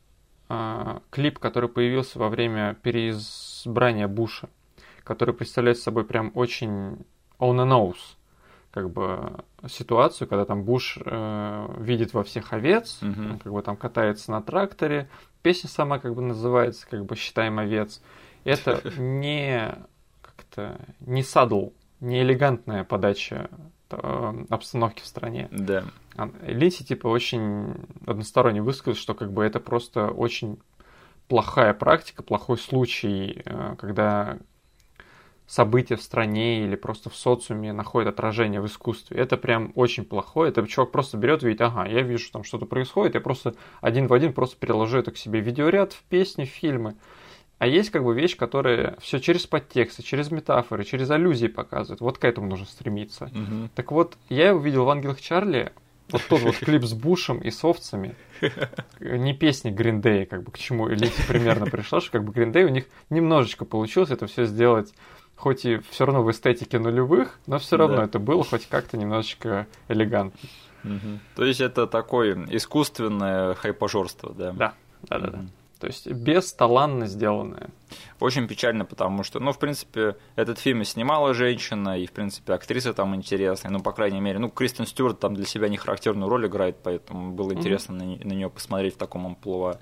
э, 0.49 0.99
клип, 1.11 1.39
который 1.39 1.69
появился 1.69 2.19
во 2.19 2.29
время 2.29 2.77
переизбрания 2.83 4.09
Буша, 4.09 4.49
который 5.03 5.35
представляет 5.35 5.79
собой 5.79 6.05
прям 6.05 6.33
очень 6.35 6.99
on 7.39 7.61
a 7.61 7.65
nose 7.65 8.17
как 8.75 8.91
бы 8.91 9.45
ситуацию, 9.69 10.27
когда 10.27 10.45
там 10.45 10.65
Буш 10.65 10.99
э, 11.05 11.77
видит 11.79 12.13
во 12.13 12.25
всех 12.25 12.53
овец, 12.53 12.99
mm-hmm. 13.01 13.39
как 13.39 13.53
бы 13.53 13.63
там 13.63 13.77
катается 13.77 14.33
на 14.33 14.43
тракторе. 14.43 15.09
Песня 15.43 15.71
сама 15.71 16.01
как 16.01 16.17
бы 16.17 16.23
называется, 16.23 16.85
как 16.91 17.05
бы 17.05 17.15
считаем 17.15 17.61
овец. 17.61 18.03
Это 18.43 18.83
не 18.99 19.77
как-то 20.21 20.81
не 20.99 21.23
садл, 21.23 21.69
не 22.01 22.23
элегантная 22.23 22.83
подача 22.83 23.49
э, 23.91 24.45
обстановки 24.51 25.03
в 25.03 25.07
стране. 25.07 25.47
Да. 25.53 25.85
А 26.17 26.29
Линси 26.43 26.85
типа 26.85 27.07
очень 27.07 27.75
односторонне 28.09 28.61
высказал, 28.61 28.97
что 28.97 29.15
как 29.15 29.33
бы 29.33 29.45
это 29.45 29.61
просто 29.61 30.09
очень 30.09 30.59
плохая 31.29 31.75
практика, 31.75 32.25
плохой 32.25 32.59
случай, 32.59 33.41
э, 33.45 33.77
когда 33.79 34.39
события 35.47 35.97
в 35.97 36.03
стране 36.03 36.65
или 36.65 36.75
просто 36.75 37.11
в 37.11 37.17
социуме 37.17 37.73
находят 37.73 38.09
отражение 38.09 38.61
в 38.61 38.67
искусстве. 38.67 39.19
Это 39.19 39.37
прям 39.37 39.73
очень 39.75 40.05
плохое. 40.05 40.51
Это 40.51 40.67
человек 40.67 40.93
просто 40.93 41.17
берет 41.17 41.43
и 41.43 41.47
видит, 41.47 41.61
ага, 41.61 41.87
я 41.87 42.03
вижу, 42.03 42.31
там 42.33 42.45
что-то 42.45 42.67
происходит, 42.67 43.15
я 43.15 43.21
просто 43.21 43.55
один 43.81 44.07
в 44.07 44.15
один 44.15 44.33
просто 44.33 44.57
переложу 44.57 44.99
это 44.99 45.11
к 45.11 45.17
себе 45.17 45.41
видеоряд, 45.41 45.93
в 45.93 46.03
песни, 46.05 46.45
в 46.45 46.49
фильмы. 46.49 46.95
А 47.59 47.67
есть 47.67 47.91
как 47.91 48.05
бы 48.05 48.15
вещь, 48.15 48.37
которая 48.37 48.97
все 49.01 49.21
через 49.21 49.47
подтексты, 49.47 50.03
через 50.03 50.31
метафоры, 50.31 50.85
через 50.85 51.11
аллюзии 51.11 51.47
показывает. 51.47 52.01
Вот 52.01 52.19
к 52.19 52.25
этому 52.25 52.49
нужно 52.49 52.67
стремиться. 52.67 53.27
Угу. 53.27 53.71
Так 53.75 53.93
вот, 53.93 54.19
я 54.29 54.55
увидел 54.55 54.85
в 54.85 54.91
«Ангелах 54.91 55.21
Чарли» 55.21 55.73
вот 56.11 56.23
тот 56.29 56.43
вот 56.43 56.57
клип 56.61 56.85
с 56.85 56.93
Бушем 56.93 57.39
и 57.39 57.51
с 57.51 57.65
овцами, 57.65 58.17
не 59.01 59.35
песни 59.35 59.71
Гриндея, 59.71 60.27
как 60.27 60.43
бы 60.43 60.53
к 60.53 60.59
чему 60.59 60.93
Элите 60.93 61.23
примерно 61.27 61.67
пришла, 61.67 62.01
что 62.01 62.11
как 62.13 62.25
бы 62.25 62.33
Гриндей 62.33 62.65
у 62.65 62.69
них 62.69 62.87
немножечко 63.11 63.65
получилось 63.65 64.11
это 64.11 64.27
все 64.27 64.45
сделать 64.45 64.93
хоть 65.37 65.65
и 65.65 65.79
все 65.91 66.07
равно 66.07 66.23
в 66.23 66.31
эстетике 66.31 66.79
нулевых, 66.79 67.39
но 67.47 67.59
все 67.59 67.77
равно 67.77 67.99
да. 67.99 68.05
это 68.05 68.19
было 68.19 68.45
хоть 68.45 68.67
как-то 68.67 68.97
немножечко 68.97 69.67
элегантно. 69.89 70.49
Угу. 70.85 71.19
То 71.37 71.45
есть 71.45 71.61
это 71.61 71.87
такое 71.87 72.47
искусственное 72.51 73.55
хайпожорство, 73.55 74.33
да? 74.35 74.53
Да, 74.53 74.75
да, 75.03 75.19
да. 75.19 75.39
Угу. 75.39 75.49
То 75.81 75.89
есть 75.89 76.11
бесталанно 76.11 77.07
сделанное. 77.07 77.69
Очень 78.21 78.49
печально, 78.49 78.85
потому 78.85 79.23
что, 79.23 79.41
ну, 79.41 79.53
в 79.53 79.59
принципе, 79.59 80.17
этот 80.35 80.59
фильм 80.59 80.83
снимала 80.85 81.35
женщина, 81.35 81.99
и, 81.99 82.07
в 82.07 82.13
принципе, 82.13 82.55
актриса 82.55 82.95
там 82.95 83.15
интересная, 83.15 83.71
ну, 83.71 83.81
по 83.81 83.93
крайней 83.93 84.21
мере, 84.21 84.39
ну, 84.39 84.49
Кристен 84.49 84.87
Стюарт 84.87 85.21
там 85.21 85.35
для 85.35 85.45
себя 85.45 85.69
не 85.69 85.77
характерную 85.77 86.31
роль 86.31 86.47
играет, 86.47 86.77
поэтому 86.83 87.33
было 87.33 87.53
интересно 87.53 87.95
mm-hmm. 87.95 88.25
на, 88.25 88.29
на 88.29 88.33
нее 88.33 88.49
посмотреть 88.49 88.95
в 88.95 88.99
таком 88.99 89.27
амплуа. 89.27 89.79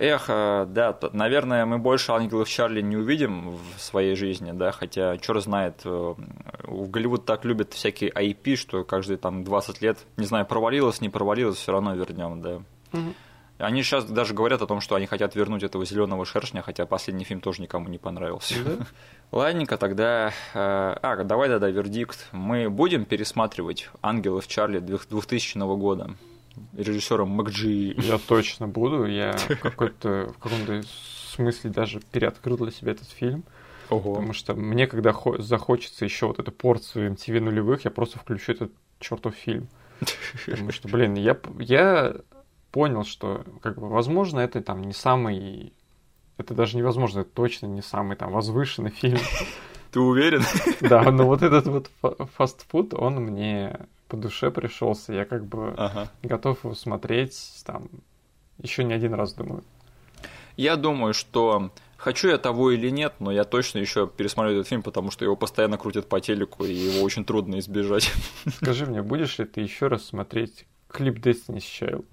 Эх, 0.00 0.24
э, 0.28 0.64
да, 0.66 0.98
наверное, 1.12 1.66
мы 1.66 1.76
больше 1.76 2.12
ангелов 2.12 2.48
Чарли 2.48 2.80
не 2.80 2.96
увидим 2.96 3.58
в 3.76 3.82
своей 3.82 4.16
жизни, 4.16 4.50
да, 4.52 4.72
хотя, 4.72 5.18
черт 5.18 5.42
знает, 5.42 5.82
э, 5.84 6.14
в 6.62 6.88
Голливуд 6.88 7.26
так 7.26 7.44
любят 7.44 7.74
всякие 7.74 8.10
IP, 8.10 8.56
что 8.56 8.82
каждые 8.82 9.18
там 9.18 9.44
20 9.44 9.82
лет, 9.82 9.98
не 10.16 10.24
знаю, 10.24 10.46
провалилось, 10.46 11.02
не 11.02 11.10
провалилось, 11.10 11.58
все 11.58 11.72
равно 11.72 11.94
вернем, 11.94 12.40
да. 12.40 12.62
Угу. 12.98 13.14
Они 13.58 13.82
сейчас 13.82 14.06
даже 14.06 14.32
говорят 14.32 14.62
о 14.62 14.66
том, 14.66 14.80
что 14.80 14.94
они 14.94 15.04
хотят 15.04 15.34
вернуть 15.34 15.62
этого 15.62 15.84
зеленого 15.84 16.24
шершня, 16.24 16.62
хотя 16.62 16.86
последний 16.86 17.24
фильм 17.24 17.42
тоже 17.42 17.60
никому 17.60 17.86
не 17.90 17.98
понравился. 17.98 18.54
Да? 18.64 18.86
Ладненько, 19.32 19.76
тогда... 19.76 20.28
Э, 20.54 20.96
а, 21.02 21.24
давай 21.24 21.50
тогда 21.50 21.68
вердикт. 21.68 22.26
Мы 22.32 22.70
будем 22.70 23.04
пересматривать 23.04 23.90
«Ангелов 24.00 24.48
Чарли» 24.48 24.78
2000 24.78 25.58
года 25.76 26.16
режиссером 26.72 27.28
МакДжи. 27.30 27.94
Я 27.96 28.18
точно 28.18 28.68
буду. 28.68 29.06
Я 29.06 29.36
какой-то, 29.62 30.32
в 30.36 30.38
каком-то 30.38 30.82
смысле 31.30 31.70
даже 31.70 32.00
переоткрыл 32.12 32.56
для 32.58 32.70
себя 32.70 32.92
этот 32.92 33.08
фильм. 33.08 33.44
Ого. 33.88 34.14
Потому 34.14 34.32
что 34.32 34.54
мне, 34.54 34.86
когда 34.86 35.14
захочется 35.38 36.04
еще 36.04 36.26
вот 36.26 36.38
эту 36.38 36.52
порцию 36.52 37.12
MTV 37.12 37.40
нулевых, 37.40 37.84
я 37.84 37.90
просто 37.90 38.18
включу 38.18 38.52
этот 38.52 38.72
чертов 39.00 39.34
фильм. 39.34 39.68
Потому 40.46 40.70
что, 40.72 40.88
блин, 40.88 41.14
я, 41.14 41.36
я 41.58 42.14
понял, 42.70 43.04
что, 43.04 43.44
как 43.60 43.78
бы, 43.78 43.88
возможно, 43.88 44.40
это 44.40 44.60
там 44.60 44.82
не 44.82 44.92
самый... 44.92 45.72
Это 46.38 46.54
даже 46.54 46.76
невозможно, 46.76 47.20
это 47.20 47.30
точно 47.30 47.66
не 47.66 47.82
самый 47.82 48.16
там 48.16 48.32
возвышенный 48.32 48.90
фильм. 48.90 49.18
Ты 49.90 50.00
уверен? 50.00 50.42
Да, 50.80 51.10
но 51.10 51.26
вот 51.26 51.42
этот 51.42 51.66
вот 51.66 51.90
фастфуд, 52.36 52.94
он 52.94 53.16
мне 53.16 53.76
по 54.10 54.16
душе 54.16 54.50
пришелся. 54.50 55.12
Я 55.12 55.24
как 55.24 55.46
бы 55.46 55.72
ага. 55.76 56.10
готов 56.22 56.64
его 56.64 56.74
смотреть 56.74 57.62
там 57.64 57.88
еще 58.58 58.84
не 58.84 58.92
один 58.92 59.14
раз, 59.14 59.32
думаю. 59.32 59.64
Я 60.56 60.76
думаю, 60.76 61.14
что 61.14 61.70
хочу 61.96 62.28
я 62.28 62.36
того 62.36 62.72
или 62.72 62.90
нет, 62.90 63.14
но 63.20 63.30
я 63.30 63.44
точно 63.44 63.78
еще 63.78 64.06
пересмотрю 64.06 64.52
этот 64.52 64.68
фильм, 64.68 64.82
потому 64.82 65.10
что 65.10 65.24
его 65.24 65.36
постоянно 65.36 65.78
крутят 65.78 66.08
по 66.08 66.20
телеку, 66.20 66.64
и 66.64 66.74
его 66.74 67.02
очень 67.02 67.24
трудно 67.24 67.58
избежать. 67.60 68.12
Скажи 68.56 68.84
мне, 68.84 69.02
будешь 69.02 69.38
ли 69.38 69.46
ты 69.46 69.60
еще 69.62 69.86
раз 69.86 70.04
смотреть 70.04 70.66
клип 70.88 71.24
Destiny's 71.24 71.60
Child? 71.60 72.04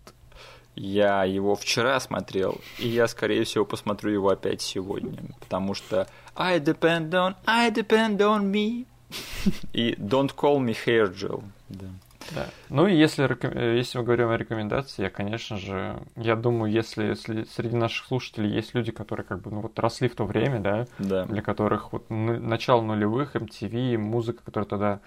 Я 0.76 1.24
его 1.24 1.56
вчера 1.56 2.00
смотрел, 2.00 2.62
и 2.78 2.88
я, 2.88 3.08
скорее 3.08 3.44
всего, 3.44 3.66
посмотрю 3.66 4.12
его 4.12 4.30
опять 4.30 4.62
сегодня, 4.62 5.24
потому 5.40 5.74
что 5.74 6.08
I 6.36 6.60
depend 6.60 7.10
on, 7.10 7.36
I 7.48 7.72
depend 7.72 8.18
on 8.18 8.52
me. 8.52 8.86
И 9.74 9.94
Don't 9.94 10.36
Call 10.36 10.60
Me 10.60 10.76
Hair 10.86 11.16
Gel. 11.16 11.44
Да. 11.70 11.88
Да. 12.36 12.48
Ну 12.70 12.88
и 12.88 12.96
если, 12.96 13.26
э, 13.26 13.78
если 13.78 13.98
мы 13.98 14.04
говорим 14.04 14.30
о 14.30 14.38
рекомендации, 14.38 15.04
я, 15.04 15.10
конечно 15.10 15.58
же, 15.58 16.02
я 16.16 16.36
думаю, 16.36 16.72
если, 16.72 17.06
если 17.06 17.44
среди 17.44 17.76
наших 17.76 18.06
слушателей 18.08 18.52
есть 18.52 18.74
люди, 18.74 18.92
которые 18.92 19.26
как 19.26 19.42
бы 19.42 19.52
ну, 19.52 19.62
вот 19.62 19.78
росли 19.80 20.10
в 20.10 20.16
то 20.16 20.26
время, 20.26 20.60
да, 20.60 20.88
да. 21.00 21.26
для 21.26 21.42
которых 21.42 21.94
вот 21.94 22.10
начало 22.10 22.82
нулевых, 22.82 23.36
MTV, 23.36 23.98
музыка, 23.98 24.44
которая 24.44 24.68
тогда 24.68 25.00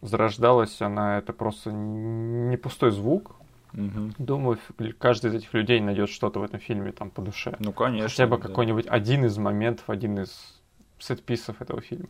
зарождалась, 0.00 0.80
она 0.80 1.18
это 1.18 1.32
просто 1.32 1.70
не 1.70 2.56
пустой 2.56 2.90
звук. 2.90 3.36
Угу. 3.72 4.12
Думаю, 4.18 4.58
каждый 4.98 5.30
из 5.30 5.34
этих 5.36 5.54
людей 5.54 5.80
найдет 5.80 6.10
что-то 6.10 6.40
в 6.40 6.42
этом 6.42 6.60
фильме 6.60 6.92
там 6.92 7.10
по 7.10 7.22
душе. 7.22 7.56
Ну, 7.58 7.72
конечно. 7.72 8.08
Хотя 8.08 8.26
бы 8.26 8.36
да. 8.36 8.48
какой-нибудь 8.48 8.86
один 8.86 9.24
из 9.24 9.38
моментов, 9.38 9.88
один 9.88 10.18
из 10.18 10.60
сет-писов 10.98 11.60
этого 11.62 11.80
фильма. 11.80 12.08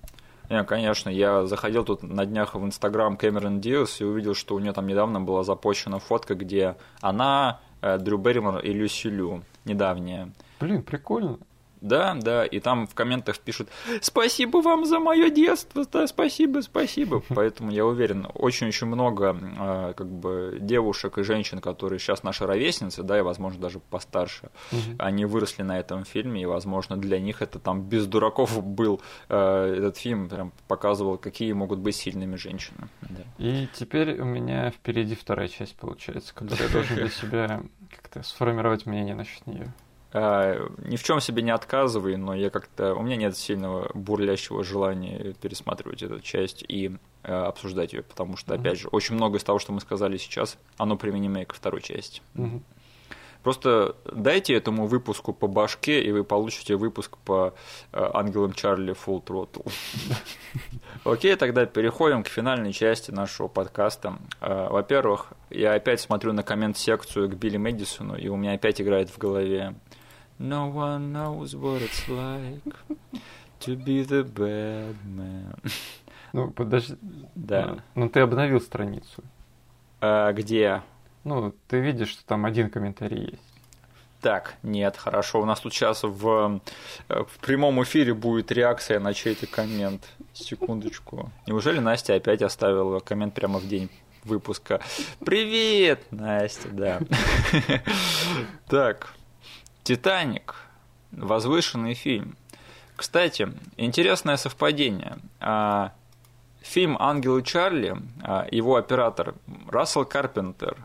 Не, 0.52 0.64
конечно, 0.64 1.08
я 1.08 1.46
заходил 1.46 1.82
тут 1.82 2.02
на 2.02 2.26
днях 2.26 2.54
в 2.54 2.62
Инстаграм 2.62 3.16
Кэмерон 3.16 3.62
Диас 3.62 4.02
и 4.02 4.04
увидел, 4.04 4.34
что 4.34 4.54
у 4.54 4.58
нее 4.58 4.74
там 4.74 4.86
недавно 4.86 5.18
была 5.18 5.44
запущена 5.44 5.98
фотка, 5.98 6.34
где 6.34 6.76
она, 7.00 7.60
э, 7.80 7.96
Дрю 7.96 8.18
Берримор 8.18 8.58
и 8.58 8.70
Люси 8.70 9.06
Лю, 9.06 9.44
недавняя. 9.64 10.30
Блин, 10.60 10.82
прикольно. 10.82 11.38
Да, 11.82 12.14
да, 12.14 12.44
и 12.44 12.60
там 12.60 12.86
в 12.86 12.94
комментах 12.94 13.38
пишут 13.40 13.68
«Спасибо 14.00 14.58
вам 14.58 14.84
за 14.84 15.00
мое 15.00 15.30
детство, 15.30 15.84
да, 15.92 16.06
спасибо, 16.06 16.60
спасибо». 16.60 17.22
Поэтому 17.28 17.72
я 17.72 17.84
уверен, 17.84 18.28
очень-очень 18.34 18.86
много 18.86 19.36
э, 19.36 19.94
как 19.96 20.06
бы 20.06 20.58
девушек 20.60 21.18
и 21.18 21.24
женщин, 21.24 21.60
которые 21.60 21.98
сейчас 21.98 22.22
наши 22.22 22.46
ровесницы, 22.46 23.02
да, 23.02 23.18
и, 23.18 23.22
возможно, 23.22 23.60
даже 23.60 23.80
постарше, 23.80 24.50
они 24.98 25.24
выросли 25.24 25.62
на 25.62 25.78
этом 25.78 26.04
фильме, 26.04 26.42
и, 26.42 26.46
возможно, 26.46 26.96
для 26.96 27.18
них 27.18 27.42
это 27.42 27.58
там 27.58 27.82
без 27.82 28.06
дураков 28.06 28.64
был 28.64 29.02
э, 29.28 29.74
этот 29.78 29.96
фильм, 29.96 30.28
прям 30.28 30.52
показывал, 30.68 31.18
какие 31.18 31.52
могут 31.52 31.80
быть 31.80 31.96
сильными 31.96 32.36
женщины. 32.36 32.88
Да. 33.00 33.22
И 33.38 33.68
теперь 33.74 34.20
у 34.20 34.24
меня 34.24 34.70
впереди 34.70 35.16
вторая 35.16 35.48
часть, 35.48 35.74
получается, 35.74 36.32
которая 36.32 36.68
я 36.68 36.72
должен 36.72 36.96
для 36.96 37.08
себя 37.10 37.62
как-то 37.90 38.22
сформировать 38.22 38.86
мнение 38.86 39.16
насчет 39.16 39.44
нее. 39.46 39.72
А, 40.14 40.68
ни 40.84 40.96
в 40.96 41.02
чем 41.02 41.20
себе 41.20 41.42
не 41.42 41.50
отказывай, 41.50 42.16
но 42.16 42.34
я 42.34 42.50
как-то 42.50 42.94
у 42.94 43.02
меня 43.02 43.16
нет 43.16 43.36
сильного 43.36 43.90
бурлящего 43.94 44.62
желания 44.62 45.34
пересматривать 45.40 46.02
эту 46.02 46.20
часть 46.20 46.62
и 46.68 46.96
э, 47.22 47.32
обсуждать 47.32 47.94
ее, 47.94 48.02
потому 48.02 48.36
что, 48.36 48.54
опять 48.54 48.78
же, 48.78 48.88
очень 48.88 49.14
много 49.14 49.38
из 49.38 49.44
того, 49.44 49.58
что 49.58 49.72
мы 49.72 49.80
сказали 49.80 50.18
сейчас, 50.18 50.58
оно 50.76 50.96
применимо 50.96 51.40
и 51.40 51.44
ко 51.46 51.54
второй 51.54 51.80
части. 51.80 52.20
Мгм. 52.34 52.62
Просто 53.42 53.96
дайте 54.04 54.54
этому 54.54 54.86
выпуску 54.86 55.32
по 55.32 55.48
башке, 55.48 56.00
и 56.02 56.12
вы 56.12 56.22
получите 56.22 56.76
выпуск 56.76 57.16
по 57.24 57.54
э, 57.92 58.10
ангелам 58.14 58.52
Чарли 58.52 58.94
Full 58.94 59.24
Throttle. 59.24 59.72
Окей, 61.04 61.34
тогда 61.36 61.66
переходим 61.66 62.22
к 62.22 62.28
финальной 62.28 62.72
части 62.72 63.10
нашего 63.10 63.48
подкаста. 63.48 64.18
Э, 64.40 64.68
Во-первых, 64.70 65.32
я 65.50 65.74
опять 65.74 66.00
смотрю 66.00 66.32
на 66.32 66.42
коммент-секцию 66.44 67.30
к 67.30 67.34
Билли 67.34 67.56
Мэдисону, 67.56 68.16
и 68.16 68.28
у 68.28 68.36
меня 68.36 68.52
опять 68.52 68.80
играет 68.80 69.10
в 69.10 69.18
голове 69.18 69.74
No 70.42 70.66
one 70.66 71.12
knows 71.12 71.54
what 71.54 71.82
it's 71.82 72.08
like 72.08 72.74
to 73.60 73.76
be 73.76 74.02
the 74.02 74.24
bad 74.24 74.96
man. 75.04 75.54
Ну, 76.32 76.50
подожди. 76.50 76.96
Да. 77.36 77.78
Ну, 77.94 78.08
ты 78.08 78.18
обновил 78.20 78.60
страницу. 78.60 79.22
А, 80.00 80.32
Где? 80.32 80.82
Ну, 81.22 81.54
ты 81.68 81.78
видишь, 81.78 82.08
что 82.08 82.24
там 82.26 82.44
один 82.44 82.70
комментарий 82.70 83.30
есть. 83.30 83.42
Так, 84.20 84.54
нет, 84.64 84.96
хорошо. 84.96 85.40
У 85.40 85.44
нас 85.44 85.60
тут 85.60 85.72
сейчас 85.74 86.02
в, 86.02 86.60
э, 87.08 87.22
в 87.22 87.38
прямом 87.38 87.80
эфире 87.84 88.12
будет 88.12 88.50
реакция 88.50 88.98
на 88.98 89.14
чей-то 89.14 89.46
коммент. 89.46 90.08
Секундочку. 90.32 91.30
Неужели 91.46 91.78
Настя 91.78 92.14
опять 92.14 92.42
оставила 92.42 92.98
коммент 92.98 93.34
прямо 93.34 93.60
в 93.60 93.68
день 93.68 93.90
выпуска? 94.24 94.80
Привет, 95.24 96.04
Настя, 96.10 96.68
да. 96.70 97.00
Так, 98.68 99.14
Титаник. 99.84 100.54
Возвышенный 101.10 101.94
фильм. 101.94 102.36
Кстати, 102.96 103.52
интересное 103.76 104.36
совпадение. 104.36 105.18
А, 105.40 105.92
Фильм 106.62 106.96
«Ангелы 107.00 107.42
Чарли», 107.42 107.96
а, 108.22 108.46
его 108.50 108.76
оператор 108.76 109.34
Рассел 109.68 110.04
Карпентер, 110.04 110.76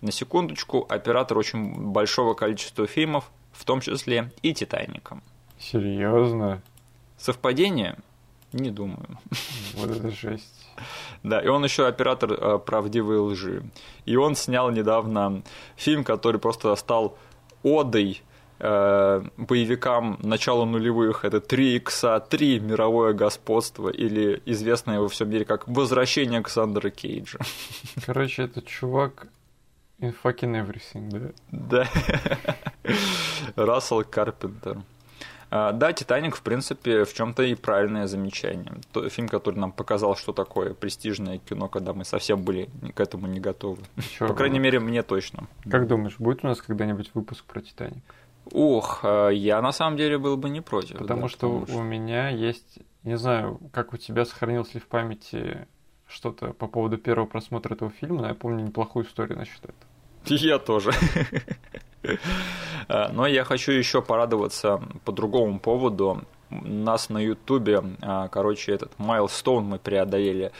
на 0.00 0.12
секундочку, 0.12 0.86
оператор 0.88 1.36
очень 1.36 1.90
большого 1.90 2.34
количества 2.34 2.86
фильмов, 2.86 3.30
в 3.52 3.64
том 3.64 3.80
числе 3.80 4.30
и 4.42 4.54
«Титаника». 4.54 5.20
Серьезно? 5.58 6.62
Совпадение? 7.18 7.96
Не 8.52 8.70
думаю. 8.70 9.18
Вот 9.74 9.90
это 9.90 10.10
жесть. 10.10 10.68
Да, 11.24 11.40
и 11.40 11.48
он 11.48 11.64
еще 11.64 11.86
оператор 11.86 12.32
э, 12.32 12.58
правдивой 12.58 13.18
лжи. 13.18 13.64
И 14.04 14.14
он 14.14 14.36
снял 14.36 14.70
недавно 14.70 15.42
фильм, 15.74 16.04
который 16.04 16.40
просто 16.40 16.74
стал 16.76 17.18
одой 17.64 18.22
э, 18.58 19.22
боевикам 19.36 20.18
начала 20.22 20.64
нулевых. 20.64 21.24
Это 21.24 21.40
3 21.40 21.76
икса 21.76 22.20
3 22.20 22.60
мировое 22.60 23.12
господство, 23.12 23.88
или 23.88 24.42
известное 24.46 25.00
во 25.00 25.08
всем 25.08 25.30
мире 25.30 25.44
как 25.44 25.68
Возвращение 25.68 26.38
Александра 26.38 26.90
Кейджа. 26.90 27.38
Короче, 28.06 28.42
этот 28.44 28.66
чувак 28.66 29.26
in 30.00 30.14
fucking 30.22 30.54
everything, 30.66 31.10
да? 31.50 31.86
Да. 31.86 32.92
Рассел 33.56 34.04
Карпентер. 34.04 34.78
А, 35.50 35.72
Да, 35.72 35.92
Титаник, 35.92 36.34
в 36.36 36.42
принципе, 36.42 37.04
в 37.04 37.14
чем-то 37.14 37.42
и 37.44 37.54
правильное 37.54 38.06
замечание. 38.06 38.72
То- 38.92 39.08
Фильм, 39.08 39.28
который 39.28 39.56
нам 39.60 39.70
показал, 39.72 40.16
что 40.16 40.32
такое 40.32 40.74
престижное 40.74 41.38
кино, 41.38 41.68
когда 41.68 41.92
мы 41.92 42.04
совсем 42.04 42.42
были 42.42 42.68
к 42.94 43.00
этому 43.00 43.26
не 43.28 43.40
готовы. 43.40 43.78
Чё, 44.18 44.26
По 44.26 44.34
крайней 44.34 44.58
мере, 44.58 44.80
мне 44.80 45.02
точно. 45.02 45.46
Как 45.70 45.86
думаешь, 45.86 46.16
будет 46.18 46.44
у 46.44 46.48
нас 46.48 46.60
когда-нибудь 46.60 47.10
выпуск 47.14 47.44
про 47.44 47.60
Титаник? 47.60 48.02
Ух, 48.52 49.00
а, 49.02 49.28
я 49.28 49.60
на 49.62 49.72
самом 49.72 49.96
деле 49.96 50.18
был 50.18 50.36
бы 50.36 50.48
не 50.48 50.60
против. 50.60 50.98
Потому 50.98 51.22
да, 51.22 51.28
что 51.28 51.60
потому 51.60 51.78
у 51.78 51.82
меня 51.82 52.28
есть, 52.28 52.78
не 53.02 53.16
знаю, 53.16 53.60
как 53.72 53.92
у 53.92 53.96
тебя 53.96 54.24
сохранилось 54.24 54.74
ли 54.74 54.80
в 54.80 54.86
памяти 54.86 55.66
что-то 56.06 56.52
по 56.52 56.66
поводу 56.66 56.98
первого 56.98 57.26
просмотра 57.26 57.74
этого 57.74 57.90
фильма, 57.90 58.22
но 58.22 58.28
я 58.28 58.34
помню 58.34 58.64
неплохую 58.64 59.06
историю 59.06 59.38
насчет 59.38 59.64
этого. 59.64 59.76
Я 60.26 60.58
тоже. 60.58 60.92
А, 62.86 63.10
Но 63.12 63.26
я 63.26 63.44
хочу 63.44 63.72
еще 63.72 64.02
порадоваться 64.02 64.82
по 65.06 65.12
другому 65.12 65.58
поводу. 65.58 66.22
Нас 66.50 67.08
на 67.08 67.18
Ютубе, 67.18 67.82
а, 68.02 68.28
короче, 68.28 68.72
этот 68.72 68.92
майлстоун 68.98 69.64
мы 69.64 69.78
преодолели. 69.78 70.52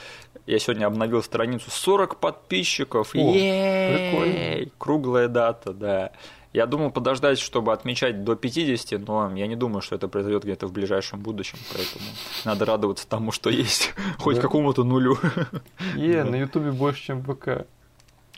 Я 0.47 0.59
сегодня 0.59 0.87
обновил 0.87 1.23
страницу 1.23 1.71
40 1.71 2.19
подписчиков. 2.19 3.15
О, 3.15 3.19
Ей! 3.19 4.73
Круглая 4.79 5.29
дата, 5.29 5.75
да. 5.75 6.13
Я 6.55 6.67
думал 6.67 6.91
подождать, 6.93 7.39
чтобы 7.41 7.73
отмечать 7.73 8.23
до 8.25 8.37
50, 8.37 9.07
но 9.07 9.35
я 9.37 9.47
не 9.49 9.57
думаю, 9.57 9.83
что 9.83 9.97
это 9.97 10.07
произойдет 10.09 10.45
где-то 10.45 10.69
в 10.69 10.73
ближайшем 10.73 11.19
будущем, 11.21 11.59
поэтому 11.75 12.05
надо 12.45 12.65
радоваться 12.65 13.07
тому, 13.09 13.33
что 13.33 13.51
есть, 13.51 13.93
хоть 14.19 14.37
Да. 14.37 14.43
какому-то 14.43 14.85
нулю. 14.85 15.19
Е, 15.97 16.23
Да. 16.23 16.31
на 16.31 16.37
Ютубе 16.37 16.71
больше, 16.71 17.03
чем 17.03 17.23
ВК. 17.25 17.67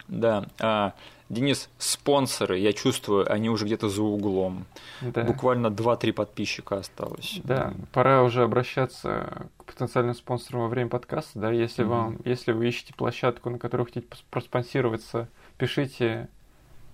Да, 0.09 0.47
а, 0.61 0.95
Денис, 1.29 1.69
спонсоры, 1.79 2.59
я 2.59 2.73
чувствую, 2.73 3.31
они 3.31 3.51
уже 3.51 3.65
где-то 3.67 3.89
за 3.89 4.03
углом. 4.03 4.65
Да. 5.03 5.25
Буквально 5.25 5.67
2-3 5.67 6.13
подписчика 6.13 6.77
осталось. 6.79 7.41
Да, 7.45 7.75
пора 7.93 8.23
уже 8.23 8.45
обращаться 8.45 9.49
к 9.59 9.65
потенциальным 9.65 10.15
спонсорам 10.15 10.63
во 10.63 10.69
время 10.69 10.89
подкаста, 10.89 11.39
да, 11.39 11.51
если 11.51 11.83
Мгм. 11.83 11.91
вам, 11.91 12.19
если 12.25 12.53
вы 12.53 12.69
ищете 12.69 12.95
площадку, 12.95 13.51
на 13.51 13.59
которую 13.59 13.87
хотите 13.87 14.07
проспонсироваться, 14.31 15.29
пишите 15.59 16.29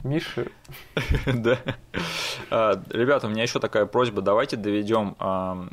Мише. 0.05 0.51
Да. 1.27 1.59
А, 2.51 2.83
Ребята, 2.91 3.27
у 3.27 3.31
меня 3.31 3.43
еще 3.43 3.61
такая 3.61 3.87
просьба. 3.87 4.21
Давайте 4.21 4.57
доведем 4.57 5.17
а, 5.19 5.69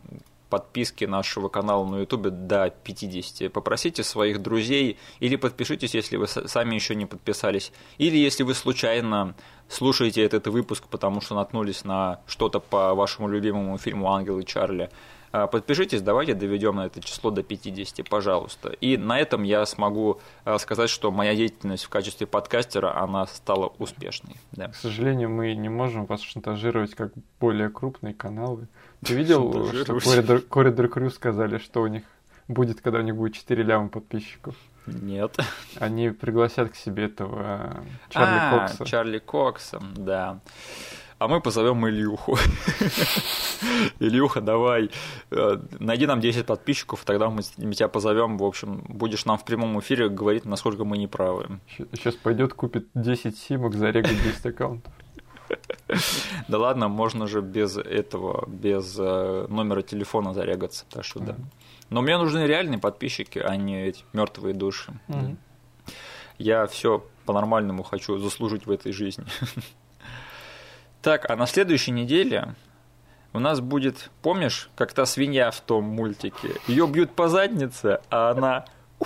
подписки 0.49 1.05
нашего 1.05 1.47
канала 1.49 1.85
на 1.85 1.97
Ютубе 1.97 2.29
до 2.29 2.69
50. 2.69 3.51
Попросите 3.51 4.03
своих 4.03 4.41
друзей 4.41 4.97
или 5.19 5.35
подпишитесь, 5.35 5.93
если 5.93 6.17
вы 6.17 6.27
сами 6.27 6.75
еще 6.75 6.95
не 6.95 7.05
подписались. 7.05 7.71
Или 7.97 8.17
если 8.17 8.43
вы 8.43 8.53
случайно 8.53 9.35
слушаете 9.67 10.23
этот 10.23 10.47
выпуск, 10.47 10.85
потому 10.89 11.21
что 11.21 11.35
наткнулись 11.35 11.83
на 11.83 12.21
что-то 12.27 12.59
по 12.59 12.93
вашему 12.95 13.27
любимому 13.27 13.77
фильму 13.77 14.11
«Ангелы 14.11 14.43
Чарли». 14.43 14.89
А, 15.31 15.47
Подпишитесь, 15.47 16.01
давайте 16.01 16.33
доведем 16.33 16.79
это 16.79 17.01
число 17.01 17.31
до 17.31 17.43
50, 17.43 18.07
пожалуйста. 18.09 18.69
И 18.69 18.97
на 18.97 19.19
этом 19.19 19.43
я 19.43 19.65
смогу 19.65 20.19
а, 20.45 20.57
сказать, 20.57 20.89
что 20.89 21.11
моя 21.11 21.35
деятельность 21.35 21.83
в 21.83 21.89
качестве 21.89 22.27
подкастера, 22.27 22.95
она 23.01 23.25
стала 23.27 23.67
успешной. 23.77 24.35
Да. 24.51 24.69
К 24.69 24.75
сожалению, 24.75 25.29
мы 25.29 25.53
не 25.55 25.69
можем 25.69 26.05
вас 26.05 26.21
шантажировать 26.21 26.95
как 26.95 27.11
более 27.39 27.69
крупные 27.69 28.13
каналы. 28.13 28.67
Ты 29.05 29.13
видел, 29.13 29.51
что 29.67 29.85
Шантажируешь. 29.85 30.03
Corridor, 30.03 30.47
Corridor 30.47 30.91
Crew 30.91 31.09
сказали, 31.09 31.57
что 31.57 31.81
у 31.81 31.87
них 31.87 32.03
будет, 32.47 32.81
когда 32.81 32.99
у 32.99 33.03
них 33.03 33.15
будет 33.15 33.35
4 33.35 33.63
ляма 33.63 33.89
подписчиков? 33.89 34.55
Нет. 34.87 35.37
Они 35.79 36.09
пригласят 36.09 36.71
к 36.71 36.75
себе 36.75 37.05
этого 37.05 37.75
э, 37.75 37.81
Чарли 38.09 38.37
А, 38.39 38.59
Кокса. 38.67 38.85
Чарли 38.85 39.19
Кокса, 39.19 39.81
да. 39.95 40.39
А 41.19 41.27
мы 41.27 41.41
позовем 41.41 41.85
Ильюху. 41.87 42.37
Ильюха, 43.99 44.41
давай, 44.41 44.89
э, 45.31 45.57
найди 45.79 46.07
нам 46.07 46.21
10 46.21 46.45
подписчиков, 46.45 47.03
тогда 47.03 47.29
мы 47.29 47.43
тебя 47.43 47.89
позовем, 47.89 48.37
в 48.37 48.43
общем, 48.43 48.83
будешь 48.87 49.25
нам 49.25 49.37
в 49.37 49.43
прямом 49.43 49.79
эфире 49.79 50.09
говорить, 50.09 50.45
насколько 50.45 50.85
мы 50.85 50.97
неправы. 50.97 51.59
Сейчас 51.93 52.15
пойдет 52.15 52.53
купит 52.53 52.87
10 52.95 53.37
симок, 53.37 53.75
зарегает 53.75 54.17
10 54.23 54.45
аккаунтов. 54.45 54.93
Да 56.47 56.59
ладно, 56.59 56.89
можно 56.89 57.27
же 57.27 57.41
без 57.41 57.75
этого, 57.75 58.47
без 58.47 58.95
э, 58.99 59.47
номера 59.49 59.81
телефона 59.81 60.33
зарегаться, 60.33 60.85
так 60.89 61.03
что 61.03 61.19
да. 61.19 61.35
Но 61.89 62.01
мне 62.01 62.17
нужны 62.17 62.45
реальные 62.45 62.77
подписчики, 62.77 63.39
а 63.39 63.55
не 63.55 63.87
эти 63.87 64.03
мертвые 64.13 64.53
души. 64.53 64.93
Я 66.37 66.67
все 66.67 67.03
по-нормальному 67.25 67.83
хочу 67.83 68.17
заслужить 68.19 68.67
в 68.67 68.71
этой 68.71 68.91
жизни. 68.91 69.25
Так, 71.01 71.29
а 71.29 71.35
на 71.35 71.45
следующей 71.45 71.91
неделе 71.91 72.55
у 73.33 73.39
нас 73.39 73.61
будет, 73.61 74.09
помнишь, 74.21 74.69
как 74.75 74.93
та 74.93 75.05
свинья 75.05 75.51
в 75.51 75.61
том 75.61 75.83
мультике? 75.85 76.55
Ее 76.67 76.87
бьют 76.87 77.11
по 77.11 77.27
заднице, 77.29 78.01
а 78.09 78.31
она... 78.31 78.65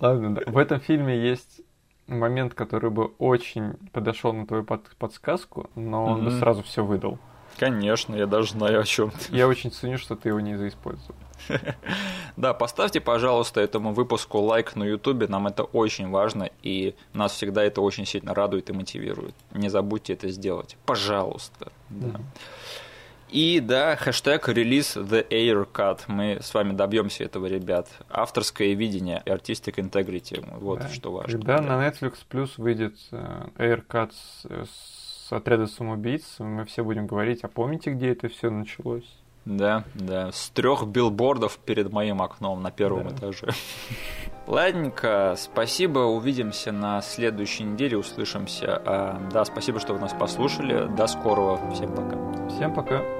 Ладно, 0.00 0.34
да. 0.34 0.42
В 0.46 0.56
этом 0.56 0.80
фильме 0.80 1.18
есть 1.18 1.60
момент, 2.06 2.54
который 2.54 2.90
бы 2.90 3.06
очень 3.18 3.74
подошел 3.92 4.32
на 4.32 4.46
твою 4.46 4.64
под 4.64 4.96
подсказку, 4.96 5.68
но 5.74 6.06
он 6.06 6.24
бы 6.24 6.30
сразу 6.30 6.62
все 6.62 6.84
выдал. 6.84 7.18
Конечно, 7.58 8.14
я 8.14 8.26
даже 8.26 8.52
знаю 8.52 8.80
о 8.80 8.84
чем 8.84 9.10
ты. 9.10 9.36
Я 9.36 9.46
очень 9.46 9.70
ценю, 9.70 9.98
что 9.98 10.16
ты 10.16 10.30
его 10.30 10.40
не 10.40 10.56
заиспользовал. 10.56 11.16
Да, 12.36 12.54
поставьте, 12.54 13.00
пожалуйста, 13.00 13.60
этому 13.60 13.92
выпуску 13.92 14.38
лайк 14.38 14.76
на 14.76 14.84
Ютубе, 14.84 15.26
нам 15.26 15.46
это 15.46 15.64
очень 15.64 16.08
важно, 16.08 16.48
и 16.62 16.94
нас 17.12 17.32
всегда 17.32 17.62
это 17.64 17.80
очень 17.80 18.06
сильно 18.06 18.34
радует 18.34 18.70
и 18.70 18.72
мотивирует. 18.72 19.34
Не 19.52 19.68
забудьте 19.68 20.14
это 20.14 20.28
сделать, 20.28 20.76
пожалуйста. 20.86 21.72
Да. 21.90 22.20
И 23.30 23.60
да, 23.60 23.94
хэштег 23.94 24.48
релиз 24.48 24.96
The 24.96 25.26
Air 25.28 25.68
Cut. 25.72 26.00
Мы 26.08 26.38
с 26.40 26.52
вами 26.52 26.72
добьемся 26.72 27.24
этого, 27.24 27.46
ребят. 27.46 27.88
Авторское 28.08 28.74
видение, 28.74 29.22
Artistic 29.24 29.76
Integrity. 29.76 30.44
Вот 30.58 30.80
да. 30.80 30.88
что 30.88 31.12
важно. 31.12 31.32
Когда 31.32 31.58
да. 31.58 31.62
на 31.62 31.88
Netflix 31.88 32.14
Plus 32.28 32.50
выйдет 32.56 32.96
э, 33.12 33.46
Air 33.56 33.86
Cut 33.86 34.12
с, 34.12 34.46
с 35.28 35.32
отряда 35.32 35.68
самоубийц, 35.68 36.24
мы 36.40 36.64
все 36.64 36.82
будем 36.82 37.06
говорить, 37.06 37.44
а 37.44 37.48
помните, 37.48 37.92
где 37.92 38.10
это 38.10 38.28
все 38.28 38.50
началось? 38.50 39.08
Да, 39.44 39.84
да. 39.94 40.30
С 40.32 40.50
трех 40.50 40.86
билбордов 40.86 41.58
перед 41.58 41.92
моим 41.92 42.22
окном 42.22 42.62
на 42.62 42.70
первом 42.70 43.08
да. 43.08 43.14
этаже. 43.16 43.48
Ладненько, 44.46 45.34
спасибо, 45.38 46.00
увидимся 46.00 46.72
на 46.72 47.00
следующей 47.02 47.64
неделе, 47.64 47.96
услышимся. 47.96 48.82
А, 48.84 49.28
да, 49.32 49.44
спасибо, 49.44 49.78
что 49.80 49.94
вы 49.94 50.00
нас 50.00 50.12
послушали. 50.12 50.88
До 50.96 51.06
скорого. 51.06 51.70
Всем 51.72 51.94
пока. 51.94 52.48
Всем 52.48 52.74
пока. 52.74 53.19